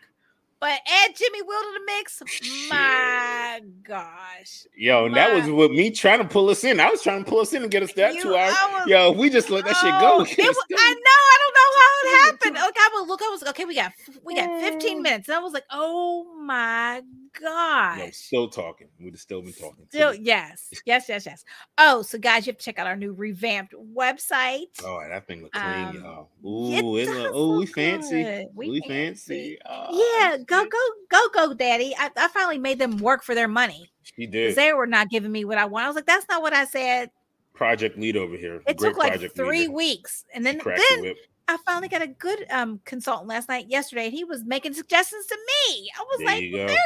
but 0.60 0.70
add 0.70 1.14
Jimmy 1.16 1.42
Will 1.42 1.60
to 1.60 1.78
the 1.78 1.84
mix. 1.86 2.22
My 2.70 3.60
gosh. 3.82 4.66
Yo, 4.76 5.06
and 5.06 5.14
that 5.16 5.32
was 5.34 5.50
with 5.50 5.70
me 5.70 5.90
trying 5.90 6.18
to 6.18 6.24
pull 6.24 6.48
us 6.50 6.64
in. 6.64 6.80
I 6.80 6.90
was 6.90 7.02
trying 7.02 7.24
to 7.24 7.30
pull 7.30 7.40
us 7.40 7.52
in 7.52 7.62
and 7.62 7.70
get 7.70 7.82
us 7.82 7.92
that 7.94 8.14
You- 8.14 8.22
two 8.22 8.36
hours. 8.36 8.54
Was- 8.72 8.88
Yo, 8.88 9.12
we 9.12 9.30
just 9.30 9.50
let 9.50 9.64
that 9.64 9.76
shit 9.76 9.92
Oh, 9.94 10.00
go. 10.00 10.22
it 10.28 10.38
was- 10.38 10.56
I 10.76 10.94
know. 10.94 11.18
I 11.30 11.36
don't 11.40 11.54
know 11.54 11.70
how 11.78 11.90
it 12.02 12.26
happened. 12.26 12.56
Okay, 12.70 12.80
I 12.80 12.90
was 12.94 13.08
look. 13.08 13.22
I 13.22 13.28
was 13.28 13.42
okay. 13.48 13.64
We 13.64 13.74
got 13.74 13.92
we 14.24 14.34
got 14.34 14.60
15 14.60 14.98
mm. 14.98 15.02
minutes, 15.02 15.28
and 15.28 15.36
I 15.36 15.40
was 15.40 15.52
like, 15.52 15.64
oh 15.70 16.26
my 16.42 17.02
Yo, 17.40 17.46
gosh. 17.48 18.14
still 18.14 18.48
talking. 18.48 18.88
We'd 19.00 19.12
have 19.14 19.20
still 19.20 19.42
been 19.42 19.52
talking. 19.52 19.86
Still, 19.88 20.14
yes, 20.14 20.70
yes, 20.86 21.08
yes, 21.08 21.26
yes. 21.26 21.44
Oh, 21.78 22.02
so 22.02 22.18
guys, 22.18 22.46
you 22.46 22.50
have 22.52 22.58
to 22.58 22.64
check 22.64 22.78
out 22.78 22.86
our 22.86 22.96
new 22.96 23.12
revamped 23.12 23.74
website. 23.94 24.66
Oh, 24.84 25.00
that 25.08 25.26
thing 25.26 25.42
look 25.42 25.52
clean, 25.52 25.64
Um, 25.66 25.94
y'all. 25.96 26.30
It 26.72 26.82
Ooh, 26.84 26.96
it, 26.96 27.06
does 27.06 27.14
look, 27.16 27.34
ooh, 27.34 27.58
we 27.58 27.66
fancy. 27.66 28.22
good. 28.22 28.46
We, 28.54 28.80
fancy. 28.86 29.58
Oh, 29.68 30.18
yeah, 30.20 30.36
go, 30.38 30.64
go, 30.64 30.78
go, 31.10 31.28
go, 31.32 31.54
daddy. 31.54 31.94
I, 31.98 32.10
I 32.16 32.28
finally 32.28 32.58
made 32.58 32.78
them 32.78 32.98
work 32.98 33.22
for 33.22 33.34
their 33.34 33.48
money 33.48 33.90
She 34.02 34.26
did. 34.26 34.54
they 34.56 34.72
were 34.72 34.86
not 34.86 35.10
giving 35.10 35.32
me 35.32 35.44
what 35.44 35.58
I 35.58 35.64
want. 35.64 35.84
I 35.84 35.88
was 35.88 35.96
like, 35.96 36.06
that's 36.06 36.26
not 36.28 36.42
what 36.42 36.52
I 36.52 36.64
said. 36.64 37.10
project 37.54 37.98
lead 37.98 38.16
over 38.16 38.36
here. 38.36 38.62
It 38.66 38.76
Great 38.76 38.88
took 38.90 38.96
like 38.98 39.20
three 39.34 39.60
leader. 39.60 39.72
weeks. 39.72 40.24
And 40.34 40.44
then, 40.46 40.58
the 40.58 41.02
then. 41.04 41.14
I 41.50 41.56
finally 41.64 41.88
got 41.88 42.02
a 42.02 42.06
good 42.06 42.44
um 42.50 42.78
consultant 42.84 43.26
last 43.28 43.48
night, 43.48 43.66
yesterday, 43.70 44.04
and 44.06 44.12
he 44.14 44.22
was 44.24 44.44
making 44.44 44.74
suggestions 44.74 45.24
to 45.26 45.34
me. 45.36 45.90
I 45.98 46.02
was 46.02 46.18
There 46.18 46.26
like, 46.26 46.42
you 46.42 46.52
well, 46.58 46.66
go. 46.66 46.72
there, 46.74 46.82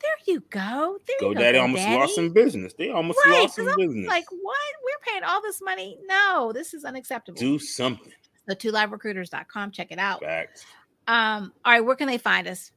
there 0.00 0.10
you 0.26 0.40
go. 0.50 0.98
There 1.06 1.16
you 1.28 1.34
go. 1.34 1.40
daddy 1.40 1.58
almost 1.58 1.84
lost 1.84 2.14
some 2.14 2.30
business. 2.30 2.72
They 2.74 2.90
almost 2.90 3.18
Right, 3.24 3.42
lost 3.42 3.56
some 3.56 3.74
business. 3.76 4.06
Like, 4.08 4.26
what? 4.30 4.58
We're 4.84 5.12
paying 5.12 5.24
all 5.24 5.40
this 5.42 5.60
money. 5.62 5.98
No, 6.06 6.52
this 6.52 6.74
is 6.74 6.84
unacceptable. 6.84 7.38
Do 7.38 7.58
something. 7.58 8.12
So 8.48 8.54
two 8.54 8.72
liverecruiters.com, 8.72 9.70
check 9.72 9.90
it 9.90 9.98
out. 9.98 10.22
Facts. 10.22 10.64
Um, 11.08 11.52
all 11.64 11.72
right, 11.72 11.80
where 11.80 11.96
can 11.96 12.06
they 12.08 12.18
find 12.18 12.46
us? 12.46 12.70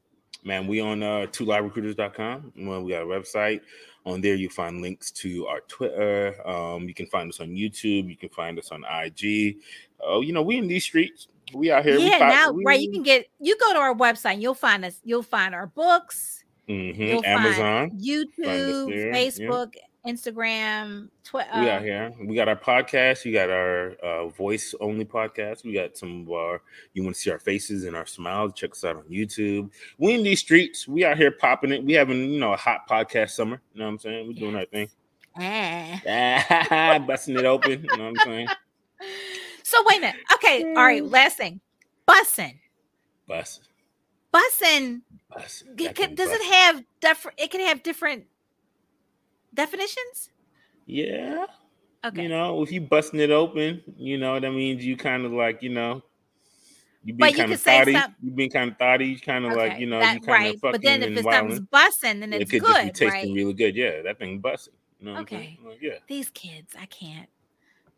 Man, 0.43 0.67
we 0.67 0.80
on 0.80 1.03
uh, 1.03 1.28
twoliverecruiters.com. 1.32 2.53
Well, 2.59 2.84
we 2.84 2.91
got 2.91 3.03
a 3.03 3.05
website. 3.05 3.61
On 4.05 4.22
there, 4.22 4.36
you 4.36 4.49
find 4.49 4.82
links 4.82 5.11
to 5.11 5.45
our 5.47 5.59
Twitter. 5.67 6.36
Um, 6.47 6.88
you 6.88 6.93
can 6.93 7.05
find 7.07 7.30
us 7.30 7.39
on 7.41 7.49
YouTube. 7.49 8.09
You 8.09 8.15
can 8.15 8.30
find 8.30 8.57
us 8.57 8.72
on 8.72 8.84
IG. 8.86 9.57
Oh, 10.01 10.22
you 10.22 10.32
know, 10.32 10.41
we 10.41 10.57
in 10.57 10.67
these 10.67 10.86
streets. 10.86 11.28
We 11.53 11.72
out 11.72 11.84
here. 11.84 11.97
we 11.97 12.05
yeah, 12.07 12.20
pop- 12.20 12.30
now 12.30 12.51
we- 12.51 12.63
right. 12.63 12.80
You 12.80 12.91
can 12.91 13.03
get 13.03 13.26
you 13.39 13.57
go 13.59 13.74
to 13.74 13.80
our 13.80 13.93
website, 13.93 14.34
and 14.34 14.41
you'll 14.41 14.53
find 14.53 14.86
us, 14.86 14.99
you'll 15.03 15.24
find 15.24 15.53
our 15.53 15.67
books, 15.67 16.43
Mhm, 16.70 16.97
you'll 16.97 17.26
Amazon. 17.26 17.89
find 17.89 17.99
YouTube, 17.99 18.89
there, 18.89 19.07
yeah. 19.07 19.13
Facebook, 19.15 19.74
Instagram, 20.05 21.09
Twitter. 21.24 21.49
we 21.59 21.70
out 21.70 21.82
here. 21.82 22.13
We 22.24 22.36
got 22.36 22.47
our 22.47 22.55
podcast. 22.55 23.26
We 23.26 23.32
got 23.32 23.49
our 23.49 23.93
uh, 24.03 24.28
voice 24.30 24.74
only 24.80 25.03
podcast. 25.03 25.63
We 25.63 25.74
got 25.74 25.97
some 25.97 26.22
of 26.22 26.32
our. 26.32 26.61
You 26.93 27.03
want 27.03 27.15
to 27.15 27.22
see 27.22 27.32
our 27.32 27.39
faces 27.39 27.86
and 27.86 27.95
our 27.95 28.05
smiles? 28.05 28.53
Check 28.53 28.72
us 28.72 28.84
out 28.84 28.97
on 28.97 29.03
YouTube. 29.03 29.72
We 29.97 30.13
in 30.13 30.24
these 30.24 30.39
streets. 30.39 30.88
We 30.88 31.03
out 31.03 31.17
here 31.17 31.32
popping 31.32 31.72
it. 31.72 31.84
We 31.84 31.93
having 31.93 32.32
you 32.32 32.39
know 32.39 32.53
a 32.53 32.57
hot 32.57 32.88
podcast 32.88 33.32
summer. 33.32 33.61
You 33.74 33.80
know 33.80 33.86
what 33.86 33.91
I'm 33.93 33.99
saying? 33.99 34.28
We 34.28 34.34
doing 34.36 34.55
our 34.55 34.65
thing. 34.65 34.89
Ah. 35.38 36.99
busting 37.07 37.38
it 37.38 37.45
open. 37.45 37.84
You 37.84 37.97
know 37.97 38.11
what 38.11 38.20
I'm 38.22 38.26
saying? 38.26 38.47
So 39.63 39.78
wait 39.88 39.97
a 39.97 40.01
minute. 40.01 40.22
Okay, 40.36 40.63
all 40.76 40.84
right. 40.84 41.03
Last 41.03 41.38
thing, 41.38 41.61
bussin', 42.07 42.59
Busting, 43.28 43.65
bussin'. 44.34 45.01
g- 45.75 45.89
can- 45.93 46.15
Does 46.15 46.30
it 46.32 46.41
have 46.53 46.84
different? 47.01 47.39
It 47.39 47.51
can 47.51 47.61
have 47.61 47.84
different 47.84 48.25
definitions. 49.53 50.30
Yeah. 50.86 51.45
Okay. 52.05 52.23
You 52.23 52.30
know, 52.30 52.61
if 52.63 52.71
you 52.71 52.82
busting 52.82 53.19
it 53.19 53.30
open, 53.32 53.82
you 53.97 54.17
know 54.17 54.39
that 54.39 54.51
means 54.51 54.86
you 54.86 54.95
kind 54.97 55.25
of 55.25 55.32
like 55.32 55.61
you 55.61 55.69
know. 55.69 56.01
You 57.03 57.13
But 57.13 57.25
being 57.25 57.32
you 57.32 57.38
kind 57.38 57.51
of 57.53 57.57
could 57.59 57.63
say 57.63 57.77
thoughty. 57.80 57.93
some- 57.93 58.15
You 58.21 58.32
being 58.32 58.49
kind 58.49 58.71
of 58.71 58.77
thoughty. 58.77 59.05
You 59.07 59.19
kind 59.19 59.45
of 59.45 59.53
like 59.53 59.80
you 59.80 59.86
know 59.88 59.99
that- 59.99 60.15
you 60.15 60.21
kind 60.21 60.45
of 60.47 60.51
right. 60.51 60.59
fucking 60.59 60.71
But 60.71 60.82
then 60.82 61.01
if 61.01 61.07
and 61.09 61.17
it's 61.17 61.25
wilding. 61.25 61.55
something's 61.55 61.69
bussin', 61.69 62.19
then 62.19 62.34
it 62.34 62.41
it's 62.41 62.51
could 62.51 62.61
just 62.61 62.77
be 62.77 62.84
good, 62.86 62.95
tasting 62.95 63.30
right? 63.30 63.36
really 63.36 63.53
good. 63.53 63.75
Yeah, 63.75 64.01
that 64.03 64.19
thing 64.19 64.41
bussing. 64.41 64.69
You 64.99 65.05
know 65.13 65.17
Okay. 65.21 65.57
Like, 65.63 65.82
yeah. 65.82 65.97
These 66.07 66.30
kids, 66.32 66.73
I 66.80 66.86
can't. 66.88 67.30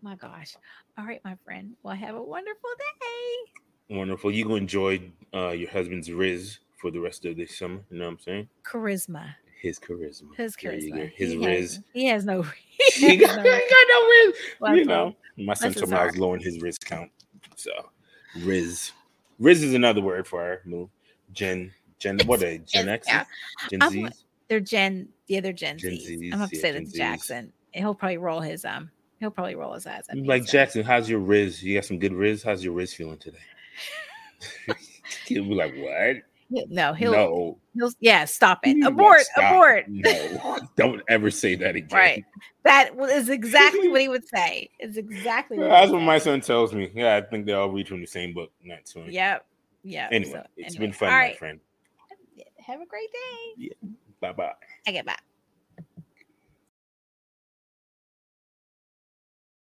My 0.03 0.15
gosh. 0.15 0.55
All 0.97 1.05
right, 1.05 1.19
my 1.23 1.35
friend. 1.45 1.75
Well, 1.83 1.95
have 1.95 2.15
a 2.15 2.21
wonderful 2.21 2.69
day. 2.77 3.51
Wonderful. 3.91 4.31
You 4.31 4.45
gonna 4.45 4.55
enjoy 4.55 5.01
uh, 5.33 5.49
your 5.49 5.69
husband's 5.69 6.09
riz 6.11 6.59
for 6.77 6.91
the 6.91 6.99
rest 6.99 7.25
of 7.25 7.35
this 7.35 7.57
summer. 7.57 7.81
You 7.91 7.99
know 7.99 8.05
what 8.05 8.11
I'm 8.11 8.19
saying? 8.19 8.49
Charisma. 8.63 9.35
His 9.61 9.79
charisma. 9.79 10.33
His 10.37 10.55
charisma. 10.55 11.11
His 11.13 11.33
he 11.33 11.37
riz. 11.37 11.75
Has, 11.75 11.83
he 11.93 12.05
has 12.07 12.25
no. 12.25 12.41
he 12.93 13.09
He 13.09 13.17
got, 13.17 13.29
has 13.35 13.37
he 13.37 13.43
no 13.43 13.59
got 13.59 13.87
no 13.89 14.07
riz. 14.07 14.35
Well, 14.61 14.75
you 14.77 14.85
know, 14.85 15.15
my 15.37 15.53
son 15.55 15.73
told 15.73 15.91
me 15.91 15.97
I 15.97 16.05
was 16.05 16.17
lowering 16.17 16.41
his 16.41 16.61
riz 16.61 16.77
count. 16.77 17.11
So, 17.57 17.71
riz. 18.39 18.93
Riz 19.39 19.61
is 19.61 19.73
another 19.73 20.01
word 20.01 20.25
for 20.25 20.41
our 20.41 20.61
move. 20.63 20.89
Gen, 21.33 21.71
Gen, 21.99 22.17
what 22.25 22.39
they? 22.39 22.59
Gen 22.65 22.87
X? 22.87 23.07
yeah. 23.07 23.25
Gen 23.69 23.81
I'm- 23.81 24.13
They're 24.47 24.59
Gen. 24.61 25.09
The 25.27 25.37
other 25.37 25.51
Gen, 25.51 25.77
Gen 25.77 25.91
Zs. 25.91 26.07
Zs, 26.07 26.23
I'm 26.25 26.29
gonna 26.39 26.49
yeah, 26.53 26.61
say 26.61 26.71
Gen 26.71 26.83
that 26.83 26.89
Zs. 26.89 26.91
to 26.91 26.97
Jackson. 26.97 27.53
He'll 27.73 27.93
probably 27.95 28.17
roll 28.17 28.39
his 28.39 28.63
um. 28.63 28.89
He'll 29.19 29.31
probably 29.31 29.55
roll 29.55 29.73
his 29.73 29.85
eyes. 29.85 30.05
at 30.09 30.15
You 30.15 30.21
me, 30.23 30.27
like. 30.29 30.45
Jackson, 30.47 30.83
how's 30.83 31.09
your 31.09 31.19
riz? 31.19 31.61
You 31.61 31.75
got 31.75 31.85
some 31.85 31.99
good 31.99 32.13
riz? 32.13 32.41
How's 32.41 32.63
your 32.63 32.73
riz 32.73 32.93
feeling 32.93 33.17
today? 33.17 33.37
He'll 35.25 35.43
be 35.43 35.55
like, 35.55 35.73
what? 35.75 36.23
No, 36.69 36.93
he'll. 36.93 37.11
no. 37.13 37.57
He'll. 37.73 37.91
Yeah, 38.01 38.25
stop 38.25 38.59
it. 38.63 38.85
Abort. 38.85 39.21
stop. 39.21 39.53
Abort. 39.53 39.85
No, 39.87 40.59
don't 40.75 41.01
ever 41.07 41.31
say 41.31 41.55
that 41.55 41.75
again. 41.75 41.97
Right. 41.97 42.25
That 42.63 42.91
is 42.99 43.29
exactly 43.29 43.87
what 43.89 44.01
he 44.01 44.09
would 44.09 44.27
say. 44.27 44.69
It's 44.79 44.97
exactly 44.97 45.57
what. 45.57 45.69
That's 45.69 45.91
what 45.91 46.01
my 46.01 46.17
son 46.17 46.41
tells 46.41 46.73
me. 46.73 46.91
Yeah, 46.93 47.15
I 47.15 47.21
think 47.21 47.45
they 47.45 47.53
all 47.53 47.69
read 47.69 47.87
from 47.87 48.01
the 48.01 48.07
same 48.07 48.33
book. 48.33 48.51
Not 48.63 48.87
soon. 48.87 49.09
Yep. 49.09 49.45
Yeah. 49.83 50.09
Anyway, 50.11 50.33
so, 50.33 50.45
it's 50.57 50.75
anyway. 50.75 50.87
been 50.87 50.93
fun, 50.93 51.09
All 51.09 51.15
my 51.15 51.19
right. 51.21 51.37
friend. 51.37 51.59
Have 52.59 52.81
a 52.81 52.85
great 52.85 53.09
day. 53.57 53.69
Bye 54.19 54.33
bye. 54.33 54.51
I 54.85 54.91
get 54.91 55.05
back. 55.05 55.23